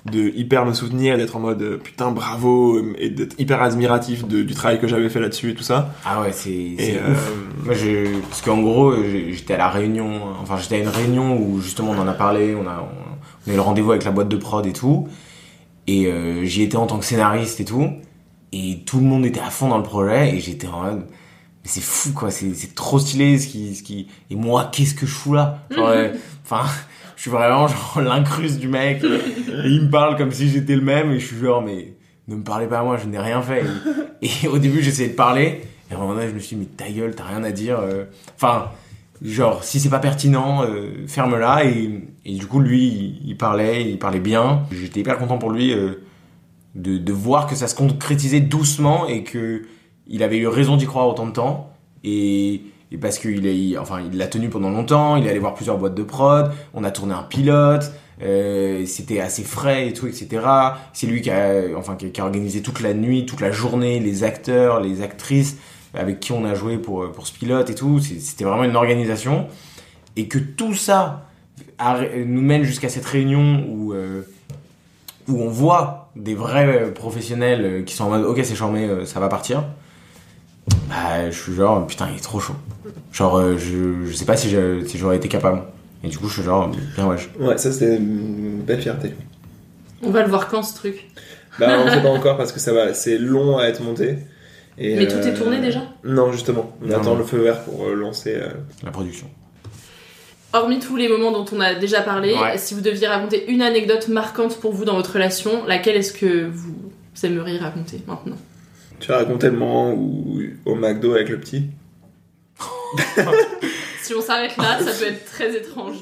de 0.10 0.32
hyper 0.36 0.66
me 0.66 0.74
soutenir, 0.74 1.18
d'être 1.18 1.36
en 1.36 1.40
mode 1.40 1.62
euh, 1.62 1.78
putain 1.78 2.10
bravo 2.12 2.82
et 2.98 3.10
d'être 3.10 3.40
hyper 3.40 3.62
admiratif 3.62 4.26
de- 4.28 4.42
du 4.42 4.54
travail 4.56 4.80
que 4.80 4.88
j'avais 4.88 5.10
fait 5.10 5.20
là-dessus 5.20 5.52
et 5.52 5.54
tout 5.54 5.62
ça. 5.64 5.94
Ah 6.04 6.22
ouais, 6.22 6.32
c'est 6.32 6.76
euh, 6.80 7.12
ouf. 7.12 7.32
Moi, 7.66 7.74
je, 7.76 8.20
parce 8.22 8.42
qu'en 8.42 8.60
gros, 8.62 8.96
j'étais 9.32 9.54
à 9.54 9.58
la 9.58 9.70
réunion, 9.70 10.22
enfin, 10.42 10.58
j'étais 10.58 10.76
à 10.76 10.80
une 10.80 10.88
réunion 10.88 11.38
où 11.40 11.62
justement 11.62 11.92
on 11.92 12.00
en 12.00 12.08
a 12.08 12.14
parlé, 12.14 12.56
on 12.56 12.68
a, 12.68 12.80
on, 12.82 13.48
on 13.48 13.50
a 13.52 13.54
eu 13.54 13.56
le 13.56 13.62
rendez-vous 13.62 13.92
avec 13.92 14.04
la 14.04 14.12
boîte 14.12 14.30
de 14.30 14.38
prod 14.38 14.66
et 14.66 14.74
tout, 14.74 15.08
et 15.88 16.08
euh, 16.08 16.46
j'y 16.46 16.64
étais 16.64 16.78
en 16.78 16.88
tant 16.88 16.98
que 16.98 17.06
scénariste 17.06 17.60
et 17.60 17.66
tout, 17.66 17.88
et 18.54 18.80
tout 18.86 18.98
le 18.98 19.06
monde 19.06 19.26
était 19.26 19.40
à 19.40 19.50
fond 19.52 19.68
dans 19.70 19.78
le 19.78 19.84
projet, 19.84 20.36
et 20.36 20.40
j'étais 20.40 20.68
en 20.68 20.82
mode, 20.82 21.00
mais 21.64 21.70
c'est 21.70 21.84
fou 21.84 22.12
quoi, 22.14 22.32
c'est 22.32 22.56
c'est 22.56 22.74
trop 22.74 22.98
stylé 22.98 23.38
ce 23.38 23.48
qui, 23.48 23.76
ce 23.76 23.84
qui, 23.84 24.08
et 24.32 24.36
moi, 24.36 24.70
qu'est-ce 24.74 24.96
que 24.96 25.06
je 25.06 25.12
fous 25.14 25.34
là? 25.34 25.60
Genre, 25.70 25.88
euh, 25.90 26.10
Enfin, 26.44 26.64
Je 27.22 27.26
suis 27.30 27.38
vraiment 27.38 27.68
genre 27.68 28.02
l'incruste 28.02 28.60
du 28.60 28.68
mec. 28.68 29.04
Et 29.04 29.68
il 29.68 29.84
me 29.84 29.92
parle 29.92 30.18
comme 30.18 30.32
si 30.32 30.50
j'étais 30.50 30.76
le 30.76 30.82
même. 30.82 31.12
Et 31.12 31.20
je 31.20 31.28
suis 31.28 31.38
genre, 31.38 31.62
mais 31.62 31.94
ne 32.28 32.36
me 32.36 32.44
parlez 32.44 32.66
pas 32.66 32.80
à 32.80 32.84
moi, 32.84 32.98
je 32.98 33.06
n'ai 33.06 33.20
rien 33.20 33.44
fait. 33.44 33.64
Et, 34.24 34.48
au 34.48 34.58
début, 34.58 34.82
j'essayais 34.82 35.10
de 35.10 35.14
parler. 35.14 35.62
Et 35.92 35.94
à 35.94 35.98
un 35.98 36.00
moment 36.00 36.16
donné, 36.16 36.30
je 36.30 36.34
me 36.34 36.40
suis 36.40 36.56
dit, 36.56 36.64
mais 36.64 36.76
ta 36.76 36.92
gueule, 36.92 37.14
t'as 37.14 37.26
rien 37.26 37.44
à 37.44 37.52
dire. 37.52 37.78
euh. 37.80 38.06
Enfin, 38.34 38.70
genre, 39.22 39.64
si 39.64 39.80
c'est 39.80 39.92
pas 39.92 40.00
pertinent, 40.00 40.64
euh, 40.64 41.06
ferme-la. 41.06 41.66
Et, 41.66 42.08
et 42.26 42.34
du 42.34 42.48
coup, 42.48 42.60
lui, 42.60 42.88
il, 42.88 43.30
il 43.30 43.38
parlait, 43.38 43.88
il 43.88 44.00
parlait 44.00 44.20
bien. 44.20 44.64
J'étais 44.72 45.02
hyper 45.02 45.20
content 45.20 45.38
pour 45.38 45.52
lui 45.52 45.74
euh, 45.74 46.02
de, 46.74 46.98
de 46.98 47.14
voir 47.14 47.46
que 47.46 47.54
ça 47.54 47.68
se 47.68 47.76
concrétisait 47.76 48.40
doucement 48.40 49.06
et 49.08 49.24
que 49.24 49.62
il 50.08 50.24
avait 50.24 50.40
eu 50.40 50.48
raison 50.48 50.76
d'y 50.76 50.88
croire 50.88 51.08
autant 51.08 51.28
de 51.28 51.34
temps. 51.34 51.72
Et, 52.04 52.64
et 52.92 52.98
parce 52.98 53.20
qu'il 53.20 53.46
est, 53.48 53.78
enfin, 53.78 54.02
il 54.02 54.18
l'a 54.18 54.28
tenu 54.28 54.50
pendant 54.50 54.70
longtemps, 54.70 55.16
il 55.16 55.26
est 55.26 55.30
allé 55.30 55.40
voir 55.40 55.54
plusieurs 55.54 55.78
boîtes 55.78 55.96
de 55.96 56.04
prod, 56.04 56.52
on 56.74 56.84
a 56.84 56.92
tourné 56.92 57.14
un 57.14 57.24
pilote, 57.24 57.92
euh, 58.22 58.86
c'était 58.86 59.20
assez 59.20 59.44
frais 59.44 59.88
et 59.88 59.94
tout, 59.94 60.08
etc. 60.08 60.46
C'est 60.94 61.08
lui 61.08 61.22
qui 61.22 61.32
a, 61.32 61.64
enfin, 61.78 61.96
qui 61.96 62.20
a, 62.20 62.24
organisé 62.24 62.62
toute 62.62 62.82
la 62.82 62.94
nuit, 62.94 63.26
toute 63.26 63.42
la 63.42 63.52
journée, 63.52 64.00
les 64.00 64.24
acteurs, 64.24 64.80
les 64.80 65.02
actrices 65.02 65.58
avec 65.94 66.20
qui 66.20 66.32
on 66.32 66.46
a 66.46 66.54
joué 66.54 66.78
pour, 66.78 67.12
pour 67.12 67.28
ce 67.28 67.34
pilote 67.34 67.70
et 67.70 67.76
tout. 67.76 68.00
C'était 68.00 68.46
vraiment 68.46 68.64
une 68.64 68.76
organisation. 68.76 69.48
Et 70.16 70.28
que 70.28 70.38
tout 70.38 70.74
ça 70.74 71.26
nous 72.26 72.42
mène 72.42 72.64
jusqu'à 72.64 72.90
cette 72.90 73.06
réunion 73.06 73.66
où, 73.68 73.94
euh, 73.94 74.22
où 75.28 75.42
on 75.42 75.50
voit 75.50 76.02
des 76.16 76.36
vrais 76.36 76.68
euh, 76.68 76.92
professionnels 76.92 77.66
euh, 77.66 77.84
qui 77.84 77.96
sont 77.96 78.06
en 78.06 78.10
mode 78.10 78.26
ok 78.26 78.40
c'est 78.44 78.56
charmé, 78.56 78.86
euh, 78.86 79.06
ça 79.06 79.20
va 79.20 79.30
partir. 79.30 79.64
Bah, 80.92 81.30
je 81.32 81.36
suis 81.42 81.54
genre, 81.56 81.88
putain, 81.88 82.10
il 82.12 82.18
est 82.18 82.22
trop 82.22 82.40
chaud. 82.42 82.56
Genre, 83.14 83.38
euh, 83.38 83.58
je, 83.58 84.06
je 84.06 84.14
sais 84.14 84.26
pas 84.26 84.36
si 84.36 84.50
je- 84.50 84.84
si 84.86 84.98
j'aurais 84.98 85.16
été 85.16 85.28
capable. 85.30 85.64
Et 86.04 86.10
du 86.10 86.18
coup, 86.18 86.28
je 86.28 86.34
suis 86.34 86.44
genre, 86.44 86.70
bien 86.96 87.08
wesh. 87.08 87.30
Ouais, 87.40 87.58
ça 87.58 87.72
c'était 87.72 87.96
une 87.96 88.62
belle 88.62 88.82
fierté. 88.82 89.14
On 90.04 90.10
va 90.12 90.22
le 90.24 90.28
voir 90.30 90.48
quand 90.50 90.64
ce 90.64 90.76
truc? 90.76 91.08
Bah, 91.60 91.78
on 91.86 91.90
sait 91.90 92.02
pas 92.02 92.10
encore 92.10 92.36
parce 92.38 92.52
que 92.52 92.60
ça 92.60 92.74
va, 92.74 92.94
c'est 92.94 93.18
long 93.18 93.58
à 93.58 93.66
être 93.66 93.82
monté. 93.82 94.18
Et, 94.78 94.96
Mais 94.96 95.08
tout 95.08 95.18
est 95.18 95.28
euh, 95.28 95.38
tourné 95.38 95.60
déjà? 95.60 95.82
Non, 96.04 96.32
justement. 96.32 96.76
On 96.82 96.88
Non, 96.88 96.96
attend 96.96 97.12
non. 97.14 97.18
le 97.20 97.24
feu 97.24 97.38
vert 97.42 97.62
pour 97.64 97.86
euh, 97.86 97.94
lancer. 97.96 98.34
euh, 98.36 98.50
La 98.84 98.92
production. 98.92 99.28
Hormis 100.54 100.80
tous 100.80 100.98
les 100.98 101.08
moments 101.08 101.32
dont 101.32 101.46
on 101.54 101.60
a 101.62 101.76
déjà 101.76 102.02
parlé, 102.02 102.34
Ouais. 102.34 102.58
si 102.58 102.74
vous 102.74 102.82
deviez 102.82 103.08
raconter 103.08 103.50
une 103.50 103.62
anecdote 103.62 104.08
marquante 104.10 104.60
pour 104.60 104.74
vous 104.74 104.84
dans 104.84 104.96
votre 104.96 105.14
relation, 105.14 105.66
laquelle 105.66 105.96
est-ce 105.96 106.12
que 106.14 106.50
vous 106.50 106.76
aimeriez 107.24 107.58
raconter 107.60 108.02
maintenant? 108.08 108.36
Tu 109.02 109.12
as 109.12 109.18
raconté 109.18 109.48
le 109.48 109.58
moment 109.58 109.92
où 109.94 110.40
au 110.66 110.76
McDo 110.76 111.14
avec 111.14 111.30
le 111.30 111.40
petit. 111.40 111.66
Si 114.02 114.16
on 114.16 114.22
s'arrête 114.22 114.58
là, 114.58 114.80
ça 114.80 114.92
peut 114.92 115.12
être 115.12 115.26
très 115.26 115.56
étrange. 115.56 115.96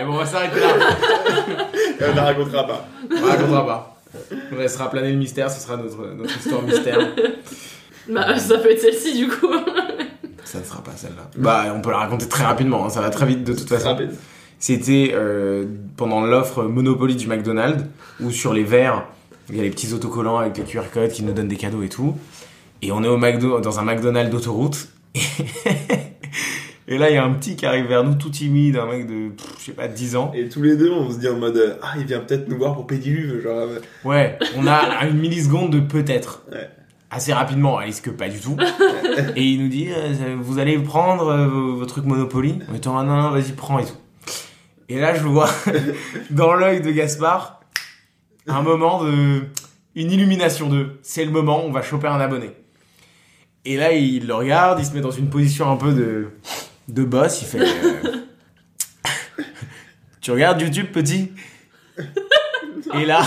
Et 0.00 0.04
bon, 0.04 0.14
on 0.14 0.16
va 0.16 0.26
s'arrêter 0.26 0.58
là. 0.58 0.66
Et 2.00 2.04
on 2.04 2.10
ne 2.10 2.16
la 2.16 2.24
racontera 2.24 2.66
pas. 2.66 2.88
On 3.10 3.26
la 3.26 3.32
racontera 3.32 3.66
pas. 3.66 4.00
On 4.50 4.56
laissera 4.56 4.90
planer 4.90 5.12
le 5.12 5.18
mystère, 5.18 5.50
ce 5.50 5.60
sera 5.60 5.76
notre, 5.76 6.06
notre 6.16 6.36
histoire 6.36 6.62
mystère. 6.62 6.98
bah, 8.08 8.38
ça 8.38 8.58
peut 8.58 8.72
être 8.72 8.80
celle-ci 8.80 9.18
du 9.18 9.28
coup. 9.28 9.52
Ça 10.42 10.58
ne 10.60 10.64
sera 10.64 10.82
pas 10.82 10.92
celle-là. 10.96 11.28
Bah, 11.36 11.66
on 11.76 11.82
peut 11.82 11.90
la 11.90 11.98
raconter 11.98 12.26
très 12.26 12.44
rapidement, 12.44 12.86
hein, 12.86 12.90
ça 12.90 13.02
va 13.02 13.10
très 13.10 13.26
vite 13.26 13.44
de 13.44 13.52
toute 13.52 13.68
façon. 13.68 13.90
Rapide. 13.90 14.14
C'était 14.58 15.12
euh, 15.14 15.66
pendant 15.96 16.22
l'offre 16.22 16.64
Monopoly 16.64 17.14
du 17.14 17.28
McDonald's, 17.28 17.84
où 18.20 18.30
sur 18.30 18.54
les 18.54 18.64
verres, 18.64 19.04
il 19.50 19.56
y 19.56 19.60
a 19.60 19.62
les 19.62 19.70
petits 19.70 19.92
autocollants 19.92 20.38
avec 20.38 20.58
les 20.58 20.64
QR 20.64 20.90
codes 20.92 21.10
qui 21.10 21.22
nous 21.22 21.32
donnent 21.32 21.48
des 21.48 21.56
cadeaux 21.56 21.82
et 21.82 21.88
tout. 21.88 22.14
Et 22.82 22.92
on 22.92 23.02
est 23.02 23.08
au 23.08 23.16
McDo, 23.16 23.60
dans 23.60 23.78
un 23.80 23.82
McDonald's 23.82 24.30
d'autoroute. 24.30 24.88
Et 26.90 26.96
là, 26.96 27.10
il 27.10 27.14
y 27.14 27.18
a 27.18 27.24
un 27.24 27.34
petit 27.34 27.54
qui 27.54 27.66
arrive 27.66 27.86
vers 27.86 28.02
nous, 28.02 28.14
tout 28.14 28.30
timide, 28.30 28.78
un 28.78 28.86
mec 28.86 29.06
de, 29.06 29.28
pff, 29.28 29.56
je 29.58 29.64
sais 29.66 29.72
pas, 29.72 29.88
10 29.88 30.16
ans. 30.16 30.32
Et 30.34 30.48
tous 30.48 30.62
les 30.62 30.74
deux, 30.74 30.90
on 30.90 31.10
se 31.10 31.18
dit 31.18 31.28
en 31.28 31.36
mode 31.36 31.58
euh, 31.58 31.74
Ah, 31.82 31.92
il 31.98 32.06
vient 32.06 32.20
peut-être 32.20 32.48
nous 32.48 32.56
voir 32.56 32.74
pour 32.74 32.86
Pédiluve. 32.86 33.42
Genre, 33.42 33.58
euh, 33.58 33.80
Ouais, 34.04 34.38
on 34.56 34.66
a 34.66 35.04
une 35.06 35.18
milliseconde 35.18 35.70
de 35.70 35.80
peut-être. 35.80 36.44
Ouais. 36.50 36.70
Assez 37.10 37.34
rapidement, 37.34 37.76
Alice 37.76 38.00
que 38.00 38.10
pas 38.10 38.30
du 38.30 38.38
tout. 38.38 38.56
et 39.36 39.42
il 39.42 39.62
nous 39.62 39.68
dit, 39.68 39.88
euh, 39.90 40.36
vous 40.40 40.58
allez 40.58 40.78
prendre 40.78 41.28
euh, 41.28 41.46
vos, 41.46 41.76
vos 41.76 41.86
trucs 41.86 42.06
Monopoly 42.06 42.58
En 42.70 42.74
étant, 42.74 42.98
ah 42.98 43.04
non, 43.04 43.16
non, 43.16 43.30
vas-y, 43.30 43.52
prends 43.52 43.78
et 43.78 43.84
tout. 43.84 43.96
Et 44.88 44.98
là, 44.98 45.14
je 45.14 45.22
vois 45.24 45.50
dans 46.30 46.54
l'œil 46.54 46.80
de 46.80 46.90
Gaspard 46.90 47.57
un 48.48 48.62
moment 48.62 49.04
de. 49.04 49.42
une 49.94 50.10
illumination 50.10 50.68
de. 50.68 50.98
C'est 51.02 51.24
le 51.24 51.30
moment, 51.30 51.64
on 51.64 51.70
va 51.70 51.82
choper 51.82 52.08
un 52.08 52.20
abonné. 52.20 52.50
Et 53.64 53.76
là, 53.76 53.92
il 53.92 54.26
le 54.26 54.34
regarde, 54.34 54.80
il 54.80 54.86
se 54.86 54.92
met 54.92 55.00
dans 55.00 55.10
une 55.10 55.30
position 55.30 55.70
un 55.70 55.76
peu 55.76 55.92
de. 55.92 56.28
de 56.88 57.04
boss, 57.04 57.42
il 57.42 57.46
fait. 57.46 57.60
euh, 57.60 58.24
tu 60.20 60.30
regardes 60.30 60.60
YouTube, 60.60 60.88
petit? 60.92 61.32
Et 62.94 63.04
là, 63.04 63.22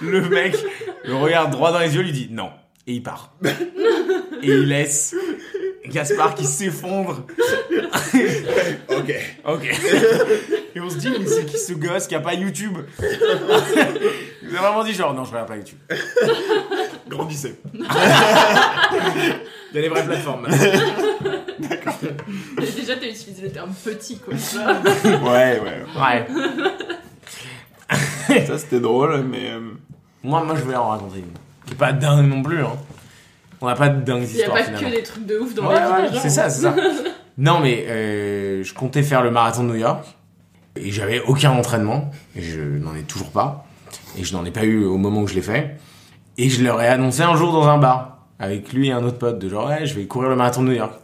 le 0.00 0.28
mec 0.28 0.56
le 1.04 1.16
regarde 1.16 1.50
droit 1.50 1.72
dans 1.72 1.80
les 1.80 1.94
yeux, 1.94 2.02
lui 2.02 2.12
dit 2.12 2.28
non. 2.30 2.50
Et 2.86 2.94
il 2.94 3.02
part. 3.02 3.34
Et 4.42 4.46
il 4.46 4.68
laisse 4.68 5.14
Gaspard 5.88 6.34
qui 6.34 6.44
s'effondre. 6.44 7.24
Ok. 8.90 9.14
Ok. 9.46 9.64
Et 10.74 10.80
on 10.80 10.90
se 10.90 10.96
dit, 10.96 11.08
mais 11.18 11.26
c'est 11.26 11.44
qui 11.46 11.56
ce 11.58 11.72
gosse 11.72 12.06
qui 12.06 12.14
a 12.14 12.20
pas 12.20 12.34
YouTube? 12.34 12.76
Il 14.42 14.56
a 14.56 14.60
vraiment 14.60 14.82
dit 14.84 14.92
genre, 14.92 15.14
non, 15.14 15.24
je 15.24 15.30
regarde 15.30 15.48
pas 15.48 15.56
YouTube. 15.56 15.78
Grandissez. 17.08 17.60
Il 17.74 17.80
y 19.74 19.78
a 19.78 19.80
les 19.82 19.88
vraies 19.88 20.04
plateformes. 20.04 20.46
Déjà, 22.58 22.96
t'as 22.96 23.06
utilisé 23.08 23.42
le 23.42 23.50
terme 23.50 23.72
petit 23.84 24.18
quoi. 24.18 24.34
Ouais, 24.34 25.60
ouais. 25.60 25.84
Ouais. 25.96 26.26
Ça, 28.46 28.58
c'était 28.58 28.80
drôle, 28.80 29.22
mais. 29.30 29.50
euh, 29.52 29.60
Moi, 30.22 30.42
moi, 30.44 30.54
je 30.56 30.62
voulais 30.62 30.76
en 30.76 30.88
raconter 30.90 31.18
une. 31.20 31.32
Qui 31.66 31.72
est 31.74 31.76
pas 31.76 31.92
dingue 31.92 32.26
non 32.28 32.42
plus, 32.42 32.62
hein. 32.62 32.76
On 33.60 33.66
n'a 33.66 33.74
pas 33.74 33.88
de 33.88 34.00
dingues 34.02 34.26
Il 34.30 34.36
y 34.36 34.42
a 34.44 34.50
pas 34.50 34.62
finalement. 34.62 34.88
que 34.90 34.94
des 34.96 35.02
trucs 35.02 35.26
de 35.26 35.38
ouf 35.38 35.54
dans 35.54 35.66
Ouais, 35.68 35.74
la 35.74 36.06
vie 36.08 36.14
ouais, 36.14 36.20
c'est 36.20 36.30
ça, 36.30 36.48
c'est 36.48 36.62
ça. 36.62 36.74
Non, 37.38 37.60
mais 37.60 37.84
euh, 37.88 38.64
je 38.64 38.74
comptais 38.74 39.04
faire 39.04 39.22
le 39.22 39.30
marathon 39.30 39.62
de 39.62 39.68
New 39.68 39.76
York 39.76 40.04
et 40.74 40.90
j'avais 40.90 41.20
aucun 41.20 41.52
entraînement 41.52 42.10
et 42.34 42.42
je 42.42 42.60
n'en 42.60 42.96
ai 42.96 43.02
toujours 43.02 43.30
pas 43.30 43.64
et 44.18 44.24
je 44.24 44.34
n'en 44.34 44.44
ai 44.44 44.50
pas 44.50 44.64
eu 44.64 44.84
au 44.84 44.96
moment 44.96 45.22
où 45.22 45.28
je 45.28 45.34
l'ai 45.34 45.42
fait 45.42 45.76
et 46.36 46.48
je 46.48 46.64
leur 46.64 46.82
ai 46.82 46.88
annoncé 46.88 47.22
un 47.22 47.36
jour 47.36 47.52
dans 47.52 47.68
un 47.68 47.78
bar 47.78 48.26
avec 48.40 48.72
lui 48.72 48.88
et 48.88 48.92
un 48.92 49.04
autre 49.04 49.18
pote 49.18 49.38
de 49.38 49.48
genre 49.48 49.68
ouais 49.68 49.86
je 49.86 49.94
vais 49.94 50.06
courir 50.06 50.30
le 50.30 50.36
marathon 50.36 50.62
de 50.62 50.68
New 50.68 50.74
York 50.74 50.94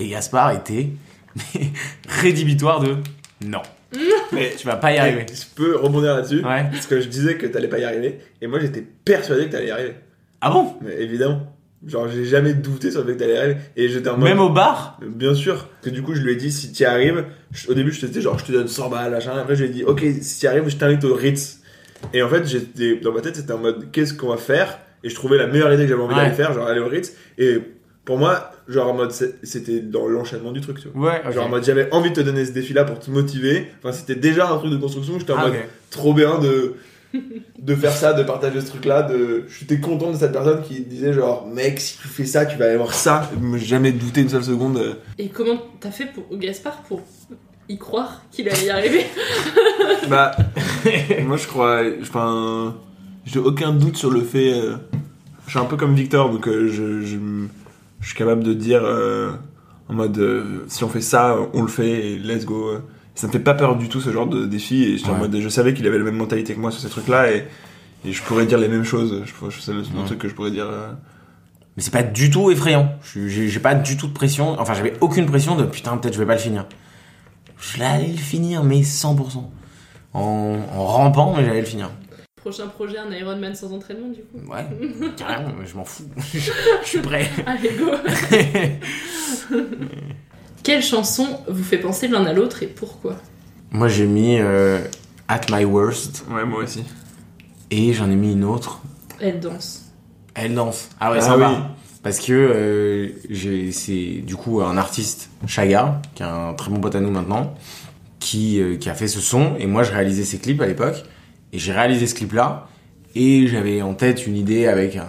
et 0.00 0.08
Gaspard 0.08 0.50
était 0.50 0.88
mais, 1.54 1.70
rédhibitoire 2.08 2.80
de 2.80 2.96
non 3.44 3.62
Mais 4.32 4.52
tu 4.56 4.66
vas 4.66 4.76
pas 4.76 4.92
y 4.92 4.98
arriver 4.98 5.26
Je 5.32 5.44
peux 5.54 5.76
rebondir 5.76 6.16
là-dessus. 6.16 6.44
Ouais. 6.44 6.64
Parce 6.72 6.86
que 6.86 7.00
je 7.00 7.06
disais 7.06 7.36
que 7.36 7.46
t'allais 7.46 7.68
pas 7.68 7.78
y 7.78 7.84
arriver. 7.84 8.18
Et 8.40 8.48
moi, 8.48 8.58
j'étais 8.58 8.80
persuadé 9.04 9.46
que 9.46 9.52
t'allais 9.52 9.68
y 9.68 9.70
arriver. 9.70 9.94
ah 10.40 10.50
bon? 10.50 10.74
Mais 10.80 11.00
évidemment. 11.00 11.53
Genre, 11.86 12.08
j'ai 12.08 12.24
jamais 12.24 12.54
douté 12.54 12.90
sur 12.90 13.00
le 13.00 13.06
fait 13.08 13.12
que 13.14 13.18
t'allais 13.18 13.36
arriver. 13.36 13.56
Et 13.76 13.88
j'étais 13.88 14.08
en 14.08 14.16
mode. 14.16 14.28
même 14.28 14.40
au 14.40 14.48
bar? 14.50 14.98
Bien 15.06 15.34
sûr. 15.34 15.54
Parce 15.66 15.84
que 15.84 15.90
du 15.90 16.02
coup, 16.02 16.14
je 16.14 16.22
lui 16.22 16.32
ai 16.32 16.36
dit, 16.36 16.50
si 16.50 16.72
t'y 16.72 16.84
arrives, 16.84 17.24
je- 17.52 17.68
au 17.70 17.74
début, 17.74 17.92
je 17.92 18.00
te 18.00 18.06
disais, 18.06 18.20
genre, 18.22 18.38
je 18.38 18.44
te 18.44 18.52
donne 18.52 18.68
100 18.68 18.88
balles, 18.88 19.10
machin. 19.10 19.32
Après, 19.36 19.54
je 19.54 19.64
lui 19.64 19.70
ai 19.70 19.72
dit, 19.72 19.84
ok, 19.84 20.02
si 20.22 20.40
t'y 20.40 20.46
arrives, 20.46 20.68
je 20.68 20.76
t'invite 20.76 21.04
au 21.04 21.14
Ritz. 21.14 21.60
Et 22.14 22.22
en 22.22 22.28
fait, 22.28 22.46
j'étais, 22.46 22.96
dans 22.96 23.12
ma 23.12 23.20
tête, 23.20 23.36
c'était 23.36 23.52
en 23.52 23.58
mode, 23.58 23.90
qu'est-ce 23.92 24.14
qu'on 24.14 24.28
va 24.28 24.36
faire? 24.36 24.78
Et 25.02 25.10
je 25.10 25.14
trouvais 25.14 25.36
la 25.36 25.46
meilleure 25.46 25.72
idée 25.72 25.82
que 25.84 25.88
j'avais 25.90 26.02
envie 26.02 26.14
Ouais. 26.14 26.22
d'aller 26.22 26.34
faire, 26.34 26.52
genre, 26.54 26.66
aller 26.66 26.80
au 26.80 26.88
Ritz. 26.88 27.12
Et 27.36 27.58
pour 28.06 28.16
moi, 28.18 28.50
genre, 28.68 28.88
en 28.88 28.94
mode, 28.94 29.12
c'était 29.42 29.80
dans 29.80 30.06
l'enchaînement 30.08 30.52
du 30.52 30.60
truc, 30.62 30.80
tu 30.80 30.88
vois. 30.88 31.10
ouais 31.12 31.22
ok. 31.26 31.32
Genre, 31.34 31.44
en 31.46 31.48
mode, 31.50 31.64
j'avais 31.64 31.88
envie 31.92 32.10
de 32.10 32.14
te 32.14 32.20
donner 32.22 32.44
ce 32.46 32.52
défi-là 32.52 32.84
pour 32.84 32.98
te 32.98 33.10
motiver. 33.10 33.66
Enfin, 33.82 33.92
c'était 33.92 34.14
déjà 34.14 34.50
un 34.50 34.56
truc 34.56 34.70
de 34.70 34.76
construction. 34.78 35.18
J'étais 35.18 35.32
en 35.32 35.38
Ah, 35.38 35.48
mode, 35.48 35.56
trop 35.90 36.14
bien 36.14 36.38
de 36.38 36.74
de 37.58 37.74
faire 37.74 37.92
ça, 37.92 38.12
de 38.12 38.22
partager 38.22 38.60
ce 38.60 38.66
truc-là, 38.68 39.02
de 39.02 39.44
j'étais 39.48 39.80
content 39.80 40.10
de 40.12 40.16
cette 40.16 40.32
personne 40.32 40.62
qui 40.62 40.80
disait 40.80 41.12
genre 41.12 41.46
mec 41.46 41.80
si 41.80 41.98
tu 41.98 42.08
fais 42.08 42.24
ça 42.26 42.44
tu 42.46 42.56
vas 42.58 42.66
aller 42.66 42.76
voir 42.76 42.92
ça. 42.94 43.30
Jamais 43.56 43.92
douté 43.92 44.22
une 44.22 44.28
seule 44.28 44.44
seconde. 44.44 44.96
Et 45.18 45.28
comment 45.28 45.58
t'as 45.80 45.90
fait 45.90 46.06
pour 46.06 46.24
Gaspard 46.36 46.82
pour 46.88 47.00
y 47.68 47.78
croire 47.78 48.22
qu'il 48.30 48.48
allait 48.48 48.66
y 48.66 48.70
arriver? 48.70 49.04
Bah 50.08 50.32
moi 51.26 51.36
je 51.38 51.46
crois, 51.46 51.82
enfin 52.02 52.74
j'ai 53.24 53.38
aucun 53.38 53.72
doute 53.72 53.96
sur 53.96 54.10
le 54.10 54.20
fait. 54.20 54.52
euh, 54.52 54.76
je 55.46 55.50
suis 55.50 55.58
un 55.58 55.64
peu 55.64 55.76
comme 55.76 55.94
Victor 55.94 56.30
donc 56.30 56.46
euh, 56.48 56.68
je, 56.68 57.00
je, 57.02 57.16
je 58.00 58.06
suis 58.06 58.16
capable 58.16 58.42
de 58.44 58.52
dire 58.52 58.82
euh, 58.84 59.30
en 59.88 59.94
mode 59.94 60.18
euh, 60.18 60.64
si 60.68 60.84
on 60.84 60.88
fait 60.88 61.00
ça 61.00 61.36
on 61.54 61.62
le 61.62 61.68
fait 61.68 61.88
et 62.12 62.18
let's 62.18 62.44
go. 62.44 62.72
Ça 63.14 63.26
me 63.28 63.32
fait 63.32 63.38
pas 63.38 63.54
peur 63.54 63.76
du 63.76 63.88
tout 63.88 64.00
ce 64.00 64.10
genre 64.12 64.26
de 64.26 64.44
défi 64.46 64.82
et 64.84 64.96
j'étais 64.98 65.10
en 65.10 65.14
Ouais. 65.14 65.20
mode 65.20 65.38
je 65.40 65.48
savais 65.48 65.72
qu'il 65.74 65.86
avait 65.86 65.98
la 65.98 66.04
même 66.04 66.16
mentalité 66.16 66.54
que 66.54 66.60
moi 66.60 66.70
sur 66.70 66.80
ces 66.80 66.88
trucs-là 66.88 67.30
et 67.32 67.46
et 68.06 68.12
je 68.12 68.22
pourrais 68.22 68.44
dire 68.44 68.58
les 68.58 68.68
mêmes 68.68 68.84
choses. 68.84 69.22
Je, 69.24 69.50
je, 69.50 69.60
c'est 69.60 69.72
le, 69.72 69.82
truc 70.04 70.18
que 70.18 70.28
je 70.28 70.34
pourrais 70.34 70.50
dire. 70.50 70.66
euh, 70.68 70.88
mais 71.76 71.82
c'est 71.82 71.92
pas 71.92 72.02
du 72.02 72.30
tout 72.30 72.50
effrayant 72.50 72.94
j'ai 73.14 73.48
j'ai 73.48 73.60
pas 73.60 73.74
du 73.74 73.96
tout 73.96 74.06
de 74.08 74.12
pression 74.12 74.60
enfin 74.60 74.74
j'avais 74.74 74.94
aucune 75.00 75.26
pression 75.26 75.56
de 75.56 75.64
putain 75.64 75.96
peut-être 75.96 76.14
je 76.14 76.18
vais 76.20 76.26
pas 76.26 76.34
le 76.34 76.38
finir 76.40 76.66
je 77.58 77.78
l'allais 77.80 78.08
le 78.12 78.16
finir 78.18 78.62
mais 78.62 78.80
100% 78.82 79.16
en, 80.12 80.20
en 80.72 80.84
rampant 80.84 81.34
mais 81.36 81.44
j'allais 81.44 81.60
le 81.60 81.66
finir 81.66 81.90
Prochain 82.36 82.66
projet, 82.68 82.98
un 82.98 83.10
Ironman 83.10 83.54
sans 83.54 83.72
entraînement 83.72 84.08
du 84.08 84.20
coup. 84.20 84.52
Ouais, 84.52 84.66
carrément, 85.16 85.54
mais 85.58 85.66
je 85.66 85.74
m'en 85.76 85.84
fous. 85.86 86.04
je 86.34 86.86
suis 86.86 86.98
prêt. 87.00 87.30
Allez, 87.46 87.70
go 87.78 87.86
Quelle 90.64 90.82
chanson 90.82 91.26
vous 91.48 91.62
fait 91.62 91.78
penser 91.78 92.08
l'un 92.08 92.24
à 92.24 92.32
l'autre 92.32 92.62
et 92.62 92.66
pourquoi 92.66 93.16
Moi, 93.70 93.86
j'ai 93.88 94.06
mis 94.06 94.38
euh, 94.40 94.80
At 95.28 95.42
My 95.52 95.64
Worst. 95.64 96.24
Ouais, 96.30 96.44
moi 96.44 96.62
aussi. 96.64 96.82
Et 97.70 97.92
j'en 97.92 98.10
ai 98.10 98.16
mis 98.16 98.32
une 98.32 98.44
autre. 98.44 98.80
Elle 99.20 99.40
danse. 99.40 99.82
Elle 100.34 100.54
danse. 100.54 100.88
Ah 101.00 101.10
ouais, 101.12 101.18
Ah 101.20 101.24
ça 101.24 101.34
oui. 101.36 101.40
va. 101.42 101.70
Parce 102.02 102.18
que 102.18 102.32
euh, 102.32 103.08
j'ai- 103.30 103.72
c'est 103.72 104.22
du 104.26 104.36
coup 104.36 104.60
un 104.62 104.76
artiste, 104.76 105.30
Chaga, 105.46 106.02
qui 106.14 106.22
est 106.22 106.26
un 106.26 106.52
très 106.54 106.70
bon 106.70 106.80
pote 106.80 106.94
à 106.96 107.00
nous 107.00 107.10
maintenant, 107.10 107.54
qui, 108.18 108.60
euh, 108.60 108.76
qui 108.76 108.90
a 108.90 108.94
fait 108.94 109.08
ce 109.08 109.20
son. 109.20 109.56
Et 109.58 109.66
moi, 109.66 109.82
je 109.84 109.92
réalisais 109.92 110.24
ses 110.24 110.38
clips 110.38 110.60
à 110.60 110.66
l'époque. 110.66 111.04
Et 111.52 111.58
j'ai 111.58 111.72
réalisé 111.72 112.06
ce 112.06 112.14
clip-là. 112.14 112.66
Et 113.14 113.46
j'avais 113.48 113.80
en 113.82 113.94
tête 113.94 114.26
une 114.26 114.36
idée 114.36 114.66
avec 114.66 114.96
un, 114.96 115.06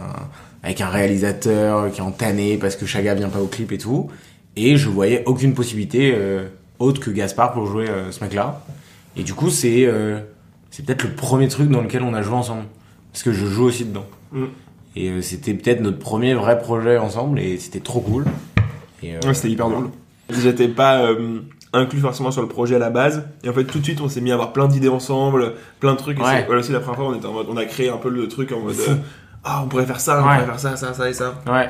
avec 0.64 0.80
un 0.82 0.89
réalisateur 0.89 1.91
qui 1.91 1.99
est 1.99 2.03
en 2.03 2.12
tanné 2.12 2.58
parce 2.58 2.76
que 2.76 2.86
Chaga 2.86 3.14
vient 3.16 3.30
pas 3.30 3.39
au 3.41 3.47
clip 3.47 3.72
et 3.72 3.78
tout. 3.78 4.10
Et 4.56 4.78
je 4.78 4.89
voyais 4.89 5.24
aucune 5.26 5.53
possibilité 5.53 6.14
euh, 6.16 6.47
autre 6.80 7.01
que 7.01 7.10
Gaspard 7.12 7.53
pour 7.53 7.66
jouer 7.68 7.89
euh, 7.89 8.12
ce 8.12 8.24
mec-là. 8.24 8.62
Et 9.18 9.24
du 9.24 9.34
coup, 9.34 9.49
c'est 9.49 9.86
euh, 9.86 10.20
c'est 10.72 10.86
peut-être 10.86 11.03
le 11.03 11.12
premier 11.12 11.47
truc 11.47 11.70
dans 11.70 11.82
lequel 11.82 12.03
on 12.03 12.14
a 12.14 12.22
joué 12.22 12.36
ensemble. 12.36 12.64
Parce 13.12 13.24
que 13.24 13.32
je 13.32 13.45
joue 13.45 13.64
aussi 13.66 13.86
dedans. 13.86 14.06
Mm. 14.32 14.43
Et 14.97 15.10
euh, 15.10 15.22
c'était 15.22 15.53
peut-être 15.53 15.82
notre 15.82 15.99
premier 15.99 16.34
vrai 16.34 16.58
projet 16.58 16.97
ensemble 16.97 17.39
et 17.39 17.58
c'était 17.58 17.80
trop 17.82 17.99
cool. 18.01 18.26
Et, 19.03 19.16
euh, 19.16 19.20
Ouais, 19.26 19.34
c'était 19.34 19.49
hyper 19.49 19.70
drôle. 19.70 19.89
J'étais 20.30 20.68
pas 20.70 20.99
euh, 21.03 21.39
inclus 21.74 21.99
forcément 21.99 22.32
sur 22.32 22.41
le 22.41 22.47
projet 22.47 22.76
à 22.76 22.80
la 22.80 22.89
base. 22.89 23.24
Et 23.43 23.49
en 23.49 23.53
fait, 23.53 23.66
tout 23.66 23.80
de 23.80 23.84
suite, 23.84 23.99
on 24.01 24.08
s'est 24.10 24.22
mis 24.22 24.32
à 24.32 24.36
avoir 24.36 24.53
plein 24.53 24.68
d'idées 24.68 24.88
ensemble, 24.89 25.53
plein 25.82 25.93
de 25.93 25.97
trucs. 25.97 26.18
Et 26.20 26.22
Ouais. 26.22 26.28
c'est- 26.39 26.45
voilà, 26.45 26.62
aussi, 26.62 26.72
la 26.72 26.80
première 26.80 26.95
fois, 26.97 27.08
on, 27.10 27.14
était 27.16 27.26
en 27.26 27.34
mode, 27.34 27.47
on 27.49 27.58
a 27.58 27.66
créé 27.66 27.89
un 27.89 27.97
peu 27.97 28.10
le 28.10 28.28
truc 28.30 28.51
en 28.53 28.60
mode. 28.62 28.76
Euh, 28.88 28.95
ah, 29.43 29.62
on 29.64 29.68
pourrait 29.68 29.86
faire 29.86 29.99
ça, 29.99 30.22
on 30.24 30.28
Ouais. 30.28 30.36
pourrait 30.36 30.45
faire 30.45 30.60
ça, 30.60 30.76
ça, 30.78 30.93
ça 30.93 31.10
et 31.10 31.14
ça. 31.14 31.36
Ouais. 31.45 31.70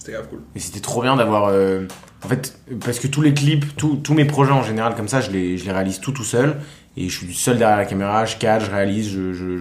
C'était 0.00 0.12
grave 0.12 0.28
cool. 0.28 0.40
Et 0.56 0.58
c'était 0.58 0.80
trop 0.80 1.02
bien 1.02 1.14
d'avoir. 1.14 1.48
euh, 1.48 1.86
en 2.24 2.28
fait, 2.28 2.58
parce 2.84 2.98
que 2.98 3.06
tous 3.06 3.22
les 3.22 3.32
clips, 3.32 3.76
tous 3.76 4.14
mes 4.14 4.24
projets 4.24 4.52
en 4.52 4.62
général, 4.62 4.94
comme 4.94 5.08
ça, 5.08 5.20
je 5.20 5.30
les, 5.30 5.56
je 5.58 5.64
les 5.66 5.72
réalise 5.72 6.00
tout 6.00 6.12
tout 6.12 6.24
seul. 6.24 6.56
Et 6.96 7.08
je 7.08 7.18
suis 7.18 7.34
seul 7.34 7.56
derrière 7.58 7.76
la 7.76 7.84
caméra, 7.84 8.24
je 8.24 8.36
cadre, 8.36 8.64
je 8.64 8.70
réalise, 8.70 9.08
je, 9.10 9.32
je, 9.32 9.58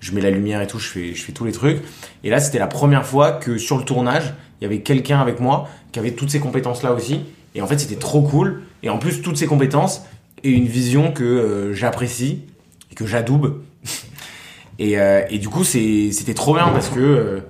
je, 0.00 0.12
mets 0.12 0.20
la 0.20 0.30
lumière 0.30 0.62
et 0.62 0.66
tout, 0.66 0.78
je 0.78 0.88
fais, 0.88 1.14
je 1.14 1.22
fais 1.22 1.32
tous 1.32 1.44
les 1.44 1.52
trucs. 1.52 1.82
Et 2.24 2.30
là, 2.30 2.40
c'était 2.40 2.58
la 2.58 2.66
première 2.66 3.04
fois 3.04 3.32
que 3.32 3.58
sur 3.58 3.76
le 3.76 3.84
tournage, 3.84 4.32
il 4.60 4.64
y 4.64 4.66
avait 4.66 4.80
quelqu'un 4.80 5.20
avec 5.20 5.38
moi 5.38 5.68
qui 5.92 5.98
avait 5.98 6.12
toutes 6.12 6.30
ces 6.30 6.40
compétences-là 6.40 6.92
aussi. 6.92 7.20
Et 7.54 7.60
en 7.60 7.66
fait, 7.66 7.78
c'était 7.78 7.96
trop 7.96 8.22
cool. 8.22 8.62
Et 8.82 8.88
en 8.88 8.98
plus, 8.98 9.20
toutes 9.20 9.36
ces 9.36 9.46
compétences 9.46 10.02
et 10.42 10.50
une 10.50 10.66
vision 10.66 11.12
que 11.12 11.24
euh, 11.24 11.74
j'apprécie 11.74 12.42
et 12.90 12.94
que 12.94 13.06
j'adoube. 13.06 13.62
et, 14.78 14.98
euh, 14.98 15.22
et 15.28 15.38
du 15.38 15.48
coup, 15.48 15.64
c'était 15.64 16.34
trop 16.34 16.54
bien 16.54 16.68
parce 16.68 16.88
que 16.88 17.42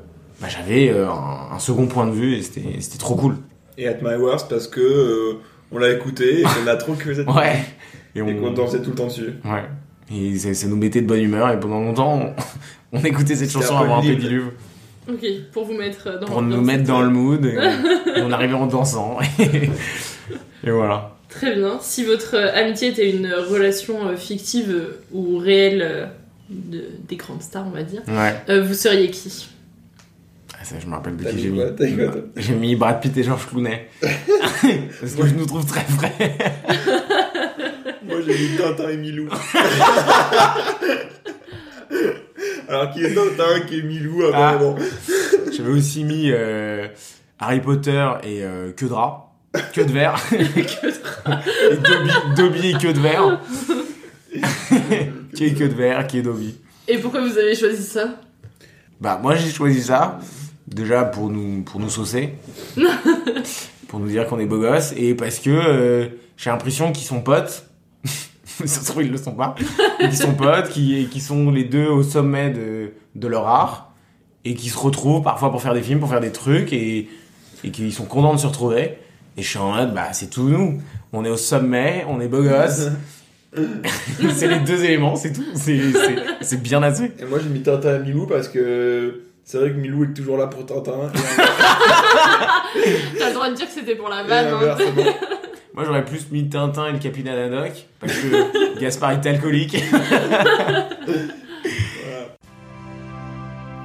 bah, 0.43 0.49
j'avais 0.51 0.91
euh, 0.91 1.09
un, 1.09 1.55
un 1.55 1.59
second 1.59 1.87
point 1.87 2.07
de 2.07 2.13
vue 2.13 2.35
et 2.35 2.43
c'était 2.43 2.81
c'était 2.81 2.99
trop 2.99 3.15
cool. 3.15 3.37
Et 3.79 3.89
At 3.89 3.99
My 4.03 4.17
Worst 4.17 4.49
parce 4.51 4.67
que 4.69 4.81
euh, 4.81 5.39
on 5.71 5.79
l'a 5.79 5.91
écouté 5.93 6.41
et 6.41 6.43
qu'on 6.43 6.67
a 6.67 6.77
trop 6.77 6.93
kiffé 6.95 7.15
cette 7.15 7.29
Ouais. 7.35 7.65
Et 8.15 8.19
Et 8.21 8.37
qu'on 8.37 8.51
dansait 8.51 8.83
tout 8.83 8.91
le 8.91 8.97
temps 8.97 9.07
dessus. 9.07 9.33
Ouais. 9.45 9.65
Et 10.15 10.37
ça, 10.39 10.53
ça 10.53 10.67
nous 10.67 10.77
mettait 10.77 11.01
de 11.01 11.07
bonne 11.07 11.23
humeur 11.23 11.49
et 11.51 11.59
pendant 11.59 11.81
longtemps, 11.81 12.35
on, 12.93 12.99
on 12.99 13.03
écoutait 13.05 13.35
cette 13.37 13.49
C'était 13.49 13.65
chanson 13.65 13.79
avant 13.79 13.99
un 13.99 14.03
pédiluve 14.03 14.51
Ok, 15.11 15.25
pour 15.53 15.65
vous 15.65 15.73
mettre 15.75 16.21
dans 16.21 16.27
pour 16.27 16.43
nous 16.43 16.61
mettre 16.61 16.85
dans 16.85 17.01
le 17.03 17.09
mood. 17.09 17.45
Et, 17.47 17.55
et 17.55 18.21
on 18.23 18.31
arrivait 18.31 18.55
en 18.55 18.67
dansant. 18.67 19.19
et 20.65 20.71
voilà. 20.71 21.17
Très 21.29 21.55
bien. 21.57 21.79
Si 21.81 22.05
votre 22.05 22.35
euh, 22.37 22.53
amitié 22.55 22.89
était 22.89 23.11
une 23.11 23.33
relation 23.33 24.07
euh, 24.09 24.17
fictive 24.17 24.71
euh, 24.71 25.01
ou 25.13 25.39
réelle 25.39 25.83
euh, 25.83 26.07
de- 26.51 26.85
des 27.09 27.17
grandes 27.17 27.41
stars, 27.43 27.65
on 27.67 27.71
va 27.71 27.83
dire, 27.83 28.03
Ouais. 28.07 28.35
euh, 28.51 28.63
vous 28.63 28.75
seriez 28.75 29.11
qui? 29.11 29.49
Ça, 30.65 30.77
je 30.81 30.87
me 30.87 30.93
rappelle 30.95 31.17
de 31.17 31.25
qui 31.25 31.39
j'ai 31.41 31.51
mis. 31.51 31.61
J'ai 32.37 32.55
mis 32.55 32.77
Brad 32.77 33.01
Pitt 33.01 33.17
et 33.17 33.23
Georges 33.23 33.47
Clooney. 33.49 33.89
Parce 34.03 35.15
que 35.15 35.27
je 35.27 35.35
nous 35.35 35.47
trouve 35.47 35.65
très 35.67 35.81
frais. 35.85 36.13
Moi 38.07 38.19
j'ai 38.27 38.33
mis 38.33 38.57
Tintin 38.57 38.89
et 38.91 38.97
Milou. 38.97 39.29
Alors 42.69 42.91
qui 42.93 43.05
est 43.05 43.15
Tintin, 43.15 43.61
qui 43.67 43.79
est 43.79 43.83
Milou, 43.83 44.23
Ah. 44.33 44.51
apparemment. 44.51 44.77
J'avais 45.57 45.71
aussi 45.71 46.05
mis 46.05 46.31
euh, 46.33 46.89
Harry 47.39 47.61
Potter 47.61 48.07
et 48.23 48.43
euh, 48.43 48.73
Queue 48.73 48.89
de 48.89 48.93
rat. 48.93 49.29
Queue 49.75 49.85
de 49.85 49.93
verre. 49.93 50.17
et 50.33 51.77
Dobby, 51.77 52.11
Dobby 52.37 52.69
et 52.71 52.75
Queue 52.75 52.93
de 52.95 53.01
verre. 53.01 53.41
qui 55.35 55.45
est 55.45 55.55
Queue 55.55 55.69
de 55.69 55.75
verre, 55.75 56.07
qui 56.07 56.19
est 56.19 56.23
Dobby. 56.23 56.55
Et 56.89 56.99
pourquoi 56.99 57.21
vous 57.21 57.37
avez 57.39 57.55
choisi 57.55 57.83
ça? 57.85 58.19
Bah 59.01 59.19
moi 59.23 59.35
j'ai 59.35 59.51
choisi 59.51 59.83
ça 59.83 60.19
déjà 60.75 61.05
pour 61.05 61.31
nous 61.31 61.63
pour 61.63 61.81
nous 61.81 61.91
saucer, 61.91 62.35
pour 63.89 64.01
nous 64.01 64.09
dire 64.09 64.27
qu'on 64.27 64.39
est 64.39 64.47
beau 64.47 64.59
gosse 64.59 64.93
et 64.97 65.15
parce 65.15 65.39
que 65.39 65.51
euh, 65.51 66.09
j'ai 66.37 66.51
l'impression 66.51 66.93
qu'ils 66.93 67.07
sont 67.07 67.21
potes. 67.21 67.67
Ça 68.45 68.81
se 68.81 68.87
trouve 68.91 69.05
ils 69.05 69.11
le 69.11 69.17
sont 69.17 69.33
pas. 69.33 69.55
Ils 70.01 70.17
sont 70.17 70.35
potes, 70.35 70.69
qui 70.69 71.09
qui 71.11 71.21
sont 71.21 71.51
les 71.51 71.65
deux 71.65 71.87
au 71.87 72.03
sommet 72.03 72.51
de 72.51 72.93
de 73.15 73.29
leur 73.29 73.47
art 73.47 73.93
et 74.45 74.55
qui 74.55 74.69
se 74.69 74.79
retrouvent 74.79 75.23
parfois 75.23 75.51
pour 75.51 75.63
faire 75.63 75.75
des 75.75 75.83
films, 75.83 76.01
pour 76.01 76.09
faire 76.09 76.21
des 76.21 76.33
trucs 76.33 76.73
et 76.73 77.09
et 77.65 77.71
qu'ils 77.71 77.93
sont 77.93 78.05
contents 78.05 78.35
de 78.35 78.39
se 78.39 78.47
retrouver. 78.47 78.99
Et 79.37 79.43
je 79.43 79.49
suis 79.49 79.59
en 79.59 79.73
mode 79.73 79.95
bah 79.95 80.13
c'est 80.13 80.29
tout 80.29 80.49
nous. 80.49 80.81
On 81.13 81.25
est 81.25 81.31
au 81.31 81.37
sommet, 81.37 82.05
on 82.09 82.21
est 82.21 82.29
beau 82.29 82.43
gosse. 82.43 82.89
c'est 84.35 84.49
les 84.49 84.61
deux 84.61 84.85
éléments, 84.85 85.17
c'est 85.17 85.33
tout. 85.33 85.45
C'est 85.55 86.63
bien 86.63 86.83
assez. 86.83 87.13
Et 87.19 87.25
moi 87.25 87.39
j'ai 87.43 87.49
mis 87.49 87.63
Tintin 87.63 87.97
et 87.97 88.01
Milou 88.01 88.27
parce 88.27 88.49
que 88.49 89.32
c'est 89.45 89.59
vrai 89.59 89.71
que 89.71 89.77
Milou 89.77 90.05
est 90.05 90.15
toujours 90.15 90.37
là 90.37 90.47
pour 90.47 90.65
Tintin. 90.67 91.11
T'as 93.19 93.29
le 93.29 93.35
droit 93.35 93.51
de 93.51 93.55
dire 93.55 93.67
que 93.67 93.73
c'était 93.73 93.97
pour 93.97 94.09
la 94.09 94.23
vanne. 94.23 94.55
hein. 94.55 94.77
Moi 95.75 95.85
j'aurais 95.85 96.05
plus 96.05 96.31
mis 96.31 96.49
Tintin 96.49 96.87
et 96.89 96.93
le 96.93 96.99
capitaine 96.99 97.35
Haddock 97.39 97.73
parce 97.99 98.13
que 98.13 98.79
Gaspard 98.79 99.13
est 99.13 99.27
alcoolique. 99.27 99.83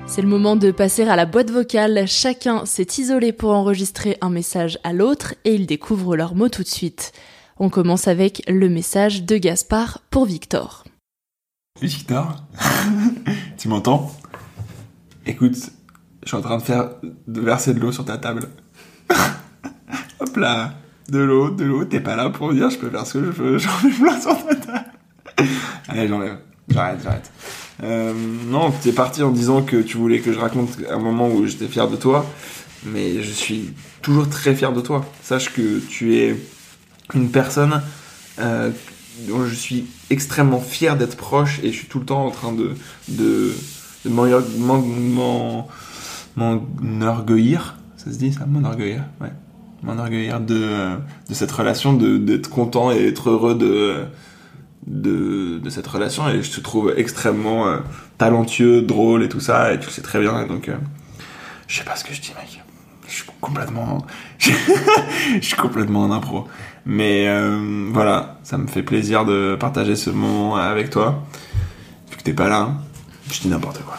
C'est 0.05 0.21
le 0.21 0.27
moment 0.27 0.55
de 0.55 0.71
passer 0.71 1.03
à 1.07 1.15
la 1.15 1.25
boîte 1.25 1.51
vocale. 1.51 2.05
Chacun 2.07 2.65
s'est 2.65 2.87
isolé 2.97 3.31
pour 3.33 3.51
enregistrer 3.53 4.17
un 4.21 4.29
message 4.29 4.79
à 4.83 4.91
l'autre 4.93 5.35
et 5.45 5.53
ils 5.53 5.65
découvrent 5.67 6.15
leurs 6.15 6.33
mots 6.33 6.49
tout 6.49 6.63
de 6.63 6.67
suite. 6.67 7.11
On 7.59 7.69
commence 7.69 8.07
avec 8.07 8.41
le 8.47 8.69
message 8.69 9.23
de 9.23 9.37
Gaspard 9.37 9.99
pour 10.09 10.25
Victor. 10.25 10.85
Victor, 11.81 12.35
tu 13.57 13.67
m'entends? 13.67 14.11
Écoute, 15.27 15.57
je 16.23 16.27
suis 16.29 16.37
en 16.37 16.41
train 16.41 16.57
de 16.57 16.63
faire 16.63 16.89
de 17.27 17.41
verser 17.41 17.73
de 17.73 17.79
l'eau 17.81 17.91
sur 17.91 18.05
ta 18.05 18.17
table. 18.17 18.47
Hop 20.19 20.37
là, 20.37 20.73
de 21.09 21.19
l'eau, 21.19 21.49
de 21.49 21.65
l'eau. 21.65 21.83
T'es 21.83 21.99
pas 21.99 22.15
là 22.15 22.29
pour 22.29 22.53
dire 22.53 22.69
je 22.69 22.77
peux 22.77 22.89
faire 22.89 23.05
ce 23.05 23.17
que 23.17 23.25
je 23.25 23.31
veux. 23.31 23.57
J'en 23.57 23.69
mets 23.83 23.93
plein 23.93 24.21
sur 24.21 24.45
ta 24.45 24.55
table. 24.55 24.85
Allez, 25.89 26.07
j'enlève. 26.07 26.37
J'arrête, 26.69 26.99
j'arrête. 27.03 27.31
Euh, 27.83 28.13
non, 28.47 28.71
t'es 28.71 28.93
parti 28.93 29.21
en 29.21 29.31
disant 29.31 29.61
que 29.63 29.77
tu 29.77 29.97
voulais 29.97 30.19
que 30.19 30.31
je 30.31 30.39
raconte 30.39 30.69
un 30.89 30.99
moment 30.99 31.29
où 31.29 31.45
j'étais 31.45 31.67
fier 31.67 31.89
de 31.89 31.97
toi, 31.97 32.25
mais 32.85 33.21
je 33.21 33.31
suis 33.31 33.73
toujours 34.01 34.29
très 34.29 34.55
fier 34.55 34.71
de 34.71 34.81
toi. 34.81 35.05
Sache 35.21 35.53
que 35.53 35.79
tu 35.79 36.15
es 36.15 36.37
une 37.13 37.29
personne 37.31 37.81
euh, 38.39 38.71
dont 39.27 39.45
je 39.45 39.53
suis 39.53 39.85
extrêmement 40.09 40.59
fier 40.59 40.97
d'être 40.97 41.17
proche 41.17 41.59
et 41.63 41.71
je 41.71 41.77
suis 41.77 41.87
tout 41.87 41.99
le 41.99 42.05
temps 42.05 42.25
en 42.25 42.31
train 42.31 42.53
de, 42.53 43.53
m'enorgueillir. 46.35 47.77
Ça 47.97 48.11
se 48.11 48.17
dit 48.17 48.33
ça 48.33 48.45
M'enorgueillir 48.45 49.03
Ouais. 49.21 49.31
M'enorgueillir 49.83 50.39
de, 50.39 50.97
cette 51.31 51.51
relation, 51.51 51.93
d'être 51.93 52.49
content 52.49 52.91
et 52.91 53.07
être 53.07 53.29
heureux 53.29 53.55
de, 53.55 54.05
cette 55.69 55.87
relation 55.87 56.27
et 56.29 56.41
je 56.41 56.51
te 56.51 56.61
trouve 56.61 56.93
extrêmement 56.97 57.67
euh, 57.67 57.77
talentueux, 58.17 58.81
drôle 58.81 59.23
et 59.23 59.29
tout 59.29 59.39
ça 59.39 59.73
et 59.73 59.79
tu 59.79 59.85
le 59.85 59.91
sais 59.91 60.01
très 60.01 60.19
bien 60.19 60.47
donc 60.47 60.69
euh, 60.69 60.77
je 61.67 61.77
sais 61.77 61.83
pas 61.83 61.95
ce 61.95 62.03
que 62.03 62.13
je 62.13 62.21
dis 62.21 62.33
mec. 62.39 62.63
Je 63.07 63.13
suis 63.13 63.25
complètement 63.39 64.05
je 64.39 64.51
suis 65.41 65.55
complètement 65.55 66.01
en 66.01 66.11
impro. 66.11 66.47
Mais 66.85 67.27
euh, 67.27 67.89
voilà, 67.91 68.39
ça 68.43 68.57
me 68.57 68.67
fait 68.67 68.81
plaisir 68.81 69.25
de 69.25 69.57
partager 69.59 69.97
ce 69.97 70.09
moment 70.09 70.55
avec 70.55 70.89
toi. 70.89 71.25
Vu 72.09 72.15
que 72.15 72.23
t'es 72.23 72.33
pas 72.33 72.47
là, 72.47 72.61
hein, 72.61 72.77
je 73.31 73.41
dis 73.41 73.47
n'importe 73.47 73.81
quoi. 73.83 73.97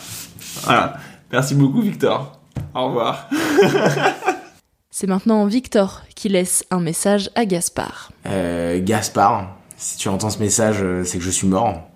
Voilà. 0.64 0.97
Merci 1.33 1.55
beaucoup 1.55 1.81
Victor. 1.81 2.41
Au 2.74 2.87
revoir. 2.87 3.29
C'est 4.91 5.07
maintenant 5.07 5.47
Victor 5.47 6.03
qui 6.16 6.29
laisse 6.29 6.64
un 6.70 6.81
message 6.81 7.31
à 7.37 7.45
Gaspard. 7.45 8.11
Euh, 8.26 8.81
Gaspard, 8.83 9.57
si 9.76 9.97
tu 9.97 10.09
entends 10.09 10.31
ce 10.31 10.41
message, 10.41 10.79
euh, 10.81 11.05
c'est 11.05 11.18
que 11.18 11.24
je 11.24 11.31
suis 11.31 11.47
mort. 11.47 11.89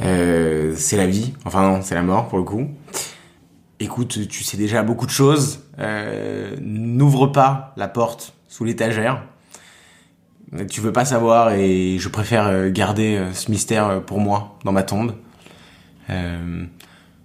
Euh, 0.00 0.74
c'est 0.76 0.96
la 0.96 1.08
vie, 1.08 1.32
enfin 1.44 1.62
non, 1.62 1.82
c'est 1.82 1.96
la 1.96 2.02
mort 2.02 2.28
pour 2.28 2.38
le 2.38 2.44
coup. 2.44 2.68
Écoute, 3.80 4.28
tu 4.28 4.44
sais 4.44 4.56
déjà 4.56 4.84
beaucoup 4.84 5.06
de 5.06 5.10
choses. 5.10 5.64
Euh, 5.80 6.54
N'ouvre 6.60 7.26
pas 7.26 7.72
la 7.76 7.88
porte 7.88 8.34
sous 8.46 8.64
l'étagère. 8.64 9.24
Tu 10.70 10.80
veux 10.80 10.92
pas 10.92 11.04
savoir 11.04 11.50
et 11.50 11.96
je 11.98 12.08
préfère 12.08 12.70
garder 12.70 13.22
ce 13.34 13.50
mystère 13.50 14.02
pour 14.04 14.20
moi 14.20 14.56
dans 14.64 14.72
ma 14.72 14.82
tombe. 14.82 15.14
Euh, 16.10 16.64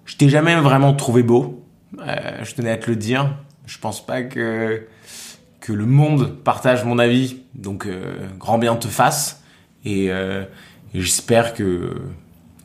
je 0.05 0.17
t'ai 0.17 0.29
jamais 0.29 0.55
vraiment 0.55 0.93
trouvé 0.93 1.23
beau. 1.23 1.65
Euh, 1.99 2.43
je 2.43 2.53
tenais 2.55 2.71
à 2.71 2.77
te 2.77 2.89
le 2.89 2.95
dire. 2.95 3.35
Je 3.65 3.77
pense 3.77 4.05
pas 4.05 4.23
que 4.23 4.87
que 5.59 5.71
le 5.71 5.85
monde 5.85 6.35
partage 6.43 6.83
mon 6.83 6.99
avis. 6.99 7.41
Donc 7.55 7.85
euh, 7.85 8.27
grand 8.37 8.57
bien 8.57 8.75
te 8.75 8.87
fasse. 8.87 9.43
Et, 9.85 10.09
j'espère 10.93 11.53
que, 11.53 11.93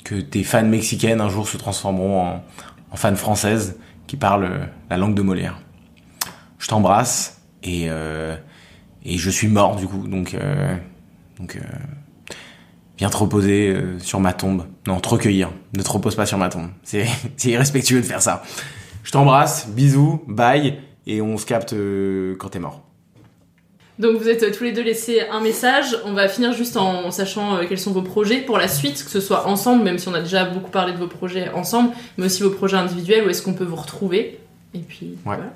que 0.05 0.15
tes 0.17 0.45
fans 0.45 0.65
mexicaines 0.65 1.21
un 1.21 1.29
jour 1.29 1.49
se 1.49 1.57
transformeront 1.57 2.21
en, 2.21 2.45
en 2.93 2.97
fans 2.97 3.17
françaises 3.17 3.77
qui 4.07 4.17
parlent 4.17 4.69
la 4.89 4.97
langue 4.97 5.15
de 5.15 5.23
Molière. 5.23 5.59
Je 6.59 6.69
t'embrasse 6.69 7.41
et, 7.65 7.87
et 7.87 9.19
je 9.19 9.31
suis 9.31 9.49
mort 9.49 9.75
du 9.75 9.89
coup, 9.89 10.07
donc, 10.07 10.37
viens 12.99 13.11
te 13.11 13.17
reposer 13.17 13.69
euh, 13.69 13.99
sur 14.01 14.21
ma 14.21 14.33
tombe. 14.33 14.65
Non, 14.87 15.01
te 15.01 15.09
recueillir. 15.09 15.51
Ne 15.77 15.83
te 15.83 15.91
repose 15.91 16.15
pas 16.17 16.27
sur 16.27 16.39
ma 16.39 16.49
tombe. 16.49 16.69
C'est 16.83 17.07
irrespectueux 17.45 18.01
de 18.01 18.07
faire 18.07 18.23
ça. 18.23 18.43
Je 19.05 19.11
t'embrasse, 19.13 19.69
bisous, 19.69 20.23
bye, 20.27 20.79
et 21.07 21.23
on 21.23 21.39
se 21.39 21.47
capte 21.47 21.73
euh, 21.73 22.37
quand 22.39 22.51
t'es 22.51 22.59
mort. 22.59 22.83
Donc 23.99 24.17
vous 24.19 24.29
êtes 24.29 24.43
euh, 24.45 24.53
tous 24.57 24.63
les 24.65 24.73
deux 24.73 24.83
laissés 24.83 25.23
un 25.31 25.41
message. 25.41 25.97
On 26.05 26.13
va 26.13 26.29
finir 26.29 26.53
juste 26.53 26.77
en 26.77 27.11
sachant 27.11 27.59
quels 27.69 27.79
sont 27.79 27.93
vos 27.93 28.03
projets 28.03 28.41
pour 28.43 28.59
la 28.59 28.69
suite, 28.69 29.03
que 29.05 29.11
ce 29.11 29.21
soit 29.21 29.47
ensemble, 29.49 29.83
même 29.83 29.99
si 29.99 30.09
on 30.09 30.15
a 30.15 30.21
déjà 30.21 30.45
beaucoup 30.45 30.71
parlé 30.71 30.93
de 30.93 30.99
vos 30.99 31.09
projets 31.09 31.49
ensemble, 31.51 31.91
mais 32.17 32.27
aussi 32.27 32.43
vos 32.43 32.51
projets 32.51 32.77
individuels, 32.77 33.27
où 33.27 33.31
est-ce 33.31 33.43
qu'on 33.43 33.55
peut 33.55 33.65
vous 33.65 33.75
retrouver. 33.77 34.39
Et 34.75 34.81
puis 34.81 35.07
Ouais. 35.07 35.37
voilà. 35.37 35.53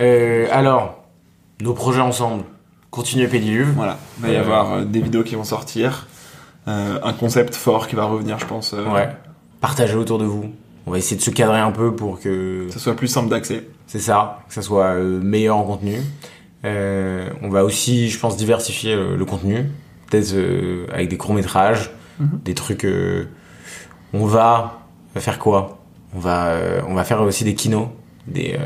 Euh, 0.00 0.46
alors, 0.50 1.04
nos 1.62 1.72
projets 1.72 2.00
ensemble. 2.00 2.44
Continuer 2.90 3.26
Pédiluve. 3.28 3.72
Voilà, 3.74 3.98
il 4.18 4.22
va 4.26 4.28
y 4.32 4.36
Euh, 4.36 4.40
avoir 4.40 4.72
euh, 4.74 4.84
des 4.84 5.00
vidéos 5.00 5.22
qui 5.22 5.34
vont 5.34 5.44
sortir, 5.44 6.06
euh, 6.68 6.98
un 7.02 7.12
concept 7.12 7.54
fort 7.54 7.88
qui 7.88 7.96
va 7.96 8.04
revenir, 8.04 8.38
je 8.38 8.46
pense. 8.46 8.72
Ouais. 8.72 9.08
Partagez 9.60 9.94
autour 9.96 10.18
de 10.18 10.24
vous. 10.24 10.46
On 10.86 10.92
va 10.92 10.98
essayer 10.98 11.16
de 11.16 11.22
se 11.22 11.30
cadrer 11.30 11.58
un 11.58 11.72
peu 11.72 11.94
pour 11.94 12.20
que 12.20 12.68
Ça 12.70 12.78
soit 12.78 12.94
plus 12.94 13.08
simple 13.08 13.28
d'accès. 13.28 13.66
c'est 13.86 13.98
ça, 13.98 14.40
que 14.48 14.54
ça 14.54 14.62
soit 14.62 14.94
meilleur 14.94 15.56
en 15.56 15.64
contenu. 15.64 15.98
Euh, 16.64 17.28
on 17.42 17.48
va 17.50 17.64
aussi, 17.64 18.08
je 18.08 18.18
pense, 18.18 18.36
diversifier 18.36 18.96
le 18.96 19.24
contenu, 19.24 19.66
peut-être 20.10 20.32
euh, 20.34 20.86
avec 20.92 21.08
des 21.08 21.16
courts 21.16 21.34
métrages, 21.34 21.90
Mhm. 22.18 22.40
des 22.44 22.54
trucs. 22.54 22.84
euh, 22.84 23.24
on 24.14 24.24
va 24.26 24.78
faire 25.16 25.38
quoi? 25.38 25.78
On 26.14 26.18
va, 26.20 26.54
on 26.88 26.94
va 26.94 27.04
faire 27.04 27.20
aussi 27.22 27.44
des 27.44 27.54
kinos, 27.54 27.88
des 28.26 28.56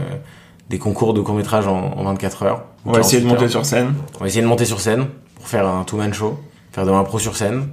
des 0.70 0.78
concours 0.78 1.12
de 1.14 1.20
courts 1.20 1.34
métrages 1.34 1.66
en, 1.66 1.92
en 1.98 2.04
24 2.04 2.42
heures. 2.44 2.64
On 2.86 2.92
va 2.92 3.00
essayer 3.00 3.18
de 3.20 3.24
48 3.26 3.28
monter 3.28 3.44
heures. 3.44 3.50
sur 3.50 3.66
scène. 3.66 3.94
On 4.16 4.20
va 4.20 4.26
essayer 4.28 4.40
de 4.42 4.46
monter 4.46 4.64
sur 4.64 4.80
scène 4.80 5.06
pour 5.34 5.46
faire 5.48 5.66
un 5.66 5.84
two-man 5.84 6.14
show, 6.14 6.38
faire 6.72 6.86
de 6.86 6.90
l'impro 6.90 7.18
sur 7.18 7.36
scène. 7.36 7.68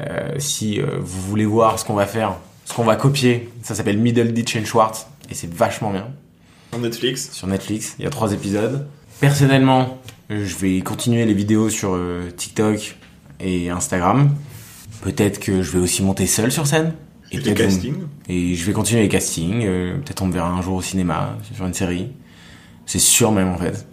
Euh, 0.00 0.34
si 0.38 0.80
euh, 0.80 0.86
vous 1.00 1.22
voulez 1.22 1.46
voir 1.46 1.78
ce 1.78 1.84
qu'on 1.84 1.94
va 1.94 2.04
faire, 2.06 2.34
ce 2.66 2.74
qu'on 2.74 2.84
va 2.84 2.96
copier, 2.96 3.48
ça 3.62 3.74
s'appelle 3.74 3.96
Middle 3.98 4.32
Ditch 4.32 4.56
and 4.56 4.64
Schwartz 4.66 5.06
et 5.30 5.34
c'est 5.34 5.50
vachement 5.52 5.90
bien 5.90 6.08
Sur 6.72 6.80
Netflix. 6.80 7.30
sur 7.32 7.46
Netflix. 7.46 7.94
Il 7.98 8.04
y 8.04 8.06
a 8.06 8.10
trois 8.10 8.32
épisodes. 8.32 8.86
Personnellement, 9.20 9.98
je 10.28 10.56
vais 10.56 10.80
continuer 10.80 11.24
les 11.24 11.32
vidéos 11.32 11.70
sur 11.70 11.94
euh, 11.94 12.28
TikTok 12.36 12.96
et 13.40 13.70
Instagram. 13.70 14.34
Peut-être 15.02 15.38
que 15.38 15.62
je 15.62 15.70
vais 15.70 15.78
aussi 15.78 16.02
monter 16.02 16.26
seul 16.26 16.50
sur 16.52 16.66
scène. 16.66 16.92
Et 17.32 17.38
peut-être 17.38 17.58
vous- 17.60 17.64
castings. 17.64 18.02
Et 18.28 18.54
je 18.54 18.64
vais 18.66 18.72
continuer 18.72 19.02
les 19.02 19.08
castings. 19.08 19.64
euh, 19.64 19.96
peut-être 19.98 20.22
on 20.22 20.26
me 20.26 20.32
verra 20.32 20.50
un 20.50 20.62
jour 20.62 20.74
au 20.76 20.82
cinéma, 20.82 21.36
sur 21.54 21.66
une 21.66 21.74
série. 21.74 22.08
C'est 22.86 22.98
sûr 23.00 23.32
même 23.32 23.48
en 23.48 23.58
fait. 23.58 23.86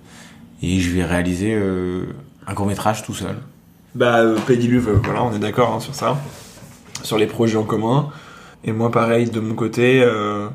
Et 0.62 0.80
je 0.80 0.92
vais 0.92 1.04
réaliser 1.04 1.54
euh, 1.54 2.06
un 2.48 2.54
court 2.54 2.68
métrage 2.68 3.04
tout 3.04 3.14
seul. 3.14 3.36
Bah, 3.96 4.20
euh, 4.20 4.38
Pédiluve, 4.48 4.90
euh, 4.90 5.00
voilà, 5.04 5.24
on 5.24 5.34
est 5.34 5.40
d'accord 5.40 5.74
hein, 5.74 5.80
sur 5.80 5.94
ça. 5.96 6.18
Sur 7.04 7.18
les 7.18 7.28
projets 7.28 7.58
en 7.58 7.64
commun. 7.64 8.10
Et 8.64 8.72
moi, 8.72 8.90
pareil, 8.92 9.30
de 9.30 9.40
mon 9.42 9.56
côté, 9.56 10.02
euh, 10.02 10.48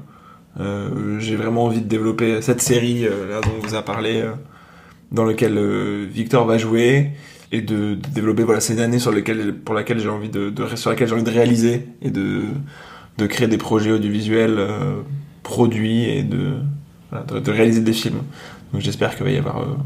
euh, 0.60 1.18
j'ai 1.20 1.36
vraiment 1.36 1.64
envie 1.64 1.80
de 1.82 1.86
développer 1.88 2.40
cette 2.42 2.62
série 2.62 3.02
là 3.02 3.40
dont 3.42 3.50
on 3.62 3.66
vous 3.66 3.74
a 3.74 3.82
parlé, 3.82 4.24
dans 5.12 5.24
lequel 5.24 5.58
euh, 5.58 6.06
Victor 6.10 6.46
va 6.46 6.56
jouer, 6.58 7.10
et 7.52 7.60
de, 7.62 7.94
de 7.94 8.08
développer 8.14 8.42
voilà 8.42 8.60
ces 8.60 8.80
années 8.80 8.98
sur 8.98 9.10
lesquelles, 9.12 9.54
pour 9.54 9.74
laquelle 9.74 9.98
j'ai 10.00 10.08
envie 10.08 10.28
de, 10.28 10.50
de- 10.50 10.76
sur 10.76 10.90
laquelle 10.90 11.08
j'ai 11.08 11.14
envie 11.14 11.22
de 11.24 11.30
réaliser 11.30 11.86
et 12.02 12.10
de, 12.10 12.42
de 13.18 13.26
créer 13.26 13.48
des 13.48 13.58
projets 13.58 13.90
audiovisuels 13.92 14.56
euh, 14.58 15.00
produits 15.42 16.04
et 16.04 16.22
de, 16.22 16.54
voilà, 17.10 17.24
de, 17.26 17.38
de 17.40 17.50
réaliser 17.50 17.80
des 17.80 17.92
films. 17.94 18.22
Donc 18.72 18.82
j'espère 18.82 19.14
qu'il 19.16 19.24
va 19.24 19.30
y 19.30 19.38
avoir 19.38 19.60
euh, 19.62 19.76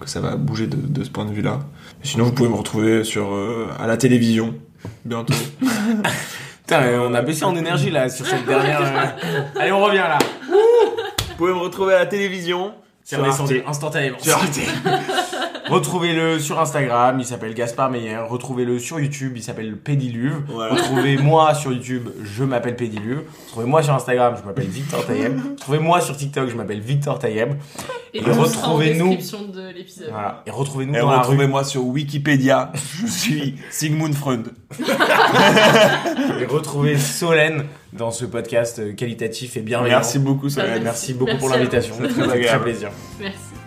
que 0.00 0.08
ça 0.08 0.20
va 0.20 0.36
bouger 0.36 0.66
de, 0.68 0.76
de 0.76 1.02
ce 1.04 1.10
point 1.10 1.24
de 1.24 1.32
vue-là. 1.32 1.58
Et 2.04 2.06
Sinon, 2.06 2.24
vous 2.24 2.32
pouvez 2.32 2.48
me 2.48 2.54
retrouver 2.54 3.02
sur 3.02 3.32
euh, 3.34 3.66
à 3.80 3.86
la 3.88 3.96
télévision 3.96 4.54
bientôt. 5.04 5.34
Putain, 6.68 6.82
on 7.00 7.14
a 7.14 7.22
baissé 7.22 7.44
en 7.44 7.56
énergie 7.56 7.90
là 7.90 8.08
sur 8.10 8.26
cette 8.26 8.44
dernière. 8.46 8.80
euh, 8.82 9.40
Allez, 9.58 9.72
on 9.72 9.82
revient 9.82 9.96
là. 9.96 10.18
vous 10.48 11.34
pouvez 11.36 11.52
me 11.52 11.58
retrouver 11.58 11.94
à 11.94 12.00
la 12.00 12.06
télévision. 12.06 12.72
C'est 13.02 13.16
instantanément. 13.66 14.18
Sur 14.20 14.34
Arte. 14.36 14.60
Retrouvez-le 15.70 16.38
sur 16.38 16.58
Instagram, 16.60 17.16
il 17.20 17.24
s'appelle 17.24 17.54
Gaspard 17.54 17.90
Meyer. 17.90 18.18
Retrouvez-le 18.28 18.78
sur 18.78 18.98
YouTube, 19.00 19.32
il 19.36 19.42
s'appelle 19.42 19.76
Pédiluve. 19.76 20.42
Voilà. 20.48 20.74
Retrouvez-moi 20.74 21.54
sur 21.54 21.72
YouTube, 21.72 22.08
je 22.24 22.44
m'appelle 22.44 22.76
Pédiluve. 22.76 23.22
Retrouvez-moi 23.46 23.82
sur 23.82 23.94
Instagram, 23.94 24.34
je 24.40 24.46
m'appelle 24.46 24.66
Victor 24.68 25.04
Tayeb. 25.06 25.38
Retrouvez-moi 25.58 26.00
sur 26.00 26.16
TikTok, 26.16 26.48
je 26.50 26.56
m'appelle 26.56 26.80
Victor 26.80 27.18
Tayeb. 27.18 27.54
Et, 28.14 28.18
Et 28.18 28.22
retrouvez-nous. 28.22 29.08
description 29.16 29.48
de 29.48 29.68
l'épisode. 29.68 30.08
Voilà. 30.10 30.42
Et 30.46 30.50
retrouvez-nous 30.50 30.94
Et 30.94 31.00
dans 31.00 31.10
la 31.10 31.16
rue. 31.16 31.20
retrouvez-moi 31.22 31.64
sur 31.64 31.84
Wikipédia. 31.84 32.72
Je 33.02 33.06
suis 33.06 33.56
Sigmund 33.70 34.14
Freud. 34.14 34.52
Et 36.40 36.44
retrouvez 36.46 36.96
Solène 36.96 37.64
dans 37.92 38.10
ce 38.10 38.24
podcast 38.24 38.94
qualitatif 38.96 39.56
et 39.56 39.60
bienveillant. 39.60 39.96
Merci 39.96 40.18
beaucoup, 40.18 40.48
Solène. 40.48 40.82
Merci 40.82 41.14
beaucoup 41.14 41.36
pour 41.38 41.52
à 41.52 41.56
l'invitation. 41.58 41.94
vous. 41.98 42.06
Très 42.08 42.58
plaisir. 42.60 42.90
Merci. 43.20 43.57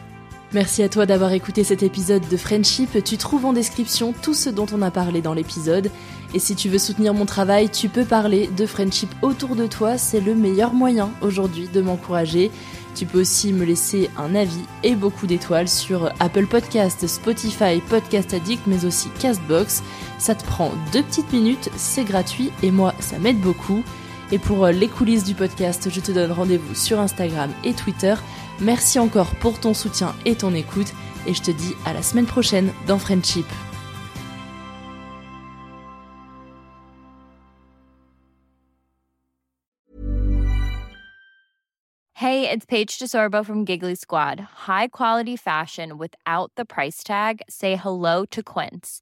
Merci 0.54 0.84
à 0.84 0.90
toi 0.90 1.06
d'avoir 1.06 1.32
écouté 1.32 1.64
cet 1.64 1.82
épisode 1.82 2.28
de 2.28 2.36
Friendship. 2.36 3.02
Tu 3.06 3.16
trouves 3.16 3.46
en 3.46 3.54
description 3.54 4.14
tout 4.22 4.34
ce 4.34 4.50
dont 4.50 4.66
on 4.74 4.82
a 4.82 4.92
parlé 4.92 5.22
dans 5.22 5.34
l'épisode. 5.34 5.90
Et 6.34 6.40
si 6.40 6.56
tu 6.56 6.68
veux 6.68 6.78
soutenir 6.78 7.14
mon 7.14 7.26
travail, 7.26 7.70
tu 7.70 7.88
peux 7.88 8.04
parler 8.04 8.50
de 8.58 8.66
Friendship 8.66 9.10
autour 9.22 9.56
de 9.56 9.66
toi. 9.66 9.98
C'est 9.98 10.20
le 10.20 10.36
meilleur 10.36 10.74
moyen 10.74 11.10
aujourd'hui 11.22 11.70
de 11.74 11.80
m'encourager. 11.80 12.52
Tu 12.96 13.06
peux 13.06 13.22
aussi 13.22 13.54
me 13.54 13.64
laisser 13.64 14.10
un 14.18 14.36
avis 14.36 14.66
et 14.84 14.96
beaucoup 14.96 15.26
d'étoiles 15.26 15.70
sur 15.70 16.12
Apple 16.20 16.48
Podcast, 16.48 17.08
Spotify, 17.08 17.80
Podcast 17.90 18.34
Addict, 18.34 18.64
mais 18.68 18.84
aussi 18.84 19.08
Castbox. 19.22 19.82
Ça 20.18 20.36
te 20.36 20.44
prend 20.44 20.74
deux 20.92 21.04
petites 21.04 21.32
minutes, 21.32 21.70
c'est 21.78 22.04
gratuit 22.04 22.52
et 22.62 22.72
moi, 22.72 22.94
ça 23.00 23.20
m'aide 23.20 23.40
beaucoup. 23.40 23.84
Et 24.34 24.38
pour 24.38 24.68
les 24.68 24.88
coulisses 24.88 25.24
du 25.26 25.34
podcast, 25.34 25.90
je 25.90 26.00
te 26.00 26.12
donne 26.12 26.32
rendez-vous 26.32 26.76
sur 26.76 27.00
Instagram 27.00 27.52
et 27.64 27.74
Twitter. 27.74 28.16
Merci 28.62 29.00
encore 29.00 29.36
pour 29.40 29.60
ton 29.60 29.74
soutien 29.74 30.14
et 30.24 30.36
ton 30.36 30.54
écoute. 30.54 30.94
Et 31.26 31.34
je 31.34 31.42
te 31.42 31.52
dis 31.52 31.74
à 31.86 31.94
la 31.94 32.04
semaine 32.04 32.28
prochaine 32.28 32.72
dans 32.88 33.00
Friendship. 33.00 33.46
Hey, 42.14 42.48
it's 42.48 42.68
Paige 42.68 43.00
DeSorbo 43.00 43.44
from 43.44 43.66
Giggly 43.66 43.96
Squad. 43.96 44.40
High 44.68 44.90
quality 44.90 45.36
fashion 45.36 45.98
without 45.98 46.52
the 46.56 46.66
price 46.66 47.04
tag. 47.04 47.42
Say 47.50 47.76
hello 47.76 48.26
to 48.30 48.44
Quince. 48.44 49.02